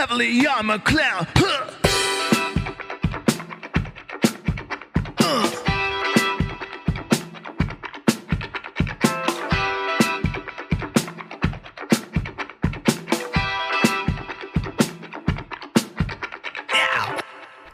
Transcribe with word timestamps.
heavily, 0.00 0.46
I'm 0.48 0.80
clown. 0.80 1.26
Huh. 1.36 1.66
Uh. 5.18 5.60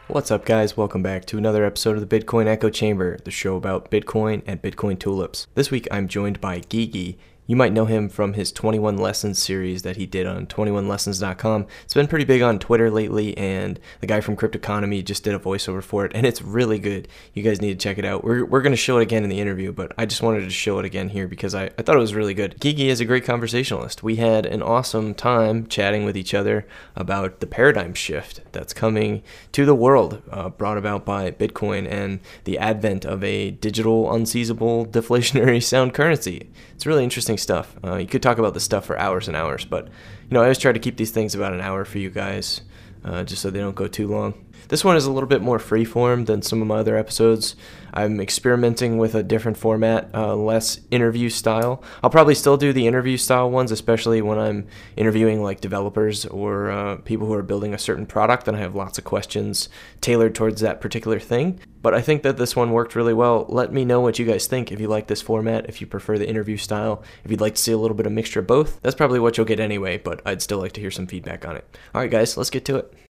What's 0.09 0.29
up, 0.29 0.43
guys? 0.43 0.75
Welcome 0.75 1.01
back 1.01 1.23
to 1.27 1.37
another 1.37 1.63
episode 1.63 1.95
of 1.95 2.05
the 2.05 2.19
Bitcoin 2.19 2.47
Echo 2.47 2.69
Chamber, 2.69 3.17
the 3.23 3.31
show 3.31 3.55
about 3.55 3.89
Bitcoin 3.89 4.41
and 4.45 4.61
Bitcoin 4.61 4.99
tulips. 4.99 5.47
This 5.55 5.71
week 5.71 5.87
I'm 5.91 6.09
joined 6.09 6.41
by 6.41 6.59
Gigi. 6.59 7.17
You 7.47 7.55
might 7.55 7.71
know 7.71 7.85
him 7.85 8.09
from 8.09 8.33
his 8.33 8.51
21 8.51 8.97
Lessons 8.97 9.41
series 9.41 9.83
that 9.83 9.95
he 9.95 10.05
did 10.05 10.27
on 10.27 10.47
21lessons.com. 10.47 11.65
It's 11.85 11.93
been 11.93 12.07
pretty 12.07 12.25
big 12.25 12.41
on 12.41 12.59
Twitter 12.59 12.91
lately, 12.91 13.37
and 13.37 13.79
the 14.01 14.07
guy 14.07 14.19
from 14.19 14.35
Cryptoconomy 14.35 15.03
just 15.03 15.23
did 15.23 15.33
a 15.33 15.39
voiceover 15.39 15.81
for 15.81 16.05
it, 16.05 16.11
and 16.13 16.27
it's 16.27 16.41
really 16.41 16.77
good. 16.77 17.07
You 17.33 17.43
guys 17.43 17.61
need 17.61 17.79
to 17.79 17.83
check 17.83 17.97
it 17.97 18.03
out. 18.03 18.25
We're, 18.25 18.43
we're 18.43 18.61
going 18.61 18.73
to 18.73 18.77
show 18.77 18.97
it 18.97 19.03
again 19.03 19.23
in 19.23 19.29
the 19.29 19.39
interview, 19.39 19.71
but 19.71 19.93
I 19.97 20.05
just 20.05 20.21
wanted 20.21 20.41
to 20.41 20.49
show 20.49 20.77
it 20.79 20.85
again 20.85 21.07
here 21.07 21.25
because 21.25 21.55
I, 21.55 21.65
I 21.77 21.83
thought 21.83 21.95
it 21.95 21.99
was 21.99 22.13
really 22.13 22.33
good. 22.33 22.59
Gigi 22.59 22.89
is 22.89 22.99
a 22.99 23.05
great 23.05 23.23
conversationalist. 23.23 24.03
We 24.03 24.17
had 24.17 24.45
an 24.45 24.61
awesome 24.61 25.13
time 25.13 25.67
chatting 25.67 26.03
with 26.03 26.17
each 26.17 26.33
other 26.33 26.67
about 26.97 27.39
the 27.39 27.47
paradigm 27.47 27.93
shift 27.93 28.41
that's 28.51 28.73
coming 28.73 29.23
to 29.53 29.65
the 29.65 29.75
world, 29.75 30.21
uh, 30.29 30.49
brought 30.49 30.77
about 30.77 31.05
by 31.05 31.31
Bitcoin 31.31 31.89
and 31.89 32.19
the 32.43 32.57
advent 32.57 33.05
of 33.05 33.23
a 33.23 33.51
digital, 33.51 34.07
unseizable, 34.07 34.85
deflationary 34.91 35.63
sound 35.63 35.93
currency. 35.93 36.49
It's 36.77 36.85
really 36.85 37.03
interesting 37.03 37.39
stuff. 37.39 37.75
Uh, 37.83 37.95
you 37.95 38.05
could 38.05 38.21
talk 38.21 38.37
about 38.37 38.53
this 38.53 38.63
stuff 38.63 38.85
for 38.85 38.99
hours 38.99 39.27
and 39.27 39.35
hours, 39.35 39.65
but 39.65 39.85
you 39.85 39.91
know 40.29 40.41
I 40.41 40.43
always 40.43 40.59
try 40.59 40.71
to 40.71 40.77
keep 40.77 40.95
these 40.95 41.09
things 41.09 41.33
about 41.33 41.53
an 41.53 41.59
hour 41.59 41.85
for 41.85 41.97
you 41.97 42.11
guys, 42.11 42.61
uh, 43.03 43.23
just 43.23 43.41
so 43.41 43.49
they 43.49 43.57
don't 43.57 43.75
go 43.75 43.87
too 43.87 44.07
long. 44.07 44.45
This 44.67 44.85
one 44.85 44.95
is 44.95 45.05
a 45.07 45.11
little 45.11 45.27
bit 45.27 45.41
more 45.41 45.57
freeform 45.57 46.27
than 46.27 46.43
some 46.43 46.61
of 46.61 46.67
my 46.67 46.77
other 46.77 46.95
episodes. 46.95 47.55
I'm 47.97 48.21
experimenting 48.21 48.99
with 48.99 49.15
a 49.15 49.23
different 49.23 49.57
format, 49.57 50.11
uh, 50.13 50.35
less 50.35 50.81
interview 50.91 51.31
style. 51.31 51.83
I'll 52.03 52.11
probably 52.11 52.35
still 52.35 52.55
do 52.55 52.71
the 52.71 52.85
interview 52.85 53.17
style 53.17 53.49
ones, 53.49 53.71
especially 53.71 54.21
when 54.21 54.37
I'm 54.37 54.67
interviewing 54.95 55.41
like 55.41 55.61
developers 55.61 56.23
or 56.27 56.69
uh, 56.69 56.97
people 56.97 57.25
who 57.25 57.33
are 57.33 57.41
building 57.41 57.73
a 57.73 57.79
certain 57.79 58.05
product 58.05 58.47
and 58.47 58.55
I 58.55 58.59
have 58.59 58.75
lots 58.75 58.99
of 58.99 59.03
questions 59.03 59.67
tailored 59.99 60.35
towards 60.35 60.61
that 60.61 60.79
particular 60.79 61.19
thing. 61.19 61.59
But 61.81 61.95
I 61.95 62.01
think 62.01 62.21
that 62.21 62.37
this 62.37 62.55
one 62.55 62.71
worked 62.71 62.95
really 62.95 63.15
well. 63.15 63.47
Let 63.49 63.73
me 63.73 63.83
know 63.83 63.99
what 63.99 64.19
you 64.19 64.25
guys 64.25 64.45
think 64.45 64.71
if 64.71 64.79
you 64.79 64.87
like 64.87 65.07
this 65.07 65.23
format, 65.23 65.67
if 65.67 65.81
you 65.81 65.87
prefer 65.87 66.19
the 66.19 66.29
interview 66.29 66.57
style, 66.57 67.03
if 67.25 67.31
you'd 67.31 67.41
like 67.41 67.55
to 67.55 67.61
see 67.61 67.71
a 67.71 67.77
little 67.79 67.97
bit 67.97 68.05
of 68.05 68.11
mixture 68.11 68.41
of 68.41 68.47
both. 68.47 68.79
That's 68.83 68.95
probably 68.95 69.19
what 69.19 69.37
you'll 69.37 69.47
get 69.47 69.59
anyway, 69.59 69.97
but 69.97 70.21
I'd 70.23 70.43
still 70.43 70.59
like 70.59 70.73
to 70.73 70.81
hear 70.81 70.91
some 70.91 71.07
feedback 71.07 71.47
on 71.47 71.57
it. 71.57 71.65
All 71.95 72.01
right, 72.01 72.11
guys, 72.11 72.37
let's 72.37 72.51
get 72.51 72.63
to 72.65 72.75
it. 72.75 73.06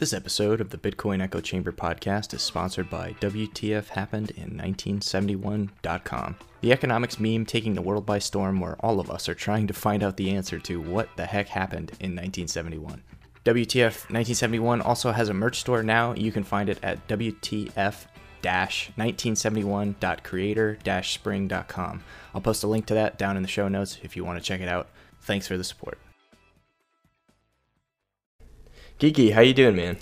This 0.00 0.12
episode 0.14 0.62
of 0.62 0.70
the 0.70 0.78
Bitcoin 0.78 1.20
Echo 1.20 1.42
Chamber 1.42 1.72
podcast 1.72 2.32
is 2.32 2.40
sponsored 2.40 2.88
by 2.88 3.12
WTF 3.20 3.88
Happened 3.88 4.30
in 4.30 4.56
1971.com, 4.56 6.36
the 6.62 6.72
economics 6.72 7.20
meme 7.20 7.44
taking 7.44 7.74
the 7.74 7.82
world 7.82 8.06
by 8.06 8.18
storm 8.18 8.60
where 8.60 8.78
all 8.80 8.98
of 8.98 9.10
us 9.10 9.28
are 9.28 9.34
trying 9.34 9.66
to 9.66 9.74
find 9.74 10.02
out 10.02 10.16
the 10.16 10.30
answer 10.30 10.58
to 10.58 10.80
what 10.80 11.10
the 11.16 11.26
heck 11.26 11.48
happened 11.48 11.90
in 12.00 12.16
1971. 12.16 13.02
WTF 13.44 14.08
1971 14.08 14.80
also 14.80 15.12
has 15.12 15.28
a 15.28 15.34
merch 15.34 15.60
store 15.60 15.82
now. 15.82 16.14
You 16.14 16.32
can 16.32 16.44
find 16.44 16.70
it 16.70 16.78
at 16.82 17.06
WTF 17.06 18.06
1971.creator 18.42 20.78
spring.com. 21.02 22.02
I'll 22.34 22.40
post 22.40 22.64
a 22.64 22.66
link 22.66 22.86
to 22.86 22.94
that 22.94 23.18
down 23.18 23.36
in 23.36 23.42
the 23.42 23.48
show 23.50 23.68
notes 23.68 23.98
if 24.02 24.16
you 24.16 24.24
want 24.24 24.38
to 24.38 24.44
check 24.44 24.62
it 24.62 24.68
out. 24.68 24.88
Thanks 25.20 25.46
for 25.46 25.58
the 25.58 25.64
support. 25.64 25.98
Gigi, 29.00 29.30
how 29.30 29.40
you 29.40 29.54
doing, 29.54 29.76
man? 29.76 29.96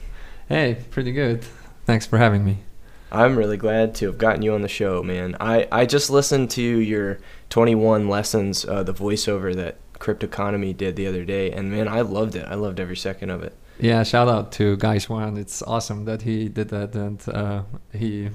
Hey, 0.49 0.77
pretty 0.91 1.13
good. 1.13 1.45
Thanks 1.85 2.05
for 2.05 2.19
having 2.19 2.45
me. 2.45 2.65
I'm 3.13 3.39
really 3.39 3.57
glad 3.57 3.95
to 3.95 4.07
have 4.07 4.19
gotten 4.19 4.43
you 4.43 4.53
on 4.55 4.63
the 4.63 4.69
show, 4.69 5.05
man. 5.05 5.37
I, 5.39 5.69
I 5.71 5.87
just 5.87 6.11
listened 6.11 6.51
to 6.51 6.61
your 6.61 7.21
21 7.49 8.09
lessons, 8.09 8.65
uh, 8.65 8.83
the 8.83 8.93
voiceover 8.93 9.55
that 9.55 9.77
Cryptoconomy 10.01 10.77
did 10.77 10.97
the 10.97 11.07
other 11.07 11.25
day, 11.25 11.53
and 11.53 11.71
man, 11.71 11.87
I 11.87 12.01
loved 12.01 12.35
it. 12.35 12.45
I 12.49 12.57
loved 12.57 12.81
every 12.81 12.97
second 12.97 13.31
of 13.31 13.45
it. 13.45 13.57
Yeah, 13.79 14.03
shout 14.03 14.27
out 14.27 14.51
to 14.55 14.77
Guy 14.77 14.99
Swan. 14.99 15.37
It's 15.37 15.63
awesome 15.63 16.05
that 16.07 16.23
he 16.23 16.49
did 16.49 16.71
that, 16.71 16.97
and 16.97 17.23
uh, 17.29 17.63
he 17.93 18.31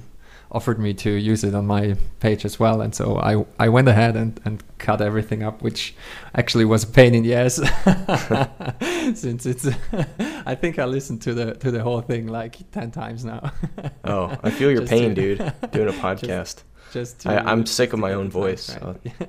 offered 0.53 0.78
me 0.80 0.94
to 0.94 1.09
use 1.09 1.44
it 1.44 1.56
on 1.56 1.66
my 1.66 1.96
page 2.19 2.46
as 2.46 2.59
well. 2.59 2.81
And 2.81 2.94
so 2.94 3.18
I, 3.18 3.46
I 3.59 3.69
went 3.69 3.88
ahead 3.88 4.16
and, 4.16 4.40
and 4.46 4.64
cut 4.78 5.02
everything 5.02 5.41
up, 5.41 5.62
which 5.62 5.96
actually 6.36 6.66
was 6.66 6.84
a 6.84 6.88
pain 6.88 7.16
in 7.16 7.24
the 7.24 7.34
ass. 7.34 7.56
Since 9.19 9.46
it's, 9.46 9.68
I 10.46 10.56
think 10.56 10.78
I 10.78 10.86
listened 10.86 11.22
to 11.24 11.34
the 11.34 11.56
to 11.56 11.72
the 11.72 11.81
whole 11.81 12.02
thing 12.02 12.28
like 12.28 12.72
ten 12.72 12.92
times 12.92 13.25
now. 13.25 13.52
oh, 14.03 14.38
I 14.44 14.52
feel 14.52 14.72
your 14.72 14.86
pain, 14.86 15.16
to, 15.16 15.36
dude. 15.36 15.53
Doing 15.72 15.90
a 15.90 15.94
podcast. 15.94 16.28
Just, 16.28 16.63
just 16.94 17.19
to, 17.22 17.31
I, 17.31 17.52
am 17.52 17.66
sick 17.66 17.94
of 17.94 18.00
my 18.00 18.13
own 18.13 18.30
voice. 18.30 18.78
Right. 18.78 19.00
So. 19.19 19.28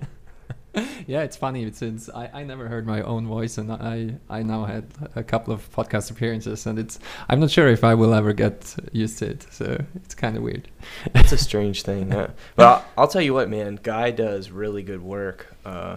yeah, 1.06 1.22
it's 1.22 1.36
funny 1.36 1.70
since 1.72 2.08
I, 2.08 2.30
I 2.32 2.42
never 2.44 2.68
heard 2.68 2.86
my 2.86 3.02
own 3.02 3.26
voice, 3.26 3.58
and 3.58 3.70
I 3.70 4.16
I 4.28 4.42
now 4.42 4.64
had 4.64 4.86
a 5.14 5.22
couple 5.22 5.52
of 5.52 5.70
podcast 5.72 6.10
appearances, 6.10 6.66
and 6.66 6.78
it's 6.78 6.98
I'm 7.28 7.40
not 7.40 7.50
sure 7.50 7.68
if 7.68 7.84
I 7.84 7.94
will 7.94 8.14
ever 8.14 8.32
get 8.32 8.74
used 8.92 9.18
to 9.18 9.30
it. 9.30 9.46
So 9.50 9.84
it's 9.94 10.14
kind 10.14 10.36
of 10.36 10.42
weird. 10.42 10.68
it's 11.14 11.32
a 11.32 11.38
strange 11.48 11.82
thing. 11.82 12.10
Yeah. 12.10 12.30
But 12.56 12.66
I'll, 12.66 12.84
I'll, 12.98 13.08
tell 13.08 13.22
you 13.22 13.34
what, 13.34 13.48
man, 13.48 13.78
Guy 13.82 14.10
does 14.10 14.50
really 14.50 14.82
good 14.82 15.02
work. 15.02 15.54
Uh, 15.64 15.96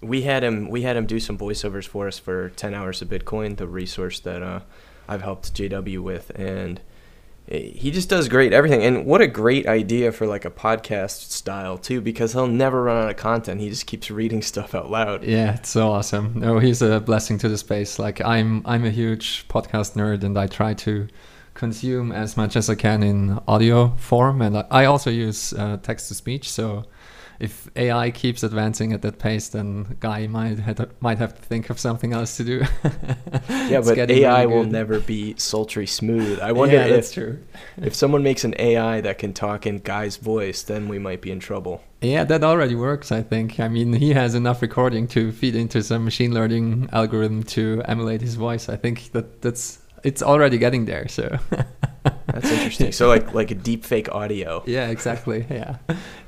we 0.00 0.22
had 0.22 0.44
him 0.44 0.68
we 0.68 0.82
had 0.82 0.96
him 0.96 1.06
do 1.06 1.18
some 1.18 1.38
voiceovers 1.38 1.86
for 1.86 2.06
us 2.06 2.18
for 2.18 2.50
10 2.50 2.74
hours 2.74 3.02
of 3.02 3.08
Bitcoin, 3.08 3.56
the 3.56 3.66
resource 3.66 4.20
that 4.20 4.42
uh, 4.42 4.60
I've 5.08 5.22
helped 5.22 5.54
JW 5.54 6.00
with, 6.00 6.30
and 6.34 6.80
he 7.50 7.90
just 7.90 8.08
does 8.08 8.28
great 8.28 8.52
everything. 8.52 8.82
And 8.82 9.06
what 9.06 9.20
a 9.20 9.26
great 9.26 9.66
idea 9.66 10.12
for 10.12 10.26
like 10.26 10.44
a 10.44 10.50
podcast 10.50 11.30
style 11.30 11.78
too 11.78 12.00
because 12.00 12.32
he'll 12.32 12.46
never 12.46 12.82
run 12.82 13.02
out 13.02 13.10
of 13.10 13.16
content. 13.16 13.60
He 13.60 13.70
just 13.70 13.86
keeps 13.86 14.10
reading 14.10 14.42
stuff 14.42 14.74
out 14.74 14.90
loud. 14.90 15.24
Yeah 15.24 15.54
it's 15.54 15.70
so 15.70 15.90
awesome. 15.90 16.34
No 16.38 16.58
he's 16.58 16.82
a 16.82 17.00
blessing 17.00 17.38
to 17.38 17.48
the 17.48 17.58
space. 17.58 17.98
Like 17.98 18.20
i'm 18.24 18.62
i'm 18.66 18.84
a 18.84 18.90
huge 18.90 19.48
podcast 19.48 19.94
nerd 19.94 20.24
and 20.24 20.38
i 20.38 20.46
try 20.46 20.74
to 20.74 21.08
consume 21.54 22.12
as 22.12 22.36
much 22.36 22.54
as 22.54 22.68
i 22.68 22.74
can 22.74 23.02
in 23.02 23.38
audio 23.48 23.88
form. 23.96 24.42
And 24.42 24.64
i 24.70 24.84
also 24.84 25.10
use 25.10 25.52
uh, 25.54 25.78
text 25.82 26.08
to 26.08 26.14
speech 26.14 26.50
so 26.50 26.84
if 27.40 27.68
AI 27.76 28.10
keeps 28.10 28.42
advancing 28.42 28.92
at 28.92 29.02
that 29.02 29.18
pace, 29.18 29.48
then 29.48 29.96
Guy 30.00 30.26
might 30.26 30.58
have, 30.58 30.90
might 31.00 31.18
have 31.18 31.36
to 31.36 31.42
think 31.42 31.70
of 31.70 31.78
something 31.78 32.12
else 32.12 32.36
to 32.38 32.44
do. 32.44 32.64
yeah, 33.48 33.80
but 33.80 33.96
AI 34.10 34.42
really 34.42 34.54
will 34.54 34.64
never 34.64 34.98
be 34.98 35.34
sultry 35.36 35.86
smooth. 35.86 36.40
I 36.40 36.50
wonder 36.50 36.74
yeah, 36.76 36.86
if 36.86 37.12
true. 37.12 37.38
if 37.76 37.94
someone 37.94 38.24
makes 38.24 38.42
an 38.42 38.54
AI 38.58 39.00
that 39.02 39.18
can 39.18 39.32
talk 39.32 39.66
in 39.66 39.78
Guy's 39.78 40.16
voice, 40.16 40.62
then 40.62 40.88
we 40.88 40.98
might 40.98 41.20
be 41.20 41.30
in 41.30 41.38
trouble. 41.38 41.82
Yeah, 42.00 42.24
that 42.24 42.42
already 42.42 42.74
works. 42.74 43.12
I 43.12 43.22
think. 43.22 43.60
I 43.60 43.68
mean, 43.68 43.92
he 43.92 44.14
has 44.14 44.34
enough 44.34 44.60
recording 44.60 45.06
to 45.08 45.30
feed 45.30 45.54
into 45.54 45.82
some 45.82 46.04
machine 46.04 46.34
learning 46.34 46.88
algorithm 46.92 47.44
to 47.44 47.82
emulate 47.86 48.20
his 48.20 48.34
voice. 48.34 48.68
I 48.68 48.76
think 48.76 49.12
that 49.12 49.42
that's 49.42 49.78
it's 50.04 50.22
already 50.22 50.58
getting 50.58 50.84
there. 50.86 51.08
So. 51.08 51.38
That's 52.26 52.50
interesting. 52.50 52.92
So 52.92 53.08
like 53.08 53.34
like 53.34 53.50
a 53.50 53.54
deep 53.54 53.84
fake 53.84 54.08
audio. 54.14 54.62
Yeah, 54.66 54.88
exactly. 54.88 55.46
Yeah. 55.50 55.76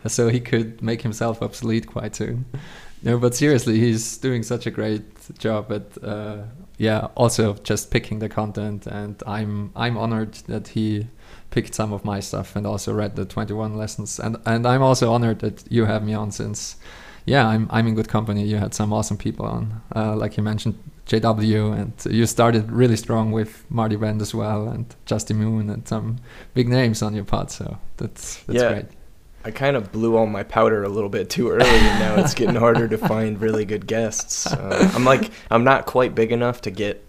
So 0.06 0.28
he 0.28 0.40
could 0.40 0.82
make 0.82 1.02
himself 1.02 1.42
obsolete 1.42 1.86
quite 1.86 2.16
soon. 2.16 2.46
No, 3.02 3.18
but 3.18 3.34
seriously, 3.34 3.78
he's 3.78 4.18
doing 4.18 4.42
such 4.42 4.66
a 4.66 4.70
great 4.70 5.38
job 5.38 5.72
at 5.72 6.02
uh, 6.02 6.38
yeah, 6.78 7.08
also 7.14 7.54
just 7.62 7.90
picking 7.90 8.18
the 8.18 8.28
content 8.28 8.86
and 8.86 9.22
I'm 9.26 9.70
I'm 9.76 9.96
honored 9.96 10.34
that 10.48 10.68
he 10.68 11.06
picked 11.50 11.74
some 11.74 11.92
of 11.92 12.04
my 12.04 12.20
stuff 12.20 12.56
and 12.56 12.66
also 12.66 12.92
read 12.92 13.16
the 13.16 13.24
21 13.24 13.76
lessons 13.76 14.18
and 14.18 14.36
and 14.46 14.66
I'm 14.66 14.82
also 14.82 15.12
honored 15.12 15.40
that 15.40 15.64
you 15.70 15.84
have 15.84 16.02
me 16.02 16.14
on 16.14 16.30
since 16.32 16.76
yeah, 17.26 17.46
I'm 17.46 17.68
I'm 17.70 17.86
in 17.86 17.94
good 17.94 18.08
company. 18.08 18.44
You 18.44 18.56
had 18.56 18.74
some 18.74 18.92
awesome 18.92 19.16
people 19.16 19.46
on. 19.46 19.82
Uh, 19.94 20.16
like 20.16 20.36
you 20.36 20.42
mentioned 20.42 20.78
JW, 21.10 21.76
and 21.76 22.14
you 22.14 22.24
started 22.24 22.70
really 22.70 22.94
strong 22.94 23.32
with 23.32 23.68
Marty 23.68 23.96
Bent 23.96 24.22
as 24.22 24.32
well, 24.32 24.68
and 24.68 24.94
Justin 25.06 25.38
Moon, 25.38 25.68
and 25.68 25.86
some 25.86 26.18
big 26.54 26.68
names 26.68 27.02
on 27.02 27.14
your 27.14 27.24
pod. 27.24 27.50
So 27.50 27.78
that's 27.96 28.36
that's 28.44 28.62
yeah. 28.62 28.72
great. 28.72 28.86
I 29.44 29.50
kind 29.50 29.74
of 29.74 29.90
blew 29.90 30.16
all 30.16 30.26
my 30.26 30.44
powder 30.44 30.84
a 30.84 30.88
little 30.88 31.08
bit 31.08 31.28
too 31.28 31.50
early, 31.50 31.64
and 31.64 31.98
now 31.98 32.22
it's 32.22 32.34
getting 32.34 32.54
harder 32.54 32.86
to 32.86 32.98
find 33.08 33.40
really 33.40 33.64
good 33.64 33.88
guests. 33.88 34.46
Uh, 34.46 34.92
I'm 34.94 35.04
like, 35.04 35.32
I'm 35.50 35.64
not 35.64 35.84
quite 35.84 36.14
big 36.14 36.30
enough 36.30 36.60
to 36.62 36.70
get 36.70 37.04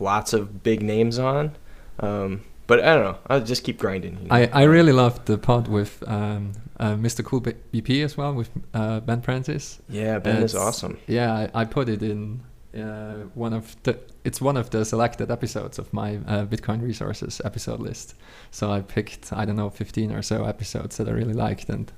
lots 0.00 0.32
of 0.32 0.62
big 0.62 0.82
names 0.82 1.18
on, 1.18 1.54
um, 2.00 2.44
but 2.66 2.80
I 2.80 2.94
don't 2.94 3.04
know. 3.04 3.18
I'll 3.26 3.44
just 3.44 3.64
keep 3.64 3.78
grinding. 3.78 4.16
You 4.22 4.28
know? 4.28 4.34
I, 4.34 4.50
I 4.52 4.62
really 4.62 4.92
loved 4.92 5.26
the 5.26 5.36
pod 5.36 5.68
with 5.68 6.02
um, 6.06 6.52
uh, 6.80 6.94
Mr. 6.94 7.22
Cool 7.22 7.42
BP 7.42 8.02
as 8.02 8.16
well 8.16 8.32
with 8.32 8.48
uh, 8.72 9.00
Ben 9.00 9.20
Prentice. 9.20 9.78
Yeah, 9.90 10.20
Ben 10.20 10.36
and 10.36 10.44
is 10.44 10.54
awesome. 10.54 10.98
Yeah, 11.06 11.34
I, 11.34 11.62
I, 11.62 11.64
put 11.66 11.88
it 11.88 12.02
in 12.02 12.40
uh, 12.76 13.14
one 13.34 13.52
of 13.52 13.76
the 13.82 13.98
it's 14.24 14.40
one 14.40 14.56
of 14.56 14.70
the 14.70 14.84
selected 14.84 15.30
episodes 15.30 15.78
of 15.78 15.92
my 15.92 16.16
uh, 16.26 16.46
Bitcoin 16.46 16.82
resources 16.82 17.40
episode 17.44 17.80
list. 17.80 18.14
So 18.50 18.70
I 18.70 18.80
picked 18.80 19.32
I 19.32 19.44
don't 19.44 19.56
know 19.56 19.70
15 19.70 20.12
or 20.12 20.22
so 20.22 20.44
episodes 20.44 20.96
that 20.96 21.08
I 21.08 21.12
really 21.12 21.34
liked, 21.34 21.68
and 21.68 21.92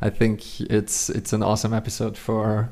I 0.00 0.10
think 0.10 0.60
it's 0.60 1.10
it's 1.10 1.32
an 1.32 1.42
awesome 1.42 1.74
episode 1.74 2.16
for 2.16 2.70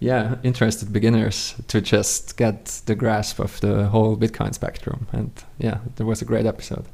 yeah 0.00 0.36
interested 0.42 0.92
beginners 0.92 1.54
to 1.68 1.80
just 1.80 2.36
get 2.36 2.82
the 2.86 2.94
grasp 2.94 3.38
of 3.38 3.60
the 3.60 3.86
whole 3.86 4.16
Bitcoin 4.16 4.54
spectrum. 4.54 5.06
And 5.12 5.30
yeah, 5.58 5.78
there 5.96 6.06
was 6.06 6.22
a 6.22 6.24
great 6.24 6.46
episode. 6.46 6.86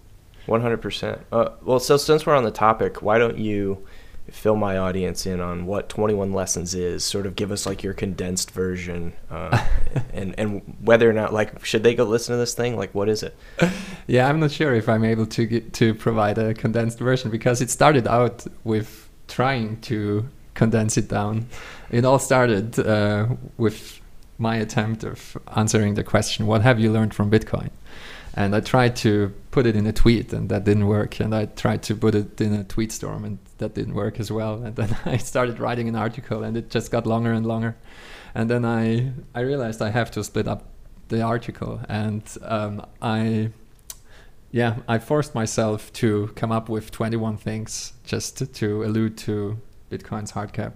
One 0.47 0.61
hundred 0.61 0.83
percent. 0.83 1.21
Uh, 1.33 1.51
well, 1.63 1.81
so 1.81 1.97
since 1.97 2.27
we're 2.27 2.35
on 2.35 2.45
the 2.45 2.51
topic, 2.51 3.01
why 3.01 3.19
don't 3.19 3.39
you 3.39 3.87
fill 4.31 4.57
my 4.57 4.79
audience 4.79 5.27
in 5.27 5.41
on 5.41 5.67
what 5.67 5.89
Twenty 5.89 6.15
One 6.15 6.33
Lessons 6.33 6.75
is? 6.75 7.05
Sort 7.05 7.27
of 7.27 7.37
give 7.37 7.53
us 7.53 7.67
like 7.67 7.83
your 7.83 7.95
condensed 7.95 8.51
version, 8.51 9.13
uh, 9.31 9.67
and 10.13 10.35
and 10.39 10.77
whether 10.81 11.09
or 11.09 11.13
not 11.13 11.33
like 11.33 11.65
should 11.65 11.83
they 11.83 11.95
go 11.95 12.05
listen 12.05 12.33
to 12.33 12.39
this 12.39 12.55
thing? 12.55 12.77
Like, 12.77 12.95
what 12.95 13.09
is 13.09 13.23
it? 13.23 13.37
Yeah, 14.07 14.29
I'm 14.29 14.39
not 14.39 14.51
sure 14.51 14.75
if 14.75 14.87
I'm 14.87 15.03
able 15.03 15.25
to 15.25 15.47
get, 15.47 15.73
to 15.75 15.95
provide 15.95 16.37
a 16.37 16.53
condensed 16.53 16.99
version 16.99 17.31
because 17.31 17.63
it 17.63 17.71
started 17.71 18.07
out 18.07 18.47
with 18.65 19.09
trying 19.29 19.81
to 19.83 20.29
condense 20.53 20.99
it 20.99 21.09
down. 21.09 21.47
It 21.91 22.05
all 22.05 22.19
started 22.19 22.79
uh, 22.79 23.29
with 23.57 24.03
my 24.37 24.57
attempt 24.57 25.05
of 25.05 25.39
answering 25.57 25.95
the 25.95 26.05
question, 26.05 26.47
"What 26.47 26.61
have 26.61 26.79
you 26.79 26.93
learned 26.93 27.15
from 27.15 27.31
Bitcoin?" 27.31 27.71
And 28.35 28.55
I 28.55 28.61
tried 28.61 28.97
to 28.97 29.33
put 29.55 29.67
it 29.67 29.77
in 29.77 29.87
a 29.87 29.93
tweet, 29.93 30.33
and 30.33 30.49
that 30.49 30.65
didn't 30.65 30.89
work. 30.89 31.21
And 31.21 31.33
I 31.33 31.47
tried 31.47 31.85
to 31.85 31.95
put 31.95 32.17
it 32.17 32.41
in 32.41 32.53
a 32.53 32.65
tweet 32.65 32.91
storm, 32.91 33.25
and 33.25 33.39
that 33.59 33.73
didn't 33.75 33.95
work 33.95 34.19
as 34.19 34.31
well. 34.33 34.55
And 34.65 34.75
then 34.75 34.97
I 35.05 35.17
started 35.17 35.61
writing 35.61 35.89
an 35.89 35.95
article, 35.95 36.43
and 36.43 36.57
it 36.57 36.71
just 36.71 36.91
got 36.91 37.07
longer 37.07 37.33
and 37.33 37.47
longer. 37.47 37.77
And 38.35 38.51
then 38.51 38.65
I 38.65 39.13
I 39.33 39.41
realized 39.43 39.81
I 39.81 39.91
have 39.91 40.11
to 40.13 40.25
split 40.25 40.49
up 40.49 40.65
the 41.09 41.23
article, 41.23 41.81
and 41.89 42.23
um, 42.43 42.85
I 43.01 43.51
yeah 44.51 44.73
I 44.89 44.99
forced 44.99 45.37
myself 45.37 45.93
to 46.01 46.33
come 46.35 46.51
up 46.51 46.69
with 46.69 46.91
21 46.91 47.37
things 47.37 47.93
just 48.05 48.39
to, 48.39 48.47
to 48.47 48.83
allude 48.83 49.17
to 49.19 49.57
Bitcoin's 49.91 50.33
hard 50.33 50.53
cap, 50.53 50.75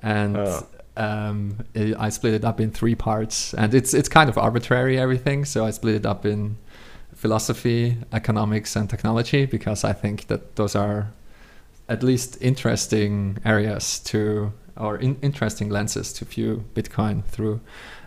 and. 0.00 0.36
Oh. 0.36 0.66
Um, 0.98 1.58
I 1.74 1.94
I 2.06 2.08
split 2.08 2.32
it 2.32 2.42
up 2.42 2.58
in 2.58 2.70
three 2.70 2.94
parts, 2.94 3.52
and 3.52 3.74
it's 3.74 3.92
it's 3.92 4.08
kind 4.08 4.30
of 4.30 4.38
arbitrary 4.38 4.98
everything. 4.98 5.44
So 5.44 5.66
I 5.66 5.70
split 5.70 5.94
it 5.94 6.06
up 6.06 6.24
in 6.24 6.56
philosophy, 7.26 7.96
economics, 8.12 8.76
and 8.76 8.88
technology 8.88 9.46
because 9.46 9.82
I 9.82 9.92
think 9.92 10.28
that 10.28 10.54
those 10.54 10.76
are 10.76 11.08
at 11.88 12.04
least 12.04 12.38
interesting 12.40 13.38
areas 13.44 13.98
to 14.10 14.52
or 14.76 14.96
in, 14.98 15.16
interesting 15.22 15.68
lenses 15.68 16.12
to 16.12 16.24
view 16.24 16.64
Bitcoin 16.74 17.24
through. 17.24 17.58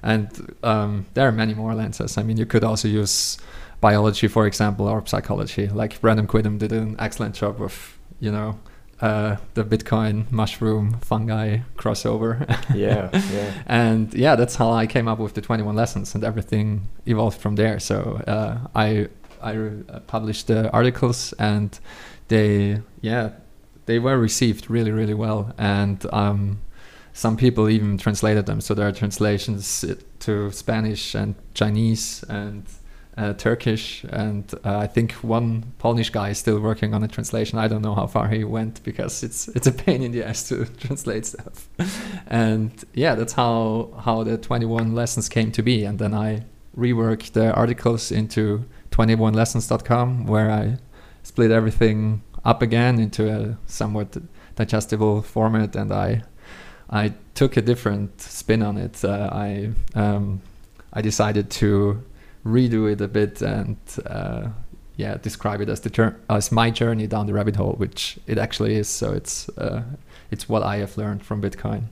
And 0.03 0.29
um, 0.63 1.05
there 1.15 1.27
are 1.27 1.33
many 1.33 1.53
more 1.53 1.75
lenses. 1.75 2.17
I 2.17 2.23
mean, 2.23 2.37
you 2.37 2.45
could 2.45 2.63
also 2.63 2.87
use 2.87 3.37
biology, 3.81 4.29
for 4.29 4.47
example, 4.47 4.87
or 4.87 5.05
psychology. 5.05 5.67
Like 5.67 5.99
Brandon 5.99 6.27
Quittem 6.27 6.57
did 6.57 6.71
an 6.71 6.95
excellent 6.97 7.35
job 7.35 7.61
of, 7.61 7.97
you 8.21 8.31
know, 8.31 8.57
uh, 9.01 9.37
the 9.53 9.63
Bitcoin 9.63 10.29
mushroom 10.31 10.99
fungi 11.01 11.59
crossover. 11.77 12.47
Yeah, 12.75 13.09
yeah. 13.31 13.53
and 13.65 14.13
yeah, 14.13 14.35
that's 14.35 14.55
how 14.55 14.71
I 14.71 14.87
came 14.87 15.07
up 15.07 15.19
with 15.19 15.33
the 15.33 15.41
21 15.41 15.75
lessons, 15.75 16.15
and 16.15 16.23
everything 16.23 16.89
evolved 17.05 17.39
from 17.39 17.55
there. 17.55 17.79
So 17.79 18.21
uh, 18.27 18.67
I 18.75 19.07
I 19.41 19.51
re- 19.53 19.83
uh, 19.89 19.99
published 20.01 20.47
the 20.47 20.69
articles, 20.71 21.33
and 21.39 21.79
they 22.27 22.81
yeah 23.01 23.31
they 23.85 23.99
were 23.99 24.17
received 24.17 24.69
really 24.69 24.91
really 24.91 25.13
well, 25.13 25.53
and 25.57 26.05
um, 26.11 26.59
some 27.13 27.37
people 27.37 27.69
even 27.69 27.97
translated 27.97 28.45
them. 28.45 28.61
So 28.61 28.73
there 28.73 28.87
are 28.87 28.91
translations 28.91 29.83
uh, 29.83 29.95
to 30.19 30.51
Spanish 30.51 31.15
and 31.15 31.35
Chinese 31.53 32.23
and 32.29 32.65
uh, 33.19 33.33
Turkish, 33.33 34.05
and 34.05 34.53
uh, 34.63 34.77
I 34.77 34.87
think 34.87 35.11
one 35.23 35.73
Polish 35.77 36.09
guy 36.09 36.29
is 36.29 36.37
still 36.37 36.59
working 36.59 36.93
on 36.93 37.03
a 37.03 37.07
translation. 37.07 37.59
I 37.59 37.67
don't 37.67 37.81
know 37.81 37.93
how 37.93 38.07
far 38.07 38.29
he 38.29 38.45
went 38.45 38.81
because 38.83 39.23
it's 39.23 39.49
it's 39.49 39.67
a 39.67 39.73
pain 39.73 40.01
in 40.01 40.13
the 40.13 40.23
ass 40.23 40.47
to 40.49 40.65
translate 40.79 41.25
stuff. 41.25 41.67
and 42.27 42.71
yeah, 42.93 43.15
that's 43.15 43.33
how 43.33 43.89
how 44.05 44.23
the 44.23 44.37
21 44.37 44.95
lessons 44.95 45.27
came 45.27 45.51
to 45.51 45.61
be. 45.61 45.83
And 45.83 45.99
then 45.99 46.13
I 46.13 46.45
reworked 46.77 47.33
the 47.33 47.53
articles 47.53 48.09
into 48.09 48.63
21lessons.com, 48.91 50.25
where 50.25 50.49
I 50.49 50.77
split 51.23 51.51
everything 51.51 52.21
up 52.45 52.61
again 52.61 52.99
into 52.99 53.29
a 53.29 53.57
somewhat 53.65 54.17
digestible 54.55 55.21
format, 55.23 55.75
and 55.75 55.91
I 55.91 56.23
I 56.89 57.13
took 57.35 57.57
a 57.57 57.61
different 57.61 58.21
spin 58.21 58.63
on 58.63 58.77
it. 58.77 59.03
Uh, 59.03 59.29
I 59.29 59.71
um, 59.93 60.41
I 60.93 61.01
decided 61.01 61.49
to 61.61 62.01
redo 62.45 62.91
it 62.91 63.01
a 63.01 63.07
bit 63.07 63.41
and 63.41 63.77
uh, 64.05 64.49
yeah, 64.95 65.17
describe 65.17 65.61
it 65.61 65.69
as 65.69 65.79
the 65.81 65.89
jour- 65.89 66.17
as 66.29 66.51
my 66.51 66.69
journey 66.69 67.07
down 67.07 67.25
the 67.25 67.33
rabbit 67.33 67.55
hole, 67.55 67.73
which 67.73 68.19
it 68.27 68.37
actually 68.37 68.75
is. 68.75 68.89
So 68.89 69.13
it's 69.13 69.49
uh, 69.57 69.83
it's 70.31 70.49
what 70.49 70.63
I 70.63 70.77
have 70.77 70.97
learned 70.97 71.23
from 71.23 71.41
Bitcoin. 71.41 71.83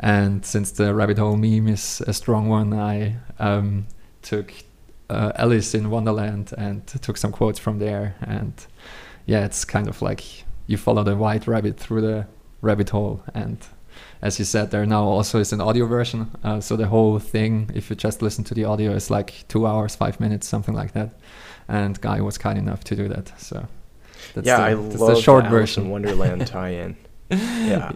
And 0.00 0.44
since 0.44 0.72
the 0.72 0.94
rabbit 0.94 1.18
hole 1.18 1.36
meme 1.36 1.68
is 1.68 2.02
a 2.06 2.12
strong 2.12 2.48
one, 2.48 2.74
I 2.74 3.16
um, 3.38 3.86
took 4.20 4.52
uh, 5.08 5.32
Alice 5.36 5.74
in 5.74 5.90
Wonderland 5.90 6.52
and 6.58 6.86
took 6.86 7.16
some 7.16 7.32
quotes 7.32 7.58
from 7.58 7.78
there. 7.78 8.16
And 8.20 8.52
yeah, 9.26 9.44
it's 9.44 9.64
kind 9.64 9.88
of 9.88 10.02
like 10.02 10.44
you 10.66 10.76
follow 10.76 11.04
the 11.04 11.16
white 11.16 11.46
rabbit 11.46 11.78
through 11.78 12.00
the 12.00 12.26
rabbit 12.60 12.90
hole 12.90 13.22
and 13.32 13.58
as 14.22 14.38
you 14.38 14.44
said, 14.44 14.70
there 14.70 14.86
now 14.86 15.02
also 15.04 15.40
is 15.40 15.52
an 15.52 15.60
audio 15.60 15.84
version. 15.86 16.30
Uh, 16.44 16.60
so 16.60 16.76
the 16.76 16.86
whole 16.86 17.18
thing, 17.18 17.70
if 17.74 17.90
you 17.90 17.96
just 17.96 18.22
listen 18.22 18.44
to 18.44 18.54
the 18.54 18.64
audio, 18.64 18.92
is 18.92 19.10
like 19.10 19.44
two 19.48 19.66
hours, 19.66 19.96
five 19.96 20.20
minutes, 20.20 20.46
something 20.46 20.74
like 20.74 20.92
that. 20.92 21.10
And 21.68 22.00
Guy 22.00 22.20
was 22.20 22.38
kind 22.38 22.58
enough 22.58 22.84
to 22.84 22.96
do 22.96 23.08
that. 23.08 23.32
So 23.40 23.66
that's 24.34 24.46
yeah, 24.46 24.56
the, 24.58 24.62
I 24.62 24.74
that's 24.74 25.00
love 25.00 25.16
the 25.16 25.20
short 25.20 25.44
the 25.44 25.50
version. 25.50 25.90
Wonderland 25.90 26.46
tie-in. 26.46 26.96
Yeah. 27.30 27.92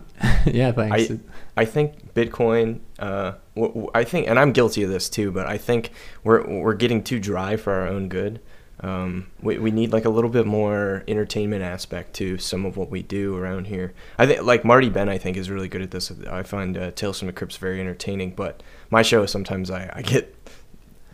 yeah, 0.46 0.72
thanks. 0.72 1.10
I, 1.10 1.18
I 1.58 1.64
think 1.66 2.14
Bitcoin. 2.14 2.80
Uh, 2.98 3.32
w- 3.54 3.68
w- 3.74 3.90
I 3.94 4.02
think, 4.02 4.28
and 4.28 4.38
I'm 4.38 4.52
guilty 4.52 4.82
of 4.82 4.88
this 4.88 5.10
too. 5.10 5.30
But 5.30 5.46
I 5.46 5.58
think 5.58 5.90
we're 6.24 6.46
we're 6.46 6.72
getting 6.74 7.02
too 7.04 7.20
dry 7.20 7.56
for 7.56 7.74
our 7.74 7.86
own 7.86 8.08
good. 8.08 8.40
Um, 8.80 9.28
we 9.40 9.58
we 9.58 9.70
need 9.70 9.92
like 9.92 10.04
a 10.04 10.10
little 10.10 10.28
bit 10.28 10.46
more 10.46 11.02
entertainment 11.08 11.62
aspect 11.62 12.14
to 12.14 12.36
some 12.36 12.66
of 12.66 12.76
what 12.76 12.90
we 12.90 13.02
do 13.02 13.36
around 13.36 13.68
here. 13.68 13.94
I 14.18 14.26
think 14.26 14.42
like 14.42 14.64
Marty 14.64 14.90
Bent, 14.90 15.08
I 15.08 15.18
think 15.18 15.36
is 15.36 15.50
really 15.50 15.68
good 15.68 15.82
at 15.82 15.90
this. 15.90 16.12
I 16.28 16.42
find 16.42 16.76
uh, 16.76 16.90
Tales 16.90 17.18
from 17.18 17.26
the 17.26 17.32
Crypts 17.32 17.56
very 17.56 17.80
entertaining. 17.80 18.32
But 18.32 18.62
my 18.90 19.02
show 19.02 19.24
sometimes 19.26 19.70
I, 19.70 19.90
I 19.94 20.02
get 20.02 20.34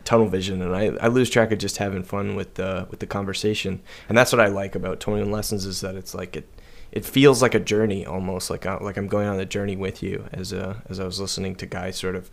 tunnel 0.04 0.26
vision 0.26 0.60
and 0.60 0.74
I, 0.74 0.86
I 1.00 1.06
lose 1.06 1.30
track 1.30 1.52
of 1.52 1.58
just 1.58 1.76
having 1.76 2.02
fun 2.02 2.34
with 2.34 2.54
the 2.54 2.86
with 2.90 3.00
the 3.00 3.06
conversation. 3.06 3.80
And 4.08 4.18
that's 4.18 4.32
what 4.32 4.40
I 4.40 4.48
like 4.48 4.74
about 4.74 5.00
21 5.00 5.30
lessons 5.30 5.64
is 5.64 5.80
that 5.82 5.94
it's 5.94 6.14
like 6.14 6.36
it 6.36 6.48
it 6.90 7.04
feels 7.04 7.40
like 7.40 7.54
a 7.54 7.60
journey 7.60 8.04
almost 8.04 8.50
like 8.50 8.66
I, 8.66 8.76
like 8.78 8.96
I'm 8.96 9.08
going 9.08 9.28
on 9.28 9.38
a 9.40 9.46
journey 9.46 9.76
with 9.76 10.02
you 10.02 10.28
as 10.32 10.52
uh, 10.52 10.80
as 10.88 11.00
I 11.00 11.04
was 11.04 11.20
listening 11.20 11.54
to 11.56 11.66
Guy's 11.66 11.96
sort 11.96 12.16
of 12.16 12.30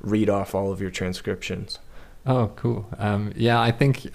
read 0.00 0.28
off 0.28 0.54
all 0.54 0.70
of 0.70 0.80
your 0.80 0.90
transcriptions. 0.90 1.78
Oh, 2.26 2.50
cool. 2.56 2.86
Um, 2.98 3.32
yeah, 3.36 3.60
I 3.60 3.70
think 3.70 4.08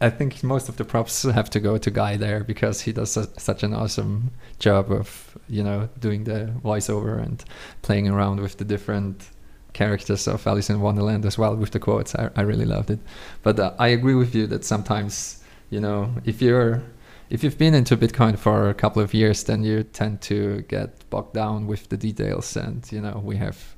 I 0.00 0.10
think 0.10 0.42
most 0.42 0.68
of 0.68 0.76
the 0.76 0.84
props 0.84 1.22
have 1.22 1.50
to 1.50 1.60
go 1.60 1.78
to 1.78 1.90
Guy 1.90 2.16
there 2.16 2.42
because 2.42 2.82
he 2.82 2.92
does 2.92 3.12
su- 3.12 3.28
such 3.38 3.62
an 3.62 3.72
awesome 3.72 4.32
job 4.58 4.90
of 4.90 5.38
you 5.48 5.62
know 5.62 5.88
doing 5.98 6.24
the 6.24 6.52
voiceover 6.62 7.22
and 7.22 7.44
playing 7.82 8.08
around 8.08 8.40
with 8.40 8.58
the 8.58 8.64
different 8.64 9.30
characters 9.72 10.26
of 10.26 10.46
Alice 10.46 10.70
in 10.70 10.80
Wonderland 10.80 11.26
as 11.26 11.36
well 11.36 11.54
with 11.56 11.72
the 11.72 11.80
quotes. 11.80 12.14
I, 12.14 12.30
I 12.36 12.42
really 12.42 12.64
loved 12.64 12.90
it. 12.90 13.00
But 13.42 13.58
uh, 13.58 13.74
I 13.78 13.88
agree 13.88 14.14
with 14.14 14.34
you 14.34 14.46
that 14.48 14.64
sometimes 14.64 15.42
you 15.70 15.80
know 15.80 16.14
if 16.24 16.42
you're 16.42 16.82
if 17.30 17.42
you've 17.42 17.58
been 17.58 17.74
into 17.74 17.96
Bitcoin 17.96 18.38
for 18.38 18.68
a 18.68 18.74
couple 18.74 19.02
of 19.02 19.14
years, 19.14 19.44
then 19.44 19.64
you 19.64 19.82
tend 19.82 20.20
to 20.22 20.62
get 20.68 21.08
bogged 21.10 21.34
down 21.34 21.66
with 21.66 21.88
the 21.88 21.96
details, 21.96 22.56
and 22.56 22.90
you 22.92 23.00
know 23.00 23.20
we 23.24 23.36
have 23.36 23.74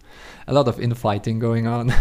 a 0.48 0.52
lot 0.52 0.68
of 0.68 0.80
infighting 0.80 1.38
going 1.38 1.66
on, 1.66 1.92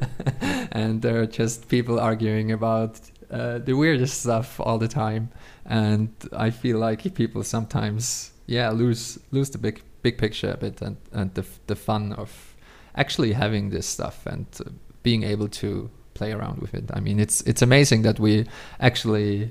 and 0.72 1.02
there 1.02 1.20
are 1.20 1.26
just 1.26 1.68
people 1.68 1.98
arguing 2.00 2.52
about 2.52 3.00
uh, 3.30 3.58
the 3.58 3.72
weirdest 3.74 4.20
stuff 4.22 4.60
all 4.60 4.78
the 4.78 4.88
time, 4.88 5.28
and 5.66 6.08
I 6.32 6.50
feel 6.50 6.78
like 6.78 7.14
people 7.14 7.42
sometimes, 7.44 8.32
yeah, 8.46 8.70
lose 8.70 9.18
lose 9.30 9.50
the 9.50 9.58
big 9.58 9.82
big 10.02 10.18
picture 10.18 10.52
a 10.52 10.56
bit, 10.56 10.82
and 10.82 10.96
and 11.12 11.32
the 11.34 11.44
the 11.66 11.76
fun 11.76 12.12
of 12.12 12.54
actually 12.96 13.32
having 13.32 13.70
this 13.70 13.86
stuff 13.86 14.26
and 14.26 14.46
uh, 14.60 14.70
being 15.02 15.22
able 15.24 15.48
to 15.48 15.90
play 16.14 16.32
around 16.32 16.58
with 16.60 16.74
it. 16.74 16.84
I 16.94 17.00
mean, 17.00 17.18
it's 17.20 17.40
it's 17.42 17.62
amazing 17.62 18.02
that 18.02 18.18
we 18.20 18.46
actually 18.80 19.50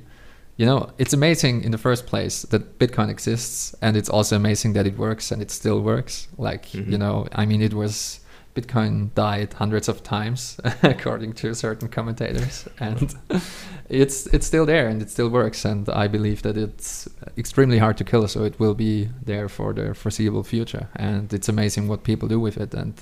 you 0.56 0.68
know, 0.68 0.92
it's 1.00 1.14
amazing 1.14 1.64
in 1.64 1.72
the 1.72 1.80
first 1.80 2.06
place 2.06 2.44
that 2.44 2.78
Bitcoin 2.78 3.10
exists, 3.10 3.74
and 3.82 3.98
it's 3.98 4.08
also 4.10 4.36
amazing 4.36 4.74
that 4.74 4.86
it 4.86 4.98
works 5.00 5.32
and 5.32 5.42
it 5.42 5.50
still 5.50 5.82
works. 5.82 6.28
Like, 6.38 6.68
Mhm. 6.68 6.92
you 6.92 6.98
know, 7.00 7.26
I 7.32 7.46
mean, 7.48 7.60
it 7.62 7.74
was 7.74 8.20
Bitcoin 8.56 9.14
died 9.16 9.54
hundreds 9.54 9.90
of 9.90 10.04
times, 10.04 10.60
according 10.84 11.34
to 11.34 11.56
certain 11.56 11.88
commentators, 11.88 12.68
and 12.80 13.16
it's 13.90 14.28
it's 14.28 14.46
still 14.46 14.66
there 14.66 14.88
and 14.88 15.02
it 15.02 15.10
still 15.10 15.30
works. 15.30 15.66
And 15.66 15.90
I 15.90 16.08
believe 16.08 16.44
that 16.44 16.56
it's 16.58 17.10
extremely 17.38 17.80
hard 17.80 17.98
to 17.98 18.04
kill, 18.04 18.28
so 18.28 18.44
it 18.44 18.60
will 18.60 18.76
be 18.76 19.10
there 19.26 19.50
for 19.50 19.74
the 19.74 19.94
foreseeable 19.96 20.44
future. 20.44 20.88
And 20.96 21.34
it's 21.34 21.50
amazing 21.50 21.88
what 21.88 22.04
people 22.04 22.28
do 22.28 22.40
with 22.40 22.58
it. 22.58 22.74
And 22.74 22.94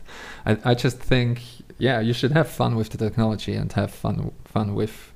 I, 0.45 0.57
I 0.63 0.73
just 0.73 0.99
think, 0.99 1.41
yeah, 1.77 1.99
you 1.99 2.13
should 2.13 2.31
have 2.31 2.47
fun 2.47 2.75
with 2.75 2.89
the 2.89 2.97
technology 2.97 3.53
and 3.55 3.71
have 3.73 3.91
fun 3.91 4.31
fun 4.45 4.73
with 4.73 5.11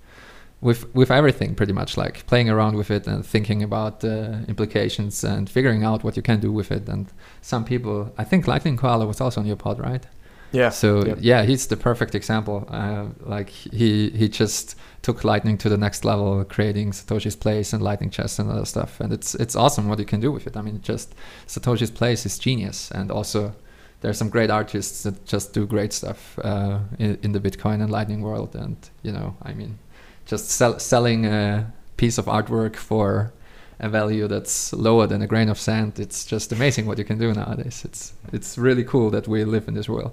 with 0.61 0.93
with 0.95 1.11
everything 1.11 1.53
pretty 1.55 1.73
much 1.73 1.95
like 1.95 2.25
playing 2.27 2.49
around 2.49 2.75
with 2.75 2.89
it 2.89 3.07
and 3.07 3.25
thinking 3.25 3.61
about 3.61 3.99
the 3.99 4.43
implications 4.47 5.23
and 5.23 5.49
figuring 5.49 5.83
out 5.83 6.03
what 6.03 6.15
you 6.17 6.23
can 6.23 6.39
do 6.39 6.51
with 6.51 6.71
it 6.71 6.87
and 6.87 7.07
some 7.41 7.65
people 7.65 8.11
i 8.17 8.23
think 8.23 8.47
lightning 8.47 8.77
koala 8.77 9.05
was 9.05 9.19
also 9.19 9.41
on 9.41 9.45
your 9.45 9.57
pod 9.57 9.79
right 9.79 10.07
Yeah. 10.55 10.69
So 10.71 11.05
Yep. 11.05 11.17
yeah, 11.21 11.43
he's 11.45 11.67
the 11.67 11.77
perfect 11.77 12.15
example. 12.15 12.65
Uh, 12.69 13.05
like 13.25 13.49
he 13.49 14.09
he 14.09 14.27
just 14.29 14.75
took 15.01 15.23
Lightning 15.23 15.57
to 15.59 15.69
the 15.69 15.77
next 15.77 16.05
level, 16.05 16.43
creating 16.45 16.91
Satoshi's 16.93 17.35
Place 17.35 17.73
and 17.73 17.83
Lightning 17.83 18.09
Chess 18.11 18.39
and 18.39 18.49
other 18.51 18.65
stuff. 18.65 18.99
And 18.99 19.13
it's 19.13 19.35
it's 19.35 19.55
awesome 19.55 19.89
what 19.89 19.99
you 19.99 20.05
can 20.05 20.21
do 20.21 20.31
with 20.31 20.47
it. 20.47 20.55
I 20.57 20.61
mean, 20.61 20.79
just 20.81 21.13
Satoshi's 21.47 21.91
Place 21.91 22.25
is 22.25 22.39
genius, 22.39 22.91
and 22.91 23.11
also 23.11 23.53
there's 24.01 24.17
some 24.17 24.29
great 24.29 24.49
artists 24.51 25.03
that 25.03 25.25
just 25.25 25.53
do 25.53 25.65
great 25.65 25.93
stuff 25.93 26.37
uh, 26.43 26.79
in, 26.99 27.17
in 27.23 27.31
the 27.31 27.39
Bitcoin 27.39 27.81
and 27.81 27.91
Lightning 27.91 28.21
world. 28.21 28.55
And 28.55 28.77
you 29.03 29.11
know, 29.11 29.35
I 29.49 29.53
mean, 29.53 29.77
just 30.25 30.49
sell, 30.49 30.79
selling 30.79 31.25
a 31.25 31.71
piece 31.97 32.17
of 32.21 32.25
artwork 32.25 32.75
for 32.75 33.31
a 33.79 33.89
value 33.89 34.27
that's 34.27 34.73
lower 34.73 35.07
than 35.07 35.21
a 35.21 35.27
grain 35.27 35.49
of 35.49 35.57
sand. 35.57 35.99
It's 35.99 36.25
just 36.25 36.51
amazing 36.51 36.85
what 36.87 36.97
you 36.97 37.03
can 37.05 37.17
do 37.19 37.33
nowadays. 37.33 37.83
It's 37.85 38.13
it's 38.33 38.57
really 38.57 38.83
cool 38.83 39.09
that 39.11 39.27
we 39.27 39.43
live 39.45 39.67
in 39.67 39.73
this 39.75 39.89
world. 39.89 40.11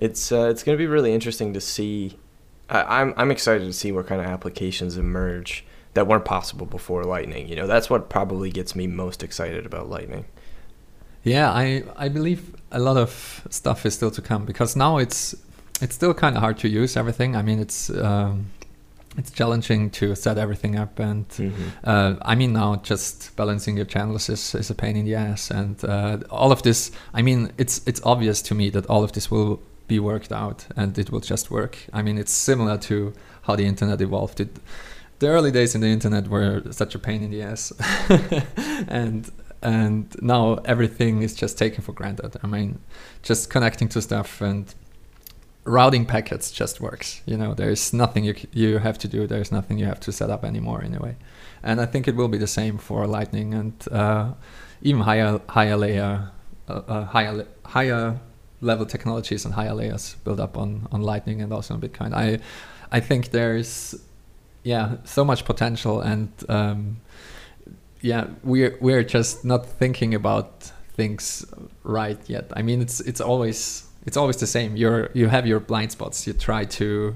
It's 0.00 0.32
uh, 0.32 0.48
it's 0.48 0.62
going 0.62 0.76
to 0.76 0.82
be 0.82 0.86
really 0.86 1.12
interesting 1.12 1.52
to 1.52 1.60
see. 1.60 2.18
I, 2.68 3.00
I'm 3.00 3.14
I'm 3.16 3.30
excited 3.30 3.64
to 3.66 3.72
see 3.72 3.92
what 3.92 4.06
kind 4.06 4.20
of 4.20 4.26
applications 4.26 4.96
emerge 4.96 5.64
that 5.94 6.06
weren't 6.06 6.24
possible 6.24 6.66
before 6.66 7.04
Lightning. 7.04 7.48
You 7.48 7.56
know, 7.56 7.66
that's 7.66 7.90
what 7.90 8.08
probably 8.08 8.50
gets 8.50 8.74
me 8.74 8.86
most 8.86 9.22
excited 9.22 9.66
about 9.66 9.90
Lightning. 9.90 10.24
Yeah, 11.22 11.50
I 11.50 11.84
I 11.96 12.08
believe 12.08 12.54
a 12.72 12.78
lot 12.78 12.96
of 12.96 13.46
stuff 13.50 13.84
is 13.84 13.94
still 13.94 14.10
to 14.12 14.22
come 14.22 14.46
because 14.46 14.74
now 14.74 14.96
it's 14.96 15.34
it's 15.82 15.94
still 15.94 16.14
kind 16.14 16.36
of 16.36 16.42
hard 16.42 16.58
to 16.58 16.68
use 16.68 16.96
everything. 16.96 17.36
I 17.36 17.42
mean, 17.42 17.58
it's 17.58 17.90
um, 17.90 18.46
it's 19.18 19.30
challenging 19.30 19.90
to 19.90 20.14
set 20.14 20.38
everything 20.38 20.76
up, 20.76 20.98
and 20.98 21.26
uh, 21.84 22.14
I 22.22 22.34
mean 22.36 22.54
now 22.54 22.76
just 22.76 23.36
balancing 23.36 23.76
your 23.76 23.86
channels 23.86 24.28
is, 24.30 24.54
is 24.54 24.70
a 24.70 24.74
pain 24.74 24.96
in 24.96 25.04
the 25.04 25.14
ass, 25.14 25.50
and 25.50 25.84
uh, 25.84 26.18
all 26.30 26.52
of 26.52 26.62
this. 26.62 26.90
I 27.12 27.20
mean, 27.20 27.52
it's 27.58 27.82
it's 27.86 28.00
obvious 28.04 28.40
to 28.42 28.54
me 28.54 28.70
that 28.70 28.86
all 28.86 29.04
of 29.04 29.12
this 29.12 29.30
will 29.30 29.60
be 29.90 29.98
worked 29.98 30.32
out, 30.32 30.60
and 30.76 30.96
it 31.02 31.10
will 31.10 31.24
just 31.32 31.50
work. 31.50 31.74
I 31.92 32.00
mean, 32.02 32.16
it's 32.16 32.32
similar 32.32 32.78
to 32.88 33.12
how 33.42 33.56
the 33.56 33.66
internet 33.66 34.00
evolved. 34.00 34.40
It, 34.40 34.50
the 35.18 35.28
early 35.28 35.50
days 35.50 35.74
in 35.74 35.80
the 35.80 35.88
internet 35.88 36.28
were 36.28 36.62
such 36.70 36.94
a 36.94 36.98
pain 36.98 37.22
in 37.22 37.30
the 37.30 37.42
ass, 37.42 37.72
and 38.88 39.30
and 39.62 40.04
now 40.22 40.44
everything 40.64 41.22
is 41.22 41.34
just 41.34 41.58
taken 41.58 41.82
for 41.82 41.92
granted. 41.92 42.32
I 42.42 42.46
mean, 42.46 42.78
just 43.22 43.50
connecting 43.50 43.88
to 43.90 44.00
stuff 44.00 44.40
and 44.40 44.74
routing 45.64 46.06
packets 46.06 46.50
just 46.50 46.80
works. 46.80 47.20
You 47.26 47.36
know, 47.36 47.52
there's 47.54 47.92
nothing 47.92 48.24
you 48.24 48.34
you 48.52 48.78
have 48.78 48.98
to 48.98 49.08
do. 49.08 49.26
There's 49.26 49.52
nothing 49.52 49.78
you 49.80 49.86
have 49.86 50.00
to 50.06 50.12
set 50.12 50.30
up 50.30 50.44
anymore 50.44 50.80
in 50.86 50.94
a 50.94 51.00
way. 51.06 51.16
And 51.62 51.80
I 51.80 51.86
think 51.86 52.08
it 52.08 52.14
will 52.16 52.28
be 52.36 52.38
the 52.38 52.52
same 52.60 52.78
for 52.78 53.06
Lightning 53.06 53.54
and 53.60 53.74
uh, 54.02 54.26
even 54.82 55.02
higher 55.02 55.40
higher 55.48 55.76
layer 55.76 56.30
uh, 56.68 56.82
uh, 56.94 57.04
higher 57.04 57.46
higher 57.64 58.20
level 58.60 58.86
technologies 58.86 59.44
and 59.44 59.54
higher 59.54 59.74
layers 59.74 60.14
built 60.24 60.40
up 60.40 60.56
on 60.56 60.86
on 60.92 61.02
Lightning 61.02 61.40
and 61.42 61.52
also 61.52 61.74
on 61.74 61.80
Bitcoin. 61.80 62.12
I 62.14 62.38
I 62.92 63.00
think 63.00 63.30
there's 63.30 63.94
yeah 64.62 64.96
so 65.04 65.24
much 65.24 65.44
potential 65.44 66.00
and 66.00 66.28
um, 66.48 67.00
yeah 68.00 68.26
we're 68.44 68.76
we're 68.80 69.04
just 69.04 69.44
not 69.44 69.66
thinking 69.66 70.14
about 70.14 70.72
things 70.94 71.44
right 71.82 72.18
yet. 72.26 72.50
I 72.54 72.62
mean 72.62 72.82
it's 72.82 73.00
it's 73.00 73.20
always 73.20 73.88
it's 74.06 74.16
always 74.16 74.36
the 74.36 74.46
same. 74.46 74.76
You're 74.76 75.10
you 75.14 75.28
have 75.28 75.46
your 75.46 75.60
blind 75.60 75.92
spots. 75.92 76.26
You 76.26 76.32
try 76.32 76.64
to 76.64 77.14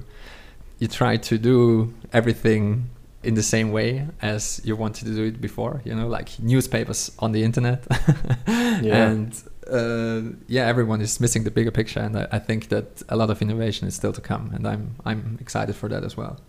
you 0.79 0.87
try 0.87 1.17
to 1.17 1.37
do 1.37 1.93
everything 2.11 2.89
in 3.25 3.33
the 3.33 3.43
same 3.43 3.71
way 3.71 4.07
as 4.21 4.61
you 4.63 4.75
wanted 4.75 5.05
to 5.05 5.15
do 5.15 5.23
it 5.25 5.41
before. 5.41 5.81
You 5.83 5.95
know, 5.95 6.07
like 6.07 6.39
newspapers 6.39 7.11
on 7.19 7.31
the 7.31 7.43
internet, 7.43 7.85
and 8.47 9.33
uh, 9.69 10.21
yeah, 10.47 10.67
everyone 10.67 11.01
is 11.01 11.19
missing 11.19 11.43
the 11.43 11.51
bigger 11.51 11.71
picture. 11.71 11.99
And 11.99 12.17
I, 12.17 12.27
I 12.33 12.39
think 12.39 12.69
that 12.69 13.01
a 13.09 13.15
lot 13.15 13.29
of 13.29 13.41
innovation 13.41 13.87
is 13.87 13.95
still 13.95 14.13
to 14.13 14.21
come, 14.21 14.51
and 14.53 14.67
I'm 14.67 14.95
I'm 15.05 15.37
excited 15.41 15.75
for 15.75 15.89
that 15.89 16.03
as 16.03 16.15
well. 16.15 16.39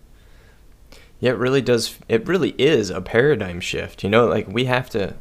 Yeah, 1.19 1.31
it 1.31 1.37
really 1.37 1.61
does. 1.61 1.97
It 2.07 2.27
really 2.27 2.53
is 2.57 2.89
a 2.89 3.01
paradigm 3.01 3.59
shift. 3.59 4.03
You 4.03 4.09
know, 4.09 4.27
like 4.27 4.47
we 4.47 4.65
have 4.65 4.89
to, 4.91 5.15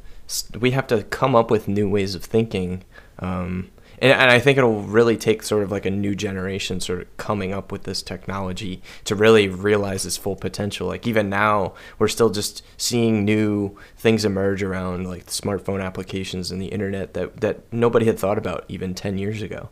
we 0.58 0.72
have 0.72 0.86
to 0.88 1.04
come 1.04 1.34
up 1.34 1.50
with 1.50 1.68
new 1.68 1.88
ways 1.88 2.14
of 2.14 2.22
thinking, 2.22 2.84
um, 3.18 3.70
and, 3.98 4.12
and 4.12 4.30
I 4.30 4.38
think 4.38 4.58
it'll 4.58 4.82
really 4.82 5.16
take 5.16 5.42
sort 5.42 5.62
of 5.62 5.70
like 5.70 5.86
a 5.86 5.90
new 5.90 6.14
generation 6.14 6.80
sort 6.80 7.02
of 7.02 7.16
coming 7.16 7.52
up 7.52 7.72
with 7.72 7.84
this 7.84 8.02
technology 8.02 8.82
to 9.04 9.14
really 9.14 9.48
realize 9.48 10.04
its 10.06 10.16
full 10.16 10.36
potential. 10.36 10.88
Like 10.88 11.06
even 11.06 11.28
now, 11.28 11.74
we're 11.98 12.08
still 12.08 12.30
just 12.30 12.62
seeing 12.76 13.24
new 13.24 13.76
things 13.96 14.24
emerge 14.24 14.62
around 14.62 15.08
like 15.08 15.26
the 15.26 15.32
smartphone 15.32 15.82
applications 15.82 16.50
and 16.50 16.60
the 16.60 16.66
internet 16.66 17.14
that 17.14 17.40
that 17.40 17.72
nobody 17.72 18.06
had 18.06 18.18
thought 18.18 18.38
about 18.38 18.64
even 18.68 18.94
ten 18.94 19.18
years 19.18 19.42
ago. 19.42 19.70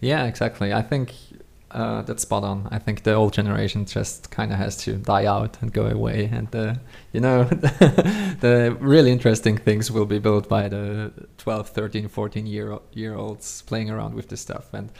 Yeah, 0.00 0.24
exactly. 0.26 0.72
I 0.72 0.82
think 0.82 1.14
uh, 1.72 2.02
that's 2.02 2.22
spot 2.22 2.44
on. 2.44 2.68
I 2.70 2.78
think 2.78 3.02
the 3.02 3.14
old 3.14 3.32
generation 3.32 3.84
just 3.86 4.30
kind 4.30 4.52
of 4.52 4.58
has 4.58 4.76
to 4.78 4.94
die 4.96 5.26
out 5.26 5.58
and 5.60 5.72
go 5.72 5.86
away, 5.86 6.28
and 6.32 6.50
the 6.50 6.80
you 7.12 7.20
know 7.20 7.44
the 8.40 8.76
really 8.80 9.10
interesting 9.10 9.56
things 9.56 9.90
will 9.90 10.06
be 10.06 10.18
built 10.18 10.48
by 10.48 10.68
the 10.68 11.12
12, 11.38 11.68
13, 11.68 12.08
14 12.08 12.46
year 12.46 12.78
year 12.92 13.14
olds 13.14 13.62
playing 13.62 13.90
around 13.90 14.14
with 14.14 14.28
this 14.28 14.40
stuff. 14.40 14.72
And 14.72 14.90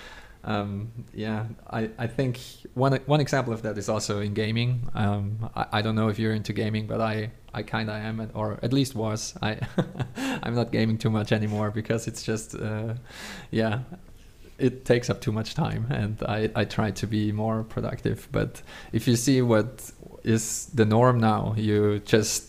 um, 0.44 0.90
yeah, 1.14 1.46
I, 1.70 1.90
I 1.98 2.06
think 2.06 2.40
one 2.74 2.98
one 3.06 3.20
example 3.20 3.52
of 3.52 3.62
that 3.62 3.78
is 3.78 3.88
also 3.88 4.20
in 4.20 4.34
gaming. 4.34 4.88
Um, 4.94 5.50
I, 5.54 5.66
I 5.72 5.82
don't 5.82 5.94
know 5.94 6.08
if 6.08 6.18
you're 6.18 6.34
into 6.34 6.52
gaming, 6.52 6.86
but 6.86 7.00
I 7.00 7.30
I 7.54 7.62
kind 7.62 7.90
of 7.90 7.96
am, 7.96 8.30
or 8.34 8.58
at 8.62 8.72
least 8.72 8.94
was. 8.94 9.34
I 9.42 9.58
I'm 10.16 10.54
not 10.54 10.72
gaming 10.72 10.98
too 10.98 11.10
much 11.10 11.32
anymore 11.32 11.70
because 11.70 12.08
it's 12.08 12.22
just 12.22 12.54
uh, 12.54 12.94
yeah 13.50 13.80
it 14.62 14.84
takes 14.84 15.10
up 15.10 15.20
too 15.20 15.32
much 15.32 15.54
time 15.54 15.86
and 15.90 16.22
I, 16.22 16.50
I 16.54 16.64
try 16.64 16.92
to 16.92 17.06
be 17.06 17.32
more 17.32 17.64
productive. 17.64 18.28
But 18.30 18.62
if 18.92 19.08
you 19.08 19.16
see 19.16 19.42
what 19.42 19.90
is 20.22 20.66
the 20.66 20.84
norm 20.84 21.18
now 21.18 21.54
you 21.56 21.98
just 22.00 22.48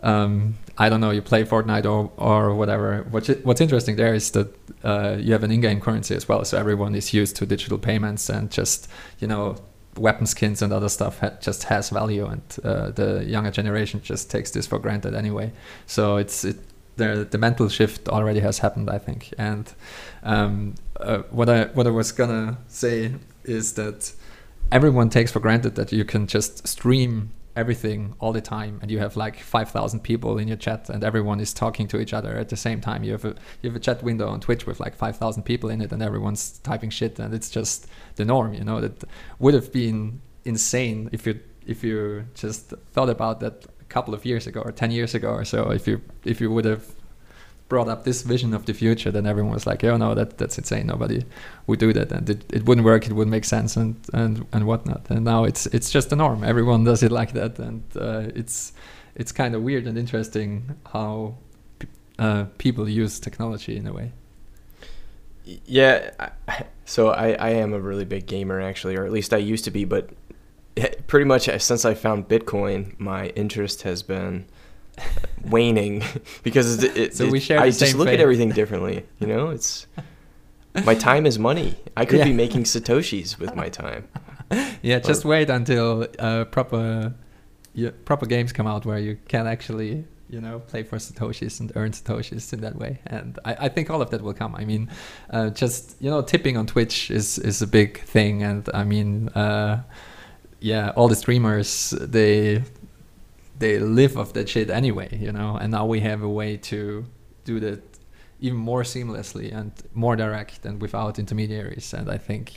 um, 0.00 0.54
I 0.76 0.88
don't 0.88 1.00
know 1.00 1.10
you 1.10 1.22
play 1.22 1.44
Fortnite 1.44 1.84
or, 1.84 2.12
or 2.16 2.54
whatever. 2.54 3.04
What's, 3.10 3.28
what's 3.42 3.60
interesting 3.60 3.96
there 3.96 4.14
is 4.14 4.30
that 4.32 4.54
uh, 4.84 5.16
you 5.18 5.32
have 5.32 5.42
an 5.42 5.50
in-game 5.50 5.80
currency 5.80 6.14
as 6.14 6.28
well. 6.28 6.44
So 6.44 6.56
everyone 6.56 6.94
is 6.94 7.12
used 7.12 7.34
to 7.36 7.46
digital 7.46 7.78
payments 7.78 8.28
and 8.28 8.48
just 8.50 8.88
you 9.18 9.26
know 9.26 9.56
weapon 9.96 10.26
skins 10.26 10.62
and 10.62 10.72
other 10.72 10.88
stuff 10.88 11.18
ha- 11.18 11.32
just 11.40 11.64
has 11.64 11.90
value. 11.90 12.26
And 12.26 12.42
uh, 12.62 12.90
the 12.90 13.24
younger 13.24 13.50
generation 13.50 14.00
just 14.02 14.30
takes 14.30 14.52
this 14.52 14.68
for 14.68 14.78
granted 14.78 15.14
anyway. 15.14 15.50
So 15.86 16.16
it's 16.16 16.44
it 16.44 16.58
the 16.98 17.26
the 17.28 17.38
mental 17.38 17.68
shift 17.68 18.08
already 18.08 18.40
has 18.40 18.58
happened, 18.58 18.90
I 18.90 18.98
think. 18.98 19.32
And 19.38 19.72
um, 20.22 20.74
uh, 21.00 21.18
what 21.30 21.48
I 21.48 21.64
what 21.66 21.86
I 21.86 21.90
was 21.90 22.12
gonna 22.12 22.58
say 22.66 23.12
is 23.44 23.74
that 23.74 24.12
everyone 24.70 25.10
takes 25.10 25.32
for 25.32 25.40
granted 25.40 25.74
that 25.76 25.92
you 25.92 26.04
can 26.04 26.26
just 26.26 26.66
stream 26.66 27.32
everything 27.56 28.14
all 28.20 28.32
the 28.32 28.40
time 28.40 28.78
and 28.82 28.90
you 28.90 29.00
have 29.00 29.16
like 29.16 29.40
5000 29.40 30.00
people 30.00 30.38
in 30.38 30.46
your 30.46 30.56
chat 30.56 30.88
and 30.88 31.02
everyone 31.02 31.40
is 31.40 31.52
talking 31.52 31.88
to 31.88 31.98
each 31.98 32.12
other 32.12 32.36
at 32.36 32.50
the 32.50 32.56
same 32.56 32.80
time. 32.80 33.02
You 33.02 33.12
have 33.12 33.24
a 33.24 33.34
you 33.62 33.70
have 33.70 33.76
a 33.76 33.80
chat 33.80 34.02
window 34.02 34.28
on 34.28 34.40
twitch 34.40 34.64
with 34.66 34.78
like 34.78 34.94
5000 34.94 35.42
people 35.42 35.68
in 35.68 35.80
it 35.80 35.90
and 35.90 36.00
everyone's 36.00 36.60
typing 36.60 36.90
shit 36.90 37.18
and 37.18 37.34
it's 37.34 37.50
just 37.50 37.88
the 38.14 38.24
norm 38.24 38.54
you 38.54 38.64
know? 38.64 38.80
That 38.80 39.02
would 39.40 39.54
have 39.54 39.72
been 39.72 40.20
insane 40.44 41.10
if 41.12 41.26
you 41.26 41.40
if 41.66 41.82
you 41.82 42.26
just 42.34 42.72
thought 42.92 43.10
about 43.10 43.40
that 43.40 43.66
a 43.80 43.84
couple 43.84 44.14
of 44.14 44.24
years 44.24 44.46
ago 44.46 44.60
or 44.60 44.70
10 44.70 44.92
years 44.92 45.14
ago 45.14 45.30
or 45.30 45.44
so 45.44 45.70
if 45.70 45.88
you 45.88 46.00
if 46.24 46.40
you 46.40 46.50
would 46.50 46.64
have 46.64 46.84
brought 47.68 47.88
up 47.88 48.04
this 48.04 48.22
vision 48.22 48.54
of 48.54 48.64
the 48.64 48.72
future 48.72 49.10
then 49.10 49.26
everyone 49.26 49.52
was 49.52 49.66
like 49.66 49.84
oh 49.84 49.96
no 49.96 50.14
that 50.14 50.38
that's 50.38 50.56
insane. 50.58 50.86
Nobody 50.86 51.24
would 51.66 51.78
do 51.78 51.92
that. 51.92 52.10
And 52.12 52.28
it, 52.30 52.44
it 52.52 52.64
wouldn't 52.66 52.84
work 52.84 53.06
it 53.06 53.12
wouldn't 53.12 53.30
make 53.30 53.44
sense 53.44 53.76
and 53.76 53.96
and 54.12 54.46
and 54.52 54.64
whatnot. 54.66 55.02
And 55.10 55.24
now 55.24 55.44
it's 55.44 55.66
it's 55.66 55.90
just 55.90 56.08
the 56.10 56.16
norm. 56.16 56.44
Everyone 56.44 56.84
does 56.84 57.02
it 57.02 57.12
like 57.12 57.32
that 57.34 57.58
and 57.58 57.82
uh, 57.96 58.24
it's 58.34 58.72
it's 59.14 59.32
kind 59.32 59.54
of 59.54 59.62
weird 59.62 59.86
and 59.86 59.98
interesting 59.98 60.76
how 60.92 61.34
uh, 62.18 62.44
people 62.58 62.88
use 62.88 63.20
technology 63.20 63.76
in 63.76 63.86
a 63.86 63.92
way. 63.92 64.12
Yeah, 65.66 66.10
I- 66.18 66.66
so 66.84 67.08
I, 67.10 67.32
I 67.32 67.50
am 67.50 67.72
a 67.74 67.80
really 67.80 68.04
big 68.06 68.26
gamer 68.26 68.60
actually, 68.60 68.96
or 68.96 69.04
at 69.04 69.12
least 69.12 69.34
I 69.34 69.36
used 69.38 69.64
to 69.64 69.70
be, 69.70 69.84
but 69.84 70.10
pretty 71.06 71.24
much 71.26 71.48
since 71.60 71.84
I 71.84 71.94
found 71.94 72.28
Bitcoin, 72.28 72.98
my 72.98 73.26
interest 73.28 73.82
has 73.82 74.02
been 74.02 74.46
waning 75.44 76.02
because 76.42 76.82
it, 76.82 76.96
it, 76.96 77.16
So 77.16 77.28
we 77.28 77.40
share 77.40 77.60
I 77.60 77.70
just 77.70 77.94
look 77.94 78.08
at 78.08 78.20
everything 78.20 78.50
differently. 78.50 79.04
You 79.18 79.26
know, 79.26 79.50
it's 79.50 79.86
my 80.84 80.94
time 80.94 81.26
is 81.26 81.38
money. 81.38 81.74
I 81.96 82.04
could 82.04 82.24
be 82.24 82.32
making 82.32 82.64
satoshis 82.64 83.38
with 83.38 83.54
my 83.54 83.68
time. 83.68 84.08
yeah 84.82 84.98
just 84.98 85.24
Or- 85.24 85.28
wait 85.28 85.50
until 85.50 86.06
uh, 86.18 86.44
proper 86.46 87.14
yeah, 87.74 87.90
proper 88.04 88.26
games 88.26 88.52
come 88.52 88.66
out 88.66 88.86
where 88.86 88.98
you 88.98 89.18
can 89.28 89.46
actually 89.46 90.04
you 90.30 90.40
know 90.40 90.58
play 90.60 90.82
for 90.82 90.96
satoshis 90.96 91.60
and 91.60 91.72
earn 91.74 91.90
satoshis 91.92 92.52
in 92.52 92.60
that 92.60 92.76
way 92.76 92.98
and 93.06 93.38
i, 93.44 93.54
I 93.60 93.68
think 93.68 93.90
all 93.90 94.02
of 94.02 94.10
that 94.10 94.20
will 94.22 94.34
come 94.34 94.54
i 94.54 94.64
mean 94.64 94.90
uh, 95.30 95.50
just 95.50 95.96
you 96.00 96.10
know 96.10 96.22
tipping 96.22 96.56
on 96.56 96.66
twitch 96.66 97.10
is 97.10 97.38
is 97.38 97.62
a 97.62 97.66
big 97.66 98.00
thing 98.00 98.42
and 98.42 98.68
i 98.74 98.84
mean 98.84 99.28
uh, 99.30 99.82
yeah 100.60 100.92
all 100.96 101.08
the 101.08 101.16
streamers 101.16 101.90
they 102.00 102.62
they 103.58 103.78
live 103.78 104.16
off 104.16 104.32
that 104.32 104.48
shit 104.48 104.70
anyway 104.70 105.08
you 105.20 105.32
know 105.32 105.56
and 105.60 105.70
now 105.72 105.84
we 105.84 106.00
have 106.00 106.22
a 106.22 106.28
way 106.28 106.56
to 106.56 107.04
do 107.44 107.58
that 107.60 107.82
even 108.40 108.58
more 108.58 108.82
seamlessly 108.82 109.52
and 109.52 109.72
more 109.94 110.16
direct 110.16 110.64
and 110.64 110.80
without 110.80 111.18
intermediaries. 111.18 111.92
And 111.92 112.08
I 112.08 112.18
think 112.18 112.52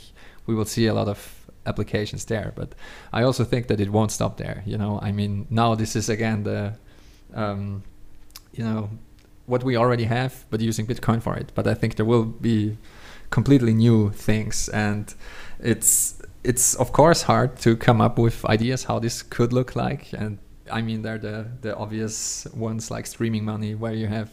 we 0.46 0.54
will 0.54 0.64
see 0.64 0.86
a 0.86 0.94
lot 0.94 1.08
of 1.08 1.18
applications 1.66 2.24
there. 2.24 2.52
But 2.54 2.74
I 3.12 3.22
also 3.22 3.44
think 3.44 3.66
that 3.66 3.80
it 3.80 3.90
won't 3.90 4.12
stop 4.12 4.36
there. 4.36 4.62
You 4.66 4.78
know, 4.78 5.00
I 5.02 5.12
mean, 5.12 5.46
now 5.50 5.74
this 5.74 5.96
is 5.96 6.08
again 6.08 6.44
the, 6.44 6.74
um, 7.34 7.82
you 8.52 8.64
know, 8.64 8.90
what 9.46 9.64
we 9.64 9.76
already 9.76 10.04
have, 10.04 10.44
but 10.50 10.60
using 10.60 10.86
Bitcoin 10.86 11.20
for 11.20 11.36
it. 11.36 11.52
But 11.54 11.66
I 11.66 11.74
think 11.74 11.96
there 11.96 12.06
will 12.06 12.24
be 12.24 12.78
completely 13.30 13.74
new 13.74 14.10
things, 14.10 14.68
and 14.68 15.12
it's 15.58 16.20
it's 16.44 16.74
of 16.76 16.92
course 16.92 17.22
hard 17.22 17.56
to 17.56 17.76
come 17.76 18.00
up 18.00 18.18
with 18.18 18.44
ideas 18.44 18.84
how 18.84 19.00
this 19.00 19.22
could 19.22 19.52
look 19.52 19.74
like. 19.74 20.12
And 20.12 20.38
I 20.72 20.82
mean, 20.82 21.02
there 21.02 21.14
are 21.14 21.18
the 21.18 21.46
the 21.60 21.76
obvious 21.76 22.46
ones 22.54 22.90
like 22.90 23.06
streaming 23.06 23.44
money, 23.44 23.74
where 23.74 23.94
you 23.94 24.06
have 24.06 24.30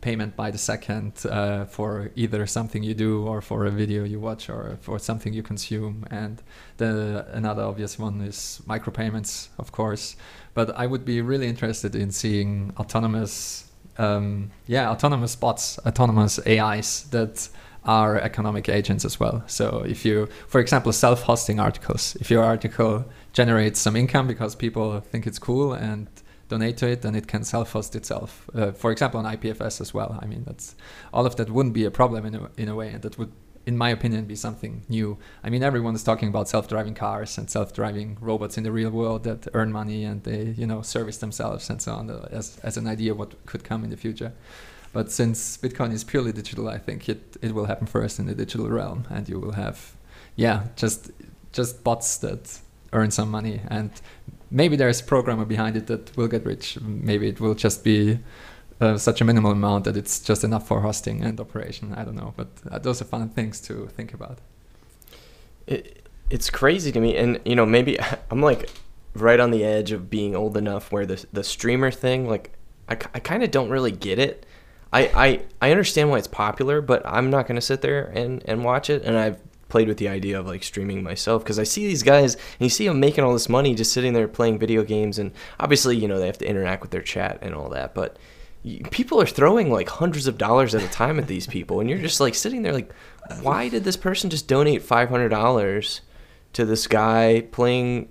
payment 0.00 0.36
by 0.36 0.50
the 0.50 0.58
second 0.58 1.12
uh, 1.28 1.64
for 1.64 2.10
either 2.14 2.46
something 2.46 2.82
you 2.82 2.94
do 2.94 3.26
or 3.26 3.40
for 3.40 3.66
a 3.66 3.70
video 3.70 4.04
you 4.04 4.20
watch 4.20 4.48
or 4.48 4.78
for 4.80 4.98
something 4.98 5.32
you 5.32 5.42
consume. 5.42 6.04
And 6.10 6.42
the 6.76 7.26
another 7.32 7.62
obvious 7.62 7.98
one 7.98 8.20
is 8.20 8.60
micropayments 8.66 9.48
of 9.58 9.72
course. 9.72 10.16
But 10.54 10.70
i 10.76 10.86
would 10.86 11.04
be 11.04 11.20
really 11.20 11.48
interested 11.48 11.94
in 11.94 12.10
seeing 12.10 12.72
autonomous 12.78 13.70
um, 13.98 14.50
yeah 14.66 14.90
autonomous 14.90 15.36
bots 15.36 15.78
autonomous 15.86 16.38
ais 16.46 17.02
that 17.10 17.48
are 17.86 18.18
economic 18.18 18.68
agents 18.68 19.04
as 19.04 19.18
well 19.18 19.42
so 19.46 19.84
if 19.86 20.04
you 20.04 20.28
for 20.48 20.60
example 20.60 20.92
self-hosting 20.92 21.58
articles 21.60 22.16
if 22.20 22.30
your 22.30 22.44
article 22.44 23.04
generates 23.32 23.80
some 23.80 23.96
income 23.96 24.26
because 24.26 24.54
people 24.54 25.00
think 25.00 25.26
it's 25.26 25.38
cool 25.38 25.72
and 25.72 26.08
donate 26.48 26.76
to 26.76 26.86
it 26.88 27.02
then 27.02 27.14
it 27.14 27.26
can 27.26 27.44
self-host 27.44 27.96
itself. 27.96 28.48
Uh, 28.54 28.72
for 28.72 28.92
example, 28.92 29.18
on 29.20 29.36
IPFS 29.36 29.80
as 29.80 29.92
well. 29.92 30.18
I 30.22 30.26
mean, 30.26 30.44
that's 30.46 30.74
all 31.12 31.26
of 31.26 31.36
that 31.36 31.50
wouldn't 31.50 31.74
be 31.74 31.84
a 31.84 31.90
problem 31.90 32.24
in 32.26 32.34
a, 32.34 32.50
in 32.56 32.68
a 32.68 32.74
way, 32.74 32.90
and 32.90 33.02
that 33.02 33.18
would, 33.18 33.32
in 33.64 33.76
my 33.76 33.90
opinion, 33.90 34.26
be 34.26 34.36
something 34.36 34.84
new. 34.88 35.18
I 35.42 35.50
mean, 35.50 35.62
everyone 35.62 35.94
is 35.94 36.04
talking 36.04 36.28
about 36.28 36.48
self-driving 36.48 36.94
cars 36.94 37.36
and 37.36 37.50
self-driving 37.50 38.18
robots 38.20 38.56
in 38.56 38.64
the 38.64 38.72
real 38.72 38.90
world 38.90 39.24
that 39.24 39.48
earn 39.54 39.72
money 39.72 40.04
and 40.04 40.22
they, 40.22 40.54
you 40.56 40.66
know, 40.66 40.82
service 40.82 41.18
themselves 41.18 41.68
and 41.68 41.82
so 41.82 41.94
on 41.94 42.10
uh, 42.10 42.28
as 42.30 42.58
as 42.62 42.76
an 42.76 42.86
idea 42.86 43.14
what 43.14 43.44
could 43.46 43.64
come 43.64 43.82
in 43.82 43.90
the 43.90 43.96
future. 43.96 44.32
But 44.96 45.10
since 45.10 45.58
Bitcoin 45.58 45.92
is 45.92 46.04
purely 46.04 46.32
digital, 46.32 46.70
I 46.70 46.78
think 46.78 47.06
it, 47.06 47.36
it 47.42 47.52
will 47.54 47.66
happen 47.66 47.86
first 47.86 48.18
in 48.18 48.24
the 48.24 48.34
digital 48.34 48.66
realm, 48.70 49.06
and 49.10 49.28
you 49.28 49.38
will 49.38 49.52
have, 49.52 49.92
yeah, 50.36 50.68
just 50.74 51.10
just 51.52 51.84
bots 51.84 52.16
that 52.24 52.60
earn 52.94 53.10
some 53.10 53.30
money 53.30 53.60
and 53.68 53.90
maybe 54.50 54.74
there's 54.74 55.00
a 55.02 55.04
programmer 55.04 55.44
behind 55.44 55.76
it 55.76 55.86
that 55.88 56.16
will 56.16 56.28
get 56.28 56.46
rich. 56.46 56.80
Maybe 56.80 57.28
it 57.28 57.40
will 57.40 57.54
just 57.54 57.84
be 57.84 58.20
uh, 58.80 58.96
such 58.96 59.20
a 59.20 59.24
minimal 59.24 59.52
amount 59.52 59.84
that 59.84 59.98
it's 59.98 60.18
just 60.20 60.44
enough 60.44 60.66
for 60.66 60.80
hosting 60.80 61.22
and 61.22 61.38
operation. 61.38 61.92
I 61.94 62.02
don't 62.02 62.16
know, 62.16 62.32
but 62.34 62.48
uh, 62.70 62.78
those 62.78 63.02
are 63.02 63.04
fun 63.04 63.28
things 63.28 63.60
to 63.68 63.88
think 63.88 64.14
about. 64.14 64.38
It, 65.66 66.08
it's 66.30 66.48
crazy 66.48 66.90
to 66.92 67.00
me, 67.00 67.18
and 67.18 67.38
you 67.44 67.54
know, 67.54 67.66
maybe 67.66 67.98
I'm 68.30 68.40
like 68.40 68.70
right 69.14 69.40
on 69.40 69.50
the 69.50 69.62
edge 69.62 69.92
of 69.92 70.08
being 70.08 70.34
old 70.34 70.56
enough 70.56 70.90
where 70.90 71.04
the 71.04 71.22
the 71.34 71.44
streamer 71.44 71.90
thing, 71.90 72.26
like, 72.26 72.52
I, 72.88 72.94
I 72.94 73.20
kind 73.20 73.42
of 73.42 73.50
don't 73.50 73.68
really 73.68 73.92
get 73.92 74.18
it. 74.18 74.46
I, 74.96 75.10
I 75.14 75.40
I 75.60 75.70
understand 75.70 76.10
why 76.10 76.18
it's 76.18 76.26
popular, 76.26 76.80
but 76.80 77.02
I'm 77.04 77.28
not 77.28 77.46
gonna 77.46 77.60
sit 77.60 77.82
there 77.82 78.04
and 78.06 78.42
and 78.46 78.64
watch 78.64 78.88
it. 78.88 79.02
And 79.04 79.18
I've 79.18 79.38
played 79.68 79.88
with 79.88 79.98
the 79.98 80.08
idea 80.08 80.38
of 80.40 80.46
like 80.46 80.62
streaming 80.62 81.02
myself 81.02 81.42
because 81.42 81.58
I 81.58 81.64
see 81.64 81.86
these 81.86 82.02
guys 82.02 82.34
and 82.34 82.60
you 82.60 82.68
see 82.68 82.86
them 82.86 83.00
making 83.00 83.24
all 83.24 83.32
this 83.32 83.48
money 83.48 83.74
just 83.74 83.92
sitting 83.92 84.12
there 84.12 84.28
playing 84.28 84.58
video 84.58 84.82
games 84.84 85.18
and 85.18 85.32
obviously 85.58 85.96
you 85.96 86.06
know 86.06 86.20
they 86.20 86.26
have 86.26 86.38
to 86.38 86.48
interact 86.48 86.82
with 86.82 86.92
their 86.92 87.02
chat 87.02 87.40
and 87.42 87.52
all 87.52 87.68
that 87.70 87.92
but 87.92 88.16
people 88.92 89.20
are 89.20 89.26
throwing 89.26 89.72
like 89.72 89.88
hundreds 89.88 90.28
of 90.28 90.38
dollars 90.38 90.72
at 90.74 90.84
a 90.84 90.88
time 90.88 91.18
at 91.18 91.26
these 91.26 91.48
people 91.48 91.80
and 91.80 91.90
you're 91.90 91.98
just 91.98 92.20
like 92.20 92.34
sitting 92.34 92.62
there 92.62 92.72
like 92.72 92.92
why 93.42 93.68
did 93.68 93.82
this 93.82 93.96
person 93.96 94.30
just 94.30 94.46
donate 94.46 94.82
$500 94.82 96.00
to 96.52 96.64
this 96.64 96.86
guy 96.86 97.40
playing 97.50 98.08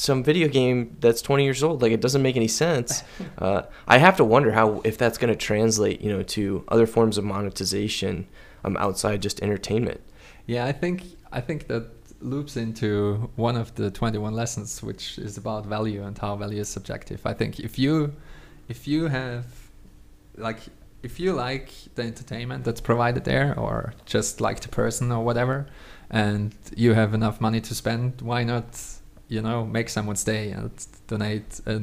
some 0.00 0.24
video 0.24 0.48
game 0.48 0.96
that's 1.00 1.20
20 1.20 1.44
years 1.44 1.62
old 1.62 1.82
like 1.82 1.92
it 1.92 2.00
doesn't 2.00 2.22
make 2.22 2.36
any 2.36 2.48
sense 2.48 3.02
uh, 3.38 3.62
i 3.86 3.98
have 3.98 4.16
to 4.16 4.24
wonder 4.24 4.52
how 4.52 4.80
if 4.84 4.96
that's 4.96 5.18
going 5.18 5.32
to 5.32 5.36
translate 5.36 6.00
you 6.00 6.10
know 6.10 6.22
to 6.22 6.64
other 6.68 6.86
forms 6.86 7.18
of 7.18 7.24
monetization 7.24 8.26
um, 8.64 8.76
outside 8.78 9.20
just 9.20 9.40
entertainment 9.42 10.00
yeah, 10.50 10.66
I 10.66 10.72
think 10.72 11.04
I 11.30 11.40
think 11.40 11.68
that 11.68 11.84
loops 12.20 12.56
into 12.56 13.30
one 13.36 13.56
of 13.56 13.72
the 13.76 13.88
21 13.88 14.34
lessons 14.34 14.82
which 14.82 15.16
is 15.16 15.38
about 15.38 15.64
value 15.64 16.02
and 16.02 16.18
how 16.18 16.34
value 16.34 16.60
is 16.60 16.68
subjective. 16.68 17.24
I 17.24 17.34
think 17.34 17.60
if 17.60 17.78
you 17.78 18.12
if 18.68 18.88
you 18.88 19.06
have 19.06 19.44
like 20.36 20.58
if 21.04 21.20
you 21.20 21.34
like 21.34 21.70
the 21.94 22.02
entertainment 22.02 22.64
that's 22.64 22.80
provided 22.80 23.22
there 23.24 23.56
or 23.56 23.94
just 24.06 24.40
like 24.40 24.58
the 24.58 24.68
person 24.68 25.12
or 25.12 25.24
whatever 25.24 25.68
and 26.10 26.52
you 26.76 26.94
have 26.94 27.14
enough 27.14 27.40
money 27.40 27.60
to 27.60 27.72
spend, 27.72 28.20
why 28.20 28.42
not, 28.42 28.68
you 29.30 29.40
know, 29.40 29.64
make 29.64 29.88
someone 29.88 30.16
stay 30.16 30.50
and 30.50 30.70
donate 31.06 31.60
a 31.66 31.80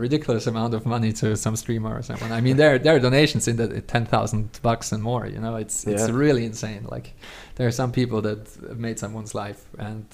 ridiculous 0.00 0.46
amount 0.46 0.74
of 0.74 0.86
money 0.86 1.12
to 1.12 1.36
some 1.36 1.56
streamer 1.56 1.98
or 1.98 2.02
someone. 2.02 2.30
I 2.32 2.40
mean, 2.40 2.56
there 2.56 2.78
there 2.78 2.94
are 2.94 3.00
donations 3.00 3.48
in 3.48 3.56
the 3.56 3.80
ten 3.80 4.06
thousand 4.06 4.60
bucks 4.62 4.92
and 4.92 5.02
more. 5.02 5.26
You 5.26 5.40
know, 5.40 5.56
it's 5.56 5.84
yeah. 5.84 5.94
it's 5.94 6.08
really 6.08 6.44
insane. 6.44 6.86
Like 6.88 7.14
there 7.56 7.66
are 7.66 7.72
some 7.72 7.90
people 7.92 8.22
that 8.22 8.78
made 8.78 8.98
someone's 8.98 9.34
life, 9.34 9.64
and 9.78 10.06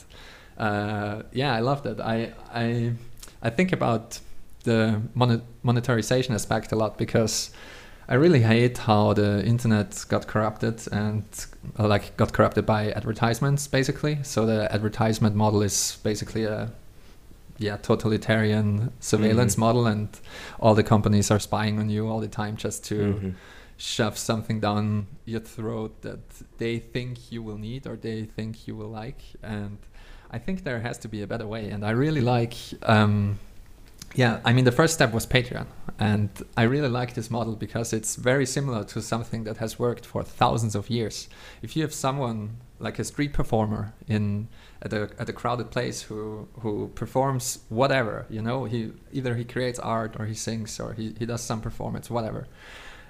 uh, 0.59 1.23
yeah, 1.33 1.55
I 1.55 1.61
love 1.61 1.83
that. 1.83 2.01
I 2.01 2.33
I 2.53 2.93
I 3.43 3.51
think 3.51 3.73
about 3.73 4.21
the 4.65 5.03
monet- 5.15 5.47
monetarization 5.63 6.35
aspect 6.35 6.73
a 6.73 6.77
lot 6.77 6.99
because. 6.99 7.51
I 8.09 8.15
really 8.15 8.41
hate 8.41 8.79
how 8.79 9.15
the 9.15 9.45
internet 9.45 10.05
got 10.09 10.27
corrupted 10.27 10.87
and 10.93 11.25
uh, 11.79 11.89
like 11.89 12.17
got 12.17 12.33
corrupted 12.33 12.67
by 12.67 12.91
advertisements 12.93 13.67
basically. 13.67 14.19
So 14.23 14.45
the 14.47 14.73
advertisement 14.73 15.35
model 15.35 15.63
is 15.63 15.99
basically 16.03 16.45
a 16.45 16.71
yeah 17.59 17.77
totalitarian 17.77 18.93
surveillance 19.01 19.55
mm-hmm. 19.55 19.61
model 19.61 19.87
and 19.87 20.09
all 20.61 20.75
the 20.75 20.83
companies 20.83 21.31
are 21.31 21.39
spying 21.39 21.79
on 21.79 21.89
you 21.89 22.09
all 22.09 22.21
the 22.21 22.29
time 22.29 22.57
just 22.57 22.85
to 22.85 22.95
mm-hmm. 22.95 23.31
shove 23.77 24.19
something 24.19 24.61
down 24.61 25.07
your 25.25 25.41
throat 25.41 26.03
that 26.03 26.19
they 26.59 26.79
think 26.79 27.31
you 27.31 27.43
will 27.43 27.59
need 27.59 27.87
or 27.87 27.97
they 27.97 28.25
think 28.25 28.67
you 28.67 28.75
will 28.75 28.89
like 28.89 29.23
and 29.43 29.79
i 30.31 30.39
think 30.39 30.65
there 30.65 30.81
has 30.81 30.99
to 30.99 31.09
be 31.09 31.23
a 31.23 31.27
better 31.27 31.47
way 31.47 31.71
and 31.71 31.85
i 31.85 31.91
really 31.91 32.21
like 32.21 32.55
um, 32.83 33.39
yeah 34.15 34.41
i 34.45 34.53
mean 34.53 34.65
the 34.65 34.73
first 34.73 34.95
step 34.95 35.13
was 35.13 35.27
patreon 35.27 35.67
and 35.99 36.31
i 36.57 36.63
really 36.63 36.89
like 36.89 37.15
this 37.15 37.31
model 37.31 37.55
because 37.55 37.93
it's 37.93 38.17
very 38.17 38.47
similar 38.47 38.85
to 38.85 39.01
something 39.01 39.45
that 39.45 39.59
has 39.59 39.79
worked 39.79 40.05
for 40.05 40.23
thousands 40.23 40.75
of 40.75 40.91
years. 40.91 41.29
If 41.63 41.77
you 41.77 41.83
have 41.83 41.95
someone 41.95 42.57
like 42.79 42.99
a 42.99 43.05
street 43.05 43.33
performer 43.33 43.95
in 44.09 44.49
at 44.83 44.93
a 44.93 45.11
at 45.19 45.29
a 45.29 45.33
crowded 45.33 45.71
place 45.71 46.03
who 46.03 46.49
who 46.61 46.89
performs 46.95 47.61
whatever 47.69 48.27
you 48.29 48.43
know 48.43 48.65
he 48.65 48.93
either 49.13 49.35
he 49.37 49.45
creates 49.45 49.79
art 49.79 50.17
or 50.19 50.27
he 50.27 50.35
sings 50.35 50.81
or 50.81 50.93
he, 50.95 51.15
he 51.19 51.27
does 51.27 51.43
some 51.43 51.61
performance 51.61 52.11
whatever. 52.11 52.47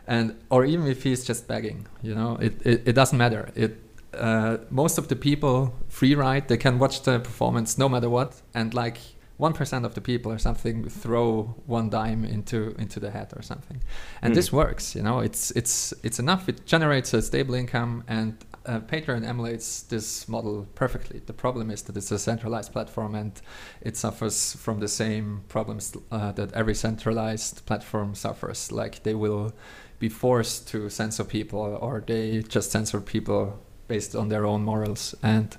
And 0.07 0.37
or 0.51 0.67
even 0.67 0.87
if 0.87 1.03
he's 1.03 1.25
just 1.25 1.49
begging 1.49 1.87
you 2.03 2.15
know 2.15 2.37
it 2.37 2.55
it, 2.67 2.89
it 2.89 2.93
doesn't 2.93 3.19
matter. 3.19 3.51
It 3.55 3.81
uh, 4.13 4.59
most 4.71 4.99
of 4.99 5.09
the 5.09 5.17
people 5.17 5.75
free 5.89 6.15
ride 6.15 6.47
they 6.49 6.59
can 6.59 6.79
watch 6.79 7.03
the 7.03 7.19
performance 7.19 7.79
no 7.79 7.89
matter 7.89 8.11
what. 8.11 8.43
And 8.53 8.75
like 8.75 8.99
one 9.37 9.53
percent 9.53 9.85
of 9.85 9.95
the 9.95 10.01
people 10.01 10.31
or 10.31 10.39
something 10.39 10.89
throw 10.89 11.55
one 11.67 11.91
dime 11.91 12.25
into 12.25 12.75
into 12.79 13.01
the 13.01 13.11
hat 13.11 13.33
or 13.35 13.43
something, 13.43 13.81
and 14.23 14.33
mm. 14.33 14.37
this 14.37 14.53
works. 14.53 14.95
You 14.95 15.03
know, 15.03 15.19
it's 15.19 15.51
it's 15.53 15.93
it's 16.03 16.19
enough. 16.19 16.49
It 16.49 16.67
generates 16.67 17.13
a 17.15 17.21
stable 17.21 17.55
income, 17.55 18.05
and 18.07 18.37
uh, 18.67 18.81
Patreon 18.81 19.27
emulates 19.27 19.83
this 19.83 20.29
model 20.29 20.67
perfectly. 20.75 21.21
The 21.27 21.33
problem 21.33 21.71
is 21.71 21.83
that 21.83 21.97
it's 21.97 22.13
a 22.13 22.19
centralized 22.19 22.73
platform, 22.73 23.15
and 23.15 23.33
it 23.81 23.97
suffers 23.97 24.55
from 24.55 24.79
the 24.81 24.89
same 24.89 25.43
problems 25.49 25.97
uh, 26.13 26.33
that 26.33 26.53
every 26.53 26.75
centralized 26.75 27.67
platform 27.67 28.15
suffers. 28.15 28.71
Like 28.71 29.03
they 29.03 29.15
will 29.15 29.53
be 29.99 30.09
forced 30.09 30.69
to 30.69 30.89
censor 30.91 31.25
people, 31.25 31.59
or 31.81 32.05
they 32.07 32.43
just 32.43 32.71
censor 32.71 33.01
people 33.01 33.59
based 33.89 34.15
on 34.15 34.29
their 34.29 34.47
own 34.47 34.63
morals. 34.63 35.15
And 35.23 35.57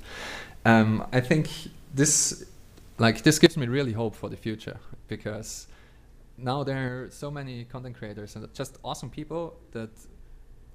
um, 0.66 1.06
I 1.12 1.20
think 1.20 1.50
this 1.94 2.46
like 2.98 3.24
this 3.24 3.40
gives 3.40 3.58
me 3.58 3.68
really 3.68 3.94
hope 3.94 4.16
for 4.16 4.30
the 4.30 4.38
future 4.38 4.80
because 5.08 5.68
now 6.38 6.64
there 6.64 7.04
are 7.06 7.10
so 7.10 7.32
many 7.32 7.66
content 7.66 7.98
creators 7.98 8.36
and 8.36 8.54
just 8.54 8.78
awesome 8.84 9.10
people 9.10 9.58
that 9.72 9.90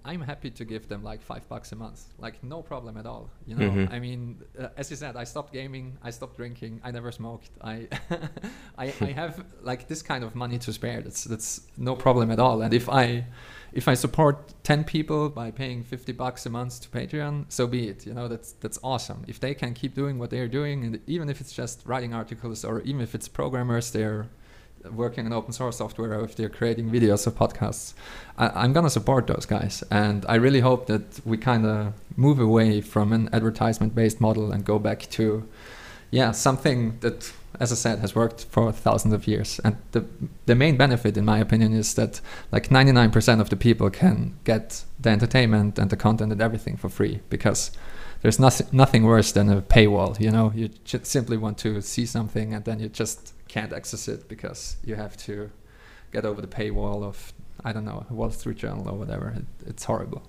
I'm 0.04 0.22
happy 0.22 0.50
to 0.50 0.64
give 0.64 0.88
them 0.88 1.02
like 1.02 1.20
five 1.20 1.46
bucks 1.48 1.72
a 1.72 1.76
month, 1.76 2.04
like 2.18 2.42
no 2.42 2.62
problem 2.62 2.96
at 2.96 3.04
all. 3.04 3.28
You 3.46 3.56
know, 3.56 3.70
mm-hmm. 3.70 3.92
I 3.92 3.98
mean, 4.00 4.42
uh, 4.58 4.68
as 4.76 4.90
you 4.90 4.96
said, 4.96 5.16
I 5.16 5.24
stopped 5.24 5.52
gaming, 5.52 5.98
I 6.02 6.10
stopped 6.10 6.36
drinking, 6.36 6.80
I 6.82 6.90
never 6.90 7.12
smoked. 7.12 7.50
I, 7.60 7.88
I, 8.78 8.94
I 9.00 9.12
have 9.14 9.44
like 9.62 9.88
this 9.88 10.00
kind 10.00 10.24
of 10.24 10.34
money 10.34 10.58
to 10.58 10.72
spare. 10.72 11.02
That's 11.02 11.24
that's 11.24 11.62
no 11.76 11.94
problem 11.94 12.30
at 12.30 12.38
all. 12.38 12.62
And 12.62 12.72
if 12.72 12.88
I, 12.88 13.26
if 13.72 13.88
I 13.88 13.94
support 13.94 14.52
ten 14.62 14.84
people 14.84 15.28
by 15.28 15.50
paying 15.50 15.82
fifty 15.82 16.12
bucks 16.12 16.46
a 16.46 16.50
month 16.50 16.80
to 16.82 16.88
Patreon, 16.88 17.46
so 17.48 17.66
be 17.66 17.88
it. 17.88 18.06
You 18.06 18.14
know, 18.14 18.28
that's 18.28 18.52
that's 18.52 18.78
awesome. 18.82 19.24
If 19.28 19.40
they 19.40 19.54
can 19.54 19.74
keep 19.74 19.94
doing 19.94 20.18
what 20.18 20.30
they're 20.30 20.48
doing, 20.48 20.84
and 20.84 21.00
even 21.06 21.28
if 21.28 21.40
it's 21.40 21.52
just 21.52 21.82
writing 21.86 22.14
articles 22.14 22.64
or 22.64 22.80
even 22.80 23.00
if 23.00 23.14
it's 23.14 23.28
programmers, 23.28 23.90
they're 23.90 24.28
working 24.88 25.26
on 25.26 25.32
open 25.32 25.52
source 25.52 25.76
software 25.76 26.18
or 26.18 26.24
if 26.24 26.36
they're 26.36 26.48
creating 26.48 26.90
videos 26.90 27.26
or 27.26 27.30
podcasts, 27.30 27.94
I, 28.38 28.64
am 28.64 28.72
gonna 28.72 28.90
support 28.90 29.26
those 29.26 29.46
guys. 29.46 29.84
And 29.90 30.24
I 30.28 30.36
really 30.36 30.60
hope 30.60 30.86
that 30.86 31.20
we 31.26 31.36
kind 31.36 31.66
of 31.66 31.92
move 32.16 32.40
away 32.40 32.80
from 32.80 33.12
an 33.12 33.28
advertisement-based 33.32 34.20
model 34.20 34.52
and 34.52 34.64
go 34.64 34.78
back 34.78 35.00
to, 35.10 35.46
yeah, 36.10 36.30
something 36.32 36.98
that, 37.00 37.32
as 37.60 37.70
I 37.70 37.74
said, 37.74 37.98
has 37.98 38.14
worked 38.14 38.46
for 38.46 38.72
thousands 38.72 39.12
of 39.12 39.26
years. 39.26 39.60
And 39.62 39.76
the 39.92 40.06
the 40.46 40.54
main 40.54 40.76
benefit, 40.76 41.16
in 41.16 41.24
my 41.24 41.38
opinion, 41.38 41.74
is 41.74 41.94
that 41.94 42.20
like 42.50 42.68
99% 42.70 43.40
of 43.40 43.50
the 43.50 43.56
people 43.56 43.90
can 43.90 44.38
get 44.44 44.84
the 44.98 45.10
entertainment 45.10 45.78
and 45.78 45.90
the 45.90 45.96
content 45.96 46.32
and 46.32 46.40
everything 46.40 46.76
for 46.76 46.88
free 46.88 47.20
because 47.28 47.70
there's 48.22 48.38
nothing 48.38 48.66
nothing 48.72 49.04
worse 49.04 49.32
than 49.32 49.50
a 49.50 49.60
paywall. 49.60 50.18
You 50.18 50.30
know, 50.30 50.52
you 50.54 50.70
simply 50.84 51.36
want 51.36 51.58
to 51.58 51.82
see 51.82 52.06
something 52.06 52.54
and 52.54 52.64
then 52.64 52.80
you 52.80 52.88
just 52.88 53.34
can't 53.48 53.72
access 53.72 54.08
it 54.08 54.28
because 54.28 54.76
you 54.84 54.94
have 54.94 55.16
to 55.18 55.50
get 56.12 56.24
over 56.24 56.40
the 56.40 56.48
paywall 56.48 57.02
of 57.04 57.32
I 57.64 57.72
don't 57.72 57.84
know 57.84 58.06
Wall 58.10 58.30
Street 58.30 58.56
Journal 58.56 58.88
or 58.88 58.96
whatever. 58.96 59.34
It, 59.36 59.44
it's 59.68 59.84
horrible. 59.84 60.22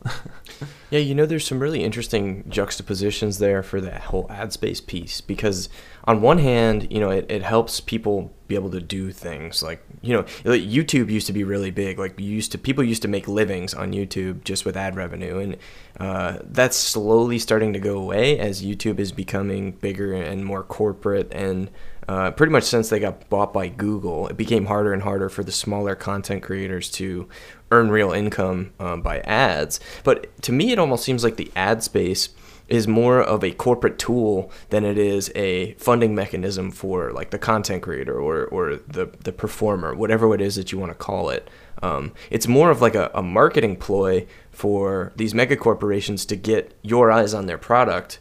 yeah, 0.89 0.99
you 0.99 1.15
know, 1.15 1.25
there's 1.25 1.45
some 1.45 1.59
really 1.59 1.83
interesting 1.83 2.43
juxtapositions 2.49 3.37
there 3.37 3.63
for 3.63 3.79
that 3.81 4.01
whole 4.01 4.27
ad 4.29 4.51
space 4.53 4.81
piece 4.81 5.21
because 5.21 5.69
on 6.05 6.21
one 6.21 6.39
hand, 6.39 6.91
you 6.91 6.99
know, 6.99 7.09
it, 7.09 7.25
it 7.29 7.43
helps 7.43 7.79
people 7.79 8.33
be 8.47 8.55
able 8.55 8.69
to 8.69 8.81
do 8.81 9.13
things 9.13 9.63
like 9.63 9.81
you 10.01 10.13
know 10.13 10.23
YouTube 10.43 11.09
used 11.09 11.25
to 11.27 11.33
be 11.33 11.45
really 11.45 11.71
big. 11.71 11.97
Like 11.97 12.19
used 12.19 12.51
to 12.51 12.57
people 12.57 12.83
used 12.83 13.01
to 13.03 13.07
make 13.07 13.27
livings 13.27 13.73
on 13.73 13.93
YouTube 13.93 14.43
just 14.43 14.65
with 14.65 14.75
ad 14.75 14.95
revenue, 14.97 15.37
and 15.39 15.57
uh, 15.99 16.39
that's 16.43 16.75
slowly 16.75 17.39
starting 17.39 17.71
to 17.73 17.79
go 17.79 17.97
away 17.97 18.37
as 18.37 18.61
YouTube 18.61 18.99
is 18.99 19.13
becoming 19.13 19.71
bigger 19.71 20.13
and 20.13 20.43
more 20.43 20.63
corporate 20.63 21.31
and 21.31 21.71
uh, 22.07 22.31
pretty 22.31 22.51
much 22.51 22.63
since 22.63 22.89
they 22.89 22.99
got 22.99 23.29
bought 23.29 23.53
by 23.53 23.67
Google, 23.67 24.27
it 24.27 24.37
became 24.37 24.65
harder 24.65 24.93
and 24.93 25.03
harder 25.03 25.29
for 25.29 25.43
the 25.43 25.51
smaller 25.51 25.95
content 25.95 26.43
creators 26.43 26.89
to 26.91 27.29
earn 27.71 27.89
real 27.89 28.11
income 28.11 28.73
um, 28.79 29.01
by 29.01 29.19
ads. 29.19 29.79
But 30.03 30.41
to 30.43 30.51
me, 30.51 30.71
it 30.71 30.79
almost 30.79 31.03
seems 31.03 31.23
like 31.23 31.37
the 31.37 31.51
ad 31.55 31.83
space 31.83 32.29
is 32.67 32.87
more 32.87 33.21
of 33.21 33.43
a 33.43 33.51
corporate 33.51 33.99
tool 33.99 34.49
than 34.69 34.85
it 34.85 34.97
is 34.97 35.29
a 35.35 35.73
funding 35.73 36.15
mechanism 36.15 36.71
for 36.71 37.11
like 37.11 37.29
the 37.29 37.37
content 37.37 37.83
creator 37.83 38.17
or, 38.17 38.45
or 38.45 38.77
the, 38.87 39.11
the 39.23 39.33
performer, 39.33 39.93
whatever 39.93 40.33
it 40.33 40.39
is 40.39 40.55
that 40.55 40.71
you 40.71 40.77
want 40.79 40.89
to 40.89 40.97
call 40.97 41.29
it. 41.29 41.49
Um, 41.83 42.13
it's 42.29 42.47
more 42.47 42.71
of 42.71 42.81
like 42.81 42.95
a, 42.95 43.11
a 43.13 43.21
marketing 43.21 43.75
ploy 43.75 44.25
for 44.51 45.11
these 45.17 45.33
mega 45.33 45.57
corporations 45.57 46.25
to 46.27 46.35
get 46.37 46.73
your 46.81 47.11
eyes 47.11 47.33
on 47.33 47.45
their 47.45 47.57
product. 47.57 48.19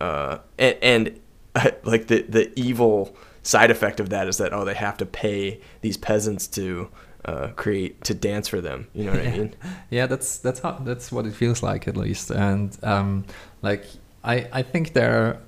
Uh, 0.00 0.38
and, 0.58 0.76
and 0.82 1.20
like 1.84 2.06
the 2.06 2.22
the 2.22 2.52
evil 2.58 3.16
side 3.42 3.70
effect 3.70 4.00
of 4.00 4.10
that 4.10 4.28
is 4.28 4.36
that 4.38 4.52
oh 4.52 4.64
they 4.64 4.74
have 4.74 4.96
to 4.98 5.06
pay 5.06 5.60
these 5.80 5.96
peasants 5.96 6.46
to 6.46 6.88
uh, 7.24 7.48
create 7.56 8.02
to 8.04 8.14
dance 8.14 8.48
for 8.48 8.60
them. 8.60 8.88
You 8.94 9.04
know 9.04 9.12
what 9.12 9.24
yeah. 9.24 9.30
I 9.30 9.38
mean? 9.38 9.54
Yeah, 9.90 10.06
that's 10.06 10.38
that's 10.38 10.60
how 10.60 10.72
that's 10.72 11.12
what 11.12 11.26
it 11.26 11.34
feels 11.34 11.62
like 11.62 11.88
at 11.88 11.96
least. 11.96 12.30
And 12.30 12.76
um, 12.82 13.24
like 13.62 13.84
I 14.24 14.48
I 14.52 14.62
think 14.62 14.92
there 14.92 15.40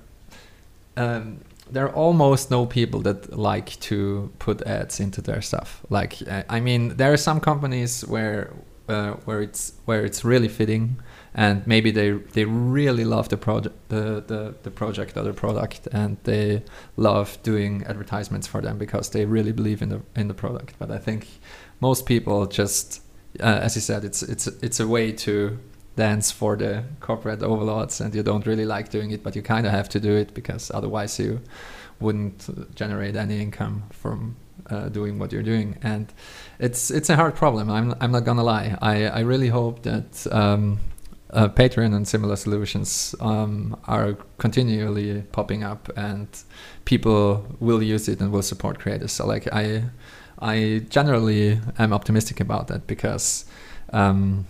um, 0.97 1.39
there 1.71 1.85
are 1.85 1.93
almost 1.93 2.51
no 2.51 2.65
people 2.65 2.99
that 3.01 3.37
like 3.37 3.79
to 3.79 4.31
put 4.39 4.61
ads 4.63 4.99
into 4.99 5.21
their 5.21 5.41
stuff. 5.41 5.81
Like 5.89 6.17
I 6.49 6.59
mean, 6.59 6.89
there 6.97 7.11
are 7.13 7.17
some 7.17 7.39
companies 7.39 8.05
where 8.05 8.53
uh, 8.87 9.13
where 9.25 9.41
it's 9.41 9.73
where 9.85 10.05
it's 10.05 10.23
really 10.23 10.49
fitting 10.49 10.97
and 11.35 11.65
maybe 11.65 11.91
they 11.91 12.11
they 12.11 12.45
really 12.45 13.03
love 13.05 13.29
the 13.29 13.37
project 13.37 13.75
the, 13.89 14.23
the 14.27 14.55
the 14.63 14.71
project 14.71 15.17
or 15.17 15.23
the 15.23 15.33
product 15.33 15.87
and 15.91 16.17
they 16.23 16.63
love 16.97 17.37
doing 17.43 17.83
advertisements 17.87 18.47
for 18.47 18.61
them 18.61 18.77
because 18.77 19.09
they 19.09 19.25
really 19.25 19.51
believe 19.51 19.81
in 19.81 19.89
the 19.89 20.01
in 20.15 20.27
the 20.27 20.33
product. 20.33 20.75
But 20.79 20.91
i 20.91 20.97
think 20.97 21.27
most 21.79 22.05
people 22.05 22.45
just 22.45 23.01
uh, 23.39 23.59
as 23.63 23.75
you 23.75 23.81
said 23.81 24.03
it's 24.03 24.23
it's 24.23 24.47
it's 24.47 24.79
a 24.79 24.87
way 24.87 25.11
to 25.11 25.57
dance 25.95 26.31
for 26.31 26.55
the 26.55 26.83
corporate 26.99 27.43
overlords 27.43 28.01
and 28.01 28.15
you 28.15 28.23
don't 28.23 28.47
really 28.47 28.65
like 28.65 28.89
doing 28.89 29.11
it 29.11 29.21
but 29.21 29.35
you 29.35 29.43
kind 29.43 29.67
of 29.67 29.71
have 29.71 29.87
to 29.87 29.99
do 29.99 30.15
it 30.15 30.33
because 30.33 30.71
otherwise 30.73 31.19
you 31.19 31.39
wouldn't 31.99 32.75
generate 32.75 33.15
any 33.15 33.39
income 33.39 33.83
from 33.91 34.35
uh, 34.69 34.89
doing 34.89 35.19
what 35.19 35.31
you're 35.31 35.43
doing. 35.43 35.77
And 35.81 36.11
it's 36.59 36.91
it's 36.91 37.09
a 37.09 37.15
hard 37.15 37.35
problem 37.35 37.69
i'm 37.69 37.93
i'm 37.99 38.11
not 38.11 38.23
gonna 38.23 38.43
lie. 38.43 38.77
I 38.81 39.07
i 39.07 39.19
really 39.21 39.49
hope 39.49 39.83
that 39.83 40.27
um, 40.31 40.79
uh, 41.33 41.49
Patreon 41.49 41.95
and 41.95 42.07
similar 42.07 42.35
solutions 42.35 43.15
um, 43.19 43.75
are 43.87 44.15
continually 44.37 45.23
popping 45.31 45.63
up, 45.63 45.89
and 45.97 46.27
people 46.85 47.45
will 47.59 47.81
use 47.81 48.07
it 48.07 48.21
and 48.21 48.31
will 48.31 48.43
support 48.43 48.79
creators. 48.79 49.11
So, 49.11 49.25
like, 49.25 49.47
I, 49.51 49.83
I 50.39 50.85
generally 50.89 51.59
am 51.79 51.91
optimistic 51.91 52.39
about 52.39 52.67
that 52.67 52.87
because, 52.87 53.45
um, 53.91 54.45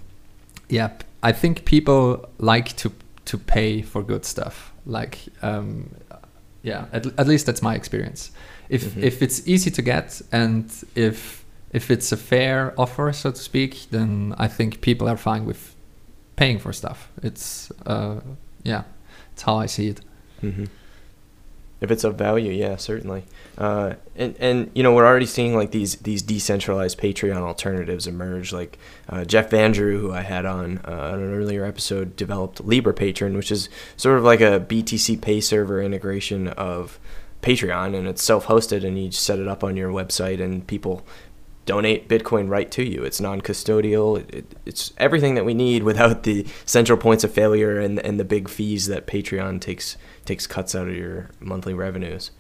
yeah, 0.69 0.91
I 1.22 1.32
think 1.32 1.65
people 1.65 2.30
like 2.38 2.76
to 2.78 2.91
to 3.26 3.38
pay 3.38 3.82
for 3.82 4.04
good 4.04 4.26
stuff. 4.26 4.74
Like, 4.86 5.19
um, 5.41 5.89
yeah, 6.62 6.86
at, 6.91 7.06
at 7.17 7.28
least 7.28 7.46
that's 7.46 7.62
my 7.62 7.76
experience. 7.76 8.32
If 8.69 8.84
mm-hmm. 8.84 9.04
if 9.04 9.22
it's 9.22 9.48
easy 9.48 9.72
to 9.72 9.82
get 9.82 10.22
and 10.32 10.72
if 10.96 11.46
if 11.72 11.89
it's 11.89 12.12
a 12.12 12.17
fair 12.17 12.74
offer, 12.78 13.13
so 13.13 13.32
to 13.32 13.39
speak, 13.39 13.88
then 13.89 14.36
I 14.38 14.48
think 14.48 14.82
people 14.82 15.08
are 15.08 15.17
fine 15.17 15.46
with 15.46 15.76
paying 16.36 16.60
for 16.60 16.74
stuff. 16.74 17.10
It's 17.22 17.72
uh, 17.86 18.22
yeah, 18.63 18.84
it's 19.34 19.41
how 19.41 19.58
I 19.58 19.65
see 19.65 19.89
it. 19.89 20.02
Mm-hmm. 20.41 20.65
If 21.82 21.91
it's 21.91 22.06
of 22.06 22.15
value, 22.15 22.52
yeah, 22.52 22.78
certainly. 22.78 23.26
Uh, 23.58 23.96
and 24.15 24.36
and 24.39 24.72
you 24.74 24.84
know 24.84 24.93
we're 24.93 25.06
already 25.06 25.26
seeing 25.26 25.54
like 25.54 25.72
these 25.72 25.98
these 25.98 26.22
decentralized 26.22 26.98
Patreon 26.98 27.38
alternatives 27.38 28.08
emerge. 28.08 28.54
Like 28.54 28.78
uh, 29.10 29.26
Jeff 29.26 29.50
Vandrew, 29.50 30.00
who 30.00 30.12
I 30.13 30.22
had 30.22 30.46
on 30.46 30.80
uh, 30.88 31.12
on 31.13 31.22
an 31.22 31.34
earlier 31.34 31.65
episode, 31.65 32.15
developed 32.15 32.63
LibrePatron, 32.65 33.36
which 33.36 33.52
is 33.52 33.67
sort 33.98 34.17
of 34.17 34.24
like 34.24 34.39
a 34.39 34.62
BTC 34.62 35.22
Pay 35.22 35.41
server 35.41 35.82
integration 35.82 36.48
of 36.48 37.00
Patreon, 37.41 37.96
and 37.98 38.08
it's 38.08 38.24
self-hosted, 38.24 38.86
and 38.86 38.98
you 38.98 39.12
set 39.12 39.39
it 39.39 39.50
up 39.50 39.63
on 39.63 39.76
your 39.76 39.91
website, 39.91 40.41
and 40.41 40.65
people 40.65 41.06
donate 41.65 42.10
Bitcoin 42.10 42.49
right 42.49 42.69
to 42.71 42.84
you. 42.84 43.04
It's 43.04 43.21
non-custodial. 43.21 44.19
It, 44.19 44.36
it, 44.36 44.56
it's 44.65 44.93
everything 44.97 45.36
that 45.36 45.45
we 45.45 45.54
need 45.54 45.84
without 45.84 46.23
the 46.23 46.45
central 46.65 46.97
points 46.97 47.23
of 47.23 47.32
failure 47.32 47.80
and 47.80 47.99
and 47.99 48.19
the 48.19 48.26
big 48.26 48.49
fees 48.49 48.88
that 48.88 49.08
Patreon 49.08 49.62
takes 49.62 49.97
takes 50.26 50.47
cuts 50.47 50.76
out 50.76 50.88
of 50.88 50.95
your 50.95 51.30
monthly 51.39 51.73
revenues. 51.73 52.32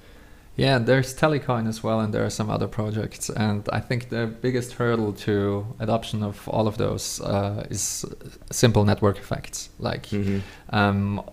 Yeah, 0.55 0.77
there's 0.77 1.15
Tallycoin 1.15 1.67
as 1.67 1.81
well, 1.81 1.99
and 1.99 2.13
there 2.13 2.23
are 2.23 2.29
some 2.29 2.49
other 2.51 2.67
projects. 2.67 3.29
And 3.29 3.67
I 3.73 3.79
think 3.79 4.09
the 4.09 4.27
biggest 4.27 4.73
hurdle 4.73 5.13
to 5.13 5.65
adoption 5.79 6.21
of 6.21 6.47
all 6.47 6.67
of 6.67 6.77
those 6.77 7.19
uh, 7.21 7.65
is 7.71 8.05
simple 8.51 8.85
network 8.85 9.17
effects. 9.17 9.69
Like, 9.79 10.07
mm-hmm. 10.07 10.39
um, 10.69 11.23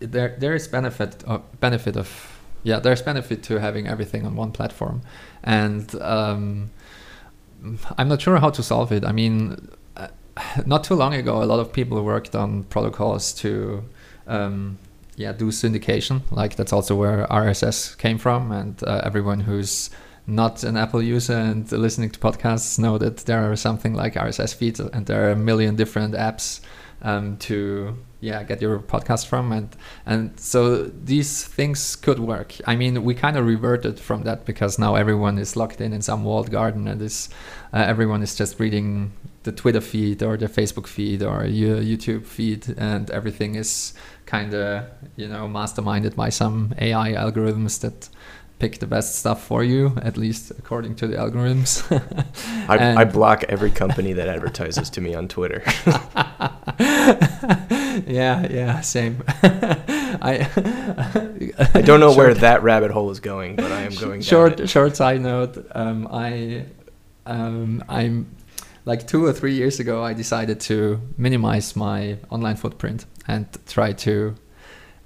there 0.00 0.36
there 0.38 0.54
is 0.54 0.68
benefit 0.68 1.22
uh, 1.26 1.38
benefit 1.60 1.96
of 1.96 2.40
yeah, 2.62 2.80
there's 2.80 3.02
benefit 3.02 3.42
to 3.44 3.60
having 3.60 3.86
everything 3.86 4.24
on 4.26 4.36
one 4.36 4.52
platform, 4.52 5.02
and 5.44 5.94
um, 6.00 6.70
I'm 7.98 8.08
not 8.08 8.20
sure 8.20 8.36
how 8.38 8.50
to 8.50 8.62
solve 8.62 8.92
it. 8.92 9.04
I 9.04 9.12
mean, 9.12 9.68
uh, 9.96 10.08
not 10.66 10.84
too 10.84 10.94
long 10.94 11.14
ago, 11.14 11.42
a 11.42 11.44
lot 11.44 11.60
of 11.60 11.72
people 11.72 12.02
worked 12.04 12.34
on 12.34 12.64
protocols 12.64 13.32
to, 13.34 13.84
um, 14.26 14.78
yeah, 15.16 15.32
do 15.32 15.46
syndication. 15.46 16.22
Like 16.30 16.56
that's 16.56 16.72
also 16.72 16.94
where 16.94 17.26
RSS 17.26 17.96
came 17.98 18.18
from, 18.18 18.52
and 18.52 18.82
uh, 18.84 19.00
everyone 19.04 19.40
who's 19.40 19.90
not 20.26 20.64
an 20.64 20.76
Apple 20.76 21.02
user 21.02 21.36
and 21.36 21.70
listening 21.70 22.10
to 22.10 22.18
podcasts 22.18 22.78
know 22.78 22.98
that 22.98 23.18
there 23.18 23.50
are 23.50 23.56
something 23.56 23.94
like 23.94 24.14
RSS 24.14 24.54
feeds, 24.54 24.80
and 24.80 25.06
there 25.06 25.28
are 25.28 25.30
a 25.30 25.36
million 25.36 25.76
different 25.76 26.14
apps 26.14 26.60
um, 27.02 27.36
to 27.38 27.96
yeah 28.26 28.42
get 28.42 28.60
your 28.60 28.78
podcast 28.80 29.26
from. 29.26 29.52
And 29.52 29.68
and 30.04 30.38
so 30.38 30.84
these 30.84 31.44
things 31.44 31.96
could 31.96 32.18
work. 32.18 32.50
I 32.66 32.74
mean 32.76 33.04
we 33.04 33.14
kind 33.14 33.36
of 33.36 33.46
reverted 33.46 34.00
from 34.00 34.24
that 34.24 34.44
because 34.44 34.78
now 34.78 34.96
everyone 34.96 35.38
is 35.38 35.56
locked 35.56 35.80
in 35.80 35.92
in 35.92 36.02
some 36.02 36.24
walled 36.24 36.50
garden 36.50 36.88
and 36.88 37.00
is 37.00 37.28
uh, 37.72 37.84
everyone 37.92 38.22
is 38.22 38.34
just 38.34 38.58
reading 38.60 39.12
the 39.44 39.52
twitter 39.52 39.80
feed 39.80 40.22
or 40.24 40.36
the 40.36 40.48
facebook 40.48 40.88
feed 40.88 41.22
or 41.22 41.44
your 41.44 41.78
youtube 41.78 42.24
feed. 42.26 42.62
And 42.76 43.10
everything 43.10 43.54
is 43.54 43.94
kind 44.26 44.52
of 44.54 44.84
you 45.14 45.28
know 45.28 45.46
masterminded 45.46 46.16
by 46.16 46.30
some 46.30 46.74
ai 46.78 47.12
algorithms 47.12 47.80
that 47.80 48.08
pick 48.58 48.78
the 48.78 48.86
best 48.86 49.16
stuff 49.16 49.44
for 49.44 49.62
you, 49.62 49.92
at 50.02 50.16
least 50.16 50.50
according 50.58 50.94
to 50.96 51.06
the 51.06 51.16
algorithms. 51.16 51.84
I, 52.68 53.02
I, 53.02 53.04
block 53.04 53.44
every 53.44 53.70
company 53.70 54.14
that 54.14 54.28
advertises 54.28 54.88
to 54.90 55.00
me 55.00 55.14
on 55.14 55.28
Twitter. 55.28 55.62
yeah, 58.06 58.46
yeah, 58.50 58.80
same. 58.80 59.22
I 60.22 60.48
I 61.74 61.82
don't 61.82 62.00
know 62.00 62.12
short, 62.12 62.16
where 62.16 62.34
that 62.34 62.62
rabbit 62.62 62.90
hole 62.90 63.10
is 63.10 63.20
going, 63.20 63.56
but 63.56 63.70
I 63.70 63.82
am 63.82 63.94
going. 63.94 64.22
Short 64.22 64.68
short 64.68 64.96
side 64.96 65.20
note. 65.20 65.66
Um, 65.74 66.08
I 66.10 66.64
um, 67.26 67.84
I'm 67.88 68.34
like 68.86 69.06
two 69.06 69.24
or 69.26 69.32
three 69.32 69.54
years 69.54 69.80
ago. 69.80 70.02
I 70.02 70.14
decided 70.14 70.60
to 70.60 71.00
minimize 71.18 71.76
my 71.76 72.18
online 72.30 72.56
footprint 72.56 73.04
and 73.28 73.46
try 73.66 73.92
to 73.92 74.34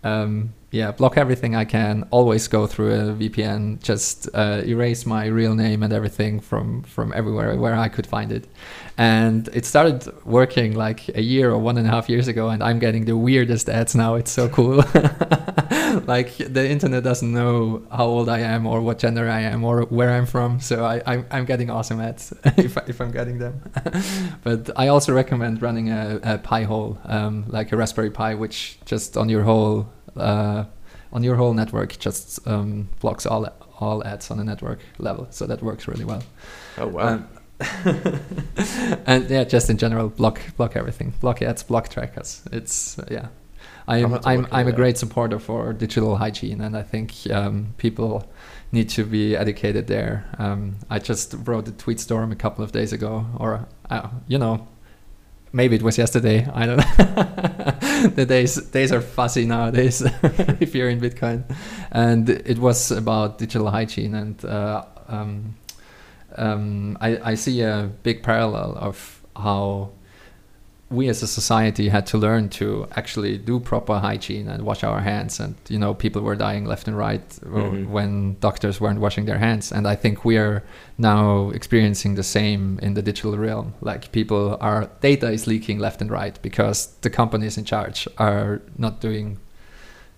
um, 0.04 0.52
yeah, 0.70 0.92
block 0.92 1.16
everything 1.16 1.56
I 1.56 1.64
can. 1.64 2.06
Always 2.10 2.46
go 2.46 2.66
through 2.66 2.92
a 2.92 3.12
VPN. 3.14 3.82
Just 3.82 4.28
uh, 4.34 4.62
erase 4.64 5.04
my 5.04 5.26
real 5.26 5.54
name 5.54 5.82
and 5.82 5.92
everything 5.92 6.38
from 6.38 6.82
from 6.84 7.12
everywhere 7.12 7.56
where 7.56 7.74
I 7.74 7.88
could 7.88 8.06
find 8.06 8.30
it. 8.30 8.46
And 8.96 9.48
it 9.52 9.66
started 9.66 10.06
working 10.24 10.74
like 10.74 11.08
a 11.08 11.22
year 11.22 11.50
or 11.50 11.58
one 11.58 11.78
and 11.78 11.86
a 11.86 11.90
half 11.90 12.08
years 12.08 12.28
ago, 12.28 12.50
and 12.50 12.62
I'm 12.62 12.78
getting 12.78 13.04
the 13.04 13.16
weirdest 13.16 13.68
ads 13.68 13.94
now. 13.94 14.14
It's 14.14 14.30
so 14.30 14.48
cool. 14.48 14.76
like 16.06 16.36
the 16.36 16.68
internet 16.68 17.02
doesn't 17.02 17.32
know 17.32 17.82
how 17.90 18.06
old 18.06 18.28
I 18.28 18.40
am 18.40 18.66
or 18.66 18.80
what 18.80 18.98
gender 18.98 19.28
I 19.28 19.40
am 19.40 19.64
or 19.64 19.82
where 19.82 20.10
I'm 20.10 20.26
from. 20.26 20.60
So 20.60 20.84
I, 20.84 21.02
I'm, 21.06 21.26
I'm 21.30 21.44
getting 21.44 21.70
awesome 21.70 22.00
ads 22.00 22.32
if, 22.56 22.78
I, 22.78 22.82
if 22.86 23.00
I'm 23.00 23.10
getting 23.10 23.38
them. 23.38 23.60
but 24.44 24.70
I 24.76 24.88
also 24.88 25.12
recommend 25.12 25.62
running 25.62 25.90
a, 25.90 26.20
a 26.22 26.38
Pi 26.38 26.64
hole, 26.64 26.98
um, 27.04 27.44
like 27.48 27.72
a 27.72 27.76
Raspberry 27.76 28.10
Pi, 28.10 28.34
which 28.34 28.78
just 28.84 29.16
on 29.16 29.28
your 29.28 29.42
whole 29.42 29.88
uh, 30.16 30.64
on 31.12 31.22
your 31.22 31.36
whole 31.36 31.54
network 31.54 31.98
just 31.98 32.46
um, 32.46 32.88
blocks 33.00 33.26
all 33.26 33.48
all 33.78 34.04
ads 34.04 34.30
on 34.30 34.38
the 34.38 34.44
network 34.44 34.80
level. 34.98 35.26
So 35.30 35.46
that 35.46 35.62
works 35.62 35.88
really 35.88 36.04
well. 36.04 36.22
Oh 36.78 36.88
wow. 36.88 37.08
Um, 37.08 37.28
and 39.06 39.28
yeah, 39.28 39.44
just 39.44 39.68
in 39.68 39.76
general, 39.76 40.08
block 40.08 40.40
block 40.56 40.76
everything, 40.76 41.12
block 41.20 41.42
ads, 41.42 41.62
block 41.62 41.88
trackers. 41.88 42.42
It's 42.52 42.98
uh, 42.98 43.06
yeah. 43.10 43.28
I'm 43.88 44.14
I'm 44.24 44.46
I'm 44.52 44.68
a 44.68 44.72
great 44.72 44.98
supporter 44.98 45.38
for 45.38 45.72
digital 45.72 46.16
hygiene, 46.16 46.60
and 46.60 46.76
I 46.76 46.82
think 46.82 47.12
um, 47.30 47.74
people 47.76 48.30
need 48.72 48.88
to 48.90 49.04
be 49.04 49.36
educated 49.36 49.88
there. 49.88 50.26
Um, 50.38 50.76
I 50.88 51.00
just 51.00 51.34
wrote 51.44 51.66
a 51.66 51.72
tweet 51.72 51.98
storm 51.98 52.30
a 52.30 52.36
couple 52.36 52.64
of 52.64 52.72
days 52.72 52.92
ago, 52.92 53.26
or 53.36 53.66
uh, 53.90 54.08
you 54.28 54.38
know, 54.38 54.68
maybe 55.52 55.76
it 55.76 55.82
was 55.82 55.98
yesterday. 55.98 56.46
I 56.52 56.66
don't 56.66 56.76
know. 56.76 58.08
the 58.14 58.26
days 58.26 58.56
days 58.56 58.92
are 58.92 59.00
fuzzy 59.00 59.46
nowadays 59.46 60.02
if 60.60 60.74
you're 60.74 60.88
in 60.88 61.00
Bitcoin, 61.00 61.44
and 61.92 62.28
it 62.28 62.58
was 62.58 62.90
about 62.90 63.38
digital 63.38 63.70
hygiene 63.70 64.14
and. 64.14 64.44
Uh, 64.44 64.84
um, 65.08 65.56
um, 66.36 66.96
I, 67.00 67.32
I 67.32 67.34
see 67.34 67.62
a 67.62 67.90
big 68.02 68.22
parallel 68.22 68.76
of 68.78 69.20
how 69.36 69.90
we 70.90 71.08
as 71.08 71.22
a 71.22 71.26
society 71.28 71.88
had 71.88 72.04
to 72.04 72.18
learn 72.18 72.48
to 72.48 72.86
actually 72.96 73.38
do 73.38 73.60
proper 73.60 73.98
hygiene 74.00 74.48
and 74.48 74.64
wash 74.64 74.82
our 74.82 75.00
hands. 75.00 75.38
And 75.38 75.54
you 75.68 75.78
know 75.78 75.94
people 75.94 76.20
were 76.22 76.34
dying 76.34 76.64
left 76.66 76.88
and 76.88 76.96
right 76.98 77.22
Mhm. 77.44 77.88
when 77.88 78.36
doctors 78.40 78.80
weren't 78.80 78.98
washing 79.00 79.24
their 79.26 79.38
hands. 79.38 79.70
And 79.72 79.86
i 79.86 79.94
think 79.94 80.24
we 80.24 80.36
are 80.36 80.62
now 80.98 81.50
experiencing 81.50 82.16
the 82.16 82.22
same 82.24 82.78
in 82.82 82.94
the 82.94 83.02
digital 83.02 83.36
realm. 83.38 83.74
Like 83.80 84.10
people 84.12 84.56
are 84.60 84.90
data 85.00 85.30
is 85.30 85.46
leaking 85.46 85.78
left 85.78 86.00
and 86.02 86.10
right 86.10 86.36
because 86.42 86.88
the 87.02 87.10
companies 87.10 87.56
in 87.56 87.64
charge 87.64 88.08
are 88.18 88.60
not 88.76 89.00
doing 89.00 89.38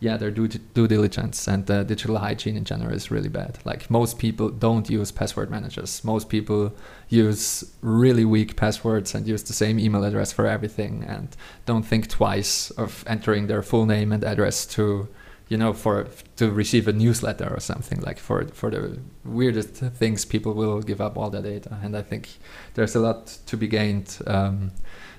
yeah 0.03 0.17
their 0.17 0.33
due, 0.33 0.49
due 0.49 0.89
diligence 0.89 1.47
and 1.47 1.65
digital 1.65 2.19
hygiene 2.19 2.57
in 2.57 2.65
general 2.65 2.93
is 2.93 3.13
really 3.13 3.29
bad. 3.29 3.59
Like 3.65 3.89
most 3.89 4.19
people 4.19 4.49
don't 4.49 4.91
use 4.91 5.13
password 5.13 5.49
managers. 5.49 6.03
Most 6.03 6.29
people 6.29 6.75
use 7.09 7.73
really 7.83 8.25
weak 8.25 8.57
passwords 8.57 9.15
and 9.15 9.29
use 9.29 9.45
the 9.45 9.53
same 9.53 9.79
email 9.79 10.03
address 10.03 10.33
for 10.33 10.47
everything 10.47 11.05
and 11.07 11.29
don't 11.67 11.85
think 11.85 12.09
twice 12.09 12.73
of 12.73 13.05
entering 13.07 13.47
their 13.47 13.63
full 13.63 13.87
name 13.87 14.11
and 14.11 14.25
address 14.25 14.67
to 14.67 15.07
you 15.49 15.57
know 15.57 15.73
for 15.73 16.09
to 16.35 16.51
receive 16.51 16.89
a 16.89 16.93
newsletter 16.93 17.49
or 17.55 17.61
something. 17.61 18.01
Like 18.01 18.19
for 18.19 18.49
for 18.49 18.71
the 18.71 18.99
weirdest 19.25 19.75
things 20.01 20.25
people 20.25 20.53
will 20.53 20.83
give 20.83 21.01
up 21.01 21.17
all 21.17 21.31
their 21.31 21.43
data. 21.43 21.79
And 21.81 21.97
i 21.97 22.03
think 22.03 22.29
there's 22.75 22.97
a 22.97 23.01
lot 23.01 23.39
to 23.47 23.57
be 23.57 23.69
gained 23.69 24.19
um, 24.27 24.73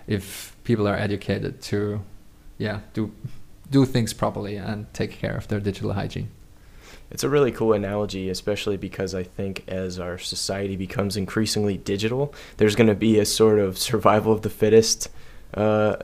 if 0.08 0.58
people 0.66 0.90
are 0.90 0.98
educated 0.98 1.62
to 1.72 2.02
yeah 2.58 2.82
do 2.94 3.14
do 3.70 3.86
things 3.86 4.14
properly 4.14 4.56
and 4.56 4.92
take 4.94 5.12
care 5.12 5.36
of 5.36 5.48
their 5.48 5.60
digital 5.60 5.94
hygiene. 5.94 6.30
It's 7.14 7.24
a 7.24 7.30
really 7.30 7.52
cool 7.52 7.74
analogy, 7.74 8.30
especially 8.30 8.76
because 8.76 9.14
I 9.14 9.22
think 9.24 9.64
as 9.68 10.00
our 10.00 10.18
society 10.18 10.76
becomes 10.76 11.16
increasingly 11.16 11.78
digital, 11.78 12.34
there's 12.58 12.76
going 12.76 12.88
to 12.88 12.96
be 12.96 13.20
a 13.20 13.26
sort 13.26 13.60
of 13.60 13.78
survival 13.78 14.34
of 14.34 14.42
the 14.42 14.50
fittest 14.50 15.10
uh, 15.54 15.98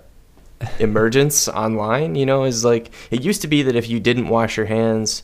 emergence 0.78 1.48
online. 1.66 2.14
You 2.14 2.28
know, 2.28 2.44
is 2.44 2.64
like 2.64 2.92
it 3.10 3.24
used 3.24 3.42
to 3.42 3.48
be 3.48 3.64
that 3.64 3.76
if 3.76 3.90
you 3.90 4.00
didn't 4.00 4.28
wash 4.28 4.56
your 4.56 4.68
hands 4.68 5.24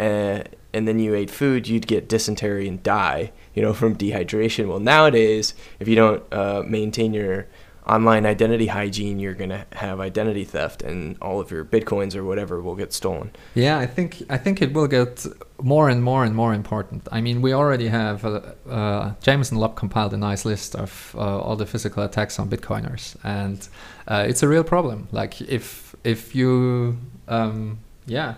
uh, 0.00 0.44
and 0.72 0.88
then 0.88 0.98
you 0.98 1.14
ate 1.14 1.30
food, 1.30 1.68
you'd 1.68 1.86
get 1.86 2.08
dysentery 2.08 2.66
and 2.66 2.82
die. 2.82 3.32
You 3.54 3.60
know, 3.60 3.74
from 3.74 3.96
dehydration. 3.96 4.68
Well, 4.68 4.80
nowadays, 4.80 5.54
if 5.80 5.86
you 5.86 5.96
don't 5.96 6.22
uh, 6.32 6.62
maintain 6.66 7.12
your 7.12 7.46
online 7.86 8.26
identity 8.26 8.66
hygiene, 8.66 9.18
you're 9.20 9.34
gonna 9.34 9.64
have 9.72 10.00
identity 10.00 10.44
theft, 10.44 10.82
and 10.82 11.16
all 11.22 11.40
of 11.40 11.50
your 11.50 11.64
bitcoins 11.64 12.14
or 12.16 12.24
whatever 12.24 12.60
will 12.60 12.74
get 12.74 12.92
stolen. 12.92 13.30
Yeah, 13.54 13.78
I 13.78 13.86
think 13.86 14.22
I 14.28 14.38
think 14.38 14.60
it 14.60 14.72
will 14.72 14.88
get 14.88 15.26
more 15.62 15.88
and 15.88 16.02
more 16.02 16.24
and 16.24 16.34
more 16.34 16.52
important. 16.52 17.06
I 17.12 17.20
mean, 17.20 17.42
we 17.42 17.52
already 17.52 17.88
have 17.88 18.24
uh, 18.24 18.40
uh, 18.68 19.14
Jameson 19.22 19.58
Lopp 19.58 19.76
compiled 19.76 20.12
a 20.14 20.16
nice 20.16 20.44
list 20.44 20.74
of 20.74 21.14
uh, 21.16 21.38
all 21.40 21.56
the 21.56 21.66
physical 21.66 22.02
attacks 22.02 22.38
on 22.38 22.48
Bitcoiners, 22.48 23.16
and 23.22 23.68
uh, 24.08 24.24
it's 24.28 24.42
a 24.42 24.48
real 24.48 24.64
problem. 24.64 25.08
Like 25.12 25.40
if 25.40 25.94
if 26.04 26.34
you 26.34 26.98
um, 27.28 27.78
yeah. 28.06 28.34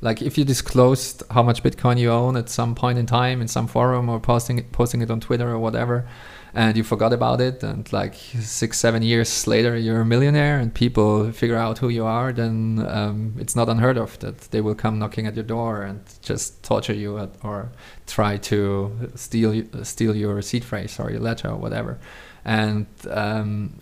Like 0.00 0.22
if 0.22 0.38
you 0.38 0.44
disclosed 0.44 1.24
how 1.28 1.42
much 1.42 1.64
Bitcoin 1.64 1.98
you 1.98 2.12
own 2.12 2.36
at 2.36 2.48
some 2.48 2.76
point 2.76 2.98
in 2.98 3.06
time 3.06 3.40
in 3.40 3.48
some 3.48 3.66
forum 3.66 4.08
or 4.08 4.20
posting 4.20 4.58
it, 4.60 4.70
posting 4.70 5.02
it 5.02 5.10
on 5.10 5.18
Twitter 5.18 5.50
or 5.50 5.58
whatever, 5.58 6.06
and 6.54 6.76
you 6.76 6.82
forgot 6.82 7.12
about 7.12 7.40
it 7.40 7.62
and 7.62 7.92
like 7.92 8.14
six 8.14 8.78
seven 8.78 9.02
years 9.02 9.46
later 9.46 9.76
you're 9.76 10.00
a 10.00 10.04
millionaire 10.04 10.58
and 10.58 10.72
people 10.74 11.30
figure 11.32 11.56
out 11.56 11.78
who 11.78 11.88
you 11.88 12.04
are 12.04 12.32
then 12.32 12.84
um, 12.88 13.34
it's 13.38 13.54
not 13.54 13.68
unheard 13.68 13.98
of 13.98 14.18
that 14.20 14.38
they 14.50 14.60
will 14.60 14.74
come 14.74 14.98
knocking 14.98 15.26
at 15.26 15.34
your 15.34 15.44
door 15.44 15.82
and 15.82 16.00
just 16.22 16.62
torture 16.62 16.94
you 16.94 17.18
at, 17.18 17.30
or 17.42 17.70
try 18.06 18.36
to 18.36 19.10
steal 19.14 19.62
steal 19.82 20.14
your 20.14 20.40
seed 20.42 20.64
phrase 20.64 20.98
or 20.98 21.10
your 21.10 21.20
letter 21.20 21.48
or 21.48 21.56
whatever. 21.56 21.98
And 22.44 22.86
um, 23.10 23.78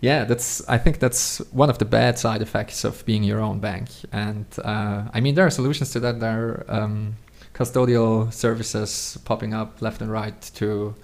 yeah 0.00 0.24
that's 0.24 0.66
i 0.68 0.76
think 0.76 0.98
that's 0.98 1.38
one 1.52 1.70
of 1.70 1.78
the 1.78 1.86
bad 1.86 2.18
side 2.18 2.42
effects 2.42 2.84
of 2.84 3.04
being 3.06 3.24
your 3.24 3.40
own 3.40 3.58
bank. 3.58 3.88
And 4.12 4.46
uh, 4.64 5.04
i 5.12 5.20
mean 5.20 5.34
there 5.34 5.46
are 5.46 5.50
solutions 5.50 5.90
to 5.92 6.00
that. 6.00 6.20
There 6.20 6.30
are 6.30 6.64
um, 6.68 7.16
custodial 7.54 8.32
services 8.32 9.18
popping 9.24 9.54
up 9.54 9.80
left 9.80 10.00
and 10.02 10.10
right 10.10 10.40
to 10.54 10.94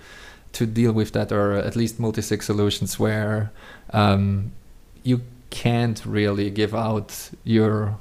to 0.52 0.66
deal 0.66 0.92
with 0.92 1.12
that, 1.12 1.32
or 1.32 1.52
at 1.52 1.76
least 1.76 1.98
multi-sig 1.98 2.42
solutions 2.42 2.98
where 2.98 3.50
um, 3.90 4.52
you 5.02 5.22
can't 5.50 6.04
really 6.06 6.50
give 6.50 6.74
out 6.74 7.30
your 7.44 7.96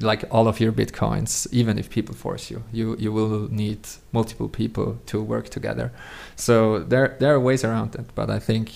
like 0.00 0.24
all 0.30 0.48
of 0.48 0.58
your 0.58 0.72
bitcoins, 0.72 1.46
even 1.52 1.78
if 1.78 1.88
people 1.88 2.14
force 2.14 2.50
you. 2.50 2.62
You 2.72 2.96
you 2.98 3.12
will 3.12 3.48
need 3.50 3.80
multiple 4.12 4.48
people 4.48 4.98
to 5.06 5.22
work 5.22 5.48
together. 5.48 5.92
So 6.36 6.80
there 6.80 7.16
there 7.20 7.34
are 7.34 7.40
ways 7.40 7.64
around 7.64 7.94
it, 7.94 8.06
but 8.14 8.30
I 8.30 8.38
think 8.38 8.72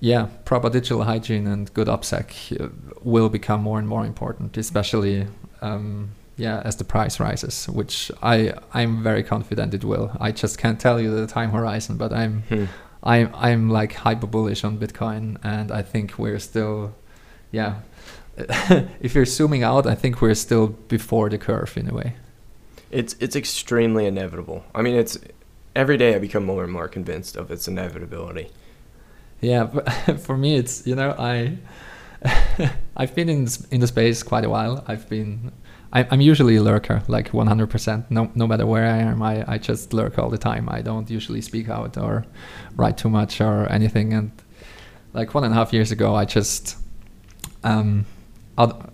yeah, 0.00 0.28
proper 0.44 0.70
digital 0.70 1.04
hygiene 1.04 1.46
and 1.46 1.72
good 1.74 1.88
OPSEC 1.88 2.60
uh, 2.60 2.68
will 3.02 3.28
become 3.28 3.62
more 3.62 3.78
and 3.78 3.86
more 3.86 4.06
important, 4.06 4.56
especially. 4.56 5.26
Um, 5.62 6.10
yeah, 6.40 6.62
as 6.64 6.76
the 6.76 6.84
price 6.84 7.20
rises, 7.20 7.68
which 7.68 8.10
I 8.22 8.52
I'm 8.72 9.02
very 9.02 9.22
confident 9.22 9.74
it 9.74 9.84
will. 9.84 10.10
I 10.20 10.32
just 10.32 10.58
can't 10.58 10.80
tell 10.80 11.00
you 11.00 11.10
the 11.14 11.26
time 11.26 11.50
horizon, 11.50 11.96
but 11.96 12.12
I'm 12.12 12.42
Hmm. 12.48 12.64
I'm 13.02 13.28
I'm 13.34 13.70
like 13.80 13.92
hyper 13.94 14.26
bullish 14.26 14.64
on 14.64 14.78
Bitcoin, 14.78 15.36
and 15.42 15.70
I 15.70 15.82
think 15.82 16.18
we're 16.18 16.38
still, 16.40 16.92
yeah. 17.52 17.72
if 19.00 19.14
you're 19.14 19.26
zooming 19.26 19.62
out, 19.64 19.86
I 19.86 19.94
think 19.94 20.20
we're 20.22 20.34
still 20.34 20.68
before 20.88 21.28
the 21.30 21.38
curve 21.38 21.76
in 21.76 21.88
a 21.90 21.94
way. 21.94 22.14
It's 22.90 23.14
it's 23.20 23.36
extremely 23.36 24.06
inevitable. 24.06 24.62
I 24.74 24.82
mean, 24.82 24.96
it's 24.96 25.18
every 25.74 25.96
day 25.96 26.14
I 26.14 26.18
become 26.18 26.44
more 26.44 26.64
and 26.64 26.72
more 26.72 26.88
convinced 26.88 27.36
of 27.36 27.50
its 27.50 27.68
inevitability. 27.68 28.48
Yeah, 29.40 29.64
but 29.64 29.84
for 30.26 30.36
me, 30.36 30.56
it's 30.56 30.86
you 30.86 30.94
know 30.96 31.14
I 31.18 31.58
I've 32.96 33.14
been 33.14 33.28
in 33.28 33.48
in 33.70 33.80
the 33.80 33.86
space 33.86 34.22
quite 34.22 34.44
a 34.44 34.50
while. 34.50 34.84
I've 34.88 35.08
been 35.08 35.52
I, 35.92 36.06
I'm 36.10 36.20
usually 36.20 36.56
a 36.56 36.62
lurker, 36.62 37.02
like 37.08 37.32
100%. 37.32 38.10
No, 38.10 38.30
no 38.34 38.46
matter 38.46 38.66
where 38.66 38.86
I 38.86 38.98
am, 38.98 39.22
I, 39.22 39.44
I 39.46 39.58
just 39.58 39.92
lurk 39.92 40.18
all 40.18 40.30
the 40.30 40.38
time. 40.38 40.68
I 40.68 40.82
don't 40.82 41.10
usually 41.10 41.40
speak 41.40 41.68
out 41.68 41.98
or 41.98 42.24
write 42.76 42.96
too 42.96 43.10
much 43.10 43.40
or 43.40 43.66
anything. 43.70 44.12
And 44.12 44.30
like 45.12 45.34
one 45.34 45.44
and 45.44 45.52
a 45.52 45.56
half 45.56 45.72
years 45.72 45.90
ago, 45.90 46.14
I 46.14 46.24
just, 46.24 46.76
um, 47.64 48.06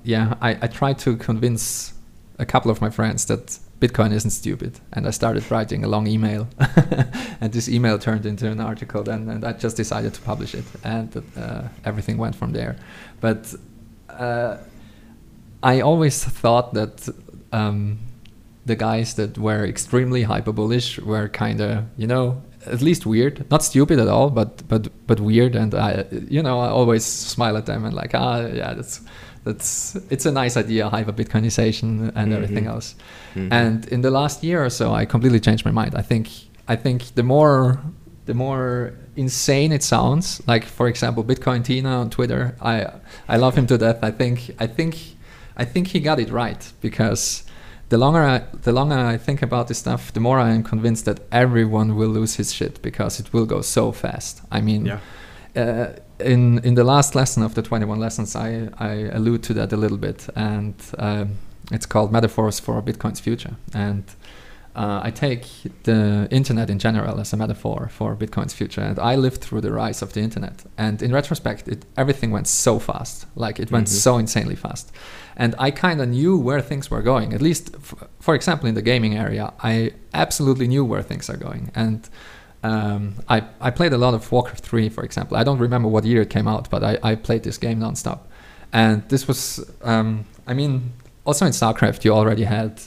yeah, 0.05 0.35
I, 0.41 0.51
I 0.63 0.67
tried 0.69 0.99
to 1.01 1.17
convince 1.17 1.93
a 2.39 2.47
couple 2.47 2.71
of 2.71 2.81
my 2.81 2.91
friends 2.91 3.27
that 3.27 3.59
Bitcoin 3.81 4.13
isn't 4.13 4.31
stupid, 4.31 4.81
and 4.95 5.07
I 5.07 5.11
started 5.11 5.51
writing 5.51 5.85
a 5.85 5.89
long 5.89 6.07
email, 6.07 6.49
and 7.41 7.53
this 7.53 7.69
email 7.69 7.99
turned 7.99 8.25
into 8.25 8.51
an 8.51 8.59
article. 8.59 9.03
Then, 9.03 9.29
and 9.29 9.45
I 9.45 9.53
just 9.53 9.77
decided 9.77 10.15
to 10.15 10.21
publish 10.23 10.55
it, 10.55 10.65
and 10.83 11.23
uh, 11.37 11.63
everything 11.85 12.17
went 12.17 12.37
from 12.37 12.53
there. 12.53 12.77
But 13.21 13.55
uh, 14.09 14.59
I 15.75 15.81
always 15.83 16.25
thought 16.43 16.75
that 16.75 17.09
um, 17.53 17.99
the 18.67 18.77
guys 18.77 19.15
that 19.15 19.37
were 19.39 19.65
extremely 19.67 20.23
hyper 20.23 20.53
bullish 20.53 20.99
were 21.01 21.29
kind 21.29 21.61
of, 21.61 21.85
you 21.99 22.07
know, 22.07 22.43
at 22.67 22.83
least 22.83 23.07
weird, 23.07 23.45
not 23.51 23.63
stupid 23.63 23.99
at 23.99 24.09
all, 24.09 24.31
but 24.31 24.51
but 24.69 24.89
but 25.07 25.21
weird. 25.21 25.55
And 25.57 25.75
I, 25.75 26.05
you 26.29 26.43
know, 26.43 26.59
I 26.61 26.69
always 26.69 27.05
smile 27.05 27.57
at 27.57 27.67
them 27.67 27.85
and 27.85 27.95
like, 27.95 28.15
ah, 28.15 28.41
yeah, 28.61 28.75
that's 28.75 29.01
that's 29.45 29.97
it's 30.11 30.27
a 30.27 30.33
nice 30.33 30.57
idea, 30.57 30.89
hyper 30.89 31.13
Bitcoinization 31.13 32.11
and 32.17 32.33
everything 32.33 32.65
Mhm. 32.65 32.75
else. 32.75 32.95
Mhm. 33.35 33.49
And 33.53 33.87
in 33.93 34.01
the 34.03 34.11
last 34.11 34.43
year 34.43 34.65
or 34.65 34.71
so, 34.71 34.93
I 35.01 35.05
completely 35.07 35.41
changed 35.41 35.65
my 35.65 35.71
mind. 35.73 35.95
I 35.95 36.03
think 36.03 36.29
I 36.69 36.77
think 36.77 37.15
the 37.15 37.23
more 37.23 37.79
the 38.27 38.35
more 38.35 38.93
insane 39.17 39.71
it 39.73 39.83
sounds, 39.85 40.43
like 40.49 40.65
for 40.65 40.89
example, 40.89 41.23
Bitcoin 41.25 41.63
Tina 41.63 42.01
on 42.01 42.11
Twitter, 42.11 42.55
I 42.61 42.87
I 43.29 43.37
love 43.39 43.55
him 43.59 43.67
to 43.67 43.79
death. 43.79 43.99
I 44.03 44.11
think 44.11 44.51
I 44.59 44.67
think 44.67 44.97
I 45.57 45.65
think 45.65 45.89
he 45.89 46.01
got 46.01 46.19
it 46.21 46.31
right 46.31 46.73
because 46.81 47.45
the 47.89 47.99
longer 47.99 48.21
I, 48.23 48.39
the 48.63 48.73
longer 48.73 48.97
I 48.97 49.17
think 49.17 49.43
about 49.43 49.69
this 49.69 49.79
stuff, 49.79 50.13
the 50.13 50.21
more 50.21 50.39
I 50.39 50.51
am 50.51 50.63
convinced 50.63 51.05
that 51.05 51.21
everyone 51.31 51.97
will 51.97 52.09
lose 52.11 52.35
his 52.37 52.53
shit 52.53 52.83
because 52.83 53.21
it 53.21 53.33
will 53.33 53.47
go 53.47 53.61
so 53.63 53.93
fast. 53.93 54.43
I 54.51 54.61
mean, 54.61 54.87
Yeah. 54.87 54.99
uh, 55.57 55.87
in 56.19 56.59
in 56.65 56.75
the 56.75 56.85
last 56.85 57.15
lesson 57.15 57.43
of 57.43 57.55
the 57.55 57.63
21 57.63 57.99
lessons, 58.01 58.35
I, 58.37 58.69
I 58.79 59.09
allude 59.13 59.43
to 59.45 59.55
that 59.55 59.73
a 59.73 59.77
little 59.77 59.99
bit, 59.99 60.29
and 60.35 60.75
um, 60.99 61.29
it's 61.73 61.87
called 61.87 62.11
Metaphors 62.13 62.61
for 62.61 62.83
Bitcoin's 62.83 63.21
Future. 63.21 63.55
And 63.75 64.05
uh, 64.75 65.01
I 65.09 65.11
take 65.11 65.45
the 65.85 66.27
internet 66.31 66.69
in 66.71 66.79
general 66.79 67.19
as 67.21 67.33
a 67.33 67.37
metaphor 67.37 67.89
for 67.91 68.15
Bitcoin's 68.17 68.53
future. 68.53 68.83
And 68.83 68.99
I 68.99 69.17
lived 69.17 69.41
through 69.41 69.63
the 69.63 69.73
rise 69.73 70.03
of 70.03 70.13
the 70.13 70.21
internet, 70.21 70.65
and 70.77 71.03
in 71.03 71.13
retrospect, 71.13 71.69
it, 71.69 71.85
everything 71.97 72.31
went 72.33 72.47
so 72.49 72.79
fast, 72.79 73.27
like 73.37 73.59
it 73.63 73.71
went 73.71 73.87
Mhm. 73.87 74.03
so 74.03 74.19
insanely 74.19 74.57
fast. 74.57 74.93
And 75.37 75.55
I 75.59 75.71
kind 75.71 76.01
of 76.01 76.09
knew 76.09 76.39
where 76.39 76.61
things 76.61 76.91
were 76.91 77.03
going. 77.03 77.35
At 77.35 77.43
least, 77.43 77.75
f- 77.75 78.09
for 78.21 78.35
example, 78.35 78.69
in 78.69 78.75
the 78.75 78.83
gaming 78.83 79.17
area, 79.17 79.53
I 79.63 79.93
absolutely 80.15 80.67
knew 80.67 80.85
where 80.85 81.03
things 81.03 81.29
are 81.29 81.37
going. 81.37 81.71
And 81.75 82.09
um, 82.63 83.17
I, 83.29 83.45
I 83.61 83.71
played 83.71 83.93
a 83.93 83.99
lot 83.99 84.15
of 84.15 84.31
Warcraft 84.33 84.65
3, 84.65 84.89
for 84.89 85.05
example. 85.05 85.37
I 85.37 85.45
don't 85.45 85.59
remember 85.59 85.89
what 85.89 86.05
year 86.05 86.23
it 86.23 86.31
came 86.31 86.49
out, 86.49 86.71
but 86.71 86.83
I, 86.83 86.99
I 87.03 87.15
played 87.15 87.43
this 87.43 87.59
game 87.59 87.81
nonstop. 87.81 88.21
And 88.73 89.09
this 89.09 89.29
was, 89.29 89.71
um, 89.83 90.25
I 90.47 90.55
mean, 90.55 90.93
also 91.25 91.47
in 91.47 91.53
StarCraft, 91.53 92.05
you 92.05 92.13
already 92.13 92.45
had 92.45 92.81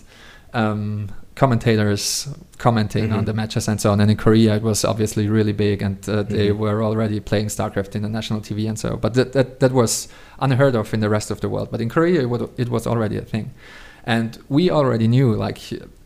um, 0.53 1.09
commentators 1.39 2.27
commenting 2.57 3.11
on 3.13 3.21
Mhm. 3.21 3.25
the 3.25 3.33
matches 3.33 3.67
and 3.69 3.79
so 3.79 3.91
on. 3.91 3.99
And 4.01 4.11
in 4.11 4.17
Korea, 4.17 4.55
it 4.55 4.61
was 4.63 4.83
obviously 4.85 5.27
really 5.29 5.53
big, 5.53 5.81
and 5.81 5.97
uh, 6.09 6.23
they 6.23 6.49
Mhm. 6.49 6.57
were 6.57 6.83
already 6.83 7.19
playing 7.21 7.47
StarCraft 7.49 7.95
in 7.95 8.01
the 8.01 8.09
national 8.09 8.41
TV 8.41 8.67
and 8.67 8.77
so. 8.77 8.97
But 8.97 9.13
that, 9.13 9.31
that, 9.33 9.59
that 9.59 9.71
was 9.71 10.07
unheard 10.39 10.75
of 10.75 10.93
in 10.93 10.99
the 10.99 11.09
rest 11.09 11.31
of 11.31 11.39
the 11.39 11.47
world. 11.47 11.69
But 11.71 11.81
in 11.81 11.89
Korea, 11.89 12.21
it, 12.21 12.29
would, 12.29 12.49
it 12.57 12.69
was 12.69 12.85
already 12.87 13.17
a 13.17 13.21
thing. 13.33 13.51
And 14.05 14.37
we 14.49 14.69
already 14.71 15.07
knew, 15.07 15.33
like 15.45 15.59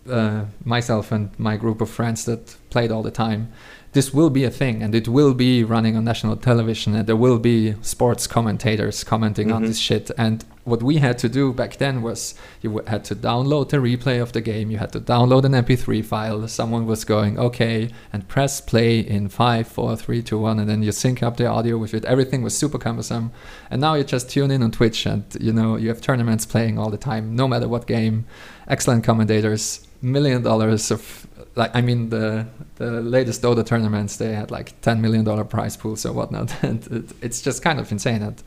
uh, 0.09 0.41
myself 0.65 1.11
and 1.11 1.29
my 1.37 1.57
group 1.57 1.81
of 1.81 1.89
friends 1.89 2.25
that 2.25 2.55
played 2.69 2.91
all 2.91 3.01
the 3.03 3.11
time, 3.25 3.47
this 3.93 4.13
will 4.13 4.29
be 4.29 4.43
a 4.43 4.49
thing 4.49 4.83
and 4.83 4.93
it 4.95 5.07
will 5.07 5.33
be 5.33 5.63
running 5.63 5.95
on 5.97 6.03
national 6.03 6.35
television 6.35 6.95
and 6.95 7.05
there 7.07 7.15
will 7.15 7.39
be 7.39 7.73
sports 7.81 8.27
commentators 8.27 9.03
commenting 9.03 9.51
on 9.51 9.61
Mhm. 9.63 9.67
this 9.67 9.77
shit. 9.77 10.11
And 10.17 10.43
what 10.63 10.81
we 10.81 10.97
had 10.97 11.17
to 11.19 11.29
do 11.29 11.51
back 11.51 11.77
then 11.77 12.01
was 12.01 12.35
you 12.61 12.81
had 12.87 13.03
to 13.05 13.15
download 13.15 13.69
the 13.69 13.77
replay 13.77 14.21
of 14.21 14.31
the 14.31 14.41
game, 14.41 14.71
you 14.71 14.77
had 14.77 14.93
to 14.93 14.99
download 14.99 15.43
an 15.43 15.51
MP3 15.51 16.03
file, 16.05 16.47
someone 16.47 16.85
was 16.85 17.03
going, 17.03 17.37
okay, 17.37 17.89
and 18.13 18.27
press 18.27 18.61
play 18.61 18.99
in 18.99 19.27
five, 19.27 19.67
four, 19.67 19.95
three, 19.95 20.21
two, 20.21 20.39
one, 20.39 20.59
and 20.59 20.69
then 20.69 20.81
you 20.81 20.91
sync 20.91 21.21
up 21.21 21.37
the 21.37 21.45
audio 21.45 21.77
with 21.77 21.93
it. 21.93 22.05
Everything 22.05 22.41
was 22.41 22.57
super 22.57 22.77
cumbersome. 22.77 23.31
And 23.69 23.81
now 23.81 23.95
you 23.95 24.03
just 24.03 24.29
tune 24.29 24.51
in 24.51 24.63
on 24.63 24.71
Twitch 24.71 25.05
and 25.05 25.25
you 25.39 25.51
know 25.51 25.75
you 25.75 25.89
have 25.89 26.01
tournaments 26.01 26.45
playing 26.45 26.79
all 26.79 26.89
the 26.89 26.97
time, 26.97 27.35
no 27.35 27.47
matter 27.47 27.67
what 27.67 27.85
game. 27.85 28.25
Excellent 28.67 29.03
commentators, 29.03 29.85
million 30.01 30.43
dollars 30.43 30.91
of 30.91 31.27
like 31.55 31.75
I 31.75 31.81
mean 31.81 32.09
the 32.09 32.47
the 32.75 33.01
latest 33.01 33.41
Dota 33.41 33.65
tournaments 33.65 34.17
they 34.17 34.33
had 34.33 34.51
like 34.51 34.79
ten 34.81 35.01
million 35.01 35.23
dollar 35.23 35.43
prize 35.43 35.77
pools 35.77 36.05
or 36.05 36.13
whatnot, 36.13 36.55
and 36.63 36.85
it, 36.87 37.11
it's 37.21 37.41
just 37.41 37.61
kind 37.61 37.79
of 37.79 37.91
insane. 37.91 38.21
And 38.21 38.41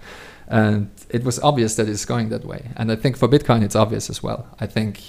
and 0.48 0.90
it 1.10 1.24
was 1.24 1.38
obvious 1.40 1.74
that 1.76 1.88
it's 1.88 2.04
going 2.04 2.28
that 2.30 2.44
way. 2.44 2.70
And 2.76 2.90
I 2.92 2.96
think 2.96 3.16
for 3.16 3.28
Bitcoin 3.28 3.62
it's 3.62 3.76
obvious 3.76 4.10
as 4.10 4.22
well. 4.22 4.46
I 4.60 4.66
think 4.66 5.00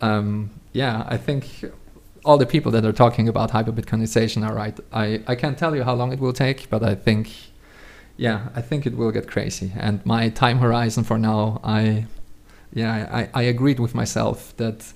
um, 0.00 0.50
yeah, 0.72 1.04
I 1.06 1.16
think 1.16 1.64
all 2.24 2.38
the 2.38 2.46
people 2.46 2.72
that 2.72 2.84
are 2.84 2.92
talking 2.92 3.28
about 3.28 3.50
hyper 3.50 3.72
Bitcoinization 3.72 4.48
are 4.48 4.54
right. 4.54 4.78
I, 4.92 5.22
I 5.26 5.34
can't 5.34 5.58
tell 5.58 5.74
you 5.74 5.84
how 5.84 5.94
long 5.94 6.12
it 6.12 6.20
will 6.20 6.32
take, 6.32 6.70
but 6.70 6.82
I 6.82 6.94
think 6.94 7.30
yeah, 8.16 8.48
I 8.54 8.60
think 8.60 8.86
it 8.86 8.96
will 8.96 9.10
get 9.10 9.26
crazy. 9.26 9.72
And 9.76 10.04
my 10.04 10.28
time 10.28 10.58
horizon 10.58 11.04
for 11.04 11.18
now, 11.18 11.60
I 11.64 12.06
yeah, 12.72 13.08
I, 13.12 13.40
I 13.40 13.42
agreed 13.42 13.80
with 13.80 13.94
myself 13.94 14.56
that 14.56 14.92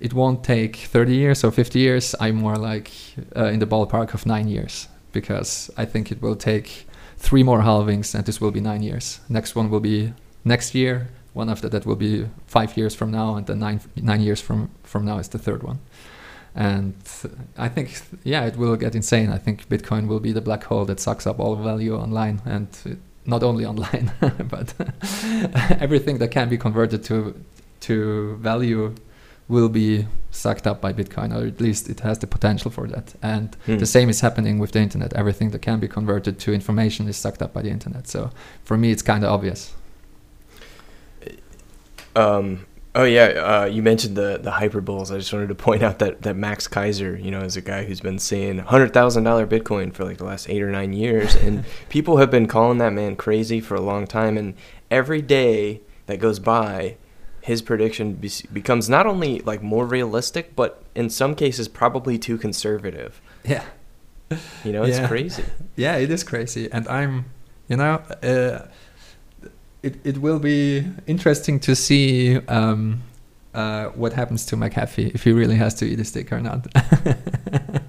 it 0.00 0.12
won't 0.12 0.44
take 0.44 0.76
30 0.76 1.14
years 1.14 1.44
or 1.44 1.50
50 1.50 1.78
years. 1.78 2.14
I'm 2.20 2.36
more 2.36 2.56
like 2.56 2.90
uh, 3.34 3.46
in 3.46 3.58
the 3.58 3.66
ballpark 3.66 4.14
of 4.14 4.26
nine 4.26 4.48
years 4.48 4.88
because 5.12 5.70
I 5.76 5.86
think 5.86 6.12
it 6.12 6.20
will 6.20 6.36
take 6.36 6.86
three 7.16 7.42
more 7.42 7.60
halvings 7.60 8.14
and 8.14 8.24
this 8.24 8.40
will 8.40 8.50
be 8.50 8.60
nine 8.60 8.82
years. 8.82 9.20
Next 9.28 9.54
one 9.54 9.70
will 9.70 9.80
be 9.80 10.12
next 10.44 10.74
year. 10.74 11.08
One 11.32 11.50
after 11.50 11.68
that 11.68 11.84
will 11.84 11.96
be 11.96 12.26
five 12.46 12.76
years 12.78 12.94
from 12.94 13.10
now, 13.10 13.36
and 13.36 13.46
then 13.46 13.58
nine 13.58 13.80
nine 13.96 14.22
years 14.22 14.40
from 14.40 14.70
from 14.84 15.04
now 15.04 15.18
is 15.18 15.28
the 15.28 15.38
third 15.38 15.62
one. 15.62 15.78
And 16.54 16.94
I 17.58 17.68
think 17.68 18.00
yeah, 18.24 18.46
it 18.46 18.56
will 18.56 18.76
get 18.76 18.94
insane. 18.94 19.30
I 19.30 19.38
think 19.38 19.68
Bitcoin 19.68 20.08
will 20.08 20.20
be 20.20 20.32
the 20.32 20.40
black 20.40 20.64
hole 20.64 20.86
that 20.86 20.98
sucks 20.98 21.26
up 21.26 21.38
all 21.38 21.56
value 21.56 21.94
online 21.94 22.40
and 22.46 22.68
not 23.26 23.42
only 23.42 23.66
online, 23.66 24.12
but 24.48 24.72
everything 25.80 26.18
that 26.18 26.30
can 26.30 26.48
be 26.48 26.56
converted 26.56 27.04
to 27.04 27.34
to 27.80 28.36
value 28.36 28.94
will 29.48 29.68
be 29.68 30.06
sucked 30.30 30.66
up 30.66 30.80
by 30.80 30.92
Bitcoin, 30.92 31.34
or 31.34 31.46
at 31.46 31.60
least 31.60 31.88
it 31.88 32.00
has 32.00 32.18
the 32.18 32.26
potential 32.26 32.70
for 32.70 32.86
that. 32.88 33.14
And 33.22 33.56
Hmm. 33.66 33.78
the 33.78 33.86
same 33.86 34.08
is 34.08 34.20
happening 34.20 34.58
with 34.58 34.72
the 34.72 34.80
internet. 34.80 35.12
Everything 35.14 35.50
that 35.50 35.62
can 35.62 35.78
be 35.80 35.88
converted 35.88 36.38
to 36.40 36.52
information 36.52 37.08
is 37.08 37.16
sucked 37.16 37.40
up 37.42 37.52
by 37.52 37.62
the 37.62 37.70
internet. 37.70 38.08
So 38.08 38.30
for 38.64 38.76
me, 38.76 38.90
it's 38.90 39.02
kind 39.02 39.22
of 39.24 39.30
obvious. 39.30 39.72
Um, 42.14 42.66
oh 42.94 43.04
yeah, 43.04 43.24
uh, 43.24 43.64
you 43.66 43.82
mentioned 43.82 44.16
the 44.16 44.38
the 44.42 44.52
hyperbulls. 44.52 45.10
I 45.10 45.18
just 45.18 45.32
wanted 45.32 45.48
to 45.48 45.54
point 45.54 45.82
out 45.82 45.98
that 45.98 46.22
that 46.22 46.34
Max 46.36 46.66
Keiser, 46.66 47.22
you 47.22 47.30
know, 47.30 47.40
is 47.42 47.56
a 47.56 47.60
guy 47.60 47.84
who's 47.84 48.00
been 48.00 48.18
saying 48.18 48.58
hundred 48.58 48.92
thousand 48.94 49.24
dollar 49.24 49.46
Bitcoin 49.46 49.92
for 49.92 50.04
like 50.04 50.18
the 50.18 50.24
last 50.24 50.48
eight 50.48 50.62
or 50.62 50.70
nine 50.70 50.92
years, 50.92 51.34
and 51.44 51.64
people 51.88 52.16
have 52.18 52.30
been 52.30 52.46
calling 52.46 52.78
that 52.78 52.92
man 52.92 53.16
crazy 53.16 53.60
for 53.60 53.74
a 53.74 53.80
long 53.80 54.06
time. 54.06 54.38
And 54.38 54.54
every 54.90 55.20
day 55.22 55.82
that 56.06 56.18
goes 56.18 56.38
by, 56.38 56.96
his 57.46 57.62
prediction 57.62 58.14
be- 58.14 58.30
becomes 58.52 58.88
not 58.88 59.06
only 59.06 59.38
like 59.50 59.62
more 59.62 59.86
realistic, 59.86 60.54
but 60.56 60.70
in 60.94 61.08
some 61.10 61.34
cases 61.34 61.68
probably 61.68 62.18
too 62.18 62.36
conservative. 62.38 63.20
Yeah. 63.44 63.62
You 64.64 64.72
know, 64.72 64.82
it's 64.82 64.98
Yeah. 64.98 65.08
crazy. 65.08 65.44
Yeah, 65.76 65.96
it 66.02 66.10
is 66.10 66.24
crazy, 66.24 66.68
and 66.72 66.88
I'm, 66.88 67.24
you 67.68 67.76
know, 67.76 67.94
uh, 68.22 68.58
it 69.82 69.94
it 70.04 70.16
will 70.18 70.40
be 70.40 70.82
interesting 71.06 71.60
to 71.60 71.74
see 71.76 72.38
um, 72.48 73.02
uh, 73.54 73.84
what 74.00 74.12
happens 74.14 74.44
to 74.46 74.56
McAfee 74.56 75.14
if 75.14 75.22
he 75.24 75.32
really 75.32 75.56
has 75.56 75.74
to 75.74 75.84
eat 75.84 76.00
a 76.00 76.04
stick 76.04 76.32
or 76.32 76.40
not. 76.40 76.66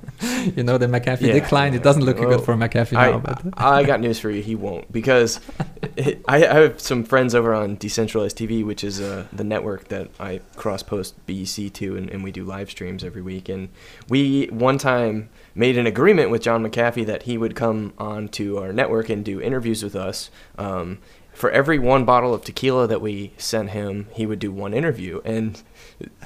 you 0.56 0.64
know, 0.64 0.78
the 0.78 0.88
McAfee 0.88 1.22
Yeah. 1.22 1.34
decline. 1.34 1.74
It 1.74 1.84
doesn't 1.84 2.04
look 2.04 2.20
Well, 2.20 2.30
good 2.30 2.42
for 2.46 2.56
McAfee 2.56 2.98
I, 2.98 3.12
now, 3.12 3.20
but 3.20 3.42
I 3.58 3.84
got 3.84 4.00
news 4.00 4.20
for 4.20 4.30
you. 4.30 4.42
He 4.42 4.56
won't 4.56 4.92
because 4.92 5.40
it, 5.96 6.24
I, 6.28 6.38
I 6.46 6.54
have 6.62 6.80
some 6.80 7.04
friends 7.04 7.36
over 7.36 7.54
on 7.54 7.76
Decentralized 7.76 8.38
TV, 8.38 8.66
which 8.66 8.84
is 8.84 9.02
uh, 9.02 9.26
the 9.34 9.44
network 9.44 9.88
that 9.90 10.10
I 10.20 10.42
cross 10.56 10.84
post 10.84 11.16
BEC 11.26 11.72
to, 11.74 11.98
and, 11.98 12.10
and 12.10 12.24
we 12.24 12.32
do 12.32 12.44
live 12.44 12.70
streams 12.70 13.04
every 13.04 13.22
week. 13.22 13.50
And 13.50 13.70
we 14.10 14.48
one 14.48 14.78
time 14.78 15.30
made 15.56 15.78
an 15.78 15.88
agreement 15.88 16.30
with 16.30 16.42
John 16.42 16.64
McAfee 16.64 17.06
that 17.08 17.24
he 17.24 17.38
would 17.38 17.56
come 17.56 17.94
on 17.98 18.28
to 18.30 18.60
our 18.60 18.72
network 18.72 19.10
and 19.10 19.26
do 19.26 19.42
interviews 19.42 19.84
with 19.84 19.96
us. 19.96 20.30
Um, 20.58 21.00
for 21.34 21.52
every 21.52 21.78
one 21.78 22.04
bottle 22.04 22.34
of 22.34 22.44
tequila 22.44 22.88
that 22.88 23.00
we 23.00 23.32
sent 23.38 23.70
him, 23.70 24.08
he 24.14 24.26
would 24.26 24.40
do 24.40 24.52
one 24.52 24.74
interview, 24.74 25.22
and 25.24 25.62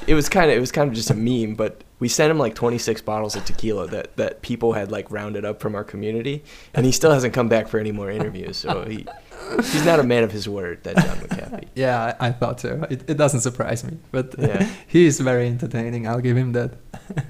it 0.08 0.14
was 0.16 0.30
kind 0.30 0.52
of 0.52 0.58
it 0.58 0.60
was 0.60 0.72
kind 0.72 0.90
of 0.90 0.96
just 0.96 1.10
a 1.10 1.14
meme. 1.14 1.56
But 1.56 1.84
we 2.00 2.08
sent 2.08 2.32
him 2.32 2.38
like 2.38 2.56
26 2.56 3.02
bottles 3.02 3.36
of 3.36 3.46
tequila 3.46 3.88
that 3.88 4.16
that 4.18 4.42
people 4.42 4.74
had 4.74 4.92
like 4.92 5.10
rounded 5.12 5.46
up 5.46 5.60
from 5.62 5.76
our 5.76 5.84
community, 5.84 6.44
and 6.74 6.86
he 6.86 6.92
still 6.92 7.12
hasn't 7.12 7.34
come 7.34 7.48
back 7.50 7.68
for 7.68 7.80
any 7.80 7.92
more 7.92 8.10
interviews. 8.10 8.58
So 8.58 8.84
he 8.86 9.06
he's 9.58 9.86
not 9.86 10.00
a 10.00 10.04
man 10.04 10.24
of 10.24 10.32
his 10.32 10.48
word. 10.48 10.84
That 10.84 10.96
John 10.98 11.18
McAfee. 11.18 11.68
yeah, 11.76 12.16
I, 12.20 12.28
I 12.28 12.32
thought 12.32 12.60
so. 12.60 12.86
It, 12.90 13.10
it 13.10 13.18
doesn't 13.18 13.42
surprise 13.42 13.84
me, 13.84 13.98
but 14.12 14.36
Yeah. 14.38 14.68
he 14.88 15.06
is 15.06 15.20
very 15.20 15.48
entertaining. 15.48 16.08
I'll 16.08 16.22
give 16.22 16.38
him 16.38 16.54
that. 16.54 16.74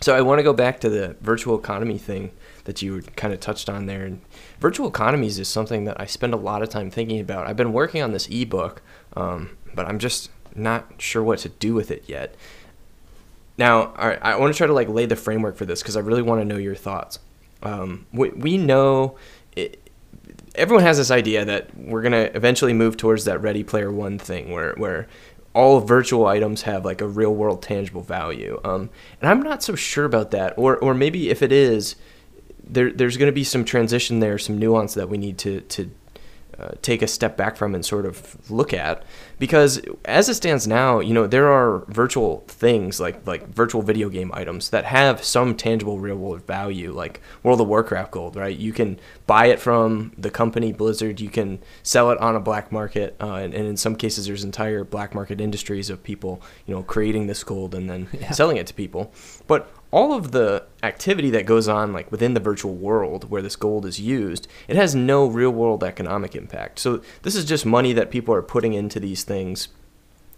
So 0.00 0.16
I 0.16 0.20
want 0.20 0.40
to 0.40 0.42
go 0.42 0.52
back 0.52 0.80
to 0.80 0.90
the 0.90 1.14
virtual 1.20 1.56
economy 1.56 1.96
thing 1.96 2.32
that 2.64 2.82
you 2.82 3.02
kind 3.14 3.32
of 3.32 3.38
touched 3.38 3.70
on 3.70 3.86
there. 3.86 4.04
And 4.04 4.20
virtual 4.58 4.88
economies 4.88 5.38
is 5.38 5.46
something 5.46 5.84
that 5.84 6.00
I 6.00 6.06
spend 6.06 6.34
a 6.34 6.36
lot 6.36 6.60
of 6.60 6.68
time 6.68 6.90
thinking 6.90 7.20
about. 7.20 7.46
I've 7.46 7.56
been 7.56 7.72
working 7.72 8.02
on 8.02 8.10
this 8.10 8.26
ebook, 8.28 8.82
um, 9.14 9.56
but 9.76 9.86
I'm 9.86 10.00
just 10.00 10.28
not 10.54 10.94
sure 10.98 11.22
what 11.22 11.40
to 11.40 11.48
do 11.48 11.74
with 11.74 11.90
it 11.90 12.04
yet. 12.06 12.34
Now, 13.58 13.92
I 13.96 14.36
want 14.36 14.52
to 14.52 14.56
try 14.56 14.66
to 14.66 14.72
like 14.72 14.88
lay 14.88 15.06
the 15.06 15.16
framework 15.16 15.56
for 15.56 15.66
this 15.66 15.82
because 15.82 15.96
I 15.96 16.00
really 16.00 16.22
want 16.22 16.40
to 16.40 16.44
know 16.44 16.56
your 16.56 16.74
thoughts. 16.74 17.18
Um, 17.62 18.06
we, 18.12 18.30
we 18.30 18.56
know 18.56 19.16
it, 19.54 19.82
everyone 20.54 20.84
has 20.84 20.96
this 20.98 21.10
idea 21.10 21.44
that 21.44 21.76
we're 21.76 22.02
gonna 22.02 22.30
eventually 22.34 22.72
move 22.72 22.96
towards 22.96 23.24
that 23.24 23.40
Ready 23.40 23.62
Player 23.62 23.92
One 23.92 24.18
thing, 24.18 24.50
where 24.50 24.74
where 24.74 25.06
all 25.54 25.80
virtual 25.80 26.26
items 26.26 26.62
have 26.62 26.84
like 26.84 27.00
a 27.00 27.06
real 27.06 27.34
world 27.34 27.62
tangible 27.62 28.00
value. 28.00 28.60
Um, 28.64 28.90
and 29.20 29.30
I'm 29.30 29.42
not 29.42 29.62
so 29.62 29.74
sure 29.74 30.04
about 30.04 30.30
that, 30.32 30.54
or 30.56 30.76
or 30.78 30.94
maybe 30.94 31.30
if 31.30 31.42
it 31.42 31.52
is, 31.52 31.96
there 32.64 32.90
there's 32.90 33.16
gonna 33.16 33.32
be 33.32 33.44
some 33.44 33.64
transition 33.64 34.20
there, 34.20 34.38
some 34.38 34.58
nuance 34.58 34.94
that 34.94 35.08
we 35.08 35.18
need 35.18 35.38
to 35.38 35.60
to 35.60 35.90
uh, 36.58 36.70
take 36.82 37.02
a 37.02 37.06
step 37.06 37.36
back 37.36 37.56
from 37.56 37.74
and 37.74 37.84
sort 37.84 38.06
of 38.06 38.50
look 38.50 38.72
at 38.72 39.02
because 39.42 39.80
as 40.04 40.28
it 40.28 40.34
stands 40.34 40.68
now 40.68 41.00
you 41.00 41.12
know 41.12 41.26
there 41.26 41.50
are 41.50 41.84
virtual 41.88 42.44
things 42.46 43.00
like 43.00 43.26
like 43.26 43.44
virtual 43.48 43.82
video 43.82 44.08
game 44.08 44.30
items 44.32 44.70
that 44.70 44.84
have 44.84 45.24
some 45.24 45.56
tangible 45.56 45.98
real 45.98 46.14
world 46.14 46.46
value 46.46 46.92
like 46.92 47.20
world 47.42 47.60
of 47.60 47.66
warcraft 47.66 48.12
gold 48.12 48.36
right? 48.36 48.56
You 48.56 48.72
can 48.72 49.00
buy 49.26 49.46
it 49.46 49.58
from 49.58 50.12
the 50.16 50.30
company 50.30 50.72
blizzard. 50.72 51.20
You 51.20 51.28
can 51.28 51.58
sell 51.82 52.12
it 52.12 52.18
on 52.18 52.36
a 52.36 52.40
black 52.40 52.70
market 52.70 53.16
uh, 53.20 53.34
and, 53.42 53.52
and 53.52 53.66
in 53.66 53.76
some 53.76 53.96
cases 53.96 54.26
there's 54.26 54.44
entire 54.44 54.84
black 54.84 55.12
market 55.12 55.40
industries 55.40 55.90
of 55.90 56.04
people 56.04 56.40
you 56.66 56.72
know 56.72 56.84
creating 56.84 57.26
this 57.26 57.42
gold 57.42 57.74
and 57.74 57.90
then 57.90 58.06
Yeah. 58.12 58.30
selling 58.30 58.58
it 58.58 58.68
to 58.68 58.74
people. 58.74 59.12
But 59.48 59.62
all 59.90 60.14
of 60.14 60.32
the 60.32 60.64
activity 60.82 61.30
that 61.30 61.44
goes 61.46 61.68
on 61.68 61.92
like 61.92 62.10
within 62.10 62.32
the 62.34 62.40
virtual 62.40 62.74
world 62.74 63.30
where 63.30 63.42
this 63.42 63.56
gold 63.56 63.84
is 63.84 64.00
used 64.00 64.48
it 64.66 64.74
has 64.74 64.94
no 64.94 65.26
real 65.26 65.50
world 65.50 65.84
economic 65.84 66.34
impact. 66.34 66.78
So 66.78 67.02
this 67.22 67.34
is 67.34 67.44
just 67.44 67.66
money 67.66 67.92
that 67.92 68.10
people 68.10 68.34
are 68.34 68.42
putting 68.54 68.72
into 68.72 68.98
these 68.98 69.22
things 69.22 69.31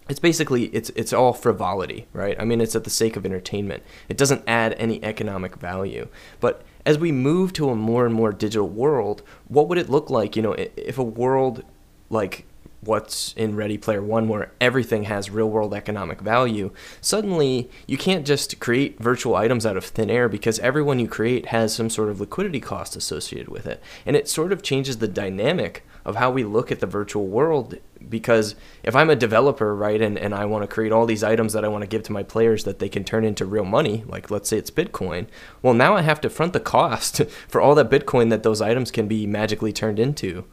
it's 0.07 0.19
basically 0.19 0.65
it's 0.65 0.89
it's 0.91 1.13
all 1.13 1.33
frivolity 1.33 2.07
right? 2.13 2.35
I 2.39 2.45
mean 2.45 2.61
it's 2.61 2.75
at 2.75 2.83
the 2.83 2.89
sake 2.89 3.15
of 3.15 3.25
entertainment. 3.25 3.83
It 4.07 4.17
doesn't 4.17 4.43
add 4.47 4.73
any 4.77 5.03
economic 5.03 5.55
value. 5.55 6.07
But 6.39 6.63
as 6.85 6.97
we 6.97 7.11
move 7.11 7.53
to 7.53 7.69
a 7.69 7.75
more 7.75 8.05
and 8.05 8.13
more 8.13 8.31
digital 8.31 8.69
world 8.69 9.23
what 9.47 9.67
would 9.67 9.77
it 9.77 9.89
look 9.89 10.09
like? 10.09 10.35
You 10.35 10.43
know 10.43 10.53
if 10.53 10.97
a 10.97 11.03
world 11.03 11.63
like 12.09 12.45
what's 12.85 13.33
in 13.33 13.55
Ready 13.55 13.77
Player 13.77 14.01
One, 14.01 14.27
where 14.27 14.51
everything 14.61 15.03
has 15.03 15.29
real 15.29 15.49
world 15.49 15.73
economic 15.73 16.21
value, 16.21 16.71
suddenly 17.01 17.69
you 17.87 17.97
can't 17.97 18.25
just 18.25 18.59
create 18.59 18.99
virtual 18.99 19.35
items 19.35 19.65
out 19.65 19.77
of 19.77 19.85
thin 19.85 20.09
air 20.09 20.29
because 20.29 20.59
everyone 20.59 20.99
you 20.99 21.07
create 21.07 21.47
has 21.47 21.73
some 21.73 21.89
sort 21.89 22.09
of 22.09 22.19
liquidity 22.19 22.59
cost 22.59 22.95
associated 22.95 23.49
with 23.49 23.65
it. 23.65 23.81
And 24.05 24.15
it 24.15 24.29
sort 24.29 24.51
of 24.51 24.61
changes 24.61 24.97
the 24.97 25.07
dynamic 25.07 25.85
of 26.05 26.17
how 26.17 26.29
we 26.29 26.43
look 26.43 26.71
at 26.71 26.79
the 26.79 26.85
virtual 26.85 27.25
world 27.25 27.75
because 28.09 28.55
if 28.83 28.95
I'm 28.95 29.09
a 29.09 29.15
developer, 29.15 29.75
right, 29.75 30.01
and, 30.01 30.17
and 30.17 30.33
I 30.33 30.45
want 30.45 30.63
to 30.63 30.73
create 30.73 30.91
all 30.91 31.05
these 31.05 31.23
items 31.23 31.53
that 31.53 31.65
I 31.65 31.67
want 31.67 31.81
to 31.81 31.87
give 31.87 32.03
to 32.03 32.11
my 32.11 32.23
players 32.23 32.63
that 32.63 32.79
they 32.79 32.89
can 32.89 33.03
turn 33.03 33.25
into 33.25 33.45
real 33.45 33.65
money, 33.65 34.03
like 34.07 34.29
let's 34.29 34.49
say 34.49 34.57
it's 34.57 34.71
Bitcoin, 34.71 35.27
well, 35.61 35.73
now 35.73 35.95
I 35.95 36.01
have 36.01 36.21
to 36.21 36.29
front 36.29 36.53
the 36.53 36.59
cost 36.59 37.23
for 37.47 37.59
all 37.59 37.75
that 37.75 37.89
Bitcoin 37.89 38.29
that 38.29 38.43
those 38.43 38.61
items 38.61 38.91
can 38.91 39.07
be 39.07 39.25
magically 39.25 39.73
turned 39.73 39.99
into. 39.99 40.45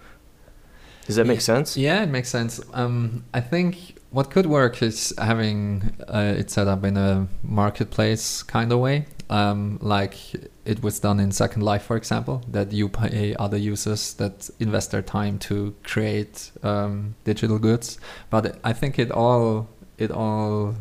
Does 1.06 1.16
that 1.16 1.26
make 1.26 1.40
sense? 1.40 1.76
Yeah, 1.76 2.02
it 2.02 2.08
makes 2.08 2.28
sense. 2.28 2.60
Um, 2.72 3.24
I 3.34 3.40
think 3.40 3.96
what 4.10 4.30
could 4.30 4.46
work 4.46 4.82
is 4.82 5.12
having 5.18 5.94
uh, 6.06 6.34
it 6.38 6.50
set 6.50 6.68
up 6.68 6.84
in 6.84 6.96
a 6.96 7.26
marketplace 7.42 8.42
kind 8.42 8.70
of 8.70 8.78
way, 8.78 9.06
um, 9.30 9.78
like 9.80 10.16
it 10.64 10.82
was 10.82 11.00
done 11.00 11.18
in 11.18 11.32
Second 11.32 11.62
Life, 11.62 11.82
for 11.82 11.96
example, 11.96 12.42
that 12.48 12.72
you 12.72 12.88
pay 12.88 13.34
other 13.36 13.56
users 13.56 14.14
that 14.14 14.50
invest 14.60 14.90
their 14.90 15.02
time 15.02 15.38
to 15.40 15.74
create 15.82 16.52
um, 16.62 17.14
digital 17.24 17.58
goods. 17.58 17.98
But 18.30 18.58
I 18.62 18.72
think 18.72 18.98
it 18.98 19.10
all, 19.10 19.68
it 19.98 20.10
all, 20.10 20.76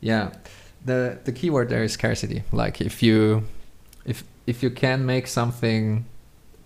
yeah. 0.00 0.30
The 0.84 1.18
the 1.24 1.32
keyword 1.32 1.70
there 1.70 1.82
is 1.82 1.92
scarcity. 1.92 2.44
Like 2.52 2.80
if 2.80 3.02
you, 3.02 3.42
if 4.04 4.22
if 4.46 4.62
you 4.62 4.70
can 4.70 5.04
make 5.04 5.26
something 5.26 6.04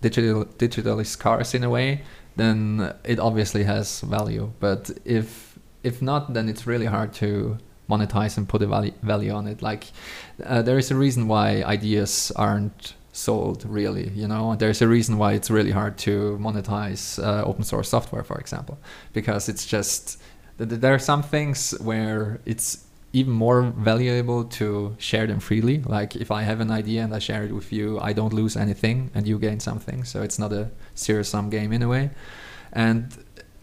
digital 0.01 0.45
digitally 0.45 1.05
scarce 1.05 1.55
in 1.55 1.63
a 1.63 1.69
way 1.69 2.01
then 2.35 2.93
it 3.03 3.19
obviously 3.19 3.63
has 3.63 4.01
value. 4.01 4.51
But 4.59 4.91
if 5.05 5.57
if 5.83 6.01
not, 6.01 6.33
then 6.33 6.49
it's 6.49 6.65
really 6.65 6.85
hard 6.85 7.13
to 7.13 7.57
monetize 7.89 8.37
and 8.37 8.47
put 8.47 8.61
a 8.61 8.67
value 8.67 8.93
value 9.01 9.31
on 9.31 9.47
it. 9.47 9.61
Like 9.61 9.85
uh, 10.43 10.61
there 10.61 10.77
is 10.77 10.91
a 10.91 10.95
reason 10.95 11.27
why 11.27 11.63
ideas 11.63 12.31
aren't 12.35 12.95
sold 13.15 13.63
really 13.65 14.09
you 14.15 14.27
know 14.27 14.55
there's 14.55 14.81
a 14.81 14.87
reason 14.87 15.19
why 15.19 15.33
it's 15.33 15.51
really 15.51 15.69
hard 15.69 15.95
to 15.99 16.35
monetize 16.41 17.23
uh, 17.23 17.43
open 17.43 17.63
source 17.63 17.87
software 17.87 18.23
for 18.23 18.39
example 18.39 18.75
because 19.13 19.47
it's 19.47 19.67
just 19.67 20.19
th- 20.57 20.67
th- 20.67 20.81
there 20.81 20.95
are 20.95 20.99
some 20.99 21.21
things 21.21 21.75
where 21.79 22.39
it's 22.47 22.85
even 23.13 23.31
more 23.31 23.61
valuable 23.77 24.43
to 24.43 24.95
share 24.97 25.27
them 25.27 25.39
freely. 25.39 25.77
Like 25.83 26.15
if 26.15 26.31
i 26.31 26.41
have 26.41 26.59
an 26.59 26.71
idea 26.71 27.03
and 27.03 27.13
i 27.13 27.19
share 27.19 27.43
it 27.43 27.53
with 27.53 27.71
you 27.71 27.99
i 27.99 28.11
don't 28.11 28.33
lose 28.33 28.57
anything 28.57 29.11
and 29.13 29.27
you 29.27 29.39
gain 29.39 29.59
something. 29.59 30.03
So 30.03 30.23
it's 30.23 30.39
not 30.39 30.51
a 30.51 30.71
zero 30.97 31.23
sum 31.23 31.49
game 31.49 31.71
in 31.71 31.83
a 31.83 31.87
way. 31.87 32.09
And 32.73 33.15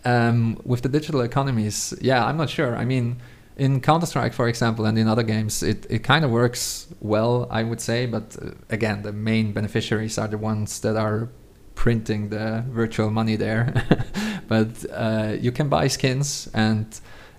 um, 0.05 0.59
with 0.65 0.83
the 0.83 0.89
digital 0.89 1.21
economies 1.21 1.93
yeah 2.01 2.25
i'm 2.25 2.37
not 2.37 2.49
sure. 2.49 2.77
I 2.77 2.85
mean 2.85 3.21
in 3.57 3.81
counter-strike 3.81 4.33
for 4.33 4.49
example 4.49 4.87
and 4.87 4.97
in 4.97 5.07
other 5.07 5.25
games 5.25 5.63
it, 5.63 5.85
it 5.91 6.03
kind 6.03 6.25
of 6.25 6.31
works 6.31 6.87
well 7.01 7.49
i 7.51 7.65
would 7.65 7.81
say. 7.81 8.07
But 8.07 8.37
uh, 8.41 8.53
again 8.71 9.03
the 9.03 9.13
main 9.13 9.53
beneficiaries 9.53 10.17
are 10.17 10.29
the 10.29 10.39
ones 10.39 10.81
that 10.81 10.97
are 10.97 11.29
printing 11.75 12.29
the 12.29 12.65
virtual 12.69 13.11
money 13.11 13.37
there. 13.37 13.73
But 14.51 14.85
uh, 14.93 15.37
you 15.41 15.53
can 15.53 15.69
buy 15.69 15.87
skins 15.87 16.49
and 16.53 16.87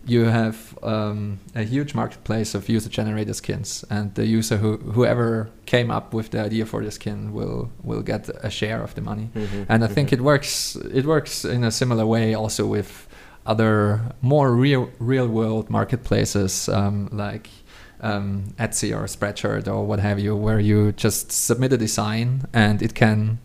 you 0.06 0.26
have 0.26 0.78
um, 0.84 1.40
a 1.56 1.64
huge 1.64 1.94
marketplace 1.94 2.56
of 2.56 2.68
user-generated 2.70 3.36
skins, 3.36 3.86
and 3.90 4.14
the 4.16 4.26
user 4.26 4.58
who 4.58 4.78
whoever 4.78 5.50
came 5.66 5.92
up 5.92 6.14
with 6.14 6.30
the 6.32 6.40
idea 6.46 6.66
for 6.66 6.84
the 6.84 6.92
skin 6.92 7.34
will 7.34 7.70
will 7.84 8.02
get 8.02 8.30
a 8.44 8.50
share 8.50 8.82
of 8.84 8.94
the 8.96 9.02
money. 9.02 9.30
Mhm, 9.36 9.66
And 9.70 9.84
I 9.84 9.88
think 9.88 10.10
mhm. 10.10 10.14
it 10.14 10.22
works. 10.22 10.76
It 10.94 11.06
works 11.06 11.46
in 11.46 11.64
a 11.64 11.72
similar 11.72 12.06
way 12.06 12.34
also 12.36 12.66
with 12.66 13.08
other 13.46 14.02
more 14.22 14.52
real 14.56 14.90
real 15.00 15.28
world 15.28 15.70
marketplaces 15.70 16.70
um, 16.70 17.08
like 17.12 17.50
um, 18.02 18.44
Etsy 18.58 18.92
or 18.96 19.08
Spreadshirt 19.08 19.68
or 19.68 19.86
what 19.86 20.00
have 20.00 20.20
you, 20.20 20.36
where 20.36 20.60
you 20.60 20.92
just 20.92 21.32
submit 21.32 21.74
a 21.74 21.78
design 21.78 22.46
and 22.54 22.82
it 22.82 22.94
can. 22.96 23.38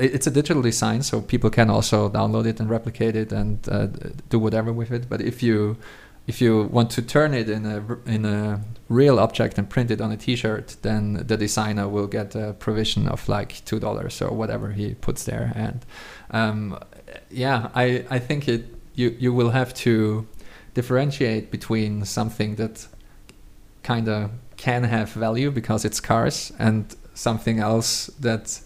It- 0.00 0.14
It's 0.14 0.26
a 0.26 0.30
digital 0.30 0.62
design, 0.62 1.02
so 1.02 1.20
people 1.20 1.50
can 1.50 1.70
also 1.70 2.08
download 2.08 2.46
it 2.46 2.60
and 2.60 2.70
replicate 2.70 3.16
it 3.16 3.32
and 3.32 3.58
uh, 3.68 3.86
do 4.30 4.38
whatever 4.38 4.72
with 4.72 4.90
it. 4.92 5.08
But 5.08 5.20
if 5.20 5.42
you 5.42 5.76
if 6.26 6.42
you 6.42 6.68
want 6.70 6.90
to 6.90 7.00
turn 7.02 7.32
it 7.34 7.48
in 7.48 7.64
a 7.66 7.82
in 8.06 8.24
a 8.26 8.60
real 8.90 9.18
object 9.18 9.58
and 9.58 9.66
print 9.68 9.90
it 9.90 10.00
on 10.00 10.12
a 10.12 10.16
T-shirt, 10.16 10.76
then 10.82 11.24
the 11.26 11.36
designer 11.36 11.88
will 11.88 12.06
get 12.06 12.34
a 12.34 12.52
provision 12.58 13.08
of 13.08 13.28
like 13.28 13.64
two 13.64 13.78
dollars 13.80 14.20
or 14.22 14.30
whatever 14.36 14.72
he 14.72 14.94
puts 14.94 15.24
there. 15.24 15.52
And 15.54 15.86
um, 16.30 16.78
yeah, 17.30 17.68
I 17.74 18.04
I 18.10 18.18
think 18.20 18.46
it 18.48 18.62
you 18.94 19.14
you 19.18 19.32
will 19.36 19.50
have 19.50 19.72
to 19.84 20.26
differentiate 20.74 21.50
between 21.50 22.04
something 22.04 22.56
that 22.56 22.86
kind 23.82 24.08
of 24.08 24.30
can 24.56 24.84
have 24.84 25.12
value 25.12 25.50
because 25.50 25.84
it's 25.88 26.00
cars 26.00 26.52
and 26.58 26.84
something 27.14 27.58
else 27.58 28.10
that 28.20 28.60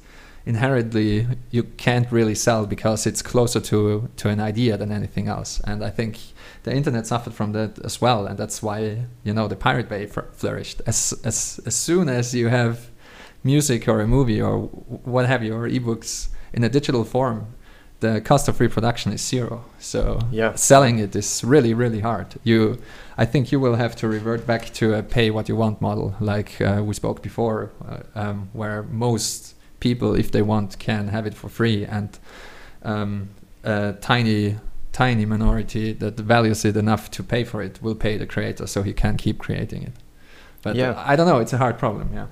inherently 0.47 1.27
you 1.51 1.63
can't 1.77 2.11
really 2.13 2.35
sell 2.35 2.67
because 2.67 3.07
it's 3.07 3.23
closer 3.23 3.61
to 3.61 4.09
to 4.17 4.29
an 4.29 4.41
idea 4.41 4.77
than 4.77 4.91
anything 4.93 5.29
else. 5.29 5.61
And 5.65 5.83
i 5.85 5.91
think 5.91 6.19
the 6.65 6.73
internet 6.75 7.07
suffered 7.07 7.35
from 7.35 7.53
that 7.53 7.79
as 7.85 8.01
well 8.01 8.27
and 8.27 8.39
that's 8.39 8.63
why 8.63 9.07
you 9.25 9.33
know 9.35 9.49
the 9.49 9.57
pirate 9.57 9.89
bay 9.89 10.07
flourished. 10.07 10.81
As 10.87 11.15
as 11.25 11.61
as 11.67 11.75
soon 11.77 12.09
as 12.09 12.35
you 12.35 12.49
have 12.49 12.77
music 13.45 13.89
or 13.89 14.01
a 14.01 14.07
movie 14.07 14.41
or 14.41 14.59
what 15.05 15.27
have 15.27 15.43
you 15.45 15.55
or 15.55 15.69
ebooks 15.69 16.29
in 16.53 16.65
a 16.65 16.69
digital 16.69 17.05
form 17.05 17.47
the 18.01 18.21
cost 18.21 18.49
of 18.49 18.59
reproduction 18.61 19.13
is 19.13 19.21
zero. 19.21 19.65
So 19.79 20.19
Yeah. 20.33 20.55
selling 20.57 20.99
it 20.99 21.15
is 21.17 21.45
really 21.45 21.75
really 21.75 22.01
hard. 22.01 22.27
You 22.45 22.79
i 23.23 23.25
think 23.27 23.53
you 23.53 23.61
will 23.61 23.77
have 23.77 23.95
to 23.97 24.09
revert 24.09 24.47
back 24.47 24.73
to 24.75 24.85
a 24.99 25.03
pay 25.03 25.31
what 25.31 25.49
you 25.49 25.57
want 25.57 25.81
model 25.81 26.15
like 26.21 26.51
uh, 26.61 26.83
we 26.89 26.95
spoke 26.95 27.23
before 27.23 27.71
uh, 27.89 28.21
um, 28.23 28.49
where 28.55 28.83
most 28.91 29.55
people 29.89 30.19
if 30.23 30.29
they 30.31 30.43
want 30.43 30.79
can 30.79 31.09
have 31.09 31.27
it 31.31 31.35
for 31.35 31.49
free. 31.51 31.85
And 31.97 32.09
um, 32.93 33.29
a 33.65 33.93
tiny 34.01 34.57
tiny 34.93 35.25
minority 35.27 35.95
that 35.95 36.15
values 36.21 36.65
it 36.65 36.77
enough 36.77 37.05
to 37.11 37.23
pay 37.23 37.45
for 37.45 37.63
it 37.63 37.75
will 37.83 37.95
pay 37.95 38.19
the 38.19 38.27
creator 38.27 38.67
so 38.67 38.83
he 38.83 38.93
can 38.93 39.17
keep 39.17 39.39
creating 39.39 39.83
it. 39.89 39.93
But 40.65 40.77
Yeah. 40.77 40.95
i 41.11 41.17
don't 41.17 41.27
know 41.31 41.41
it's 41.45 41.55
a 41.55 41.59
hard 41.65 41.77
problem 41.79 42.07
yeah 42.19 42.27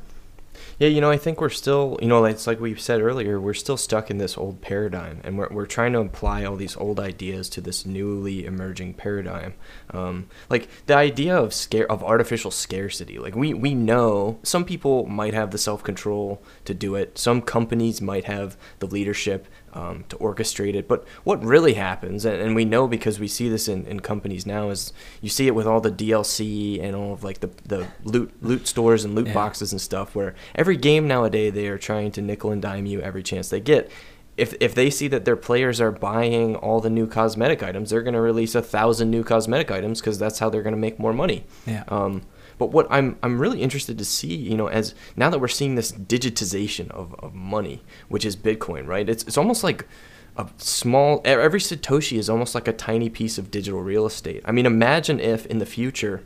Yeah, 0.80 0.88
you 0.88 1.02
know, 1.02 1.10
I 1.10 1.18
think 1.18 1.42
we're 1.42 1.50
still, 1.50 1.98
you 2.00 2.08
know, 2.08 2.24
it's 2.24 2.46
like 2.46 2.58
we 2.58 2.74
said 2.74 3.02
earlier, 3.02 3.38
we're 3.38 3.52
still 3.52 3.76
stuck 3.76 4.10
in 4.10 4.16
this 4.16 4.38
old 4.38 4.62
paradigm, 4.62 5.20
and 5.22 5.36
we're, 5.36 5.50
we're 5.50 5.66
trying 5.66 5.92
to 5.92 6.00
apply 6.00 6.42
all 6.42 6.56
these 6.56 6.74
old 6.74 6.98
ideas 6.98 7.50
to 7.50 7.60
this 7.60 7.84
newly 7.84 8.46
emerging 8.46 8.94
paradigm. 8.94 9.52
Um, 9.90 10.28
like 10.48 10.70
the 10.86 10.96
idea 10.96 11.36
of 11.36 11.52
scare 11.52 11.90
of 11.92 12.02
artificial 12.02 12.50
scarcity. 12.50 13.18
Like 13.18 13.36
we 13.36 13.52
we 13.52 13.74
know 13.74 14.38
some 14.42 14.64
people 14.64 15.04
might 15.04 15.34
have 15.34 15.50
the 15.50 15.58
self 15.58 15.82
control 15.82 16.42
to 16.64 16.72
do 16.72 16.94
it. 16.94 17.18
Some 17.18 17.42
companies 17.42 18.00
might 18.00 18.24
have 18.24 18.56
the 18.78 18.86
leadership 18.86 19.48
um, 19.72 20.04
to 20.08 20.16
orchestrate 20.16 20.74
it. 20.74 20.88
But 20.88 21.06
what 21.24 21.42
really 21.44 21.74
happens, 21.74 22.24
and, 22.24 22.40
and 22.40 22.54
we 22.54 22.64
know 22.64 22.86
because 22.88 23.18
we 23.20 23.28
see 23.28 23.48
this 23.48 23.68
in, 23.68 23.86
in 23.86 24.00
companies 24.00 24.46
now, 24.46 24.70
is 24.70 24.92
you 25.20 25.28
see 25.28 25.46
it 25.46 25.54
with 25.54 25.66
all 25.66 25.80
the 25.80 25.90
DLC 25.90 26.82
and 26.82 26.94
all 26.96 27.12
of 27.12 27.24
like 27.24 27.40
the, 27.40 27.50
the 27.64 27.88
loot 28.04 28.32
loot 28.42 28.66
stores 28.66 29.04
and 29.04 29.14
loot 29.14 29.28
Yeah. 29.28 29.34
boxes 29.34 29.72
and 29.72 29.80
stuff, 29.80 30.14
where 30.14 30.34
every 30.54 30.76
game 30.76 31.06
nowadays 31.08 31.52
they 31.54 31.68
are 31.68 31.78
trying 31.78 32.10
to 32.12 32.22
nickel 32.22 32.50
and 32.52 32.60
dime 32.62 32.86
you 32.86 33.00
every 33.00 33.22
chance 33.22 33.48
they 33.48 33.60
get. 33.60 33.90
If, 34.36 34.54
if 34.60 34.74
they 34.74 34.88
see 34.88 35.06
that 35.08 35.26
their 35.26 35.36
players 35.36 35.80
are 35.82 35.90
buying 35.92 36.56
all 36.56 36.80
the 36.80 36.88
new 36.88 37.06
cosmetic 37.06 37.62
items, 37.62 37.90
they're 37.90 38.00
going 38.02 38.14
to 38.14 38.20
release 38.22 38.54
a 38.54 38.62
thousand 38.62 39.10
new 39.10 39.22
cosmetic 39.22 39.70
items 39.70 40.00
because 40.00 40.18
that's 40.18 40.38
how 40.38 40.48
they're 40.48 40.62
going 40.62 40.74
to 40.74 40.80
make 40.80 40.98
more 40.98 41.12
money. 41.12 41.44
Yeah. 41.66 41.84
Um, 41.88 42.22
but 42.60 42.72
what 42.72 42.86
I'm 42.90 43.16
I'm 43.22 43.40
really 43.40 43.62
interested 43.62 43.96
to 43.96 44.04
see, 44.04 44.36
you 44.36 44.54
know, 44.54 44.66
as 44.66 44.94
now 45.16 45.30
that 45.30 45.38
we're 45.38 45.48
seeing 45.48 45.76
this 45.76 45.92
digitization 45.92 46.90
of, 46.90 47.14
of 47.18 47.34
money, 47.34 47.82
which 48.10 48.26
is 48.26 48.36
Bitcoin, 48.36 48.86
right? 48.86 49.08
It's 49.08 49.24
it's 49.24 49.38
almost 49.38 49.64
like 49.64 49.88
a 50.36 50.46
small 50.58 51.22
every 51.24 51.58
satoshi 51.58 52.18
is 52.18 52.28
almost 52.28 52.54
like 52.54 52.68
a 52.68 52.74
tiny 52.74 53.08
piece 53.08 53.38
of 53.38 53.50
digital 53.50 53.80
real 53.80 54.04
estate. 54.04 54.42
I 54.44 54.52
mean, 54.52 54.66
imagine 54.66 55.20
if 55.20 55.46
in 55.46 55.56
the 55.56 55.64
future 55.64 56.22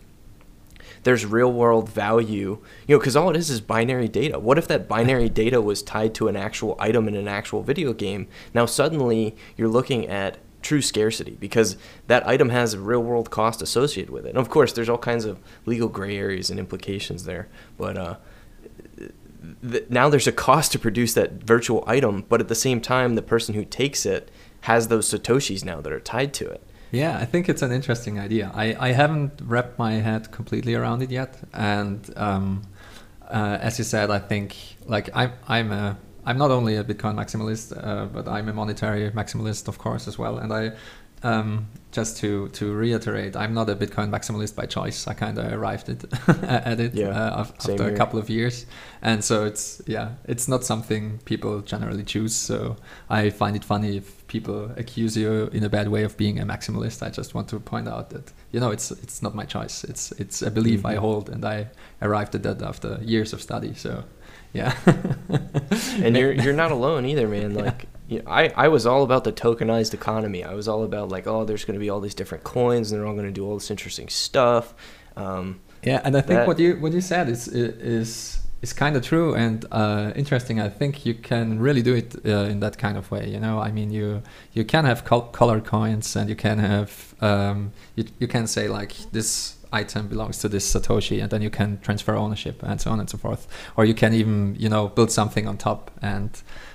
there's 1.04 1.24
real 1.24 1.52
world 1.52 1.88
value, 1.88 2.58
you 2.88 2.96
know, 2.96 2.98
because 2.98 3.14
all 3.14 3.30
it 3.30 3.36
is 3.36 3.48
is 3.48 3.60
binary 3.60 4.08
data. 4.08 4.40
What 4.40 4.58
if 4.58 4.66
that 4.66 4.88
binary 4.88 5.28
data 5.28 5.60
was 5.60 5.84
tied 5.84 6.16
to 6.16 6.26
an 6.26 6.34
actual 6.34 6.74
item 6.80 7.06
in 7.06 7.14
an 7.14 7.28
actual 7.28 7.62
video 7.62 7.92
game? 7.92 8.26
Now 8.52 8.66
suddenly 8.66 9.36
you're 9.56 9.68
looking 9.68 10.08
at 10.08 10.38
true 10.64 10.82
scarcity 10.82 11.36
because 11.38 11.76
that 12.08 12.26
item 12.26 12.48
has 12.48 12.74
a 12.74 12.80
real 12.80 13.02
world 13.02 13.30
cost 13.30 13.62
associated 13.62 14.10
with 14.10 14.26
it. 14.26 14.30
And 14.30 14.38
of 14.38 14.48
course, 14.50 14.72
there's 14.72 14.88
all 14.88 14.98
kinds 14.98 15.24
of 15.24 15.38
legal 15.66 15.88
gray 15.88 16.16
areas 16.16 16.50
and 16.50 16.58
implications 16.58 17.24
there, 17.24 17.48
but 17.78 17.96
uh, 17.96 18.16
th- 19.70 19.84
now 19.88 20.08
there's 20.08 20.26
a 20.26 20.32
cost 20.32 20.72
to 20.72 20.78
produce 20.78 21.14
that 21.14 21.44
virtual 21.44 21.84
item, 21.86 22.24
but 22.28 22.40
at 22.40 22.48
the 22.48 22.54
same 22.54 22.80
time, 22.80 23.14
the 23.14 23.22
person 23.22 23.54
who 23.54 23.64
takes 23.64 24.04
it 24.04 24.30
has 24.62 24.88
those 24.88 25.08
satoshis 25.08 25.64
now 25.64 25.80
that 25.80 25.92
are 25.92 26.00
tied 26.00 26.34
to 26.34 26.48
it. 26.48 26.62
Yeah, 26.90 27.18
I 27.18 27.24
think 27.24 27.48
it's 27.48 27.62
an 27.62 27.72
interesting 27.72 28.18
idea. 28.18 28.50
I, 28.54 28.76
I 28.88 28.92
haven't 28.92 29.40
wrapped 29.42 29.78
my 29.78 29.94
head 29.94 30.30
completely 30.30 30.74
around 30.74 31.02
it 31.02 31.10
yet, 31.10 31.36
and 31.52 32.08
um, 32.16 32.62
uh, 33.28 33.58
as 33.60 33.78
you 33.78 33.84
said, 33.84 34.10
I 34.10 34.20
think 34.20 34.56
like 34.86 35.10
I'm 35.14 35.32
I'm 35.48 35.72
a 35.72 35.98
I'm 36.26 36.38
not 36.38 36.50
only 36.50 36.76
a 36.76 36.84
Bitcoin 36.84 37.14
maximalist, 37.16 37.72
uh, 37.76 38.06
but 38.06 38.26
I'm 38.28 38.48
a 38.48 38.52
monetary 38.52 39.10
maximalist, 39.10 39.68
of 39.68 39.78
course, 39.78 40.08
as 40.08 40.18
well. 40.18 40.38
And 40.38 40.52
I 40.52 40.72
um, 41.22 41.68
just 41.90 42.18
to 42.18 42.48
to 42.48 42.72
reiterate, 42.74 43.34
I'm 43.34 43.54
not 43.54 43.70
a 43.70 43.74
Bitcoin 43.76 44.10
maximalist 44.10 44.54
by 44.56 44.66
choice. 44.66 45.06
I 45.08 45.14
kind 45.14 45.38
of 45.38 45.52
arrived 45.52 45.88
it 45.88 46.04
at 46.42 46.80
it 46.80 46.94
Yeah, 46.94 47.08
uh, 47.08 47.40
after 47.40 47.72
a 47.72 47.78
here. 47.84 47.96
couple 47.96 48.18
of 48.18 48.28
years, 48.28 48.66
and 49.00 49.24
so 49.24 49.46
it's 49.46 49.80
yeah, 49.86 50.08
it's 50.28 50.48
not 50.48 50.64
something 50.64 51.18
people 51.24 51.60
generally 51.62 52.04
choose. 52.04 52.34
So 52.34 52.76
I 53.08 53.30
find 53.30 53.56
it 53.56 53.64
funny 53.64 53.96
if 53.96 54.26
people 54.26 54.70
accuse 54.76 55.16
you 55.16 55.48
in 55.52 55.64
a 55.64 55.68
bad 55.70 55.88
way 55.88 56.04
of 56.04 56.16
being 56.18 56.38
a 56.40 56.44
maximalist. 56.44 57.02
I 57.02 57.08
just 57.08 57.34
want 57.34 57.48
to 57.48 57.60
point 57.60 57.88
out 57.88 58.10
that 58.10 58.30
you 58.52 58.60
know 58.60 58.70
it's 58.70 58.90
it's 58.90 59.22
not 59.22 59.34
my 59.34 59.44
choice. 59.46 59.84
It's 59.84 60.12
it's 60.18 60.42
a 60.42 60.50
belief 60.50 60.84
I 60.84 60.94
Mhm. 60.96 60.98
hold, 60.98 61.28
and 61.30 61.44
I 61.44 61.68
arrived 62.02 62.34
at 62.34 62.42
that 62.42 62.60
after 62.62 62.98
years 63.02 63.32
of 63.32 63.40
study. 63.40 63.72
So 63.74 64.04
yeah, 64.54 64.74
and 66.02 66.16
you're 66.16 66.32
you're 66.32 66.54
not 66.54 66.70
alone 66.70 67.04
either, 67.04 67.28
man. 67.28 67.50
Yeah. 67.54 67.62
Like 67.62 67.86
you 68.08 68.18
know, 68.22 68.30
I 68.30 68.48
I 68.64 68.68
was 68.68 68.86
all 68.86 69.02
about 69.02 69.24
the 69.24 69.32
tokenized 69.32 69.94
economy. 69.94 70.42
I 70.44 70.54
was 70.54 70.68
all 70.68 70.82
about 70.84 71.08
like, 71.10 71.26
oh, 71.26 71.44
there's 71.44 71.64
going 71.64 71.74
to 71.74 71.80
be 71.80 71.90
all 71.90 72.00
these 72.00 72.14
different 72.14 72.44
coins, 72.44 72.90
and 72.92 73.00
they're 73.00 73.06
all 73.08 73.14
going 73.14 73.26
to 73.34 73.40
do 73.40 73.44
all 73.46 73.54
this 73.54 73.70
interesting 73.70 74.08
stuff. 74.08 74.74
Um, 75.16 75.60
Yeah, 75.82 76.00
and 76.04 76.16
I 76.16 76.20
think 76.20 76.38
That- 76.38 76.46
what 76.48 76.58
you 76.58 76.76
what 76.80 76.92
you 76.92 77.00
said 77.00 77.28
is 77.28 77.48
is 77.48 78.38
is 78.62 78.72
kind 78.72 78.96
of 78.96 79.02
true 79.02 79.34
and 79.34 79.64
uh, 79.72 80.12
interesting. 80.16 80.58
I 80.60 80.70
think 80.70 81.04
you 81.06 81.14
can 81.14 81.60
really 81.60 81.82
do 81.82 81.94
it 81.94 82.14
uh, 82.26 82.50
in 82.52 82.60
that 82.60 82.78
kind 82.78 82.96
of 82.96 83.10
way. 83.10 83.28
You 83.28 83.38
know, 83.40 83.58
I 83.68 83.70
mean, 83.72 83.90
you 83.90 84.22
you 84.54 84.64
can 84.64 84.84
have 84.84 85.04
col- 85.04 85.30
colored 85.32 85.64
coins, 85.64 86.16
and 86.16 86.28
you 86.28 86.36
can 86.36 86.58
have 86.58 86.90
um, 87.20 87.72
you 87.96 88.04
you 88.18 88.28
can 88.28 88.46
say 88.46 88.68
like 88.68 88.94
this 89.12 89.53
item 89.74 90.08
belongs 90.08 90.38
to 90.38 90.48
this 90.48 90.64
satoshi, 90.72 91.20
and 91.22 91.30
then 91.30 91.42
you 91.42 91.50
can 91.50 91.80
transfer 91.80 92.14
ownership 92.14 92.62
and 92.62 92.80
so 92.80 92.90
on 92.90 93.00
and 93.00 93.10
so 93.10 93.18
forth. 93.18 93.46
Or 93.76 93.84
you 93.84 93.94
can 93.94 94.14
even 94.14 94.56
you 94.58 94.68
know 94.68 94.88
build 94.88 95.10
something 95.10 95.48
on 95.48 95.56
top 95.58 95.90
and 96.00 96.30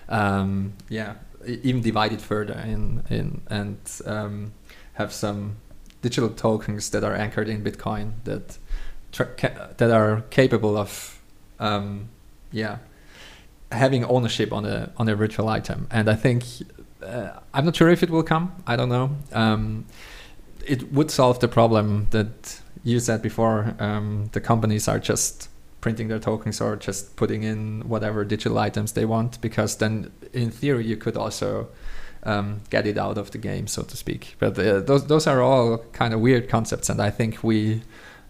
um, 0.09 0.73
yeah, 0.89 1.15
even 1.45 1.81
divide 1.81 2.13
it 2.13 2.21
further 2.21 2.59
in 2.65 3.03
in 3.09 3.41
and 3.49 3.77
um, 4.05 4.53
have 4.93 5.11
some 5.13 5.55
digital 6.01 6.29
tokens 6.29 6.89
that 6.91 7.03
are 7.03 7.15
anchored 7.15 7.49
in 7.49 7.63
Bitcoin 7.63 8.11
that 8.25 8.57
that 9.77 9.91
are 9.91 10.21
capable 10.29 10.77
of 10.77 11.19
um, 11.59 12.09
yeah 12.51 12.77
having 13.71 14.03
ownership 14.05 14.51
on 14.51 14.65
a 14.65 14.91
on 14.97 15.07
a 15.09 15.15
virtual 15.15 15.47
item. 15.47 15.87
And 15.91 16.09
i 16.09 16.15
think 16.15 16.43
uh, 17.03 17.39
i'm 17.53 17.65
not 17.65 17.75
sure 17.75 17.89
if 17.89 18.03
it 18.03 18.09
will 18.09 18.23
come. 18.23 18.51
I 18.67 18.75
don't 18.75 18.89
know. 18.89 19.09
Um, 19.31 19.85
it 20.65 20.91
would 20.91 21.09
solve 21.11 21.39
the 21.39 21.47
problem 21.47 22.07
that 22.11 22.61
you 22.83 22.99
said 22.99 23.21
before 23.21 23.75
um, 23.79 24.29
the 24.33 24.41
companies 24.41 24.87
are 24.87 24.99
just 24.99 25.49
printing 25.81 26.07
their 26.07 26.19
tokens 26.19 26.59
or 26.59 26.75
just 26.75 27.15
putting 27.15 27.43
in 27.43 27.87
whatever 27.87 28.25
digital 28.25 28.57
items 28.57 28.93
they 28.93 29.05
want 29.05 29.39
because 29.41 29.77
then 29.77 30.11
in 30.33 30.51
theory 30.51 30.85
you 30.85 30.97
could 30.97 31.15
also 31.15 31.67
um, 32.23 32.61
get 32.69 32.85
it 32.85 32.97
out 32.97 33.17
of 33.17 33.31
the 33.31 33.37
game 33.37 33.65
so 33.65 33.81
to 33.81 33.95
speak 33.95 34.35
but 34.39 34.59
uh, 34.59 34.81
those 34.81 35.07
those 35.07 35.25
are 35.25 35.41
all 35.41 35.77
kind 35.93 36.13
of 36.13 36.19
weird 36.19 36.49
concepts 36.49 36.89
and 36.89 37.01
i 37.01 37.09
think 37.09 37.43
we 37.43 37.81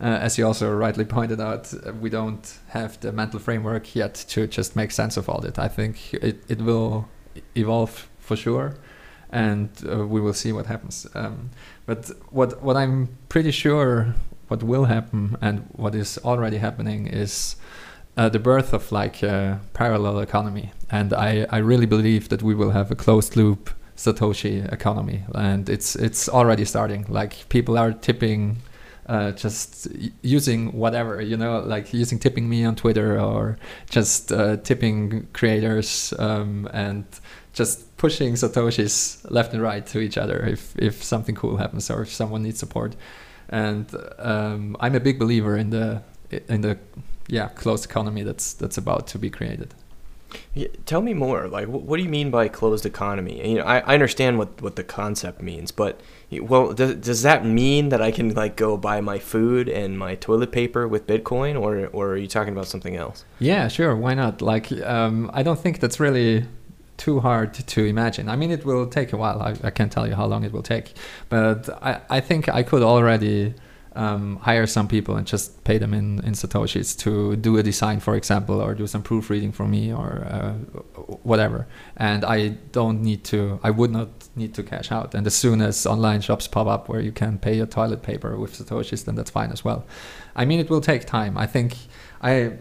uh, 0.02 0.06
as 0.06 0.38
you 0.38 0.47
also 0.47 0.74
rightly 0.74 1.04
pointed 1.04 1.41
out, 1.41 1.74
we 2.00 2.10
don't 2.10 2.58
have 2.70 3.00
the 3.02 3.12
mental 3.12 3.39
framework 3.39 3.95
yet 3.95 4.14
to 4.14 4.47
just 4.47 4.76
make 4.76 4.91
sense 4.91 5.18
of 5.18 5.28
all 5.28 5.41
that. 5.41 5.60
I 5.60 5.68
think 5.68 6.14
it, 6.14 6.41
it 6.47 6.62
will 6.62 7.10
evolve 7.56 8.08
for 8.20 8.38
sure, 8.38 8.76
and 9.30 9.70
uh, 9.91 10.08
we 10.08 10.22
will 10.22 10.34
see 10.34 10.54
what 10.54 10.68
happens. 10.68 11.06
Um, 11.16 11.50
but 11.86 12.10
what 12.30 12.62
what 12.64 12.78
I'm 12.78 13.10
pretty 13.28 13.52
sure 13.52 14.16
what 14.50 14.64
will 14.64 14.86
happen 14.86 15.38
and 15.41 15.68
what 15.72 15.95
is 15.95 16.18
already 16.24 16.58
happening 16.58 17.08
is 17.08 17.56
uh, 18.18 18.28
the 18.28 18.39
birth 18.39 18.74
of 18.74 18.91
like 18.91 19.24
a 19.24 19.62
parallel 19.74 20.20
economy, 20.20 20.72
and 20.89 21.14
I, 21.14 21.47
I 21.50 21.60
really 21.60 21.86
believe 21.86 22.28
that 22.30 22.43
we 22.43 22.54
will 22.54 22.72
have 22.72 22.91
a 22.91 22.95
closed 22.95 23.38
loop 23.38 23.70
Satoshi 23.95 24.72
economy, 24.74 25.24
and 25.34 25.70
it's 25.70 25.95
it's 25.95 26.28
already 26.28 26.66
starting. 26.66 27.06
Like 27.08 27.47
people 27.50 27.78
are 27.78 27.93
tipping 27.93 28.58
uh, 29.10 29.32
just 29.32 29.88
using 30.22 30.72
whatever 30.74 31.20
you 31.22 31.36
know 31.36 31.60
like 31.60 31.93
using 31.93 32.20
tipping 32.20 32.47
me 32.47 32.64
on 32.64 32.76
twitter 32.76 33.20
or 33.20 33.58
just 33.89 34.32
uh, 34.32 34.56
tipping 34.58 35.28
creators 35.34 36.14
um, 36.20 36.70
and 36.74 37.06
just 37.52 37.97
pushing 37.97 38.34
satoshis 38.34 39.20
left 39.32 39.52
and 39.52 39.64
right 39.64 39.88
to 39.88 40.00
each 40.00 40.16
other 40.16 40.45
if 40.45 40.78
if 40.78 41.04
something 41.04 41.34
cool 41.34 41.58
happens 41.58 41.89
or 41.89 42.04
if 42.04 42.10
someone 42.14 42.43
needs 42.43 42.60
support 42.60 42.95
and 43.50 43.95
um, 44.20 44.76
i'm 44.80 44.95
a 44.95 45.00
big 45.00 45.18
believer 45.20 45.58
in 45.58 45.70
the 45.70 46.02
in 46.47 46.62
the 46.62 46.78
yeah 47.28 47.47
closed 47.50 47.86
economy 47.86 48.24
that's 48.24 48.54
that's 48.54 48.78
about 48.78 49.08
to 49.08 49.18
be 49.20 49.30
created 49.30 49.74
Yeah, 50.54 50.68
tell 50.86 51.02
me 51.02 51.14
more. 51.16 51.47
Like, 51.47 51.66
wh- 51.68 51.84
what 51.88 51.97
do 51.97 52.04
you 52.04 52.10
mean 52.20 52.30
by 52.30 52.50
closed 52.50 52.86
economy? 52.86 53.36
You 53.50 53.58
know, 53.58 53.64
I, 53.66 53.80
I 53.80 53.93
understand 53.95 54.38
what, 54.38 54.62
what 54.62 54.76
the 54.76 54.84
concept 54.84 55.41
means, 55.41 55.72
but 55.72 55.93
well, 56.52 56.74
does, 56.74 56.95
does 57.10 57.22
that 57.24 57.43
mean 57.45 57.89
that 57.89 58.02
I 58.02 58.12
can 58.12 58.28
like 58.36 58.56
go 58.56 58.78
buy 58.78 59.02
my 59.02 59.18
food 59.18 59.68
and 59.68 59.97
my 59.97 60.14
toilet 60.16 60.52
paper 60.52 60.88
with 60.88 61.08
Bitcoin, 61.08 61.60
or 61.60 61.88
or 61.97 62.04
are 62.14 62.18
you 62.18 62.28
talking 62.28 62.54
about 62.54 62.68
something 62.68 62.95
else? 62.95 63.26
Yeah, 63.39 63.70
sure. 63.70 63.95
Why 63.95 64.14
not? 64.14 64.41
Like, 64.41 64.72
um, 64.86 65.32
I 65.34 65.41
don't 65.43 65.60
think 65.64 65.80
that's 65.80 66.00
really 66.00 66.45
too 67.00 67.20
hard 67.22 67.54
to 67.54 67.86
imagine. 67.86 68.30
I 68.30 68.36
mean, 68.36 68.52
it 68.52 68.64
will 68.66 68.86
take 68.86 69.14
a 69.14 69.18
while. 69.18 69.41
I, 69.41 69.56
I 69.64 69.72
can't 69.72 69.91
tell 69.91 70.08
you 70.08 70.16
how 70.16 70.28
long 70.28 70.43
it 70.43 70.52
will 70.52 70.64
take, 70.76 70.93
but 71.30 71.70
I, 71.82 72.02
I 72.10 72.20
think 72.20 72.47
I 72.50 72.62
could 72.62 72.84
already 72.84 73.56
um, 73.95 74.38
hire 74.38 74.68
some 74.68 74.88
people 74.88 75.16
and 75.16 75.26
just 75.26 75.64
pay 75.64 75.78
them 75.78 75.93
in, 75.93 76.24
in 76.24 76.34
satoshis 76.34 76.97
to 77.00 77.36
do 77.36 77.58
a 77.58 77.64
design, 77.64 78.00
for 78.00 78.16
example, 78.16 78.62
or 78.62 78.74
do 78.76 78.88
some 78.88 79.02
proofreading 79.02 79.52
for 79.52 79.68
me 79.68 79.91
or 79.91 80.26
uh, 80.30 80.54
whatever. 81.24 81.68
And 81.97 82.24
I 82.24 82.50
don't 82.72 83.02
need 83.02 83.24
to. 83.26 83.60
I 83.64 83.72
would 83.72 83.91
not 83.91 84.10
need 84.36 84.54
to 84.56 84.64
cash 84.64 84.91
out. 84.91 85.16
And 85.16 85.26
as 85.26 85.36
soon 85.36 85.62
as 85.62 85.86
online 85.86 86.22
shops 86.22 86.47
pop 86.47 86.68
up 86.68 86.88
where 86.88 87.02
you 87.02 87.12
can 87.12 87.39
pay 87.39 87.56
your 87.56 87.66
toilet 87.66 88.02
paper 88.04 88.38
with 88.38 88.54
satoshis, 88.54 89.06
then 89.06 89.16
that's 89.16 89.32
fine 89.32 89.52
as 89.52 89.66
well. 89.66 89.86
I 90.36 90.45
mean, 90.45 90.60
it 90.60 90.70
will 90.70 90.82
take 90.82 91.06
time. 91.06 91.38
I 91.38 91.47
think 91.47 91.76
I 92.22 92.58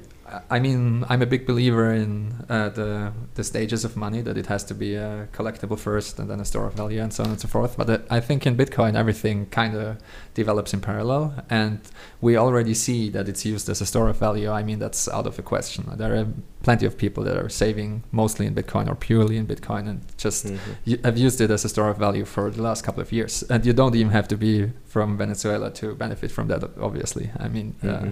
I 0.50 0.58
mean, 0.58 1.04
I'm 1.08 1.22
a 1.22 1.26
big 1.26 1.46
believer 1.46 1.92
in 1.92 2.32
uh, 2.48 2.68
the 2.70 3.12
the 3.34 3.44
stages 3.44 3.84
of 3.84 3.96
money 3.96 4.20
that 4.22 4.36
it 4.36 4.46
has 4.46 4.64
to 4.64 4.74
be 4.74 4.94
a 4.94 5.28
collectible 5.32 5.78
first 5.78 6.18
and 6.18 6.28
then 6.30 6.40
a 6.40 6.44
store 6.44 6.66
of 6.66 6.74
value 6.74 7.00
and 7.00 7.12
so 7.12 7.24
on 7.24 7.30
and 7.30 7.40
so 7.40 7.48
forth. 7.48 7.76
But 7.76 7.88
uh, 7.90 7.98
I 8.10 8.20
think 8.20 8.46
in 8.46 8.56
Bitcoin 8.56 8.94
everything 8.94 9.46
kind 9.46 9.74
of 9.76 9.96
develops 10.34 10.74
in 10.74 10.80
parallel, 10.80 11.34
and 11.50 11.80
we 12.20 12.36
already 12.36 12.74
see 12.74 13.10
that 13.10 13.28
it's 13.28 13.44
used 13.44 13.68
as 13.68 13.80
a 13.80 13.86
store 13.86 14.08
of 14.08 14.18
value. 14.18 14.50
I 14.50 14.62
mean, 14.62 14.78
that's 14.78 15.08
out 15.08 15.26
of 15.26 15.36
the 15.36 15.42
question. 15.42 15.84
There 15.96 16.14
are 16.20 16.26
plenty 16.62 16.86
of 16.86 16.96
people 16.98 17.22
that 17.24 17.36
are 17.36 17.48
saving 17.48 18.02
mostly 18.12 18.46
in 18.46 18.54
Bitcoin 18.54 18.88
or 18.88 18.94
purely 18.96 19.36
in 19.36 19.46
Bitcoin 19.46 19.88
and 19.88 20.00
just 20.16 20.46
Mhm. 20.46 20.58
you 20.84 20.98
have 21.04 21.16
used 21.16 21.40
it 21.40 21.50
as 21.50 21.64
a 21.64 21.68
store 21.68 21.88
of 21.90 21.98
value 21.98 22.24
for 22.24 22.50
the 22.50 22.62
last 22.62 22.82
couple 22.84 23.00
of 23.00 23.10
years, 23.12 23.44
and 23.50 23.64
you 23.66 23.72
don't 23.72 23.94
even 23.94 24.12
have 24.12 24.28
to 24.28 24.36
be 24.36 24.72
from 24.84 25.16
Venezuela 25.16 25.70
to 25.70 25.94
benefit 25.94 26.30
from 26.30 26.48
that. 26.48 26.62
Obviously, 26.80 27.30
I 27.38 27.48
mean, 27.48 27.74
uh, 27.84 28.08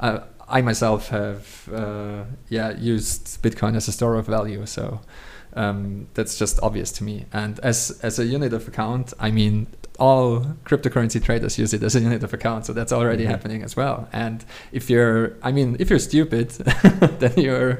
uh, 0.00 0.20
I 0.50 0.60
myself 0.62 1.08
have 1.08 1.68
uh, 1.72 2.24
yeah 2.48 2.70
used 2.78 3.42
Bitcoin 3.42 3.76
as 3.76 3.88
a 3.88 3.92
store 3.92 4.16
of 4.16 4.26
value, 4.26 4.66
so 4.66 5.00
um, 5.54 6.06
that's 6.14 6.38
just 6.38 6.60
obvious 6.62 6.92
to 6.92 7.04
me. 7.04 7.26
And 7.32 7.58
as 7.60 7.98
as 8.02 8.18
a 8.18 8.24
unit 8.24 8.52
of 8.52 8.66
account, 8.68 9.12
I 9.18 9.30
mean, 9.30 9.66
all 9.98 10.40
cryptocurrency 10.64 11.22
traders 11.22 11.58
use 11.58 11.74
it 11.74 11.82
as 11.82 11.94
a 11.96 12.00
unit 12.00 12.22
of 12.22 12.32
account, 12.32 12.66
so 12.66 12.72
that's 12.72 12.92
already 12.92 13.24
Mhm. 13.24 13.28
happening 13.30 13.62
as 13.62 13.76
well. 13.76 14.08
And 14.12 14.44
if 14.72 14.88
you're, 14.90 15.32
I 15.42 15.52
mean, 15.52 15.76
if 15.78 15.90
you're 15.90 15.98
stupid, 15.98 16.50
then 17.20 17.32
you're 17.36 17.74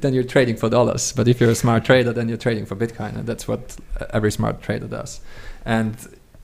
then 0.00 0.14
you're 0.14 0.24
trading 0.24 0.56
for 0.56 0.68
dollars. 0.70 1.12
But 1.12 1.28
if 1.28 1.40
you're 1.40 1.50
a 1.50 1.54
smart 1.64 1.84
trader, 1.84 2.12
then 2.12 2.28
you're 2.28 2.38
trading 2.38 2.66
for 2.66 2.76
Bitcoin, 2.76 3.16
and 3.16 3.26
that's 3.26 3.46
what 3.46 3.76
every 4.12 4.32
smart 4.32 4.62
trader 4.62 4.86
does. 4.88 5.20
And 5.64 5.96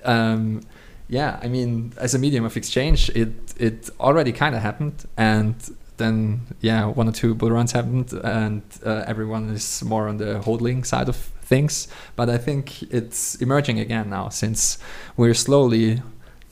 um, 0.05 0.61
yeah, 1.09 1.39
I 1.43 1.49
mean, 1.49 1.93
as 1.99 2.15
a 2.15 2.19
medium 2.19 2.45
of 2.45 2.57
exchange, 2.57 3.11
it 3.11 3.33
it 3.59 3.91
already 4.01 4.33
kind 4.33 4.55
of 4.55 4.63
happened, 4.63 5.05
and 5.17 5.55
then 5.97 6.41
yeah, 6.61 6.87
one 6.87 7.09
or 7.09 7.13
two 7.13 7.35
bull 7.35 7.51
runs 7.51 7.73
happened, 7.73 8.13
and 8.13 8.63
uh, 8.85 9.05
everyone 9.07 9.51
is 9.51 9.83
more 9.85 10.09
on 10.09 10.17
the 10.17 10.41
hodling 10.41 10.85
side 10.85 11.09
of 11.09 11.17
things. 11.17 11.89
But 12.17 12.31
I 12.31 12.39
think 12.39 12.83
it's 12.85 13.37
emerging 13.37 13.79
again 13.79 14.11
now 14.11 14.29
since 14.31 14.79
we're 15.17 15.35
slowly 15.35 16.03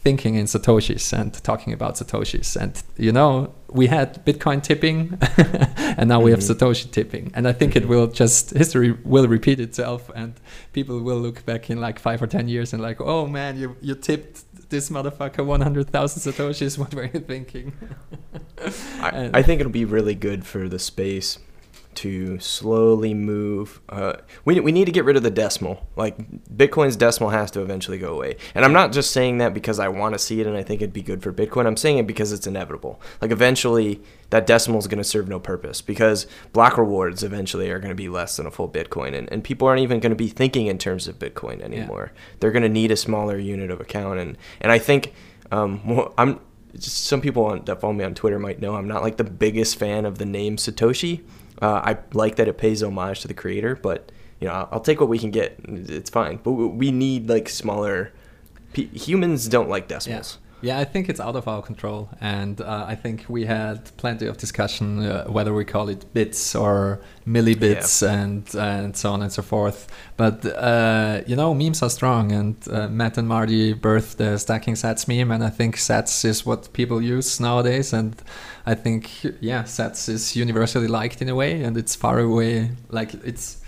thinking 0.03 0.35
in 0.35 0.47
satoshis 0.47 1.13
and 1.13 1.33
talking 1.45 1.73
about 1.73 1.95
satoshis 1.95 2.57
and 2.57 2.83
you 2.97 3.13
know 3.13 3.55
we 3.75 3.87
had 3.87 4.25
bitcoin 4.25 4.63
tipping 4.63 5.19
and 5.99 6.09
now 6.09 6.17
mm-hmm. 6.17 6.25
we 6.25 6.31
have 6.31 6.41
mm-hmm. 6.41 6.65
satoshi 6.65 6.91
tipping 6.91 7.31
and 7.35 7.49
i 7.49 7.53
think 7.53 7.75
it 7.77 7.89
will 7.89 8.07
just 8.07 8.51
history 8.51 8.93
will 9.05 9.29
repeat 9.29 9.61
itself 9.61 10.11
and 10.15 10.35
people 10.73 11.01
will 11.01 11.19
look 11.19 11.45
back 11.45 11.71
in 11.71 11.81
like 11.81 11.99
5 11.99 12.23
or 12.23 12.27
10 12.27 12.49
years 12.49 12.73
and 12.73 12.83
like 12.83 13.01
oh 13.01 13.27
man 13.27 13.57
you 13.57 13.77
you 13.81 13.95
tipped 13.95 14.45
this 14.71 14.91
motherfucker 14.91 15.45
100,000 15.45 16.33
satoshis 16.33 16.79
what 16.83 16.95
were 16.95 17.05
you 17.05 17.21
thinking 17.21 17.73
I, 19.01 19.31
I 19.35 19.43
think 19.43 19.61
it'll 19.61 19.73
be 19.73 19.85
really 19.85 20.15
good 20.15 20.47
for 20.47 20.69
the 20.69 20.79
space 20.79 21.39
to 21.97 22.39
slowly 22.39 23.15
move. 23.15 23.81
Uh, 23.89 24.15
we, 24.45 24.59
we 24.61 24.73
need 24.73 24.87
to 24.87 24.93
get 24.93 25.05
rid 25.05 25.17
of 25.17 25.23
the 25.23 25.31
decimal. 25.31 25.87
Like 25.97 26.17
Bitcoin's 26.51 26.97
decimal 26.97 27.31
has 27.31 27.51
to 27.53 27.61
eventually 27.61 27.99
go 27.99 28.15
away. 28.15 28.37
And 28.55 28.65
I'm 28.65 28.73
not 28.73 28.93
just 28.93 29.11
saying 29.11 29.39
that 29.39 29.55
because 29.55 29.79
I 29.79 29.89
want 29.89 30.15
to 30.15 30.19
see 30.19 30.41
it 30.41 30.47
and 30.47 30.57
I 30.57 30.63
think 30.63 30.81
it'd 30.81 30.93
be 30.93 31.03
good 31.03 31.23
for 31.23 31.33
Bitcoin. 31.33 31.67
I'm 31.67 31.77
saying 31.77 31.99
it 31.99 32.07
because 32.07 32.33
it's 32.33 32.47
inevitable. 32.47 33.01
Like 33.21 33.31
eventually 33.31 34.01
that 34.31 34.47
decimal 34.47 34.79
is 34.79 34.87
going 34.87 34.99
to 34.99 35.05
serve 35.05 35.29
no 35.29 35.39
purpose 35.39 35.81
because 35.81 36.27
block 36.53 36.79
rewards 36.79 37.23
eventually 37.23 37.71
are 37.71 37.79
going 37.79 37.91
to 37.91 37.95
be 37.95 38.09
less 38.09 38.37
than 38.37 38.47
a 38.47 38.51
full 38.51 38.69
Bitcoin. 38.69 39.15
And, 39.15 39.31
and 39.33 39.45
people 39.45 39.69
aren't 39.69 39.83
even 39.83 40.01
going 40.01 40.11
to 40.11 40.17
be 40.17 40.29
thinking 40.29 40.67
in 40.67 40.79
terms 40.79 41.09
of 41.09 41.19
Bitcoin 41.19 41.61
anymore. 41.61 42.13
Yeah. 42.15 42.21
They're 42.41 42.53
going 42.53 42.63
to 42.63 42.69
need 42.69 42.91
a 42.91 42.97
smaller 42.97 43.39
unit 43.39 43.71
of 43.71 43.81
account. 43.81 44.19
And, 44.19 44.39
and 44.61 44.73
I 44.73 44.79
think 44.79 45.13
um, 45.51 46.11
I'm 46.17 46.41
just 46.77 47.05
some 47.05 47.21
people 47.21 47.45
on, 47.47 47.65
that 47.67 47.81
follow 47.81 47.93
me 47.93 48.05
on 48.05 48.15
Twitter 48.15 48.39
might 48.39 48.61
know 48.61 48.75
I'm 48.75 48.89
not 48.89 49.03
like 49.03 49.17
the 49.17 49.25
biggest 49.25 49.77
fan 49.77 50.05
of 50.05 50.19
the 50.19 50.25
name 50.25 50.57
Satoshi. 50.57 51.23
Uh, 51.63 51.81
I 51.85 51.99
like 52.13 52.37
that 52.37 52.49
it 52.49 52.59
pays 52.59 52.83
homage 52.83 53.21
to 53.21 53.29
the 53.29 53.35
creator, 53.35 53.77
but 53.77 54.11
you 54.41 54.49
know, 54.49 54.55
I'll, 54.55 54.69
I'll 54.73 54.81
take 54.81 54.99
what 55.01 55.09
we 55.09 55.19
can 55.19 55.31
get. 55.31 55.57
It's 55.65 56.11
fine, 56.11 56.41
but 56.43 56.53
we 56.53 56.91
need 56.91 57.29
like 57.29 57.49
smaller. 57.49 58.13
humans 58.75 59.49
don't 59.49 59.69
like 59.69 59.87
decimals. 59.87 60.39
Yeah. 60.63 60.79
I 60.79 60.85
think 60.85 61.09
it's 61.09 61.21
out 61.21 61.37
of 61.37 61.49
our 61.49 61.63
control, 61.63 62.09
and 62.21 62.61
uh, 62.61 62.85
I 62.89 62.95
think 62.95 63.25
we 63.29 63.45
had 63.47 63.97
plenty 63.97 64.27
of 64.27 64.37
discussion 64.39 65.03
uh, 65.03 65.25
whether 65.27 65.53
we 65.53 65.65
call 65.65 65.89
it 65.89 66.13
bits 66.15 66.55
or 66.55 67.01
millibits 67.27 68.03
yeah. 68.03 68.13
and 68.13 68.55
and 68.55 68.97
so 68.97 69.13
on 69.13 69.23
and 69.23 69.33
so 69.33 69.43
forth. 69.43 69.89
But 70.17 70.45
uh, 70.47 71.23
you 71.27 71.37
know, 71.37 71.55
memes 71.55 71.83
are 71.83 71.91
strong, 71.91 72.33
and 72.33 72.57
uh, 72.69 72.89
Matt 72.89 73.19
and 73.19 73.29
Marty 73.29 73.75
birthed 73.75 74.17
the 74.17 74.39
stacking 74.39 74.75
sats 74.75 75.09
meme, 75.09 75.31
and 75.31 75.45
I 75.45 75.51
think 75.51 75.77
sats 75.77 76.25
is 76.25 76.47
what 76.47 76.73
people 76.73 77.03
use 77.03 77.41
nowadays, 77.41 77.93
and 77.93 78.15
I 78.67 78.75
think 78.75 79.11
yeah, 79.41 79.65
sats 79.65 80.09
is 80.09 80.37
universally 80.37 80.89
liked 80.89 81.23
in 81.23 81.29
a 81.29 81.35
way, 81.35 81.63
and 81.63 81.77
it's 81.77 81.95
far 81.95 82.19
away, 82.19 82.71
like 82.91 83.15
it's 83.25 83.62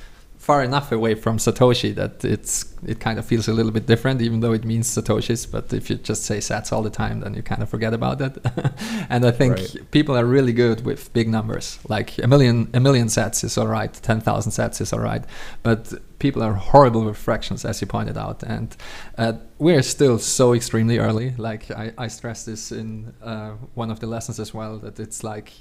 far 0.45 0.63
enough 0.63 0.93
away 0.93 1.15
from 1.15 1.39
Satoshi 1.39 1.95
that 1.95 2.23
it's 2.23 2.67
it 2.87 3.01
kind 3.01 3.19
of 3.19 3.25
feels 3.25 3.49
a 3.49 3.53
little 3.55 3.73
bit 3.73 3.87
different, 3.87 4.21
even 4.21 4.41
though 4.41 4.53
it 4.53 4.63
means 4.63 4.87
Satoshis. 4.95 5.51
But 5.51 5.73
if 5.73 5.89
you 5.89 5.97
just 5.97 6.25
say 6.25 6.37
Sats 6.37 6.71
all 6.71 6.83
the 6.83 6.91
time, 6.91 7.21
then 7.21 7.33
you 7.33 7.43
kind 7.43 7.63
of 7.63 7.71
forget 7.71 7.95
about 7.95 8.21
it. 8.21 8.37
and 9.09 9.25
I 9.25 9.31
think 9.31 9.57
right. 9.57 9.91
people 9.91 10.15
are 10.15 10.27
really 10.27 10.53
good 10.53 10.85
with 10.85 11.11
big 11.15 11.29
numbers. 11.29 11.79
Like 11.89 12.19
a 12.19 12.27
million 12.27 12.69
a 12.75 12.81
million 12.81 13.07
Sats 13.07 13.43
is 13.43 13.57
all 13.57 13.69
right, 13.69 13.93
ten 13.95 14.21
thousand 14.21 14.53
Sats 14.53 14.83
is 14.83 14.93
all 14.93 15.01
right, 15.01 15.25
but 15.63 15.95
people 16.19 16.43
are 16.43 16.53
horrible 16.53 17.05
with 17.05 17.17
fractions, 17.17 17.65
as 17.65 17.81
you 17.81 17.87
pointed 17.87 18.19
out, 18.19 18.43
and 18.43 18.77
uh, 19.17 19.33
we're 19.59 19.83
still 19.83 20.19
so 20.19 20.53
extremely 20.53 20.99
early. 20.99 21.35
Like 21.39 21.71
I, 21.71 21.93
I 21.97 22.09
stressed 22.09 22.45
this 22.45 22.71
in 22.71 23.15
uh, 23.23 23.53
one 23.75 23.91
of 23.91 24.01
the 24.01 24.07
lessons 24.07 24.39
as 24.39 24.53
well, 24.53 24.79
that 24.81 25.01
it's 25.01 25.25
like 25.25 25.53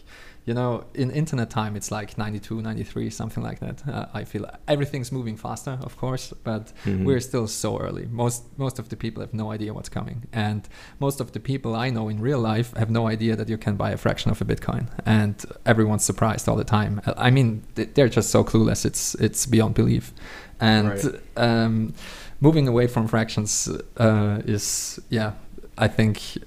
you 0.45 0.53
know, 0.53 0.83
in 0.93 1.09
internet 1.11 1.49
time, 1.49 1.77
it's 1.77 1.89
like 1.89 2.17
92, 2.17 2.61
93, 2.61 3.09
something 3.09 3.41
like 3.41 3.59
that. 3.59 3.87
Uh, 3.87 4.07
I 4.13 4.25
feel 4.25 4.49
everything's 4.67 5.11
moving 5.11 5.37
faster, 5.37 5.79
of 5.81 5.95
course, 5.95 6.33
but 6.43 6.73
mm-hmm. 6.83 7.05
we're 7.05 7.21
still 7.21 7.47
so 7.47 7.79
early. 7.79 8.07
Most 8.11 8.43
most 8.57 8.77
of 8.77 8.89
the 8.89 8.97
people 8.97 9.21
have 9.21 9.33
no 9.33 9.51
idea 9.51 9.73
what's 9.73 9.87
coming, 9.89 10.27
and 10.33 10.67
most 10.99 11.21
of 11.21 11.31
the 11.31 11.39
people 11.39 11.75
I 11.75 11.89
know 11.89 12.09
in 12.09 12.19
real 12.19 12.39
life 12.39 12.75
have 12.75 12.89
no 12.89 13.07
idea 13.07 13.37
that 13.37 13.47
you 13.47 13.57
can 13.57 13.77
buy 13.77 13.91
a 13.91 13.97
fraction 13.97 14.31
of 14.31 14.41
a 14.41 14.45
Bitcoin, 14.45 14.87
and 15.05 15.45
everyone's 15.65 16.03
surprised 16.03 16.49
all 16.49 16.57
the 16.57 16.65
time. 16.65 17.01
I 17.15 17.31
mean, 17.31 17.63
they're 17.75 18.09
just 18.09 18.29
so 18.29 18.43
clueless; 18.43 18.85
it's 18.85 19.15
it's 19.15 19.45
beyond 19.45 19.75
belief. 19.75 20.13
And 20.59 20.89
right. 20.89 21.21
um, 21.37 21.93
moving 22.41 22.67
away 22.67 22.87
from 22.87 23.07
fractions 23.07 23.69
uh, 23.97 24.41
is, 24.45 24.99
yeah, 25.09 25.33
I 25.77 25.87
think 25.87 26.37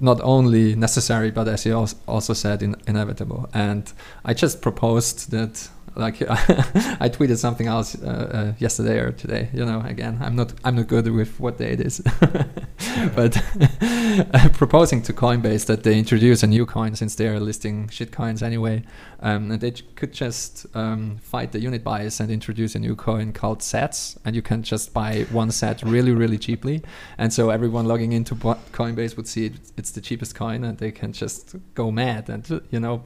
not 0.00 0.20
only 0.22 0.74
necessary, 0.74 1.30
but 1.30 1.46
as 1.46 1.66
you 1.66 1.86
also 2.08 2.32
said, 2.32 2.62
in, 2.62 2.74
inevitable. 2.86 3.48
And 3.52 3.92
I 4.24 4.34
just 4.34 4.62
proposed 4.62 5.30
that 5.30 5.68
like 5.94 6.22
I 6.30 7.08
tweeted 7.08 7.38
something 7.38 7.66
else 7.66 8.00
uh, 8.00 8.06
uh, 8.06 8.52
yesterday 8.58 8.98
or 8.98 9.12
today. 9.12 9.48
You 9.52 9.64
know, 9.64 9.80
again, 9.80 10.18
I'm 10.20 10.36
not 10.36 10.52
I'm 10.64 10.76
not 10.76 10.86
good 10.86 11.08
with 11.08 11.38
what 11.40 11.58
day 11.58 11.72
it 11.72 11.80
is, 11.80 12.00
but 13.14 13.32
proposing 14.54 15.02
to 15.02 15.12
Coinbase 15.12 15.66
that 15.66 15.82
they 15.82 15.98
introduce 15.98 16.42
a 16.42 16.46
new 16.46 16.66
coin 16.66 16.94
since 16.94 17.14
they 17.14 17.28
are 17.28 17.40
listing 17.40 17.88
shit 17.88 18.12
coins 18.12 18.42
anyway, 18.42 18.84
um, 19.20 19.50
and 19.50 19.60
they 19.60 19.72
could 19.72 20.12
just 20.12 20.66
um, 20.74 21.18
fight 21.18 21.52
the 21.52 21.60
unit 21.60 21.82
bias 21.82 22.20
and 22.20 22.30
introduce 22.30 22.74
a 22.74 22.78
new 22.78 22.94
coin 22.94 23.32
called 23.32 23.60
Sats, 23.60 24.16
and 24.24 24.36
you 24.36 24.42
can 24.42 24.62
just 24.62 24.92
buy 24.94 25.26
one 25.30 25.50
Sat 25.50 25.82
really 25.82 26.12
really 26.12 26.38
cheaply, 26.38 26.82
and 27.18 27.32
so 27.32 27.50
everyone 27.50 27.86
logging 27.86 28.12
into 28.12 28.34
Coinbase 28.34 29.16
would 29.16 29.26
see 29.26 29.46
it, 29.46 29.54
it's 29.76 29.90
the 29.90 30.00
cheapest 30.00 30.34
coin, 30.34 30.64
and 30.64 30.78
they 30.78 30.92
can 30.92 31.12
just 31.12 31.56
go 31.74 31.90
mad 31.90 32.28
and 32.28 32.62
you 32.70 32.80
know 32.80 32.96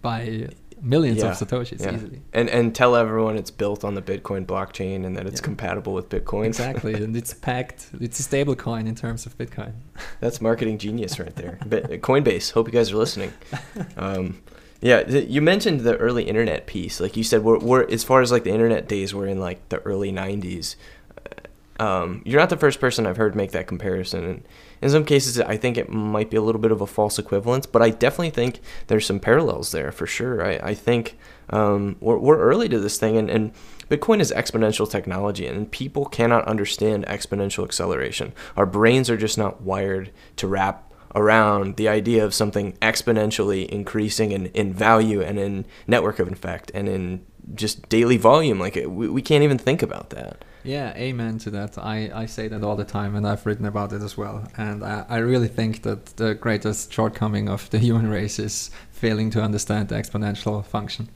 buy 0.00 0.48
millions 0.84 1.18
yeah, 1.18 1.30
of 1.30 1.36
satoshis 1.36 1.80
yeah. 1.80 1.94
easily. 1.94 2.20
And 2.32 2.48
and 2.50 2.74
tell 2.74 2.94
everyone 2.94 3.36
it's 3.36 3.50
built 3.50 3.84
on 3.84 3.94
the 3.94 4.02
Bitcoin 4.02 4.46
blockchain 4.46 5.04
and 5.04 5.16
that 5.16 5.26
it's 5.26 5.40
yeah. 5.40 5.44
compatible 5.44 5.94
with 5.94 6.08
Bitcoin. 6.08 6.46
Exactly, 6.46 6.94
and 7.02 7.16
it's 7.16 7.34
packed. 7.34 7.88
It's 8.00 8.20
a 8.20 8.22
stable 8.22 8.54
coin 8.54 8.86
in 8.86 8.94
terms 8.94 9.26
of 9.26 9.36
Bitcoin. 9.38 9.72
That's 10.20 10.40
marketing 10.40 10.78
genius 10.78 11.18
right 11.18 11.34
there. 11.34 11.58
Coinbase. 11.62 12.52
Hope 12.52 12.68
you 12.68 12.72
guys 12.72 12.92
are 12.92 12.96
listening. 12.96 13.32
Um, 13.96 14.40
yeah, 14.80 15.08
you 15.08 15.40
mentioned 15.40 15.80
the 15.80 15.96
early 15.96 16.24
internet 16.24 16.66
piece. 16.66 17.00
Like 17.00 17.16
you 17.16 17.24
said, 17.24 17.42
we're, 17.42 17.58
we're 17.58 17.88
as 17.90 18.04
far 18.04 18.20
as 18.20 18.30
like 18.30 18.44
the 18.44 18.52
internet 18.52 18.86
days, 18.86 19.14
we're 19.14 19.28
in 19.28 19.40
like 19.40 19.66
the 19.70 19.78
early 19.80 20.12
'90s. 20.12 20.76
Um, 21.80 22.22
you're 22.24 22.40
not 22.40 22.50
the 22.50 22.56
first 22.56 22.78
person 22.78 23.06
I've 23.06 23.16
heard 23.16 23.34
make 23.34 23.50
that 23.50 23.66
comparison. 23.66 24.24
And 24.24 24.48
in 24.80 24.90
some 24.90 25.04
cases, 25.04 25.40
I 25.40 25.56
think 25.56 25.76
it 25.76 25.90
might 25.90 26.30
be 26.30 26.36
a 26.36 26.42
little 26.42 26.60
bit 26.60 26.70
of 26.70 26.80
a 26.80 26.86
false 26.86 27.18
equivalence, 27.18 27.66
but 27.66 27.82
I 27.82 27.90
definitely 27.90 28.30
think 28.30 28.60
there's 28.86 29.06
some 29.06 29.18
parallels 29.18 29.72
there 29.72 29.90
for 29.90 30.06
sure. 30.06 30.44
I, 30.44 30.70
I 30.70 30.74
think 30.74 31.18
um, 31.50 31.96
we're, 32.00 32.18
we're 32.18 32.38
early 32.38 32.68
to 32.68 32.78
this 32.78 32.98
thing, 32.98 33.16
and, 33.16 33.28
and 33.28 33.52
Bitcoin 33.88 34.20
is 34.20 34.32
exponential 34.32 34.88
technology, 34.88 35.46
and 35.46 35.70
people 35.70 36.06
cannot 36.06 36.46
understand 36.46 37.06
exponential 37.06 37.64
acceleration. 37.64 38.32
Our 38.56 38.66
brains 38.66 39.10
are 39.10 39.16
just 39.16 39.36
not 39.36 39.62
wired 39.62 40.12
to 40.36 40.46
wrap 40.46 40.92
around 41.14 41.76
the 41.76 41.88
idea 41.88 42.24
of 42.24 42.34
something 42.34 42.72
exponentially 42.74 43.68
increasing 43.68 44.32
in, 44.32 44.46
in 44.46 44.72
value 44.72 45.22
and 45.22 45.38
in 45.38 45.66
network 45.86 46.18
of 46.18 46.30
effect 46.30 46.70
and 46.74 46.88
in 46.88 47.24
just 47.54 47.88
daily 47.88 48.16
volume. 48.16 48.58
Like, 48.58 48.74
we, 48.74 49.08
we 49.08 49.22
can't 49.22 49.44
even 49.44 49.58
think 49.58 49.82
about 49.82 50.10
that. 50.10 50.44
Yeah, 50.64 50.94
amen 50.96 51.36
to 51.40 51.50
that. 51.50 51.76
I, 51.76 52.10
I 52.14 52.24
say 52.24 52.48
that 52.48 52.64
all 52.64 52.74
the 52.74 52.86
time, 52.86 53.14
and 53.14 53.26
I've 53.26 53.44
written 53.44 53.66
about 53.66 53.92
it 53.92 54.00
as 54.00 54.16
well. 54.16 54.48
And 54.56 54.82
I, 54.82 55.04
I 55.10 55.16
really 55.18 55.46
think 55.46 55.82
that 55.82 56.06
the 56.16 56.34
greatest 56.34 56.90
shortcoming 56.90 57.50
of 57.50 57.68
the 57.68 57.78
human 57.86 58.08
race 58.08 58.38
is 58.38 58.70
failing 58.90 59.28
to 59.30 59.42
understand 59.42 59.90
the 59.90 59.96
exponential 59.96 60.64
function. 60.64 61.10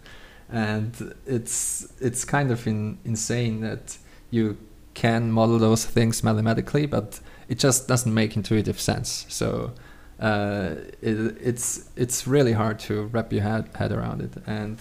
And 0.50 1.14
it's 1.26 1.92
it's 2.00 2.24
kind 2.24 2.50
of 2.50 2.66
in, 2.66 2.98
insane 3.04 3.60
that 3.60 3.96
you 4.30 4.58
can 4.92 5.32
model 5.32 5.58
those 5.58 5.84
things 5.84 6.22
mathematically, 6.22 6.84
but 6.84 7.20
it 7.48 7.58
just 7.58 7.88
doesn't 7.88 8.12
make 8.12 8.36
intuitive 8.36 8.78
sense. 8.78 9.24
So 9.28 9.72
uh, 10.20 10.74
it, 11.00 11.36
it's 11.40 11.88
it's 11.96 12.26
really 12.26 12.52
hard 12.52 12.78
to 12.80 13.04
wrap 13.06 13.32
your 13.32 13.42
head, 13.42 13.70
head 13.76 13.92
around 13.92 14.20
it. 14.20 14.32
And 14.46 14.78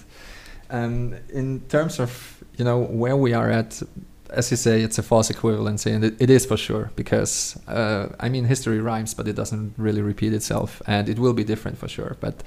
um, 0.70 1.16
in 1.30 1.62
terms 1.70 2.00
of 2.00 2.44
you 2.58 2.66
know 2.66 2.80
where 2.80 3.16
we 3.16 3.34
are 3.34 3.50
at 3.50 3.82
as 4.30 4.52
you 4.52 4.58
say, 4.58 4.82
it's 4.82 4.98
a 4.98 5.04
false 5.04 5.32
equivalency, 5.32 5.94
and 5.94 6.04
it, 6.04 6.16
it 6.20 6.30
is 6.30 6.46
for 6.46 6.58
sure 6.58 6.92
because 6.96 7.58
uh, 7.68 8.08
I 8.20 8.30
mean 8.30 8.46
history 8.46 8.80
rhymes, 8.80 9.14
but 9.14 9.28
it 9.28 9.36
doesn't 9.36 9.74
really 9.78 10.02
repeat 10.02 10.34
itself, 10.34 10.82
and 10.88 11.10
it 11.10 11.20
will 11.20 11.34
be 11.34 11.44
different 11.44 11.78
for 11.78 11.88
sure. 11.88 12.18
But 12.20 12.44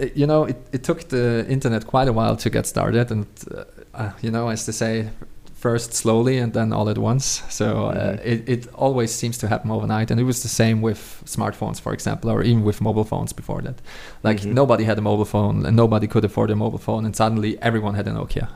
uh, 0.00 0.06
you 0.14 0.26
know, 0.26 0.44
it, 0.44 0.56
it 0.72 0.84
took 0.84 1.08
the 1.08 1.46
internet 1.48 1.86
quite 1.86 2.08
a 2.08 2.12
while 2.12 2.36
to 2.36 2.50
get 2.50 2.66
started, 2.66 3.10
and 3.10 3.26
uh, 3.54 3.64
uh 3.94 4.12
you 4.20 4.30
know, 4.30 4.48
as 4.48 4.66
they 4.66 4.72
say, 4.72 5.10
first 5.54 5.92
slowly 5.92 6.38
and 6.38 6.52
then 6.52 6.72
all 6.72 6.88
at 6.88 6.98
once. 6.98 7.42
So 7.48 7.86
uh, 7.86 7.94
mm-hmm. 7.94 8.28
it 8.28 8.48
it 8.48 8.74
always 8.74 9.12
seems 9.14 9.38
to 9.38 9.48
happen 9.48 9.70
overnight, 9.70 10.10
and 10.10 10.20
it 10.20 10.24
was 10.24 10.42
the 10.42 10.48
same 10.48 10.82
with 10.82 11.22
smartphones, 11.24 11.80
for 11.80 11.92
example, 11.92 12.30
or 12.30 12.42
even 12.42 12.64
with 12.64 12.80
mobile 12.80 13.04
phones 13.04 13.32
before 13.32 13.62
that. 13.62 13.80
Like 14.22 14.40
mm-hmm. 14.40 14.54
nobody 14.54 14.84
had 14.84 14.98
a 14.98 15.02
mobile 15.02 15.24
phone, 15.24 15.66
and 15.66 15.76
nobody 15.76 16.06
could 16.06 16.24
afford 16.24 16.50
a 16.50 16.56
mobile 16.56 16.78
phone, 16.78 17.04
and 17.04 17.16
suddenly 17.16 17.56
everyone 17.62 17.94
had 17.94 18.06
a 18.06 18.12
Nokia. 18.12 18.48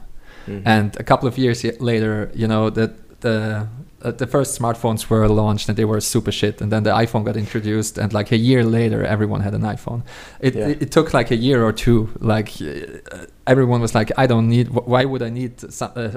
Mm-hmm. 0.46 0.66
And 0.68 0.96
a 1.00 1.02
couple 1.04 1.28
of 1.28 1.38
years 1.38 1.64
later, 1.80 2.30
you 2.34 2.46
know, 2.48 2.70
that 2.70 3.20
the 3.20 3.68
uh, 4.04 4.10
the 4.10 4.26
first 4.26 4.58
smartphones 4.60 5.08
were 5.08 5.28
launched 5.28 5.68
and 5.68 5.78
they 5.78 5.84
were 5.84 6.00
super 6.00 6.32
shit 6.32 6.60
and 6.60 6.72
then 6.72 6.82
the 6.82 6.90
iphone 6.90 7.24
got 7.24 7.36
introduced 7.36 7.98
and 7.98 8.12
like 8.12 8.32
a 8.32 8.36
year 8.36 8.64
later 8.64 9.04
everyone 9.04 9.40
had 9.40 9.54
an 9.54 9.62
iphone 9.62 10.02
it, 10.40 10.54
Yeah. 10.56 10.68
it, 10.70 10.82
it 10.82 10.90
took 10.90 11.14
like 11.14 11.30
a 11.30 11.36
year 11.36 11.62
or 11.64 11.72
two 11.72 12.10
like 12.18 12.50
uh, 12.60 13.26
everyone 13.46 13.80
was 13.80 13.94
like 13.94 14.10
i 14.18 14.26
don't 14.26 14.48
need 14.48 14.70
why 14.70 15.04
would 15.04 15.22
i 15.22 15.30
need 15.30 15.52
a, 15.62 15.66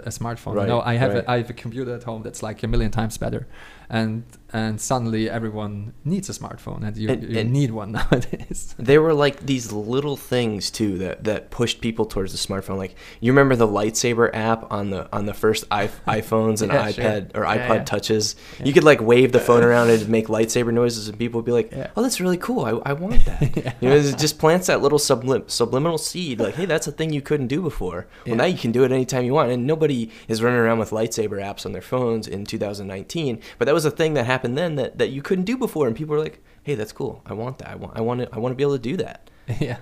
a 0.10 0.12
smartphone 0.20 0.56
Right, 0.56 0.68
no 0.68 0.82
i 0.82 0.96
have 0.96 1.14
right. 1.14 1.24
a, 1.28 1.32
i 1.32 1.38
have 1.38 1.50
a 1.52 1.54
computer 1.54 1.94
at 1.94 2.04
home 2.04 2.24
that's 2.24 2.42
like 2.42 2.64
a 2.64 2.68
million 2.68 2.90
times 2.90 3.20
better 3.20 3.46
and 3.88 4.24
and 4.56 4.80
suddenly 4.80 5.30
everyone 5.30 5.94
needs 6.04 6.28
a 6.30 6.34
smartphone 6.40 6.82
and 6.88 6.96
you, 6.98 7.10
And- 7.10 7.24
you 7.32 7.40
and- 7.40 7.52
need 7.52 7.72
one 7.72 7.92
nowadays 8.00 8.74
There 8.78 9.02
were 9.02 9.14
like 9.14 9.46
these 9.46 9.72
little 9.72 10.18
things 10.18 10.72
too 10.72 10.98
that, 11.00 11.24
that 11.26 11.50
pushed 11.52 11.82
people 11.82 12.06
towards 12.06 12.32
the 12.32 12.38
smartphone. 12.48 12.78
Like 12.78 12.96
you 13.20 13.32
remember 13.34 13.56
the 13.56 13.68
lightsaber 13.68 14.30
app 14.34 14.72
on 14.72 14.90
the 14.94 15.02
on 15.18 15.26
the 15.26 15.34
first 15.34 15.66
I- 15.72 15.88
iPhones 16.20 16.62
and 16.62 16.72
Yeah, 16.72 16.92
sure. 16.92 17.04
iPad 17.04 17.22
or 17.38 17.44
iPod 17.44 17.78
yeah. 17.80 17.84
touches. 17.84 18.36
Yeah. 18.60 18.66
You 18.68 18.74
could 18.74 18.84
like 18.92 19.02
wave 19.02 19.32
the 19.32 19.40
phone 19.50 19.64
around 19.70 19.90
and 19.90 20.08
make 20.10 20.28
lightsaber 20.28 20.74
noises, 20.74 21.08
and 21.10 21.18
people 21.20 21.40
would 21.40 21.46
be 21.46 21.52
like. 21.60 21.70
"Oh, 21.96 22.02
that's 22.04 22.20
really 22.22 22.38
cool. 22.38 22.62
I, 22.66 22.72
I 22.92 22.94
want 22.94 23.24
that." 23.26 23.76
You 23.82 23.90
know, 23.90 23.96
it 23.96 24.18
just 24.18 24.38
plants 24.40 24.68
that 24.68 24.82
little 24.82 25.00
sublim- 25.00 25.50
subliminal 25.50 25.98
seed. 25.98 26.40
Like, 26.40 26.56
hey, 26.56 26.66
that's 26.66 26.88
a 26.88 26.92
thing 26.92 27.12
you 27.14 27.22
couldn't 27.22 27.48
do 27.48 27.62
before. 27.62 28.08
Well, 28.26 28.36
now 28.36 28.46
you 28.54 28.58
can 28.58 28.72
do 28.72 28.84
it 28.86 28.92
anytime 28.92 29.24
you 29.26 29.34
want. 29.34 29.52
And 29.52 29.66
nobody 29.68 30.12
is 30.28 30.42
running 30.44 30.60
around 30.60 30.80
with 30.80 30.92
lightsaber 30.92 31.38
apps 31.50 31.66
on 31.66 31.72
their 31.72 31.82
phones 31.82 32.28
in 32.28 32.46
2019. 32.46 33.42
But 33.58 33.66
that 33.66 33.74
was 33.74 33.86
a 33.86 33.92
thing 33.92 34.14
that 34.16 34.26
happened 34.26 34.45
then 34.58 34.76
that, 34.76 34.98
that 35.00 35.10
you 35.10 35.22
couldn't 35.22 35.46
do 35.46 35.58
before, 35.58 35.88
and 35.88 35.96
people 35.96 36.16
were 36.16 36.22
like, 36.22 36.38
"Hey, 36.64 36.76
that's 36.76 36.92
cool. 36.92 37.22
I 37.26 37.34
want 37.34 37.58
that. 37.60 37.70
I 37.70 37.76
want. 37.76 37.98
I 37.98 38.02
want 38.02 38.22
to. 38.22 38.28
I 38.36 38.38
want 38.40 38.52
to 38.54 38.56
be 38.56 38.64
able 38.64 38.78
to 38.82 38.90
do 38.92 38.98
that." 38.98 39.30
yeah 39.60 39.78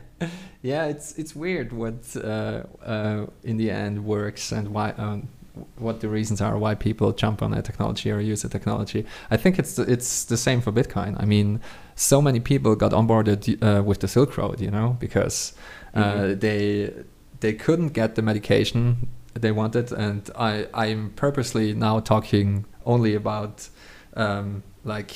yeah 0.62 0.86
it's 0.94 1.18
it's 1.18 1.34
weird 1.34 1.72
what 1.72 1.96
uh, 2.18 2.64
uh, 2.86 3.26
in 3.44 3.56
the 3.58 3.72
end 3.72 4.04
works 4.04 4.52
and 4.52 4.68
why 4.76 4.92
um, 4.98 5.30
what 5.78 6.02
the 6.02 6.10
reasons 6.10 6.42
are 6.42 6.58
why 6.58 6.76
people 6.76 7.14
jump 7.14 7.42
on 7.42 7.54
a 7.54 7.62
technology 7.62 8.12
or 8.12 8.20
use 8.20 8.44
a 8.44 8.50
technology 8.50 9.06
i 9.32 9.38
think 9.38 9.58
it's 9.58 9.76
the, 9.78 9.84
it's 9.84 10.26
the 10.26 10.36
same 10.36 10.60
for 10.60 10.72
bitcoin 10.74 11.16
i 11.18 11.26
mean 11.26 11.62
so 11.96 12.22
many 12.22 12.42
people 12.42 12.76
got 12.76 12.92
onboarded 12.92 13.40
uh, 13.64 13.82
with 13.84 14.00
the 14.02 14.08
silk 14.10 14.38
road 14.38 14.60
you 14.60 14.70
know 14.70 14.98
because 15.00 15.54
uh, 15.96 16.04
Mhm. 16.04 16.40
they 16.42 16.92
they 17.40 17.54
couldn't 17.54 17.94
get 17.94 18.16
the 18.16 18.22
medication 18.22 19.08
they 19.34 19.52
wanted 19.54 19.94
and 19.94 20.30
i 20.36 20.68
i'm 20.74 21.12
purposely 21.16 21.74
now 21.74 22.02
talking 22.02 22.66
only 22.86 23.16
about 23.16 23.70
um, 24.16 24.64
like 24.84 25.14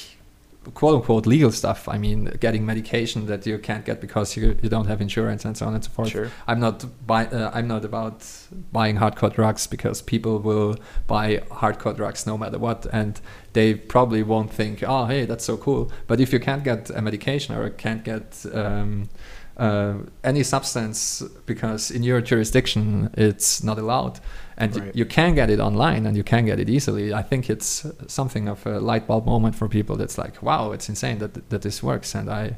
quote 0.74 0.96
unquote 0.96 1.26
legal 1.26 1.52
stuff. 1.52 1.88
I 1.88 1.98
mean, 1.98 2.26
getting 2.40 2.66
medication 2.66 3.26
that 3.28 3.46
you 3.46 3.58
can't 3.58 3.86
get 3.86 4.02
because 4.02 4.36
you, 4.36 4.58
you 4.62 4.70
don't 4.70 4.88
have 4.88 5.02
insurance 5.02 5.46
and 5.46 5.58
so 5.58 5.66
on 5.66 5.74
and 5.74 5.84
so 5.84 5.90
forth. 5.90 6.10
Sure. 6.10 6.32
I'm 6.48 6.60
not 6.60 6.86
buy, 7.06 7.28
uh, 7.28 7.52
I'm 7.54 7.68
not 7.68 7.86
about 7.86 8.26
buying 8.72 8.98
hardcore 8.98 9.34
drugs 9.34 9.68
because 9.68 10.02
people 10.02 10.40
will 10.40 10.78
buy 11.08 11.38
hardcore 11.50 11.96
drugs 11.96 12.26
no 12.26 12.38
matter 12.38 12.58
what, 12.58 12.86
and 12.92 13.20
they 13.54 13.74
probably 13.74 14.24
won't 14.24 14.52
think, 14.52 14.84
oh, 14.84 15.06
hey, 15.06 15.26
that's 15.26 15.46
so 15.46 15.58
cool. 15.58 15.92
But 16.08 16.20
if 16.20 16.34
you 16.34 16.40
can't 16.40 16.64
get 16.64 16.90
a 16.90 17.02
medication 17.02 17.56
or 17.56 17.70
can't 17.70 18.04
get 18.04 18.46
um, 18.54 19.10
uh, 19.58 19.96
any 20.24 20.44
substance 20.44 21.22
because 21.46 21.92
in 21.92 22.04
your 22.04 22.22
jurisdiction 22.22 23.10
it's 23.16 23.64
not 23.64 23.80
allowed, 23.80 24.20
and 24.58 24.76
Right. 24.76 24.96
you 24.96 25.06
can 25.06 25.36
get 25.36 25.50
it 25.50 25.60
online 25.60 26.06
and 26.08 26.18
you 26.18 26.24
can 26.24 26.46
get 26.46 26.60
it 26.60 26.70
easily. 26.70 27.14
I 27.14 27.22
think 27.22 27.50
it's 27.50 27.86
something 28.08 28.48
of 28.50 28.66
a 28.66 28.80
light 28.80 29.06
bulb 29.08 29.26
moment 29.26 29.56
for 29.56 29.68
people. 29.68 29.96
That's 29.98 30.18
like, 30.18 30.42
wow, 30.42 30.72
it's 30.74 30.90
insane 30.90 31.20
that 31.20 31.50
that 31.50 31.62
this 31.62 31.84
works, 31.84 32.16
and 32.16 32.30
I 32.30 32.58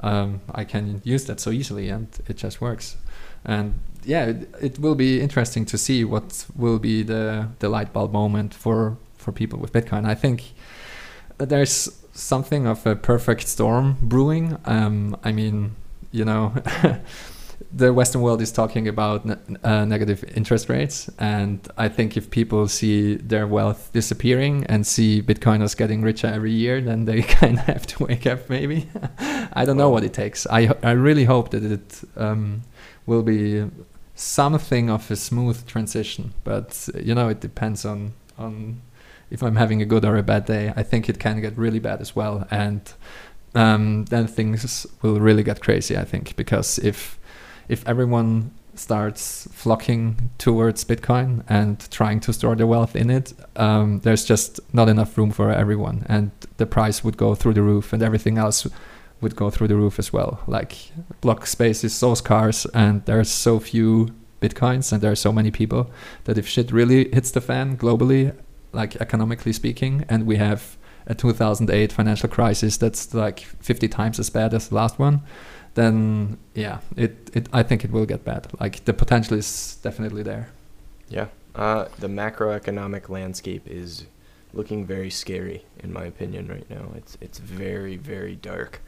um, 0.00 0.40
I 0.54 0.64
can 0.64 1.00
use 1.04 1.24
that 1.26 1.40
so 1.40 1.50
easily, 1.50 1.88
and 1.90 2.06
it 2.28 2.36
just 2.36 2.60
works. 2.60 2.96
And 3.44 3.74
yeah, 4.04 4.26
it, 4.30 4.48
it 4.60 4.78
will 4.78 4.94
be 4.94 5.20
interesting 5.20 5.66
to 5.66 5.78
see 5.78 6.04
what 6.04 6.46
will 6.56 6.78
be 6.78 7.02
the 7.04 7.48
the 7.58 7.68
light 7.68 7.92
bulb 7.92 8.12
moment 8.12 8.54
for 8.54 8.96
for 9.18 9.32
people 9.32 9.58
with 9.58 9.72
Bitcoin. 9.72 10.04
I 10.12 10.14
think 10.14 10.42
there's 11.38 11.90
something 12.14 12.66
of 12.68 12.86
a 12.86 12.94
perfect 12.94 13.48
storm 13.48 13.96
brewing. 14.02 14.56
Um, 14.64 15.16
I 15.24 15.32
mean, 15.32 15.70
you 16.12 16.24
know. 16.24 16.52
The 17.74 17.92
Western 17.92 18.20
world 18.20 18.42
is 18.42 18.52
talking 18.52 18.86
about 18.86 19.24
ne- 19.24 19.36
uh, 19.64 19.84
negative 19.86 20.24
interest 20.36 20.68
rates, 20.68 21.08
and 21.18 21.66
I 21.78 21.88
think 21.88 22.18
if 22.18 22.30
people 22.30 22.68
see 22.68 23.16
their 23.16 23.46
wealth 23.46 23.90
disappearing 23.94 24.66
and 24.68 24.86
see 24.86 25.22
Bitcoiners 25.22 25.74
getting 25.74 26.02
richer 26.02 26.26
every 26.26 26.52
year, 26.52 26.82
then 26.82 27.06
they 27.06 27.22
kind 27.40 27.58
of 27.58 27.64
have 27.64 27.86
to 27.88 28.04
wake 28.04 28.26
up. 28.26 28.50
Maybe 28.50 28.88
I 29.54 29.64
don't 29.64 29.78
know 29.78 29.88
what 29.88 30.04
it 30.04 30.12
takes. 30.12 30.46
I 30.46 30.74
I 30.82 30.90
really 30.90 31.24
hope 31.24 31.50
that 31.50 31.64
it 31.64 32.02
um, 32.16 32.62
will 33.06 33.22
be 33.22 33.64
something 34.14 34.90
of 34.90 35.10
a 35.10 35.16
smooth 35.16 35.66
transition, 35.66 36.34
but 36.44 36.88
you 36.94 37.14
know 37.14 37.28
it 37.28 37.40
depends 37.40 37.84
on 37.84 38.12
on 38.38 38.82
if 39.30 39.42
I'm 39.42 39.56
having 39.56 39.80
a 39.80 39.86
good 39.86 40.04
or 40.04 40.16
a 40.16 40.22
bad 40.22 40.44
day. 40.44 40.72
I 40.76 40.82
think 40.82 41.08
it 41.08 41.18
can 41.18 41.40
get 41.40 41.56
really 41.56 41.80
bad 41.80 42.00
as 42.02 42.14
well, 42.14 42.46
and 42.50 42.92
um, 43.54 44.04
then 44.06 44.26
things 44.26 44.86
will 45.00 45.20
really 45.20 45.42
get 45.42 45.60
crazy. 45.60 45.96
I 45.96 46.04
think 46.04 46.36
because 46.36 46.78
if 46.78 47.18
if 47.68 47.86
everyone 47.86 48.52
starts 48.74 49.46
flocking 49.52 50.30
towards 50.38 50.84
Bitcoin 50.84 51.44
and 51.48 51.90
trying 51.90 52.20
to 52.20 52.32
store 52.32 52.56
their 52.56 52.66
wealth 52.66 52.96
in 52.96 53.10
it, 53.10 53.32
um, 53.56 54.00
there's 54.00 54.24
just 54.24 54.60
not 54.72 54.88
enough 54.88 55.16
room 55.18 55.30
for 55.30 55.50
everyone, 55.50 56.06
and 56.08 56.30
the 56.56 56.66
price 56.66 57.04
would 57.04 57.16
go 57.16 57.34
through 57.34 57.54
the 57.54 57.62
roof, 57.62 57.92
and 57.92 58.02
everything 58.02 58.38
else 58.38 58.66
would 59.20 59.36
go 59.36 59.50
through 59.50 59.68
the 59.68 59.76
roof 59.76 59.98
as 59.98 60.12
well. 60.12 60.40
Like 60.46 60.76
block 61.20 61.46
space 61.46 61.84
is 61.84 61.94
so 61.94 62.14
scarce, 62.14 62.66
and 62.74 63.04
there's 63.04 63.30
so 63.30 63.60
few 63.60 64.08
bitcoins, 64.40 64.92
and 64.92 65.00
there 65.00 65.12
are 65.12 65.16
so 65.16 65.32
many 65.32 65.50
people 65.50 65.90
that 66.24 66.38
if 66.38 66.48
shit 66.48 66.72
really 66.72 67.08
hits 67.12 67.30
the 67.30 67.40
fan 67.40 67.76
globally, 67.76 68.34
like 68.72 68.96
economically 68.96 69.52
speaking, 69.52 70.04
and 70.08 70.26
we 70.26 70.36
have 70.36 70.76
a 71.06 71.14
2008 71.14 71.92
financial 71.92 72.28
crisis 72.28 72.76
that's 72.76 73.12
like 73.12 73.40
50 73.40 73.88
times 73.88 74.18
as 74.20 74.30
bad 74.30 74.54
as 74.54 74.68
the 74.68 74.74
last 74.74 74.98
one, 74.98 75.22
then 75.74 76.38
yeah, 76.54 76.80
it, 76.96 77.30
it 77.32 77.48
I 77.52 77.62
think 77.62 77.84
it 77.84 77.90
will 77.90 78.06
get 78.06 78.24
bad. 78.24 78.48
Like 78.60 78.84
the 78.84 78.92
potential 78.92 79.36
is 79.36 79.78
definitely 79.82 80.22
there. 80.22 80.48
Yeah. 81.08 81.26
Uh, 81.54 81.86
the 81.98 82.08
macroeconomic 82.08 83.08
landscape 83.08 83.62
is 83.66 84.06
looking 84.54 84.86
very 84.86 85.10
scary, 85.10 85.64
in 85.82 85.92
my 85.92 86.04
opinion, 86.04 86.48
right 86.48 86.68
now. 86.70 86.92
It's 86.96 87.16
it's 87.20 87.38
very 87.38 87.96
very 87.96 88.36
dark. 88.36 88.80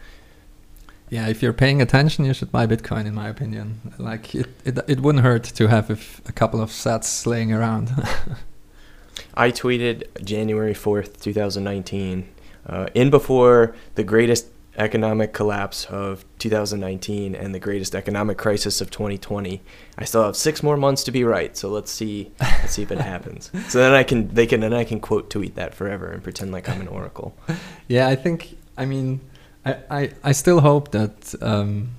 Yeah, 1.10 1.28
if 1.28 1.42
you're 1.42 1.52
paying 1.52 1.82
attention, 1.82 2.24
you 2.24 2.32
should 2.32 2.50
buy 2.50 2.66
Bitcoin, 2.66 3.06
in 3.06 3.14
my 3.14 3.28
opinion. 3.28 3.92
Like 3.98 4.34
it, 4.34 4.48
it, 4.64 4.78
it 4.88 5.00
wouldn't 5.00 5.22
hurt 5.22 5.44
to 5.44 5.68
have 5.68 5.90
a 6.26 6.32
couple 6.32 6.60
of 6.62 6.70
sats 6.70 7.26
laying 7.26 7.52
around. 7.52 7.92
I 9.34 9.50
tweeted 9.50 10.04
January 10.24 10.74
4th, 10.74 11.20
2019, 11.20 12.28
uh, 12.66 12.86
in 12.94 13.10
before 13.10 13.76
the 13.94 14.02
greatest 14.02 14.46
economic 14.76 15.32
collapse 15.32 15.84
of 15.86 16.24
2019 16.38 17.34
and 17.34 17.54
the 17.54 17.60
greatest 17.60 17.94
economic 17.94 18.36
crisis 18.38 18.80
of 18.80 18.90
2020. 18.90 19.60
I 19.98 20.04
still 20.04 20.24
have 20.24 20.36
six 20.36 20.62
more 20.62 20.76
months 20.76 21.04
to 21.04 21.12
be 21.12 21.24
right, 21.24 21.56
so 21.56 21.68
let's 21.68 21.90
see 21.92 22.32
let's 22.40 22.72
see 22.72 22.82
if 22.82 22.90
it 22.90 22.98
happens. 23.00 23.50
So 23.68 23.78
then 23.78 23.92
I 23.92 24.02
can 24.02 24.28
they 24.34 24.46
can 24.46 24.60
then 24.60 24.74
I 24.74 24.84
can 24.84 25.00
quote 25.00 25.30
tweet 25.30 25.54
that 25.56 25.74
forever 25.74 26.10
and 26.10 26.22
pretend 26.22 26.52
like 26.52 26.68
I'm 26.68 26.80
an 26.80 26.88
oracle. 26.88 27.34
yeah, 27.88 28.08
I 28.08 28.16
think. 28.16 28.56
I 28.76 28.84
mean, 28.86 29.20
I, 29.64 29.76
I, 29.90 30.10
I 30.24 30.32
still 30.32 30.60
hope 30.60 30.90
that 30.90 31.34
um, 31.40 31.90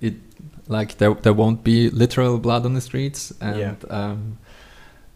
it 0.00 0.14
like 0.68 0.98
there 0.98 1.14
there 1.14 1.32
won't 1.32 1.64
be 1.64 1.88
literal 1.90 2.38
blood 2.38 2.64
on 2.66 2.74
the 2.74 2.80
streets, 2.82 3.32
and 3.40 3.58
Yeah. 3.58 3.74
um, 3.88 4.38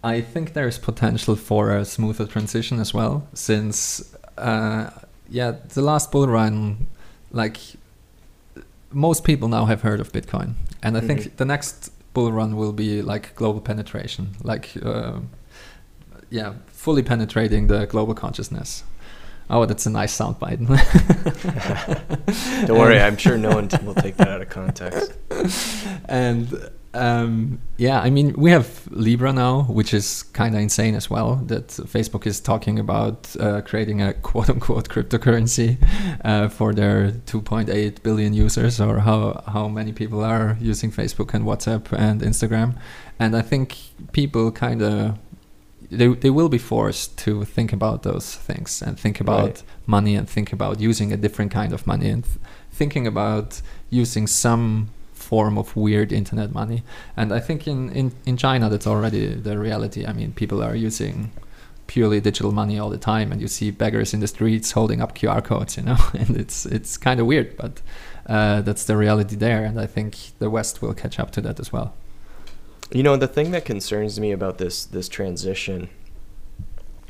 I 0.02 0.20
think 0.22 0.52
there 0.54 0.66
is 0.68 0.78
potential 0.78 1.36
for 1.36 1.70
a 1.76 1.84
smoother 1.84 2.26
transition 2.26 2.80
as 2.80 2.92
well, 2.94 3.26
since 3.34 4.14
uh, 4.38 4.90
yeah, 5.28 5.52
the 5.74 5.82
last 5.82 6.10
bull 6.12 6.26
run, 6.26 6.86
like 7.34 7.58
most 8.92 9.24
people 9.24 9.48
now 9.48 9.64
have 9.66 9.82
heard 9.82 10.00
of 10.00 10.12
Bitcoin, 10.12 10.54
and 10.82 10.96
I 10.96 11.00
Mhm. 11.00 11.06
think 11.06 11.36
the 11.36 11.44
next 11.44 11.90
bull 12.14 12.32
run 12.32 12.56
will 12.56 12.72
be 12.72 13.02
like 13.02 13.34
global 13.34 13.60
penetration, 13.60 14.28
like 14.42 14.70
uh, 14.82 15.18
yeah, 16.30 16.54
fully 16.68 17.02
penetrating 17.02 17.66
the 17.66 17.86
global 17.86 18.14
consciousness. 18.14 18.84
Oh, 19.50 19.66
that's 19.66 19.84
a 19.86 19.90
nice 19.90 20.16
soundbite. 20.16 20.58
Don't 22.66 22.78
worry, 22.78 22.98
I'm 23.00 23.16
sure 23.18 23.36
no 23.36 23.50
one 23.54 23.68
will 23.84 23.94
take 23.94 24.16
that 24.16 24.28
out 24.28 24.40
of 24.42 24.48
context. 24.48 25.12
and 26.08 26.70
um, 26.94 27.60
yeah, 27.76 28.00
I 28.00 28.10
mean, 28.10 28.32
we 28.36 28.50
have 28.50 28.86
Libra 28.90 29.32
now, 29.32 29.62
which 29.64 29.92
is 29.92 30.22
kind 30.32 30.54
of 30.54 30.60
insane 30.60 30.94
as 30.94 31.10
well. 31.10 31.36
That 31.46 31.68
Facebook 31.68 32.26
is 32.26 32.40
talking 32.40 32.78
about 32.78 33.34
uh, 33.40 33.60
creating 33.62 34.00
a 34.02 34.12
quote 34.22 34.48
unquote 34.50 34.88
cryptocurrency 34.88 35.76
uh, 36.24 36.48
for 36.48 36.72
their 36.72 37.10
2.8 37.26 38.02
billion 38.02 38.32
users, 38.34 38.80
or 38.80 39.00
how, 39.00 39.42
how 39.46 39.68
many 39.68 39.92
people 39.92 40.24
are 40.24 40.56
using 40.60 40.90
Facebook 40.92 41.34
and 41.34 41.44
WhatsApp 41.44 41.92
and 41.92 42.20
Instagram. 42.22 42.76
And 43.18 43.36
I 43.36 43.42
think 43.42 43.76
people 44.12 44.50
kind 44.52 44.82
of. 44.82 45.18
They, 45.90 46.08
they 46.08 46.30
will 46.30 46.48
be 46.48 46.58
forced 46.58 47.18
to 47.18 47.44
think 47.44 47.72
about 47.72 48.02
those 48.02 48.34
things 48.34 48.82
and 48.82 48.98
think 48.98 49.20
about 49.20 49.44
Right. 49.44 49.62
money 49.86 50.16
and 50.16 50.28
think 50.28 50.52
about 50.52 50.80
using 50.80 51.12
a 51.12 51.16
different 51.16 51.52
kind 51.52 51.72
of 51.72 51.86
money 51.86 52.08
and 52.08 52.24
th- 52.24 52.38
thinking 52.72 53.06
about 53.06 53.60
using 53.90 54.26
some 54.26 54.88
form 55.34 55.58
of 55.58 55.74
weird 55.74 56.12
internet 56.12 56.52
money. 56.52 56.80
And 57.16 57.32
I 57.38 57.40
think 57.40 57.66
in, 57.66 57.90
in, 57.90 58.12
in 58.24 58.36
China 58.36 58.70
that's 58.70 58.86
already 58.86 59.26
the 59.48 59.58
reality. 59.58 60.06
I 60.06 60.12
mean, 60.12 60.30
people 60.32 60.62
are 60.62 60.76
using 60.76 61.32
purely 61.88 62.20
digital 62.20 62.52
money 62.52 62.78
all 62.78 62.88
the 62.88 63.04
time, 63.12 63.32
and 63.32 63.40
you 63.40 63.48
see 63.48 63.72
beggars 63.72 64.14
in 64.14 64.20
the 64.20 64.28
streets 64.28 64.70
holding 64.78 65.00
up 65.02 65.10
QR 65.18 65.42
codes, 65.42 65.76
you 65.76 65.82
know, 65.82 65.98
and 66.20 66.36
it's 66.36 66.66
it's 66.66 66.96
kind 66.96 67.18
of 67.20 67.26
weird, 67.26 67.48
but 67.56 67.82
uh, 68.34 68.60
that's 68.66 68.84
the 68.84 68.96
reality 68.96 69.36
there, 69.36 69.64
and 69.68 69.76
I 69.86 69.86
think 69.86 70.10
the 70.38 70.48
West 70.48 70.80
will 70.82 70.94
catch 70.94 71.18
up 71.18 71.30
to 71.32 71.40
that 71.40 71.58
as 71.58 71.72
well. 71.72 71.88
You 72.92 73.02
know, 73.02 73.16
the 73.16 73.32
thing 73.36 73.50
that 73.50 73.64
concerns 73.64 74.20
me 74.20 74.30
about 74.32 74.58
this 74.58 74.86
this 74.86 75.08
transition, 75.08 75.88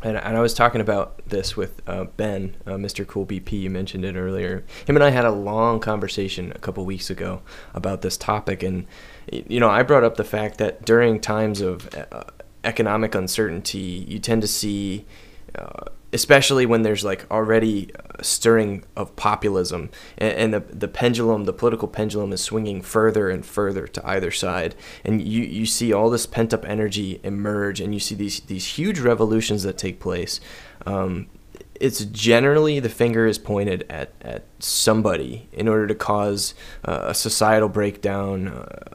and, 0.04 0.18
and 0.18 0.36
I 0.36 0.40
was 0.40 0.52
talking 0.52 0.82
about 0.82 1.26
this 1.26 1.56
with 1.56 1.80
uh, 1.88 2.04
Ben, 2.04 2.56
uh, 2.66 2.72
Mr. 2.72 3.06
Cool 3.06 3.24
BP. 3.24 3.52
You 3.52 3.70
mentioned 3.70 4.04
it 4.04 4.16
earlier. 4.16 4.62
Him 4.86 4.96
and 4.96 5.02
I 5.02 5.08
had 5.08 5.24
a 5.24 5.30
long 5.30 5.80
conversation 5.80 6.52
a 6.54 6.58
couple 6.58 6.84
weeks 6.84 7.08
ago 7.08 7.40
about 7.72 8.02
this 8.02 8.18
topic, 8.18 8.62
and 8.62 8.86
you 9.32 9.58
know, 9.58 9.70
I 9.70 9.82
brought 9.82 10.04
up 10.04 10.16
the 10.16 10.24
fact 10.24 10.58
that 10.58 10.84
during 10.84 11.20
times 11.20 11.62
of 11.62 11.88
uh, 11.94 12.24
economic 12.62 13.14
uncertainty, 13.14 14.04
you 14.06 14.18
tend 14.18 14.42
to 14.42 14.48
see. 14.48 15.06
Uh, 16.14 16.24
especially 16.24 16.66
when 16.66 16.82
there's 16.82 17.04
like 17.04 17.26
already 17.30 17.90
stirring 18.22 18.84
of 18.96 19.14
populism 19.16 19.90
and, 20.16 20.32
and, 20.32 20.54
the, 20.54 20.60
the 20.60 20.88
pendulum 20.88 21.44
the 21.44 21.52
political 21.52 21.88
pendulum 21.88 22.32
is 22.32 22.40
swinging 22.40 22.80
further 22.80 23.28
and 23.28 23.44
further 23.44 23.86
to 23.86 24.06
either 24.06 24.30
side. 24.30 24.74
And 25.04 25.20
you, 25.20 25.42
you 25.42 25.66
see 25.66 25.92
all 25.92 26.10
this 26.10 26.26
pent 26.26 26.54
up 26.54 26.64
energy 26.64 27.20
emerge 27.22 27.80
and 27.80 27.92
you 27.92 28.00
see 28.00 28.14
these 28.14 28.40
these 28.40 28.66
huge 28.78 29.00
revolutions 29.00 29.62
that 29.64 29.76
take 29.78 30.00
place. 30.00 30.40
Um, 30.86 31.26
it's 31.80 32.04
generally 32.04 32.78
the 32.78 32.88
finger 32.88 33.26
is 33.26 33.36
pointed 33.36 33.84
at, 33.90 34.12
at 34.20 34.44
somebody 34.60 35.48
in 35.52 35.66
order 35.66 35.88
to 35.88 35.94
cause 35.94 36.54
uh, 36.84 37.06
a 37.06 37.14
societal 37.14 37.68
breakdown, 37.68 38.48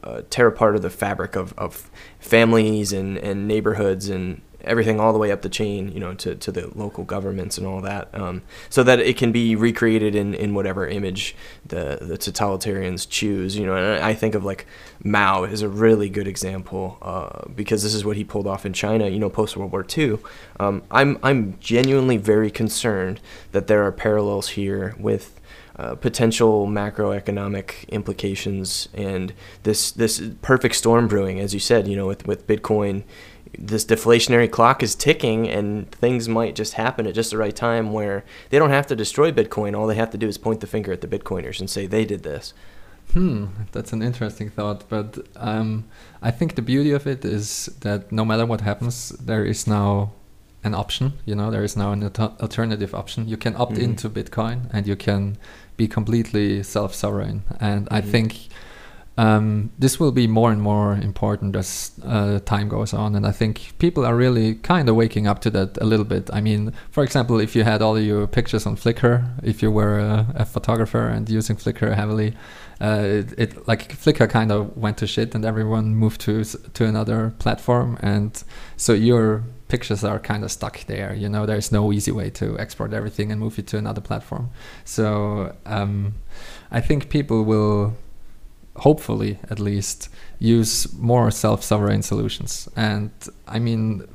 uh, 0.04 0.22
tear 0.30 0.48
apart 0.48 0.76
of 0.76 0.82
the 0.82 0.90
fabric 0.90 1.36
of, 1.36 1.54
of 1.58 1.92
families 2.20 2.94
and, 2.94 3.18
and 3.18 3.48
neighborhoods 3.48 4.08
and 4.08 4.42
everything 4.64 5.00
all 5.00 5.14
the 5.14 5.20
way 5.20 5.32
up 5.32 5.42
the 5.42 5.50
chain, 5.50 5.92
you 5.92 6.00
know, 6.00 6.14
to, 6.16 6.36
to 6.36 6.52
the 6.52 6.70
local 6.76 7.04
governments 7.04 7.58
and 7.58 7.66
all 7.66 7.82
that, 7.82 8.14
um, 8.14 8.42
so 8.70 8.84
that 8.84 9.00
it 9.00 9.18
can 9.18 9.32
be 9.32 9.56
recreated 9.56 10.16
in, 10.16 10.34
in 10.34 10.54
whatever 10.54 10.88
image 10.88 11.36
the, 11.66 11.98
the 12.02 12.18
totalitarians 12.18 13.08
choose, 13.10 13.58
you 13.58 13.66
know, 13.66 13.76
and 13.76 14.04
I 14.04 14.14
think 14.14 14.36
of 14.36 14.44
like 14.44 14.66
Mao 15.04 15.44
is 15.44 15.62
a 15.62 15.70
really 15.70 16.10
good 16.10 16.28
example 16.28 16.98
uh, 17.02 17.48
because 17.56 17.84
this 17.84 17.94
is 17.94 18.04
what 18.04 18.18
he 18.18 18.24
pulled 18.24 18.48
off 18.48 18.66
in 18.66 18.74
China, 18.74 19.08
you 19.08 19.20
know, 19.20 19.30
post 19.30 19.56
World 19.56 19.72
War 19.72 19.86
II. 19.98 20.20
Um, 20.60 20.84
I'm, 20.92 21.18
I'm 21.24 21.58
genuinely 21.60 22.18
very 22.18 22.52
concerned 22.52 23.20
that 23.52 23.68
there 23.68 23.84
are 23.84 23.92
parallels 23.92 24.50
here 24.50 24.96
with 25.00 25.40
uh, 25.80 25.96
potential 25.96 26.68
macroeconomic 26.68 27.88
implications 27.88 28.90
and 28.94 29.32
this 29.64 29.92
this 29.92 30.22
perfect 30.42 30.76
storm 30.76 31.08
brewing, 31.08 31.40
as 31.40 31.54
you 31.54 31.60
said, 31.62 31.88
you 31.88 31.96
know, 31.96 32.06
with, 32.06 32.28
with 32.28 32.46
Bitcoin 32.46 33.04
this 33.58 33.86
deflationary 33.86 34.50
clock 34.50 34.84
is 34.84 34.96
ticking 34.96 35.48
and 35.48 35.92
things 35.92 36.30
might 36.30 36.56
just 36.56 36.74
happen 36.74 37.08
at 37.08 37.16
just 37.16 37.32
the 37.32 37.38
right 37.38 37.56
time 37.56 37.92
where 37.92 38.24
they 38.50 38.60
don't 38.60 38.70
have 38.70 38.88
to 38.88 38.96
destroy 38.96 39.32
Bitcoin. 39.32 39.78
All 39.78 39.88
they 39.88 39.96
have 39.96 40.12
to 40.12 40.18
do 40.18 40.28
is 40.28 40.38
point 40.38 40.62
the 40.62 40.68
finger 40.68 40.92
at 40.92 41.02
the 41.02 41.08
Bitcoiners 41.08 41.60
and 41.60 41.70
say 41.70 41.88
they 41.88 42.06
did 42.06 42.24
this. 42.24 42.54
Hmm, 43.14 43.48
that's 43.72 43.92
an 43.92 44.04
interesting 44.04 44.50
thought. 44.50 44.88
But 44.88 45.28
um, 45.36 45.86
I 46.22 46.32
think 46.32 46.56
the 46.56 46.62
beauty 46.62 46.92
of 46.92 47.08
it 47.08 47.26
is 47.26 47.66
that 47.82 48.12
no 48.12 48.24
matter 48.24 48.46
what 48.46 48.62
happens, 48.62 49.10
there 49.10 49.44
is 49.44 49.66
now 49.66 50.12
an 50.64 50.76
option. 50.76 51.14
You 51.26 51.36
know, 51.36 51.50
there 51.50 51.64
is 51.64 51.76
now 51.76 51.92
an 51.92 52.04
alternative 52.04 52.94
option. 52.94 53.28
You 53.28 53.38
can 53.38 53.56
opt 53.56 53.74
mm-hmm. 53.74 53.84
into 53.84 54.10
Bitcoin 54.10 54.70
and 54.72 54.86
you 54.86 54.96
can 54.96 55.38
be 55.78 55.88
completely 55.88 56.62
self 56.62 56.94
sovereign. 56.94 57.44
And 57.60 57.86
mm-hmm. 57.86 57.96
I 57.96 58.02
think 58.02 58.50
um, 59.20 59.70
this 59.78 60.00
will 60.00 60.14
be 60.14 60.28
more 60.28 60.50
and 60.50 60.62
more 60.62 60.94
important 60.94 61.54
as 61.58 61.92
uh, 62.06 62.40
time 62.40 62.70
goes 62.70 62.94
on, 62.94 63.16
and 63.16 63.28
I 63.28 63.34
think 63.34 63.74
people 63.78 64.06
are 64.06 64.16
really 64.16 64.56
kind 64.56 64.88
of 64.88 64.96
waking 64.96 65.28
up 65.28 65.42
to 65.42 65.50
that 65.50 65.78
a 65.82 65.84
little 65.84 66.06
bit. 66.06 66.30
I 66.32 66.40
mean, 66.40 66.72
for 66.90 67.04
example, 67.04 67.42
if 67.42 67.54
you 67.54 67.66
had 67.66 67.82
all 67.82 68.00
your 68.00 68.28
pictures 68.28 68.66
on 68.66 68.78
Flickr, 68.78 69.30
if 69.44 69.62
you 69.62 69.72
were 69.72 70.00
a, 70.00 70.26
a 70.36 70.46
photographer 70.46 71.06
and 71.10 71.30
using 71.30 71.58
Flickr 71.58 71.94
heavily, 71.94 72.34
uh, 72.80 73.02
it, 73.04 73.34
it, 73.38 73.68
like 73.68 73.92
Flickr 73.98 74.30
kind 74.30 74.54
of 74.54 74.78
went 74.78 74.98
to 75.00 75.06
shit, 75.06 75.36
and 75.36 75.44
everyone 75.44 75.96
moved 75.96 76.22
to 76.22 76.46
to 76.46 76.86
another 76.86 77.34
platform, 77.40 77.98
and 78.00 78.42
so 78.78 78.94
your 78.94 79.44
pictures 79.68 80.02
are 80.02 80.20
kind 80.20 80.46
of 80.46 80.52
stuck 80.52 80.86
there. 80.86 81.14
You 81.14 81.28
know, 81.28 81.46
there's 81.46 81.74
no 81.74 81.92
easy 81.92 82.12
way 82.14 82.30
to 82.30 82.58
export 82.58 82.94
everything 82.94 83.34
and 83.34 83.42
move 83.42 83.60
it 83.60 83.68
to 83.68 83.78
another 83.78 84.02
platform. 84.02 84.50
So 84.86 85.54
um, 85.66 86.14
I 86.72 86.80
think 86.80 87.10
people 87.10 87.44
will 87.44 87.96
hopefully 88.80 89.40
at 89.50 89.60
least 89.60 90.10
use 90.40 90.92
more 90.98 91.32
self-sovereign 91.32 92.02
solutions. 92.02 92.68
And 92.76 93.12
i 93.48 93.60
mean 93.60 94.08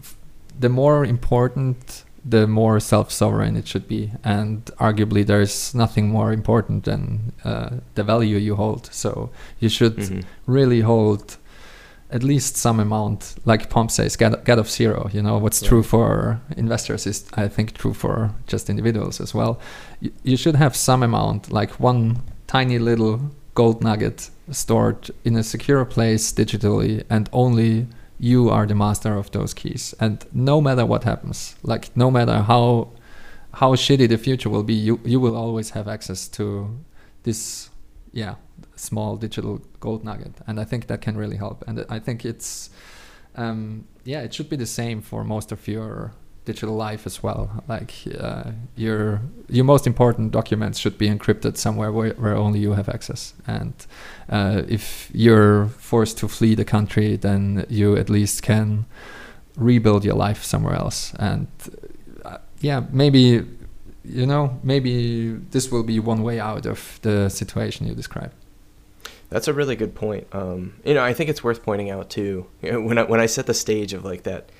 the 0.59 0.69
more 0.69 1.05
important 1.05 2.05
the 2.25 2.47
more 2.47 2.81
self-sovereign 2.81 3.57
it 3.57 3.69
should 3.69 3.87
be. 3.87 4.11
And 4.25 4.65
arguably 4.81 5.27
there's 5.27 5.75
nothing 5.75 6.09
more 6.09 6.33
important 6.33 6.85
than 6.85 7.33
uh, 7.45 7.71
the 7.95 8.03
value 8.03 8.39
you 8.39 8.57
hold. 8.57 8.89
So 8.93 9.31
you 9.61 9.69
should 9.69 9.97
mm-hmm. 9.97 10.21
really 10.47 10.81
hold 10.81 11.37
at 12.11 12.23
least 12.23 12.57
some 12.57 12.79
amount 12.81 13.35
like 13.45 13.69
pomp 13.69 13.91
says 13.91 14.17
get, 14.17 14.45
get 14.45 14.59
of 14.59 14.71
zero. 14.71 15.11
You 15.13 15.23
know 15.23 15.37
what's 15.39 15.61
true 15.61 15.83
for 15.83 16.41
investors 16.57 17.07
is 17.07 17.25
i 17.35 17.49
think 17.49 17.75
true 17.75 17.95
for 17.95 18.31
just 18.47 18.71
individuals 18.71 19.21
as 19.21 19.35
well. 19.35 19.61
You 20.23 20.37
should 20.37 20.57
have 20.57 20.77
some 20.77 21.03
amount 21.03 21.51
like 21.53 21.73
one 21.81 22.23
tiny 22.47 22.79
little 22.79 23.21
gold 23.55 23.83
nugget 23.83 24.31
stored 24.51 25.11
in 25.25 25.37
a 25.37 25.43
secure 25.43 25.85
place 25.85 26.33
digitally 26.33 27.05
and 27.09 27.29
only 27.33 27.87
you 28.19 28.51
are 28.51 28.67
the 28.67 28.75
master 28.75 29.17
of 29.17 29.31
those 29.33 29.55
keys. 29.55 29.95
And 30.01 30.25
no 30.33 30.61
matter 30.61 30.85
what 30.87 31.05
happens 31.05 31.57
like 31.63 31.97
no 31.97 32.11
matter 32.11 32.39
how 32.43 32.91
how 33.55 33.75
shitty 33.75 34.09
the 34.09 34.19
future 34.19 34.51
will 34.51 34.65
be 34.65 34.75
you 34.75 35.01
you 35.05 35.21
will 35.21 35.37
always 35.37 35.71
have 35.71 35.87
access 35.89 36.29
to 36.29 36.77
this 37.23 37.71
yeah 38.13 38.35
small 38.77 39.17
digital 39.17 39.61
gold 39.81 40.05
nugget. 40.05 40.35
And 40.47 40.61
i 40.61 40.65
think 40.65 40.87
that 40.89 41.01
can 41.01 41.17
really 41.17 41.37
help. 41.37 41.65
And 41.67 41.85
i 41.89 41.99
think 41.99 42.25
it's 42.25 42.71
um, 43.37 43.87
yeah 44.05 44.21
it 44.21 44.35
should 44.35 44.49
be 44.49 44.57
the 44.57 44.67
same 44.67 45.01
for 45.01 45.25
most 45.25 45.53
of 45.53 45.67
your 45.67 46.13
digital 46.45 46.75
life 46.75 47.07
as 47.07 47.23
well. 47.23 47.65
Like 47.69 47.93
uh, 48.19 48.53
your 48.77 49.21
your 49.49 49.65
most 49.65 49.87
important 49.87 50.33
documents 50.33 50.79
should 50.79 50.99
be 50.99 51.09
encrypted 51.09 51.57
somewhere 51.57 51.91
where, 51.91 52.15
where 52.15 52.37
only 52.37 52.61
you 52.61 52.73
have 52.73 52.89
access. 52.89 53.35
And 53.47 53.75
uh, 54.29 54.63
if 54.69 55.11
you're 55.13 55.67
forced 55.67 56.19
to 56.19 56.29
flee 56.29 56.55
the 56.55 56.65
country, 56.65 57.17
then 57.17 57.67
you 57.69 57.97
at 57.97 58.11
least 58.11 58.43
can 58.43 58.87
rebuild 59.57 60.05
your 60.05 60.15
life 60.15 60.43
somewhere 60.43 60.75
else. 60.75 61.15
And 61.19 61.47
uh, 62.25 62.39
yeah, 62.61 62.85
maybe 62.91 63.45
you 64.05 64.27
know 64.27 64.59
maybe 64.63 65.33
this 65.51 65.71
will 65.71 65.85
be 65.85 65.99
one 65.99 66.23
way 66.23 66.41
out 66.41 66.67
of 66.67 66.99
the 67.03 67.29
situation 67.29 67.87
you 67.87 67.95
described. 67.95 68.35
That's 69.31 69.49
a 69.49 69.53
really 69.53 69.75
good 69.75 69.95
point. 69.95 70.27
Um, 70.33 70.75
you 70.85 70.95
know, 70.95 71.03
I 71.03 71.15
think 71.15 71.31
it's 71.31 71.43
worth 71.43 71.63
pointing 71.63 71.91
out 71.91 72.11
too. 72.11 72.47
You 72.63 72.73
know, 72.73 72.81
when 72.83 72.99
I 72.99 73.03
when 73.05 73.21
I 73.21 73.27
set 73.27 73.47
the 73.47 73.55
stage 73.55 73.95
of 73.95 74.05
like 74.05 74.25
that 74.25 74.51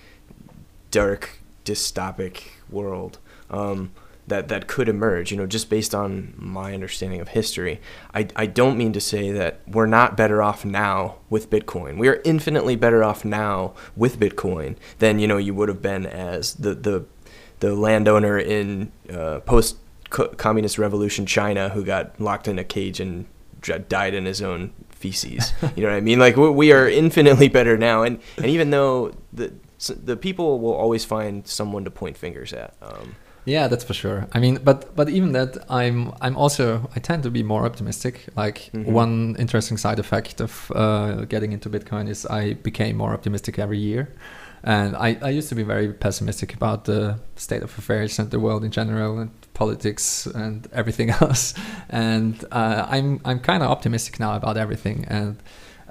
dark 0.91 1.41
dystopic 1.65 2.45
world 2.71 3.19
um, 3.51 3.93
that 4.27 4.49
that 4.49 4.67
could 4.67 4.89
emerge. 4.89 5.31
You 5.31 5.37
know, 5.37 5.47
just 5.47 5.69
based 5.71 5.95
on 5.95 6.35
my 6.37 6.75
understanding 6.75 7.21
of 7.21 7.29
history, 7.29 7.81
I 8.15 8.29
I 8.37 8.47
don't 8.47 8.77
mean 8.77 8.93
to 8.93 9.01
say 9.01 9.31
that 9.33 9.61
we're 9.67 9.87
not 9.87 10.17
better 10.17 10.43
off 10.43 10.65
now 10.65 11.17
with 11.29 11.51
Bitcoin. 11.51 11.99
We 11.99 12.09
are 12.09 12.21
infinitely 12.25 12.77
better 12.77 13.05
off 13.05 13.25
now 13.25 13.75
with 13.97 14.19
Bitcoin 14.19 14.77
than 14.99 15.19
you 15.19 15.27
know 15.27 15.37
you 15.37 15.55
would 15.55 15.69
have 15.69 15.83
been 15.83 16.07
as 16.07 16.55
the 16.55 16.75
the 16.75 17.07
the 17.61 17.75
landowner 17.75 18.39
in 18.39 18.93
uh, 19.11 19.41
post 19.41 19.77
communist 20.11 20.79
revolution 20.79 21.27
China 21.27 21.71
who 21.71 21.85
got 21.85 22.21
locked 22.21 22.47
in 22.47 22.59
a 22.59 22.65
cage 22.65 23.01
and 23.01 23.27
died 23.89 24.15
in 24.15 24.27
his 24.27 24.43
own 24.43 24.73
feces. 24.91 25.53
you 25.77 25.83
know 25.83 25.89
what 25.89 25.97
I 25.97 26.01
mean? 26.01 26.19
Like 26.19 26.37
we 26.37 26.73
are 26.73 26.89
infinitely 26.89 27.49
better 27.49 27.77
now, 27.77 28.03
and 28.03 28.21
and 28.37 28.47
even 28.47 28.71
though 28.71 29.15
the 29.33 29.53
the 29.89 30.17
people 30.17 30.61
will 30.61 30.75
always 30.75 31.05
find 31.05 31.47
someone 31.47 31.85
to 31.85 31.91
point 31.91 32.17
fingers 32.17 32.53
at. 32.53 32.75
Um, 32.83 33.17
yeah, 33.45 33.69
that's 33.69 33.85
for 33.85 33.93
sure. 33.93 34.27
I 34.33 34.41
mean, 34.41 34.59
but 34.65 34.97
but 34.97 35.09
even 35.11 35.33
that, 35.33 35.59
I'm 35.69 36.13
I'm 36.21 36.37
also 36.37 36.89
I 36.97 37.01
tend 37.01 37.23
to 37.25 37.31
be 37.31 37.43
more 37.43 37.67
optimistic. 37.67 38.27
Like 38.37 38.71
mm-hmm. 38.73 38.91
one 38.91 39.37
interesting 39.39 39.77
side 39.77 39.99
effect 39.99 40.41
of 40.41 40.73
uh, 40.75 41.27
getting 41.27 41.53
into 41.53 41.69
Bitcoin 41.69 42.09
is 42.09 42.25
I 42.27 42.55
became 42.55 42.97
more 42.97 43.13
optimistic 43.13 43.59
every 43.59 43.79
year. 43.79 44.15
And 44.67 44.97
I, 44.97 45.19
I 45.21 45.29
used 45.29 45.51
to 45.51 45.55
be 45.55 45.63
very 45.63 45.93
pessimistic 45.93 46.55
about 46.55 46.87
the 46.87 47.19
state 47.37 47.63
of 47.63 47.77
affairs 47.79 48.19
and 48.19 48.31
the 48.31 48.41
world 48.41 48.65
in 48.65 48.71
general 48.71 49.19
and 49.19 49.31
politics 49.53 50.25
and 50.25 50.67
everything 50.73 51.11
else. 51.21 51.53
And 51.91 52.43
uh, 52.51 52.87
I'm 52.89 53.21
I'm 53.27 53.41
kind 53.41 53.63
of 53.63 53.71
optimistic 53.71 54.19
now 54.19 54.37
about 54.37 54.57
everything. 54.57 55.05
And 55.07 55.37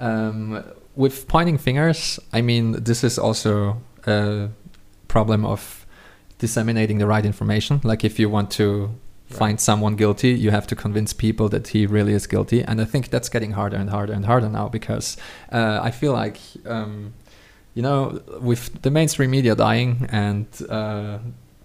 um, 0.00 0.64
with 0.96 1.28
pointing 1.28 1.58
fingers, 1.58 2.18
I 2.32 2.40
mean, 2.40 2.72
this 2.84 3.04
is 3.04 3.18
also 3.18 3.82
a 4.06 4.48
problem 5.08 5.44
of 5.44 5.86
disseminating 6.38 6.98
the 6.98 7.06
right 7.06 7.24
information. 7.24 7.80
Like 7.84 8.04
if 8.04 8.18
you 8.18 8.28
want 8.28 8.50
to 8.52 8.86
right. 9.30 9.38
find 9.38 9.60
someone 9.60 9.96
guilty, 9.96 10.30
you 10.30 10.50
have 10.50 10.66
to 10.68 10.76
convince 10.76 11.12
people 11.12 11.48
that 11.50 11.68
he 11.68 11.86
really 11.86 12.12
is 12.12 12.26
guilty. 12.26 12.62
And 12.62 12.80
I 12.80 12.84
think 12.84 13.10
that's 13.10 13.28
getting 13.28 13.52
harder 13.52 13.76
and 13.76 13.90
harder 13.90 14.12
and 14.12 14.26
harder 14.26 14.48
now 14.48 14.68
because 14.68 15.16
uh, 15.52 15.80
I 15.82 15.90
feel 15.90 16.12
like 16.12 16.38
um, 16.66 17.14
you 17.74 17.82
know, 17.82 18.22
with 18.40 18.82
the 18.82 18.90
mainstream 18.90 19.30
media 19.30 19.54
dying 19.54 20.06
and 20.10 20.46
uh, 20.68 21.18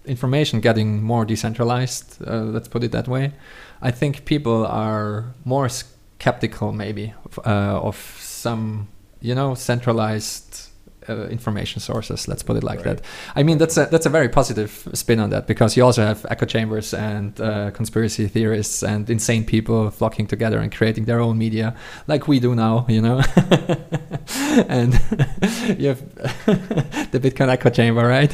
information 0.04 0.60
getting 0.60 1.02
more 1.02 1.24
decentralized, 1.24 2.20
uh, 2.26 2.40
let's 2.42 2.68
put 2.68 2.82
it 2.82 2.90
that 2.92 3.06
way, 3.06 3.32
I 3.80 3.92
think 3.92 4.24
people 4.24 4.66
are 4.66 5.32
more 5.44 5.68
skeptical, 5.68 6.72
maybe, 6.72 7.14
uh, 7.46 7.80
of 7.80 7.96
some, 8.18 8.88
you 9.20 9.34
know, 9.34 9.54
centralized 9.54 10.66
uh, 11.08 11.26
information 11.28 11.80
sources. 11.80 12.28
Let's 12.28 12.42
put 12.42 12.56
it 12.56 12.62
like 12.62 12.84
Right. 12.84 12.96
that. 12.98 13.04
I 13.34 13.42
mean, 13.42 13.58
that's 13.58 13.76
a 13.78 13.86
that's 13.86 14.06
a 14.06 14.10
very 14.10 14.28
positive 14.28 14.86
spin 14.94 15.18
on 15.20 15.30
that 15.30 15.46
because 15.46 15.76
you 15.76 15.84
also 15.84 16.02
have 16.02 16.26
echo 16.30 16.46
chambers 16.46 16.92
and 16.94 17.40
uh, 17.40 17.70
conspiracy 17.72 18.28
theorists 18.28 18.82
and 18.82 19.08
insane 19.10 19.44
people 19.44 19.90
flocking 19.90 20.26
together 20.28 20.58
and 20.60 20.70
creating 20.74 21.06
their 21.06 21.20
own 21.20 21.38
media, 21.38 21.74
like 22.06 22.28
we 22.28 22.38
do 22.40 22.54
now. 22.54 22.84
You 22.88 23.00
know, 23.02 23.22
and 24.68 24.92
you 25.78 25.88
have 25.88 26.14
the 27.10 27.18
Bitcoin 27.20 27.48
echo 27.48 27.70
chamber, 27.70 28.06
right? 28.06 28.32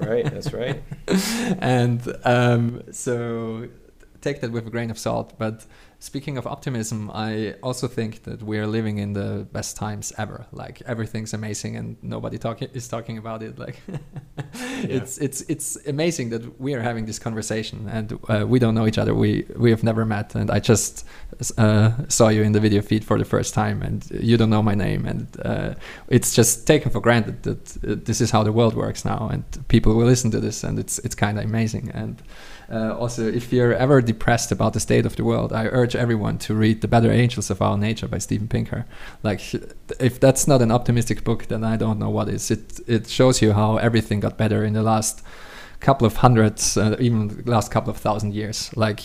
Right, 0.00 0.24
that's 0.24 0.52
right. 0.52 0.82
and 1.60 2.00
um, 2.24 2.82
so 2.92 3.68
take 4.20 4.40
that 4.40 4.50
with 4.52 4.66
a 4.66 4.70
grain 4.70 4.90
of 4.90 4.98
salt. 4.98 5.34
But 5.38 5.66
speaking 6.02 6.36
of 6.36 6.48
optimism, 6.48 7.10
I 7.14 7.54
also 7.62 7.86
think 7.86 8.24
that 8.24 8.42
we're 8.42 8.66
living 8.66 8.98
in 8.98 9.12
the 9.12 9.46
best 9.52 9.76
times 9.76 10.12
ever. 10.18 10.46
Like 10.50 10.82
everything's 10.84 11.32
amazing, 11.32 11.76
and 11.76 11.96
nobody 12.02 12.38
talking 12.38 12.68
is 12.74 12.88
talking 12.88 13.18
about 13.18 13.40
it. 13.42 13.56
Like 13.56 13.80
it's 14.82 15.18
it's 15.18 15.42
it's 15.42 15.76
amazing 15.86 16.30
that 16.30 16.60
we 16.60 16.74
are 16.74 16.82
having 16.82 17.06
this 17.06 17.20
conversation, 17.20 17.88
and 17.88 18.18
uh, 18.28 18.44
we 18.46 18.58
don't 18.58 18.74
know 18.74 18.86
each 18.88 18.98
other. 18.98 19.14
We 19.14 19.46
we 19.56 19.70
have 19.70 19.84
never 19.84 20.04
met, 20.04 20.34
and 20.34 20.50
I 20.50 20.58
just 20.58 21.06
uh, 21.56 21.92
saw 22.08 22.28
you 22.28 22.42
in 22.42 22.52
the 22.52 22.60
video 22.60 22.82
feed 22.82 23.04
for 23.04 23.16
the 23.16 23.24
first 23.24 23.54
time, 23.54 23.80
and 23.80 24.04
you 24.10 24.36
don't 24.36 24.50
know 24.50 24.62
my 24.62 24.74
name, 24.74 25.06
and 25.06 25.26
uh, 25.44 25.74
it's 26.08 26.34
just 26.34 26.66
taken 26.66 26.90
for 26.90 27.00
granted 27.00 27.44
that 27.44 27.76
uh, 27.76 27.94
this 28.04 28.20
is 28.20 28.32
how 28.32 28.42
the 28.42 28.52
world 28.52 28.74
works 28.74 29.04
now, 29.04 29.28
and 29.32 29.44
people 29.68 29.94
will 29.94 30.06
listen 30.06 30.32
to 30.32 30.40
this, 30.40 30.64
and 30.64 30.78
it's 30.80 30.98
it's 31.04 31.14
kind 31.14 31.38
of 31.38 31.44
amazing. 31.44 31.92
And 31.94 32.20
uh, 32.72 32.96
also, 32.98 33.26
if 33.26 33.52
you're 33.52 33.74
ever 33.74 34.00
depressed 34.00 34.50
about 34.50 34.72
the 34.72 34.80
state 34.80 35.04
of 35.04 35.16
the 35.16 35.24
world, 35.24 35.52
I 35.52 35.66
urge 35.66 35.94
everyone 35.94 36.38
to 36.38 36.54
read 36.54 36.80
*The 36.80 36.88
Better 36.88 37.10
Angels 37.12 37.50
of 37.50 37.60
Our 37.60 37.76
Nature* 37.76 38.08
by 38.08 38.18
Steven 38.18 38.48
Pinker. 38.48 38.86
Like, 39.22 39.42
if 40.00 40.18
that's 40.18 40.48
not 40.48 40.62
an 40.62 40.72
optimistic 40.72 41.22
book, 41.22 41.48
then 41.48 41.64
I 41.64 41.76
don't 41.76 41.98
know 41.98 42.08
what 42.08 42.28
is. 42.28 42.50
It 42.50 42.80
it 42.86 43.08
shows 43.08 43.42
you 43.42 43.52
how 43.52 43.76
everything 43.76 44.20
got 44.20 44.38
better 44.38 44.64
in 44.64 44.72
the 44.72 44.82
last 44.82 45.22
couple 45.80 46.06
of 46.06 46.16
hundreds, 46.16 46.76
uh, 46.78 46.96
even 46.98 47.42
last 47.44 47.70
couple 47.70 47.90
of 47.90 47.98
thousand 47.98 48.32
years. 48.32 48.70
Like 48.74 49.02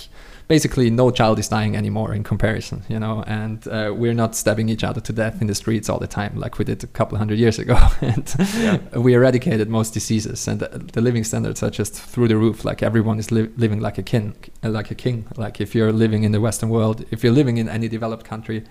basically, 0.48 0.90
no 0.90 1.12
child 1.12 1.40
is 1.40 1.48
dying 1.50 1.76
anymore 1.76 2.14
in 2.14 2.24
comparison, 2.24 2.84
you 2.88 3.00
know, 3.00 3.24
and 3.28 3.68
uh, 3.68 3.94
we're 3.96 4.14
not 4.14 4.36
stabbing 4.36 4.70
each 4.70 4.84
other 4.84 5.02
to 5.02 5.14
death 5.14 5.42
in 5.42 5.48
the 5.48 5.56
streets 5.56 5.90
all 5.90 6.00
the 6.00 6.08
time 6.08 6.34
like 6.40 6.58
we 6.58 6.66
did 6.66 6.84
a 6.84 6.88
couple 6.88 7.16
of 7.16 7.20
hundred 7.20 7.38
years 7.40 7.60
ago. 7.60 7.78
and 8.02 8.34
Yeah. 8.56 8.78
we 8.98 9.14
eradicated 9.14 9.68
most 9.70 9.94
diseases, 9.94 10.48
and 10.48 10.60
the, 10.62 10.70
the 10.94 11.02
living 11.02 11.24
standards 11.24 11.62
are 11.64 11.70
just 11.70 11.94
through 11.94 12.28
the 12.30 12.38
roof. 12.38 12.64
Like 12.66 12.82
everyone 12.82 13.20
is 13.20 13.32
li- 13.32 13.50
living 13.58 13.80
like 13.82 13.98
a 13.98 14.04
king, 14.04 14.36
uh, 14.64 14.70
like 14.70 14.90
a 14.92 14.96
king. 14.96 15.26
Like 15.36 15.60
if 15.62 15.76
you're 15.76 15.92
living 15.92 16.24
in 16.24 16.32
the 16.32 16.40
Western 16.42 16.70
world, 16.70 17.06
if 17.12 17.24
you're 17.24 17.34
living 17.34 17.58
in 17.58 17.68
any 17.68 17.88
developed 17.88 18.26
country, 18.26 18.64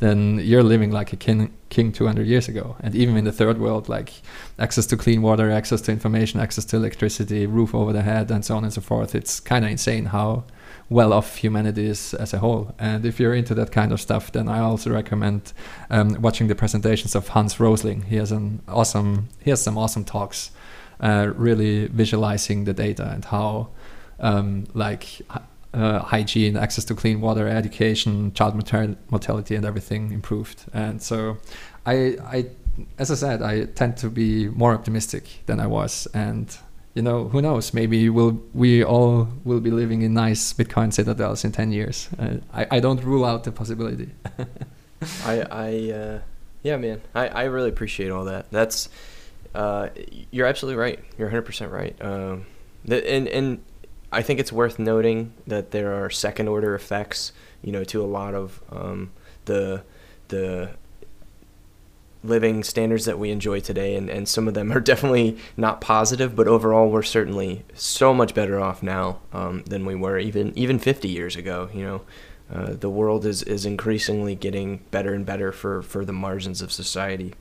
then 0.00 0.40
you're 0.42 0.62
living 0.64 0.90
like 0.90 1.12
a 1.12 1.16
king, 1.16 1.52
king 1.68 1.92
200 1.92 2.26
years 2.26 2.48
ago. 2.48 2.76
And 2.80 2.94
even 2.94 3.16
in 3.16 3.24
the 3.24 3.32
third 3.32 3.58
world, 3.58 3.88
like 3.88 4.12
access 4.58 4.86
to 4.86 4.96
clean 4.96 5.22
water, 5.22 5.50
access 5.50 5.80
to 5.82 5.92
information, 5.92 6.40
access 6.40 6.64
to 6.66 6.76
electricity, 6.76 7.46
roof 7.46 7.74
over 7.74 7.92
the 7.92 8.02
head, 8.02 8.30
and 8.30 8.44
so 8.44 8.56
on 8.56 8.64
and 8.64 8.72
so 8.72 8.80
forth. 8.80 9.14
It's 9.14 9.38
kind 9.40 9.64
of 9.64 9.70
insane 9.70 10.06
how 10.06 10.44
well 10.90 11.12
off 11.12 11.36
humanity 11.36 11.86
is 11.86 12.14
as 12.14 12.34
a 12.34 12.38
whole. 12.38 12.74
And 12.78 13.06
if 13.06 13.18
you're 13.20 13.32
into 13.32 13.54
that 13.54 13.70
kind 13.70 13.92
of 13.92 14.00
stuff, 14.00 14.32
then 14.32 14.48
I 14.48 14.58
also 14.58 14.90
recommend 14.90 15.52
um, 15.88 16.20
watching 16.20 16.48
the 16.48 16.54
presentations 16.54 17.14
of 17.14 17.28
Hans 17.28 17.58
Rosling. 17.60 18.02
He 18.02 18.16
has 18.16 18.32
an 18.32 18.60
awesome, 18.68 19.28
he 19.40 19.50
has 19.50 19.62
some 19.62 19.78
awesome 19.78 20.04
talks, 20.04 20.50
uh, 21.00 21.32
really 21.36 21.86
visualizing 21.86 22.64
the 22.64 22.74
data 22.74 23.08
and 23.08 23.24
how, 23.24 23.68
um, 24.18 24.66
like. 24.74 25.22
Uh, 25.72 26.00
hygiene, 26.00 26.56
access 26.56 26.84
to 26.84 26.96
clean 26.96 27.20
water, 27.20 27.46
education, 27.46 28.32
child 28.32 28.54
mortal- 28.54 28.96
mortality, 29.08 29.54
and 29.54 29.64
everything 29.64 30.10
improved. 30.10 30.64
And 30.72 31.00
so, 31.00 31.36
I, 31.86 32.16
I, 32.24 32.46
as 32.98 33.12
I 33.12 33.14
said, 33.14 33.40
I 33.40 33.66
tend 33.66 33.96
to 33.98 34.10
be 34.10 34.48
more 34.48 34.74
optimistic 34.74 35.44
than 35.46 35.60
I 35.60 35.68
was. 35.68 36.08
And 36.12 36.56
you 36.94 37.02
know, 37.02 37.28
who 37.28 37.40
knows? 37.40 37.72
Maybe 37.72 38.08
we'll 38.08 38.40
we 38.52 38.84
all 38.84 39.28
will 39.44 39.60
be 39.60 39.70
living 39.70 40.02
in 40.02 40.14
nice 40.14 40.52
Bitcoin 40.52 40.92
citadels 40.92 41.44
in 41.44 41.52
ten 41.52 41.72
years. 41.72 42.08
Uh, 42.18 42.36
I 42.52 42.66
I 42.76 42.80
don't 42.80 43.02
rule 43.02 43.24
out 43.24 43.44
the 43.44 43.52
possibility. 43.52 44.10
I, 45.24 45.40
I, 45.50 45.92
uh, 45.92 46.18
yeah, 46.62 46.76
man, 46.76 47.00
I, 47.14 47.28
I 47.28 47.44
really 47.44 47.68
appreciate 47.68 48.10
all 48.10 48.24
that. 48.26 48.50
That's, 48.50 48.88
uh, 49.54 49.88
you're 50.30 50.46
absolutely 50.46 50.80
right. 50.80 50.98
You're 51.18 51.30
100% 51.30 51.70
right. 51.70 51.96
Um, 52.00 52.46
the, 52.84 53.08
and, 53.10 53.28
and 53.28 53.62
I 54.12 54.22
think 54.22 54.40
it's 54.40 54.52
worth 54.52 54.78
noting 54.78 55.32
that 55.46 55.70
there 55.70 56.04
are 56.04 56.10
second 56.10 56.48
order 56.48 56.74
effects, 56.74 57.32
you 57.62 57.72
know, 57.72 57.84
to 57.84 58.02
a 58.02 58.06
lot 58.06 58.34
of, 58.34 58.60
um, 58.70 59.10
the, 59.46 59.82
the 60.28 60.70
living 62.22 62.62
standards 62.62 63.04
that 63.06 63.18
we 63.18 63.30
enjoy 63.30 63.60
today. 63.60 63.94
And, 63.96 64.10
and 64.10 64.28
some 64.28 64.48
of 64.48 64.54
them 64.54 64.72
are 64.72 64.80
definitely 64.92 65.38
not 65.56 65.80
positive, 65.80 66.36
but 66.36 66.48
overall 66.48 66.90
we're 66.90 67.02
certainly 67.02 67.64
so 67.74 68.12
much 68.12 68.34
better 68.34 68.60
off 68.60 68.82
now, 68.82 69.20
um, 69.32 69.62
than 69.64 69.84
we 69.84 69.94
were 69.94 70.18
even, 70.18 70.56
even 70.56 70.78
50 70.78 71.08
years 71.08 71.36
ago, 71.36 71.68
you 71.72 71.82
know. 71.82 72.02
Uh, 72.52 72.72
the 72.72 72.90
world 72.90 73.24
is, 73.24 73.44
is 73.44 73.64
increasingly 73.64 74.34
getting 74.34 74.78
better 74.90 75.14
and 75.14 75.24
better 75.24 75.52
for, 75.52 75.82
for 75.82 76.04
the 76.04 76.12
margins 76.12 76.60
of 76.60 76.72
society. 76.72 77.32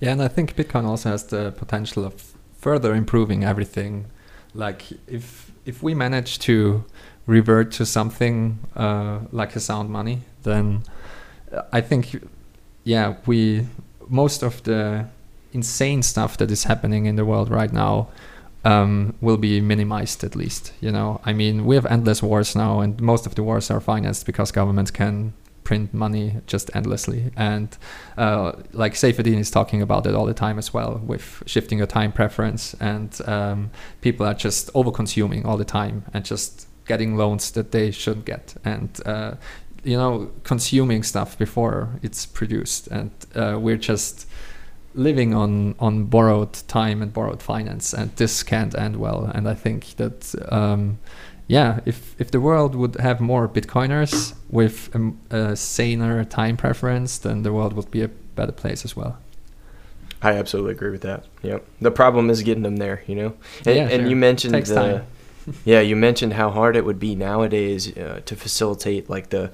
Yeah, 0.00 0.12
and 0.12 0.22
I 0.22 0.28
think 0.28 0.54
Bitcoin 0.54 0.84
also 0.84 1.10
has 1.10 1.24
the 1.24 1.52
potential 1.52 2.04
of 2.04 2.34
further 2.58 2.94
improving 2.94 3.44
everything. 3.44 4.06
Like 4.54 4.84
if 5.06 5.52
if 5.64 5.82
we 5.82 5.94
manage 5.94 6.38
to 6.40 6.84
revert 7.26 7.72
to 7.72 7.84
something 7.84 8.58
uh, 8.74 9.20
like 9.32 9.54
a 9.54 9.60
sound 9.60 9.90
money, 9.90 10.22
then 10.42 10.82
uh, 11.52 11.62
I 11.72 11.80
think 11.80 12.24
yeah 12.84 13.16
we 13.26 13.66
most 14.08 14.42
of 14.42 14.62
the 14.62 15.06
insane 15.52 16.02
stuff 16.02 16.36
that 16.38 16.50
is 16.50 16.64
happening 16.64 17.06
in 17.06 17.16
the 17.16 17.24
world 17.24 17.50
right 17.50 17.72
now 17.72 18.08
um, 18.64 19.14
will 19.20 19.36
be 19.36 19.60
minimized 19.60 20.24
at 20.24 20.36
least. 20.36 20.72
You 20.80 20.90
know, 20.90 21.20
I 21.24 21.32
mean, 21.32 21.64
we 21.64 21.74
have 21.76 21.86
endless 21.86 22.22
wars 22.22 22.54
now, 22.54 22.80
and 22.80 23.00
most 23.00 23.26
of 23.26 23.34
the 23.34 23.42
wars 23.42 23.70
are 23.70 23.80
financed 23.80 24.26
because 24.26 24.52
governments 24.52 24.90
can 24.90 25.32
print 25.64 25.92
money 25.92 26.36
just 26.46 26.70
endlessly. 26.74 27.30
And 27.36 27.76
uh, 28.16 28.52
like 28.72 28.94
Saifedean 28.94 29.38
is 29.38 29.50
talking 29.50 29.82
about 29.82 30.06
it 30.06 30.14
all 30.14 30.26
the 30.26 30.34
time 30.34 30.58
as 30.58 30.72
well, 30.72 31.00
with 31.04 31.42
shifting 31.46 31.78
your 31.78 31.86
time 31.86 32.12
preference, 32.12 32.74
and 32.80 33.18
um, 33.26 33.70
people 34.00 34.26
are 34.26 34.34
just 34.34 34.70
over 34.74 34.90
consuming 34.90 35.46
all 35.46 35.56
the 35.56 35.64
time 35.64 36.04
and 36.12 36.24
just 36.24 36.66
getting 36.86 37.16
loans 37.16 37.50
that 37.50 37.70
they 37.70 37.90
shouldn't 37.90 38.24
get, 38.24 38.54
and 38.64 39.00
uh, 39.04 39.34
you 39.84 39.96
know, 39.96 40.30
consuming 40.44 41.02
stuff 41.02 41.38
before 41.38 41.90
it's 42.02 42.26
produced, 42.26 42.88
and 42.88 43.10
uh, 43.34 43.58
we're 43.60 43.76
just 43.76 44.26
living 44.94 45.34
on 45.34 45.74
on 45.78 46.04
borrowed 46.04 46.52
time 46.66 47.02
and 47.02 47.12
borrowed 47.12 47.42
finance 47.42 47.92
and 47.92 48.10
this 48.16 48.42
can't 48.42 48.76
end 48.76 48.96
well 48.96 49.30
and 49.34 49.48
i 49.48 49.54
think 49.54 49.94
that 49.96 50.34
um, 50.50 50.98
yeah 51.46 51.78
if 51.84 52.16
if 52.18 52.30
the 52.30 52.40
world 52.40 52.74
would 52.74 52.96
have 52.96 53.20
more 53.20 53.46
bitcoiners 53.46 54.34
with 54.50 54.92
a, 54.94 55.36
a 55.36 55.56
saner 55.56 56.24
time 56.24 56.56
preference 56.56 57.18
then 57.18 57.42
the 57.42 57.52
world 57.52 57.74
would 57.74 57.90
be 57.90 58.02
a 58.02 58.08
better 58.08 58.50
place 58.50 58.84
as 58.84 58.96
well 58.96 59.18
I 60.20 60.32
absolutely 60.32 60.72
agree 60.72 60.90
with 60.90 61.02
that. 61.02 61.26
Yep. 61.42 61.64
The 61.80 61.90
problem 61.90 62.28
is 62.28 62.42
getting 62.42 62.64
them 62.64 62.76
there, 62.78 63.02
you 63.06 63.14
know. 63.14 63.34
And, 63.64 63.76
Yeah, 63.76 63.82
and 63.84 64.02
sure. 64.02 64.08
you 64.08 64.16
mentioned 64.16 64.54
the, 64.54 64.74
time. 64.74 65.06
yeah, 65.64 65.80
you 65.80 65.96
mentioned 65.96 66.34
how 66.34 66.50
hard 66.50 66.76
it 66.76 66.84
would 66.84 66.98
be 66.98 67.14
nowadays 67.14 67.96
uh, 67.96 68.20
to 68.24 68.36
facilitate 68.36 69.08
like 69.08 69.30
the 69.30 69.52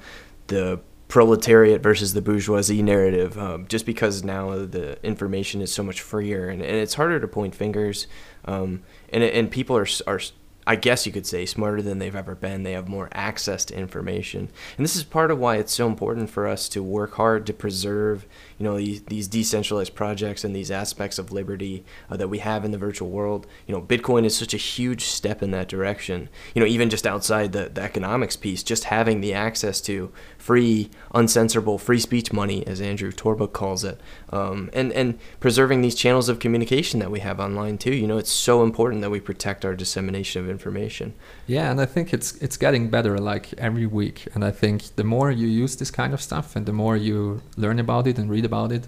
the 0.49 0.81
proletariat 1.09 1.83
versus 1.83 2.15
the 2.15 2.23
bourgeoisie 2.23 2.83
narrative, 2.83 3.39
um, 3.39 3.67
just 3.69 3.87
because 3.87 4.25
now 4.25 4.51
the 4.51 4.99
information 5.07 5.61
is 5.61 5.73
so 5.73 5.83
much 5.83 6.01
freer 6.01 6.49
and, 6.49 6.63
and 6.63 6.77
it's 6.77 6.95
harder 6.95 7.21
to 7.21 7.29
point 7.29 7.55
fingers, 7.55 8.07
um, 8.47 8.83
and 9.11 9.23
and 9.23 9.51
people 9.51 9.77
are 9.77 9.87
are 10.07 10.21
I 10.67 10.77
guess 10.77 11.05
you 11.05 11.13
could 11.13 11.27
say 11.27 11.45
smarter 11.45 11.83
than 11.83 11.99
they've 11.99 12.17
ever 12.17 12.35
been. 12.35 12.63
They 12.63 12.73
have 12.73 12.89
more 12.89 13.11
access 13.13 13.65
to 13.67 13.77
information, 13.77 14.49
and 14.77 14.85
this 14.85 14.97
is 14.97 15.05
part 15.05 15.31
of 15.31 15.39
why 15.39 15.57
it's 15.57 15.73
so 15.75 15.87
important 15.87 16.31
for 16.31 16.47
us 16.47 16.69
to 16.71 16.83
work 16.83 17.15
hard 17.15 17.47
to 17.47 17.53
preserve, 17.53 18.27
you 18.59 18.65
know, 18.65 18.77
these, 18.77 19.03
these 19.03 19.29
decentralized 19.29 19.95
projects 19.95 20.45
and 20.45 20.55
these 20.55 20.71
aspects 20.71 21.19
of 21.19 21.33
liberty 21.33 21.85
uh, 22.11 22.17
that 22.17 22.29
we 22.29 22.39
have 22.39 22.65
in 22.65 22.71
the 22.71 22.79
virtual 22.79 23.11
world. 23.11 23.47
You 23.67 23.75
know, 23.75 23.83
Bitcoin 23.83 24.25
is 24.25 24.37
such 24.37 24.55
a 24.55 24.59
huge 24.59 25.05
step 25.05 25.43
in 25.43 25.51
that 25.51 25.69
direction. 25.69 26.29
You 26.55 26.61
know, 26.61 26.67
even 26.67 26.91
just 26.91 27.07
outside 27.07 27.53
the, 27.53 27.71
the 27.73 27.83
economics 27.83 28.37
piece, 28.37 28.63
just 28.63 28.85
having 28.85 29.21
the 29.21 29.35
access 29.35 29.81
to 29.83 30.13
free, 30.39 30.91
uncensorable, 31.15 31.81
free 31.81 31.99
speech 31.99 32.33
money, 32.33 32.67
as 32.67 32.81
Andrew 32.81 33.11
Torbuck 33.11 33.53
calls 33.53 33.83
it, 33.83 34.01
um, 34.31 34.71
and 34.73 34.93
and 34.93 35.19
preserving 35.41 35.81
these 35.81 35.95
channels 35.95 36.29
of 36.29 36.39
communication 36.39 37.01
that 37.01 37.11
we 37.11 37.21
have 37.21 37.41
online 37.41 37.79
too. 37.79 37.95
You 37.95 38.07
know, 38.07 38.19
it's 38.19 38.31
so 38.31 38.63
important 38.63 39.01
that 39.01 39.11
we 39.11 39.21
protect 39.21 39.65
our 39.65 39.75
dissemination 39.75 40.43
of 40.43 40.51
information. 40.51 41.15
Yeah, 41.47 41.71
and 41.71 41.81
I 41.81 41.87
think 41.87 42.13
it's 42.13 42.37
it's 42.37 42.57
getting 42.57 42.91
better 42.91 43.19
like 43.19 43.55
every 43.55 43.87
week. 43.87 44.29
And 44.35 44.45
I 44.45 44.51
think 44.51 44.97
the 44.97 45.05
more 45.05 45.31
you 45.31 45.47
use 45.47 45.77
this 45.77 45.91
kind 45.91 46.13
of 46.13 46.21
stuff 46.21 46.57
and 46.57 46.67
the 46.67 46.73
more 46.73 46.97
you 46.97 47.43
learn 47.57 47.79
about 47.79 48.07
it 48.07 48.19
and 48.19 48.31
read 48.31 48.44
about 48.45 48.73
it, 48.73 48.87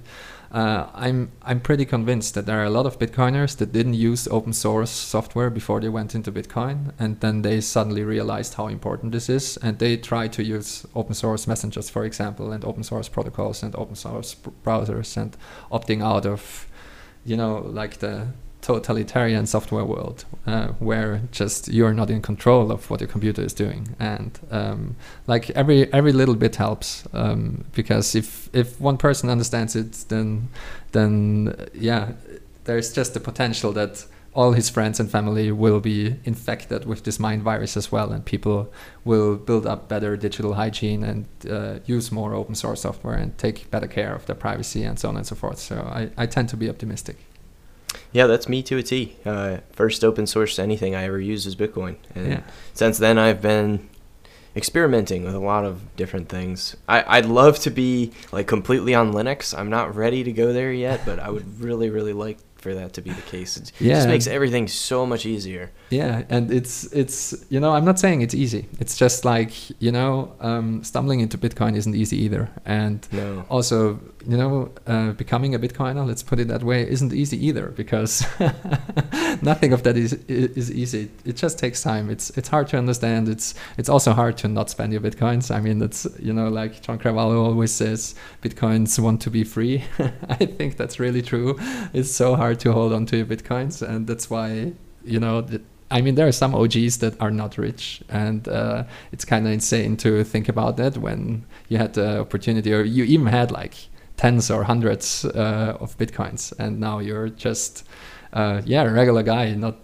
uh, 0.53 0.89
I'm 0.95 1.33
I'm 1.43 1.61
pretty 1.61 1.85
convinced 1.85 2.35
that 2.35 2.47
there 2.47 2.61
are 2.61 2.65
a 2.65 2.71
lot 2.71 2.87
of 2.87 2.99
Bitcoiners 2.99 3.57
that 3.57 3.73
didn't 3.73 3.95
use 3.95 4.29
open 4.29 4.53
source 4.53 4.91
software 4.91 5.51
before 5.51 5.81
they 5.81 5.89
went 5.89 6.15
into 6.15 6.31
Bitcoin, 6.31 6.93
and 6.99 7.21
then 7.21 7.43
they 7.43 7.61
suddenly 7.61 8.05
realized 8.05 8.55
how 8.55 8.69
important 8.69 9.13
this 9.13 9.29
is, 9.29 9.57
and 9.59 9.79
they 9.79 9.97
try 9.97 10.29
to 10.29 10.43
use 10.43 10.87
open 10.95 11.15
source 11.15 11.47
messengers, 11.47 11.91
for 11.91 12.05
example, 12.05 12.53
and 12.53 12.65
open 12.65 12.85
source 12.85 13.09
protocols 13.09 13.63
and 13.63 13.75
open 13.77 13.97
source 13.97 14.37
browsers, 14.65 15.17
and 15.17 15.37
opting 15.71 16.03
out 16.03 16.27
of, 16.27 16.67
you 17.25 17.37
know, 17.37 17.59
like 17.59 17.99
the 17.99 18.29
totalitarian 18.67 19.47
software 19.47 19.85
world 19.85 20.25
uh, 20.45 20.69
where 20.81 21.21
just 21.31 21.69
you're 21.69 21.95
not 21.95 22.11
in 22.11 22.21
control 22.21 22.73
of 22.73 22.91
what 22.91 23.01
your 23.01 23.09
computer 23.09 23.41
is 23.41 23.53
doing. 23.53 23.95
And 24.01 24.37
um, 24.51 24.97
like 25.29 25.51
every 25.51 25.93
every 25.93 26.13
little 26.13 26.35
bit 26.35 26.57
helps 26.57 27.05
um, 27.13 27.65
because 27.73 28.17
if 28.17 28.51
if 28.53 28.81
one 28.81 28.99
person 28.99 29.31
understands 29.31 29.77
it 29.77 29.93
then 30.09 30.49
then 30.91 31.55
yeah 31.75 32.13
there's 32.65 32.93
just 32.93 33.15
the 33.15 33.21
potential 33.21 33.73
that 33.73 34.05
all 34.35 34.53
his 34.53 34.69
friends 34.69 35.01
and 35.01 35.09
family 35.11 35.53
will 35.53 35.81
be 35.81 36.17
infected 36.25 36.85
with 36.87 37.05
this 37.05 37.19
mind 37.21 37.43
virus 37.43 37.77
as 37.77 37.93
well 37.93 38.11
and 38.13 38.25
people 38.25 38.69
will 39.05 39.37
build 39.37 39.65
up 39.65 39.89
better 39.89 40.17
digital 40.17 40.55
hygiene 40.55 41.05
and 41.05 41.27
uh, 41.49 41.79
use 41.87 42.11
more 42.11 42.35
open 42.35 42.55
source 42.55 42.81
software 42.81 43.15
and 43.15 43.39
take 43.39 43.71
better 43.71 43.87
care 43.87 44.13
of 44.13 44.27
their 44.27 44.37
privacy 44.37 44.83
and 44.83 44.99
so 44.99 45.09
on 45.09 45.17
and 45.17 45.27
so 45.27 45.37
forth. 45.37 45.59
So 45.59 45.77
I, 45.77 46.11
I 46.23 46.27
tend 46.27 46.49
to 46.49 46.57
be 46.57 46.69
optimistic 46.69 47.17
yeah, 48.13 48.27
that's 48.27 48.49
me 48.49 48.63
to 48.65 48.79
a 48.79 48.83
T. 48.83 49.17
Uh, 49.25 49.59
first 49.73 50.05
open 50.05 50.27
source 50.27 50.59
anything 50.59 50.95
I 50.95 51.05
ever 51.05 51.21
used 51.21 51.47
was 51.47 51.57
Bitcoin, 51.57 51.97
and 52.15 52.27
Yeah. 52.29 52.41
since 52.75 52.99
then 52.99 53.19
I've 53.19 53.41
been 53.43 53.89
experimenting 54.55 55.25
with 55.25 55.35
a 55.35 55.39
lot 55.39 55.65
of 55.65 55.95
different 55.97 56.29
things. 56.29 56.77
I, 56.89 57.05
I'd 57.19 57.27
love 57.27 57.59
to 57.61 57.71
be 57.71 58.13
like 58.33 58.47
completely 58.47 58.95
on 58.95 59.13
Linux. 59.13 59.57
I'm 59.57 59.69
not 59.71 59.95
ready 59.95 60.25
to 60.25 60.33
go 60.33 60.53
there 60.53 60.73
yet, 60.73 61.03
but 61.05 61.19
I 61.19 61.29
would 61.31 61.61
really, 61.61 61.91
really 61.91 62.15
like 62.15 62.39
for 62.57 62.75
that 62.75 62.95
to 62.95 63.03
be 63.03 63.11
the 63.11 63.23
case. 63.23 63.57
It 63.59 63.71
Yeah. 63.79 63.97
just 63.97 64.09
makes 64.09 64.27
everything 64.27 64.67
so 64.67 65.05
much 65.07 65.27
easier. 65.27 65.71
yeah 65.91 66.25
and 66.31 66.51
it's 66.51 66.91
it's 66.93 67.33
you 67.49 67.61
know 67.61 67.71
i'm 67.73 67.85
not 67.85 67.97
saying 67.97 68.21
it's 68.23 68.35
easy 68.35 68.67
it's 68.81 68.97
just 68.99 69.25
like 69.25 69.53
you 69.81 69.93
know 69.93 70.33
um, 70.41 70.83
stumbling 70.83 71.21
into 71.21 71.39
bitcoin 71.39 71.77
isn't 71.77 71.95
easy 71.95 72.17
either 72.25 72.49
and 72.65 73.07
No. 73.13 73.45
also 73.49 74.01
you 74.27 74.37
know 74.37 74.73
uh, 74.87 75.13
becoming 75.13 75.55
a 75.55 75.59
bitcoiner 75.59 76.07
let's 76.07 76.23
put 76.23 76.41
it 76.41 76.49
that 76.49 76.63
way 76.63 76.89
isn't 76.89 77.13
easy 77.13 77.47
either 77.47 77.69
because 77.69 78.27
nothing 79.43 79.73
of 79.73 79.83
that 79.85 79.97
is 79.97 80.15
is 80.29 80.71
easy. 80.71 81.11
It 81.25 81.37
just 81.37 81.59
takes 81.59 81.83
time. 81.83 82.11
It's 82.11 82.31
it's 82.31 82.49
hard 82.49 82.69
to 82.69 82.79
understand. 82.79 83.29
It's 83.29 83.55
it's 83.79 83.89
also 83.89 84.13
hard 84.13 84.37
to 84.39 84.49
not 84.49 84.71
spend 84.71 84.93
your 84.93 85.01
bitcoins. 85.01 85.55
I 85.55 85.61
mean 85.61 85.79
that's 85.79 86.07
you 86.19 86.33
know 86.33 86.49
like 86.49 86.83
john 86.83 86.99
Carvalho 86.99 87.45
always 87.45 87.73
says 87.73 88.15
bitcoins 88.43 88.99
want 88.99 89.21
to 89.23 89.31
be 89.31 89.45
free. 89.45 89.85
I 90.29 90.47
think 90.47 90.77
that's 90.77 90.99
really 90.99 91.23
true. 91.23 91.57
It's 91.93 92.11
so 92.11 92.37
hard 92.37 92.61
to 92.61 92.73
hold 92.73 92.93
on 92.93 93.07
to 93.07 93.17
your 93.17 93.27
bitcoins 93.27 93.87
and 93.87 94.07
that's 94.07 94.29
why 94.29 94.73
you 95.05 95.21
know 95.21 95.47
I 95.89 96.01
mean, 96.01 96.17
there 96.17 96.27
are 96.27 96.33
some 96.33 96.53
OGs 96.53 96.99
that 96.99 97.21
are 97.21 97.31
not 97.31 97.59
rich, 97.59 98.03
and 98.09 98.49
uh, 98.49 98.85
it's 99.13 99.25
kind 99.25 99.47
of 99.47 99.53
insane 99.53 99.97
to 99.99 100.25
think 100.25 100.49
about 100.49 100.79
that 100.79 100.97
when 100.97 101.45
you 101.69 101.79
had 101.79 101.95
the 101.95 102.19
opportunity, 102.19 102.75
or 102.75 102.83
you 102.83 103.05
even 103.05 103.29
had 103.29 103.53
like 103.53 103.75
tens 104.17 104.51
or 104.51 104.65
hundreds 104.65 105.25
uh, 105.25 105.77
of 105.81 105.97
bitcoins, 105.99 106.53
and 106.59 106.81
now 106.81 106.99
you're 106.99 107.29
just, 107.29 107.87
uh, 108.33 108.63
yeah, 108.65 108.83
a 108.83 108.93
regular 108.93 109.23
guy, 109.23 109.55
not 109.55 109.77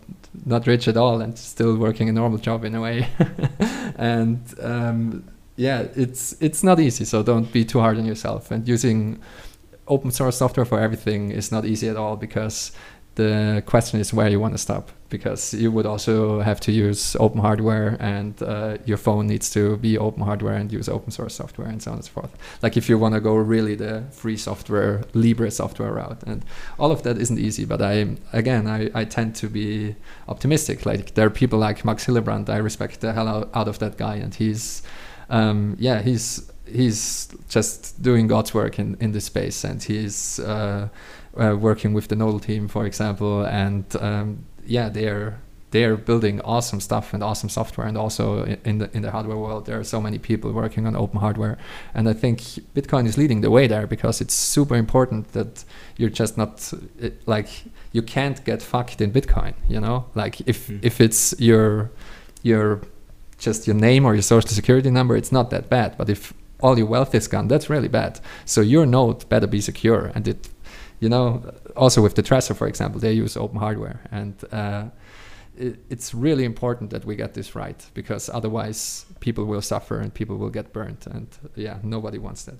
not 0.46 0.66
rich 0.66 0.88
at 0.88 0.96
all, 0.96 1.20
and 1.20 1.38
still 1.38 1.76
working 1.76 2.08
a 2.08 2.12
normal 2.12 2.38
job 2.38 2.64
in 2.64 2.74
a 2.74 2.80
way. 2.80 3.06
and 3.96 4.40
um, 4.60 5.24
yeah, 5.56 5.86
it's 5.94 6.34
it's 6.40 6.62
not 6.62 6.80
easy. 6.80 7.04
So 7.04 7.22
don't 7.22 7.52
be 7.52 7.64
too 7.64 7.80
hard 7.80 7.98
on 7.98 8.06
yourself. 8.06 8.50
And 8.50 8.66
using 8.66 9.20
open 9.88 10.10
source 10.10 10.36
software 10.36 10.64
for 10.64 10.80
everything 10.80 11.30
is 11.30 11.52
not 11.52 11.64
easy 11.64 11.88
at 11.88 11.96
all 11.96 12.16
because 12.16 12.72
the 13.14 13.62
question 13.66 14.00
is 14.00 14.12
where 14.12 14.28
you 14.28 14.40
want 14.40 14.54
to 14.54 14.58
stop 14.58 14.90
because 15.12 15.52
you 15.52 15.70
would 15.70 15.84
also 15.84 16.40
have 16.40 16.58
to 16.58 16.72
use 16.72 17.14
open 17.20 17.38
hardware 17.38 17.98
and 18.00 18.42
uh, 18.42 18.78
your 18.86 18.96
phone 18.96 19.26
needs 19.26 19.50
to 19.50 19.76
be 19.76 19.98
open 19.98 20.22
hardware 20.22 20.54
and 20.54 20.72
use 20.72 20.88
open 20.88 21.10
source 21.10 21.34
software 21.34 21.68
and 21.68 21.82
so 21.82 21.90
on 21.90 21.98
and 21.98 22.04
so 22.04 22.10
forth. 22.10 22.34
Like 22.62 22.78
if 22.78 22.88
you 22.88 22.96
want 22.96 23.14
to 23.14 23.20
go 23.20 23.34
really 23.34 23.74
the 23.74 24.04
free 24.10 24.38
software 24.38 25.04
libre 25.12 25.50
software 25.50 25.92
route 25.92 26.22
and 26.26 26.42
all 26.78 26.90
of 26.90 27.02
that 27.02 27.18
isn't 27.18 27.38
easy 27.38 27.66
but 27.66 27.82
i 27.82 28.16
again 28.32 28.66
i, 28.66 28.90
I 28.94 29.04
tend 29.04 29.36
to 29.36 29.48
be 29.48 29.94
optimistic. 30.28 30.86
Like 30.86 31.14
there 31.14 31.26
are 31.26 31.30
people 31.30 31.58
like 31.58 31.84
max 31.84 32.06
hillebrand 32.06 32.48
i 32.48 32.56
respect 32.56 33.00
the 33.00 33.12
hell 33.12 33.28
out, 33.28 33.68
of 33.68 33.78
that 33.80 33.98
guy 33.98 34.16
and 34.16 34.34
he's 34.34 34.82
um, 35.28 35.76
yeah 35.78 36.00
he's 36.00 36.50
he's 36.66 37.28
just 37.48 38.00
doing 38.00 38.26
god's 38.26 38.54
work 38.54 38.78
in, 38.78 38.96
in 39.00 39.12
this 39.12 39.26
space 39.26 39.62
and 39.64 39.82
he's 39.82 40.40
uh, 40.40 40.88
uh, 41.36 41.56
working 41.56 41.94
with 41.94 42.08
the 42.08 42.16
Nodal 42.16 42.40
team, 42.40 42.68
for 42.68 42.84
example, 42.86 43.44
and 43.44 43.84
um, 44.00 44.44
yeah, 44.66 44.88
they're 44.88 45.38
they're 45.70 45.96
building 45.96 46.38
awesome 46.42 46.80
stuff 46.80 47.14
and 47.14 47.22
awesome 47.22 47.48
software, 47.48 47.86
and 47.86 47.96
also 47.96 48.44
in 48.64 48.78
the 48.78 48.90
in 48.96 49.02
the 49.02 49.10
hardware 49.10 49.38
world, 49.38 49.64
there 49.66 49.78
are 49.78 49.84
so 49.84 50.00
many 50.00 50.18
people 50.18 50.52
working 50.52 50.86
on 50.86 50.94
open 50.96 51.18
hardware, 51.20 51.56
and 51.94 52.08
I 52.08 52.12
think 52.12 52.40
Bitcoin 52.74 53.06
is 53.06 53.16
leading 53.16 53.40
the 53.42 53.50
way 53.50 53.66
there 53.66 53.86
because 53.86 54.20
it's 54.20 54.34
super 54.34 54.76
important 54.76 55.32
that 55.32 55.64
you're 55.96 56.10
just 56.10 56.36
not 56.36 56.72
it, 57.00 57.26
like 57.26 57.48
you 57.92 58.02
can't 58.02 58.44
get 58.44 58.62
fucked 58.62 59.00
in 59.00 59.12
Bitcoin, 59.12 59.54
you 59.68 59.80
know, 59.80 60.04
like 60.14 60.40
if 60.46 60.68
Mm. 60.68 60.78
if 60.84 61.00
it's 61.00 61.34
your 61.38 61.90
your 62.42 62.80
just 63.38 63.66
your 63.66 63.76
name 63.76 64.04
or 64.06 64.12
your 64.14 64.22
social 64.22 64.50
security 64.50 64.90
number, 64.90 65.16
it's 65.16 65.32
not 65.32 65.48
that 65.50 65.68
bad, 65.68 65.96
but 65.96 66.08
if 66.08 66.32
all 66.60 66.76
your 66.78 66.86
wealth 66.86 67.14
is 67.14 67.28
gone, 67.28 67.48
that's 67.48 67.68
really 67.70 67.88
bad. 67.88 68.20
So 68.44 68.60
your 68.60 68.86
node 68.86 69.28
better 69.28 69.46
be 69.48 69.60
secure, 69.60 70.12
and 70.14 70.28
it 70.28 70.48
you 71.02 71.08
know, 71.08 71.42
also 71.76 72.00
with 72.00 72.14
the 72.14 72.22
Trezor, 72.22 72.54
for 72.54 72.68
example, 72.68 73.00
they 73.00 73.12
use 73.12 73.36
open 73.36 73.58
hardware, 73.58 74.00
and 74.12 74.34
uh, 74.52 74.84
it, 75.58 75.80
it's 75.90 76.14
really 76.14 76.44
important 76.44 76.90
that 76.90 77.04
we 77.04 77.16
get 77.16 77.34
this 77.34 77.56
right 77.56 77.84
because 77.92 78.30
otherwise 78.32 79.04
people 79.18 79.44
will 79.44 79.62
suffer 79.62 79.98
and 79.98 80.14
people 80.14 80.36
will 80.36 80.48
get 80.48 80.72
burnt, 80.72 81.08
and 81.08 81.26
yeah, 81.56 81.78
nobody 81.82 82.18
wants 82.18 82.44
that. 82.44 82.54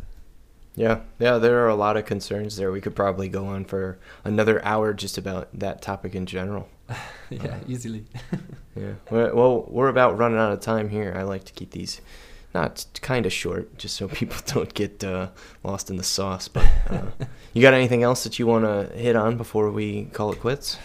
Yeah, 0.74 1.03
yeah, 1.20 1.38
there 1.38 1.64
are 1.64 1.68
a 1.68 1.76
lot 1.76 1.97
of 1.97 2.05
concerns 2.05 2.57
there. 2.57 2.72
We 2.72 2.80
could 2.80 2.97
probably 2.97 3.28
go 3.28 3.47
on 3.47 3.64
for 3.64 3.99
another 4.24 4.64
hour 4.64 4.93
just 4.93 5.16
about 5.18 5.49
that 5.57 5.80
topic 5.80 6.16
in 6.16 6.26
general. 6.26 6.68
yeah, 7.30 7.59
easily. 7.68 8.05
Yeah. 8.74 8.95
Well, 9.11 9.66
we're 9.68 9.88
about 9.88 10.16
running 10.16 10.38
out 10.38 10.51
of 10.51 10.61
time 10.61 10.88
here. 10.88 11.12
I 11.14 11.24
like 11.24 11.45
to 11.45 11.53
keep 11.53 11.72
these 11.72 12.01
not 12.55 12.84
kind 13.00 13.26
of 13.26 13.32
short, 13.32 13.76
just 13.78 13.96
so 13.96 14.09
people 14.20 14.36
don't 14.46 14.72
get 14.74 15.03
uh, 15.05 15.28
lost 15.62 15.90
in 15.90 15.96
the 15.96 16.05
sauce. 16.05 16.48
But 16.48 16.68
uh, 16.88 17.03
you 17.53 17.62
got 17.62 17.74
anything 17.74 18.03
else 18.03 18.24
that 18.24 18.38
you 18.38 18.46
want 18.46 18.64
to 18.64 18.96
hit 18.96 19.16
on 19.16 19.36
before 19.36 19.70
we 19.70 20.05
call 20.07 20.32
it 20.32 20.40
quits? 20.40 20.78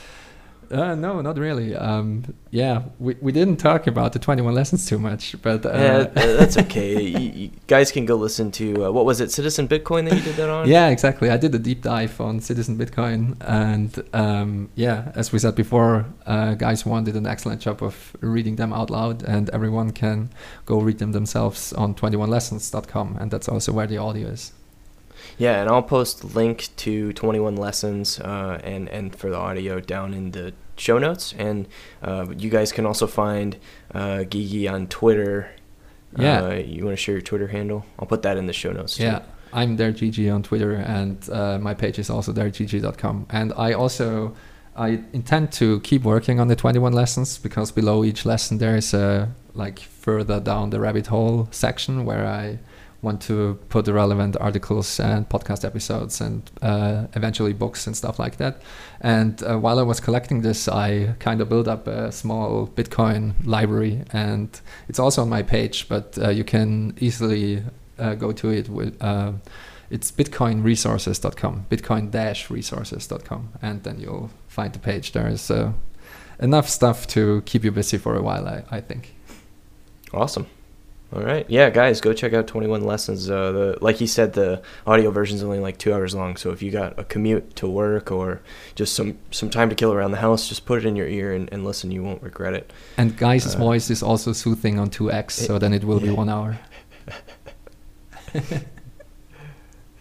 Uh, 0.71 0.95
no, 0.95 1.21
not 1.21 1.37
really. 1.37 1.75
Um, 1.75 2.35
yeah, 2.51 2.83
we, 2.99 3.15
we 3.21 3.31
didn't 3.31 3.57
talk 3.57 3.87
about 3.87 4.13
the 4.13 4.19
21 4.19 4.53
lessons 4.53 4.85
too 4.85 4.99
much, 4.99 5.35
but 5.41 5.65
uh, 5.65 5.69
yeah, 5.73 6.03
that's 6.13 6.57
okay. 6.57 7.01
you, 7.01 7.31
you 7.31 7.51
guys 7.67 7.91
can 7.91 8.05
go 8.05 8.15
listen 8.15 8.51
to 8.53 8.85
uh, 8.85 8.91
what 8.91 9.05
was 9.05 9.21
it, 9.21 9.31
Citizen 9.31 9.67
Bitcoin 9.67 10.09
that 10.09 10.17
you 10.17 10.23
did 10.23 10.35
that 10.35 10.49
on? 10.49 10.67
Yeah, 10.67 10.89
exactly. 10.89 11.29
I 11.29 11.37
did 11.37 11.55
a 11.55 11.59
deep 11.59 11.81
dive 11.81 12.19
on 12.19 12.39
Citizen 12.41 12.77
Bitcoin, 12.77 13.37
and 13.41 14.03
um, 14.13 14.69
yeah, 14.75 15.11
as 15.15 15.31
we 15.31 15.39
said 15.39 15.55
before, 15.55 16.05
uh, 16.25 16.55
Guy 16.55 16.73
Swann 16.75 17.03
did 17.03 17.15
an 17.15 17.27
excellent 17.27 17.61
job 17.61 17.81
of 17.81 18.15
reading 18.19 18.57
them 18.57 18.73
out 18.73 18.89
loud, 18.89 19.23
and 19.23 19.49
everyone 19.51 19.91
can 19.91 20.29
go 20.65 20.79
read 20.79 20.99
them 20.99 21.13
themselves 21.13 21.71
on 21.73 21.95
21lessons.com, 21.95 23.17
and 23.19 23.31
that's 23.31 23.47
also 23.47 23.71
where 23.71 23.87
the 23.87 23.97
audio 23.97 24.27
is. 24.27 24.51
Yeah, 25.37 25.61
and 25.61 25.69
I'll 25.69 25.83
post 25.83 26.23
a 26.23 26.27
link 26.27 26.69
to 26.77 27.13
21 27.13 27.55
lessons 27.55 28.19
uh, 28.19 28.59
and 28.63 28.89
and 28.89 29.15
for 29.15 29.29
the 29.29 29.37
audio 29.37 29.79
down 29.79 30.13
in 30.13 30.31
the 30.31 30.53
show 30.77 30.97
notes. 30.97 31.33
And 31.37 31.67
uh, 32.01 32.27
you 32.37 32.49
guys 32.49 32.71
can 32.71 32.85
also 32.85 33.07
find 33.07 33.57
uh, 33.93 34.23
Gigi 34.23 34.67
on 34.67 34.87
Twitter. 34.87 35.51
Yeah. 36.17 36.41
Uh, 36.41 36.53
you 36.53 36.85
want 36.85 36.97
to 36.97 37.01
share 37.01 37.15
your 37.15 37.21
Twitter 37.21 37.47
handle? 37.47 37.85
I'll 37.99 38.07
put 38.07 38.23
that 38.23 38.37
in 38.37 38.47
the 38.47 38.53
show 38.53 38.71
notes. 38.71 38.95
Too. 38.95 39.03
Yeah, 39.03 39.21
I'm 39.53 39.77
DerGigi 39.77 40.33
on 40.33 40.41
Twitter, 40.41 40.73
and 40.73 41.29
uh, 41.29 41.59
my 41.59 41.73
page 41.73 41.99
is 41.99 42.09
also 42.09 42.33
dergigi.com. 42.33 43.27
And 43.29 43.53
I 43.55 43.73
also 43.73 44.33
I 44.75 45.03
intend 45.11 45.51
to 45.53 45.79
keep 45.81 46.03
working 46.03 46.39
on 46.39 46.47
the 46.47 46.55
21 46.55 46.93
lessons 46.93 47.37
because 47.37 47.71
below 47.71 48.03
each 48.03 48.25
lesson 48.25 48.59
there 48.59 48.75
is 48.75 48.93
a 48.93 49.29
like 49.53 49.79
further 49.79 50.39
down 50.39 50.69
the 50.69 50.79
rabbit 50.79 51.07
hole 51.07 51.47
section 51.51 52.05
where 52.05 52.25
I 52.25 52.59
want 53.01 53.21
to 53.21 53.59
put 53.69 53.85
the 53.85 53.93
relevant 53.93 54.35
articles 54.39 54.99
and 54.99 55.29
podcast 55.29 55.63
episodes 55.63 56.19
and 56.19 56.49
uh, 56.61 57.05
eventually 57.13 57.53
books 57.53 57.85
and 57.87 57.95
stuff 57.95 58.17
like 58.19 58.37
that. 58.37 58.61
And 59.01 59.41
uh, 59.43 59.57
while 59.57 59.79
I 59.79 59.83
was 59.83 59.99
collecting 59.99 60.41
this, 60.41 60.67
I 60.67 61.15
kind 61.19 61.41
of 61.41 61.49
built 61.49 61.67
up 61.67 61.87
a 61.87 62.11
small 62.11 62.67
Bitcoin 62.67 63.33
library, 63.45 64.03
and 64.11 64.59
it's 64.89 64.99
also 64.99 65.21
on 65.21 65.29
my 65.29 65.43
page, 65.43 65.87
but 65.87 66.17
uh, 66.17 66.29
you 66.29 66.43
can 66.43 66.95
easily 66.99 67.63
uh, 67.99 68.15
go 68.15 68.31
to 68.31 68.49
it 68.49 68.69
with. 68.69 68.97
Uh, 69.01 69.33
it's 69.89 70.11
bitcoinresources.com, 70.11 71.67
bitcoin-resources.com, 71.69 73.49
and 73.61 73.83
then 73.83 73.99
you'll 73.99 74.29
find 74.49 74.73
the 74.73 74.79
page. 74.79 75.13
There 75.13 75.27
is 75.29 75.49
a, 75.49 75.73
enough 76.39 76.67
stuff 76.67 77.07
to 77.07 77.41
keep 77.45 77.63
you 77.63 77.71
busy 77.71 77.97
for 77.97 78.15
a 78.17 78.21
while. 78.21 78.47
I, 78.47 78.63
I 78.69 78.81
think. 78.81 79.15
Awesome. 80.13 80.47
All 81.13 81.21
right, 81.21 81.49
yeah, 81.49 81.69
guys, 81.69 82.01
go 82.01 82.11
check 82.11 82.33
out 82.33 82.47
Twenty 82.47 82.67
One 82.67 82.81
Lessons. 82.83 83.29
Uh, 83.29 83.51
the 83.53 83.77
like 83.79 83.95
he 83.95 84.05
said, 84.07 84.33
the 84.33 84.61
audio 84.85 85.09
version 85.09 85.37
is 85.37 85.43
only 85.43 85.59
like 85.59 85.77
two 85.77 85.93
hours 85.93 86.13
long. 86.13 86.35
So 86.35 86.51
if 86.51 86.61
you 86.61 86.69
got 86.69 86.99
a 86.99 87.05
commute 87.05 87.55
to 87.55 87.67
work 87.67 88.11
or 88.11 88.41
just 88.75 88.93
some 88.93 89.17
some 89.31 89.49
time 89.49 89.69
to 89.69 89.75
kill 89.75 89.93
around 89.93 90.11
the 90.11 90.17
house, 90.17 90.49
just 90.49 90.65
put 90.65 90.79
it 90.79 90.85
in 90.85 90.97
your 90.97 91.07
ear 91.07 91.31
and, 91.33 91.47
and 91.53 91.63
listen. 91.63 91.91
You 91.91 92.03
won't 92.03 92.21
regret 92.21 92.53
it. 92.53 92.73
And 92.97 93.15
Guy's 93.17 93.55
Uh, 93.55 93.57
voice 93.57 93.89
is 93.89 94.03
also 94.03 94.33
soothing 94.33 94.77
on 94.79 94.89
two 94.89 95.09
X, 95.09 95.35
so 95.35 95.57
then 95.57 95.71
it 95.73 95.85
will 95.85 96.01
be 96.01 96.09
one 96.09 96.27
hour. 96.27 96.59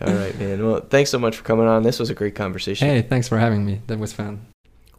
All 0.00 0.12
right, 0.12 0.36
man. 0.38 0.66
Well, 0.66 0.80
thanks 0.80 1.10
so 1.10 1.18
much 1.20 1.36
for 1.36 1.44
coming 1.44 1.66
on. 1.66 1.82
This 1.84 1.98
was 2.00 2.10
a 2.10 2.14
great 2.14 2.34
conversation. 2.34 2.86
Hey, 2.88 3.00
thanks 3.02 3.28
for 3.28 3.38
having 3.38 3.64
me. 3.64 3.80
That 3.86 3.98
was 4.00 4.12
fun. 4.12 4.44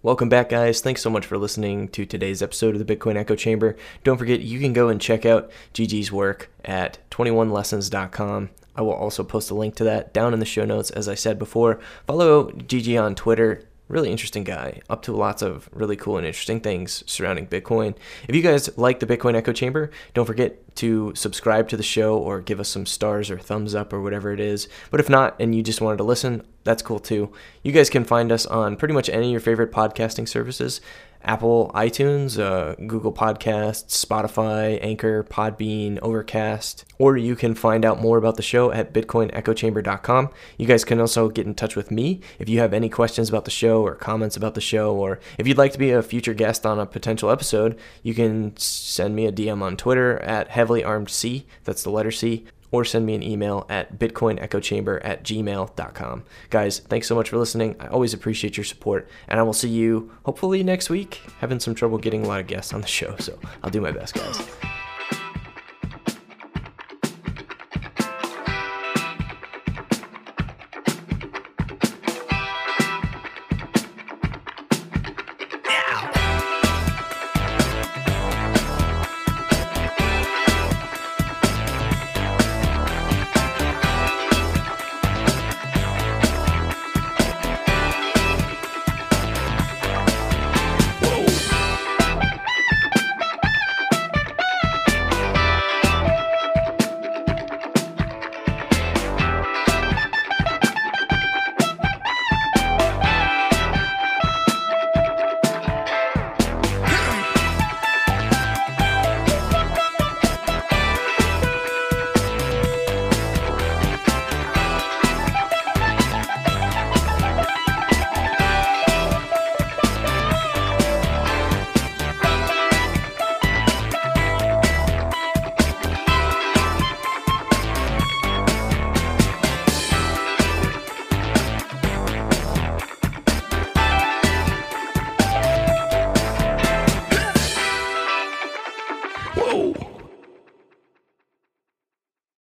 Welcome 0.04 0.30
back, 0.30 0.50
guys. 0.50 0.80
Thanks 0.80 1.02
so 1.02 1.10
much 1.10 1.26
for 1.26 1.40
listening 1.40 1.88
to 1.90 2.06
today's 2.06 2.44
episode 2.44 2.76
of 2.76 2.86
the 2.86 2.96
Bitcoin 2.96 3.16
Echo 3.16 3.36
Chamber. 3.36 3.76
Don't 4.04 4.20
forget, 4.20 4.42
you 4.42 4.60
can 4.60 4.72
go 4.72 4.90
and 4.90 5.02
check 5.02 5.26
out 5.26 5.50
Gigi's 5.74 6.12
work 6.12 6.52
at 6.64 7.00
21lessons.com. 7.10 8.52
I 8.76 8.82
will 8.84 8.94
also 8.94 9.24
post 9.24 9.50
a 9.50 9.56
link 9.56 9.76
to 9.78 9.84
that 9.86 10.14
down 10.14 10.36
in 10.36 10.40
the 10.40 10.46
show 10.46 10.66
notes, 10.66 10.92
as 10.92 11.10
I 11.10 11.16
said 11.16 11.40
before. 11.40 11.80
Follow 12.06 12.52
Gigi 12.52 12.96
on 12.96 13.16
Twitter. 13.16 13.64
Really 13.90 14.12
interesting 14.12 14.44
guy, 14.44 14.82
up 14.90 15.02
to 15.04 15.16
lots 15.16 15.42
of 15.42 15.70
really 15.72 15.96
cool 15.96 16.18
and 16.18 16.28
interesting 16.28 16.60
things 16.60 17.04
surrounding 17.08 17.48
Bitcoin. 17.48 17.96
If 18.28 18.36
you 18.36 18.42
guys 18.42 18.78
like 18.78 19.00
the 19.00 19.06
Bitcoin 19.06 19.36
Echo 19.36 19.54
Chamber, 19.54 19.92
don't 20.14 20.26
forget 20.26 20.76
to 20.78 21.16
subscribe 21.16 21.70
to 21.70 21.78
the 21.78 21.84
show 21.84 22.18
or 22.18 22.42
give 22.42 22.60
us 22.60 22.68
some 22.68 22.86
stars 22.86 23.32
or 23.32 23.40
thumbs 23.40 23.74
up 23.74 23.94
or 23.94 24.02
whatever 24.02 24.34
it 24.34 24.42
is. 24.42 24.68
But 24.92 25.00
if 25.00 25.10
not, 25.10 25.38
and 25.40 25.56
you 25.56 25.64
just 25.64 25.80
wanted 25.80 25.98
to 25.98 26.04
listen, 26.04 26.46
that's 26.66 26.84
cool 26.84 27.00
too. 27.00 27.32
You 27.64 27.72
guys 27.72 27.90
can 27.90 28.04
find 28.04 28.30
us 28.30 28.46
on 28.46 28.76
pretty 28.76 28.94
much 28.94 29.08
any 29.08 29.28
of 29.28 29.32
your 29.32 29.40
favorite 29.40 29.72
podcasting 29.72 30.28
services 30.28 30.82
Apple, 31.24 31.72
iTunes, 31.74 32.40
uh, 32.40 32.76
Google 32.86 33.12
Podcasts, 33.12 34.06
Spotify, 34.06 34.80
Anchor, 34.82 35.24
Podbean, 35.24 36.00
Overcast, 36.02 36.86
or 36.98 37.18
you 37.18 37.36
can 37.36 37.54
find 37.54 37.84
out 37.84 38.02
more 38.02 38.18
about 38.18 38.36
the 38.36 38.42
show 38.42 38.72
at 38.72 38.94
bitcoinechochamber.com. 38.94 40.30
You 40.58 40.68
guys 40.68 40.86
can 40.86 41.00
also 41.00 41.30
get 41.30 41.46
in 41.46 41.56
touch 41.56 41.76
with 41.76 41.92
me 41.92 42.22
if 42.40 42.50
you 42.50 42.60
have 42.60 42.74
any 42.74 42.90
questions 42.90 43.30
about 43.30 43.46
the 43.46 43.52
show 43.52 43.82
or 43.82 43.96
comments 43.96 44.38
about 44.38 44.54
the 44.54 44.62
show, 44.62 44.96
or 44.96 45.20
if 45.38 45.48
you'd 45.48 45.58
like 45.58 45.74
to 45.74 45.80
be 45.80 45.92
a 45.92 46.02
future 46.02 46.34
guest 46.34 46.66
on 46.66 46.80
a 46.80 46.86
potential 46.86 47.30
episode, 47.30 47.78
you 48.04 48.14
can 48.14 48.56
send 48.58 49.16
me 49.16 49.26
a 49.26 49.32
DM 49.32 49.62
on 49.62 49.78
Twitter 49.78 50.20
at 50.20 50.50
heavily 50.50 50.84
armed 50.84 51.10
C, 51.10 51.46
that's 51.64 51.84
the 51.84 51.90
letter 51.90 52.12
C, 52.12 52.46
or 52.72 52.84
send 52.86 53.06
me 53.06 53.16
an 53.16 53.24
email 53.24 53.66
at 53.70 53.98
bitcoinechochamber 53.98 55.00
at 55.04 55.24
gmail.com. 55.24 56.24
Guys, 56.50 56.80
thanks 56.80 57.08
so 57.08 57.16
much 57.16 57.30
for 57.30 57.38
listening. 57.38 57.76
I 57.80 57.88
always 57.88 58.14
appreciate 58.14 58.58
your 58.58 58.64
support, 58.64 59.08
and 59.28 59.40
I 59.40 59.44
will 59.44 59.54
see 59.54 59.70
you 59.70 60.12
hopefully 60.26 60.64
next 60.64 60.90
week. 60.90 61.22
Having 61.40 61.62
some 61.62 61.76
trouble 61.76 61.98
getting 61.98 62.26
a 62.26 62.28
lot 62.28 62.40
of 62.40 62.48
guests 62.48 62.74
on 62.74 62.82
the 62.82 62.88
show, 62.88 63.16
so 63.18 63.38
I'll 63.64 63.72
do 63.72 63.82
my 63.82 63.92
best, 63.92 64.14
guys. 64.14 64.40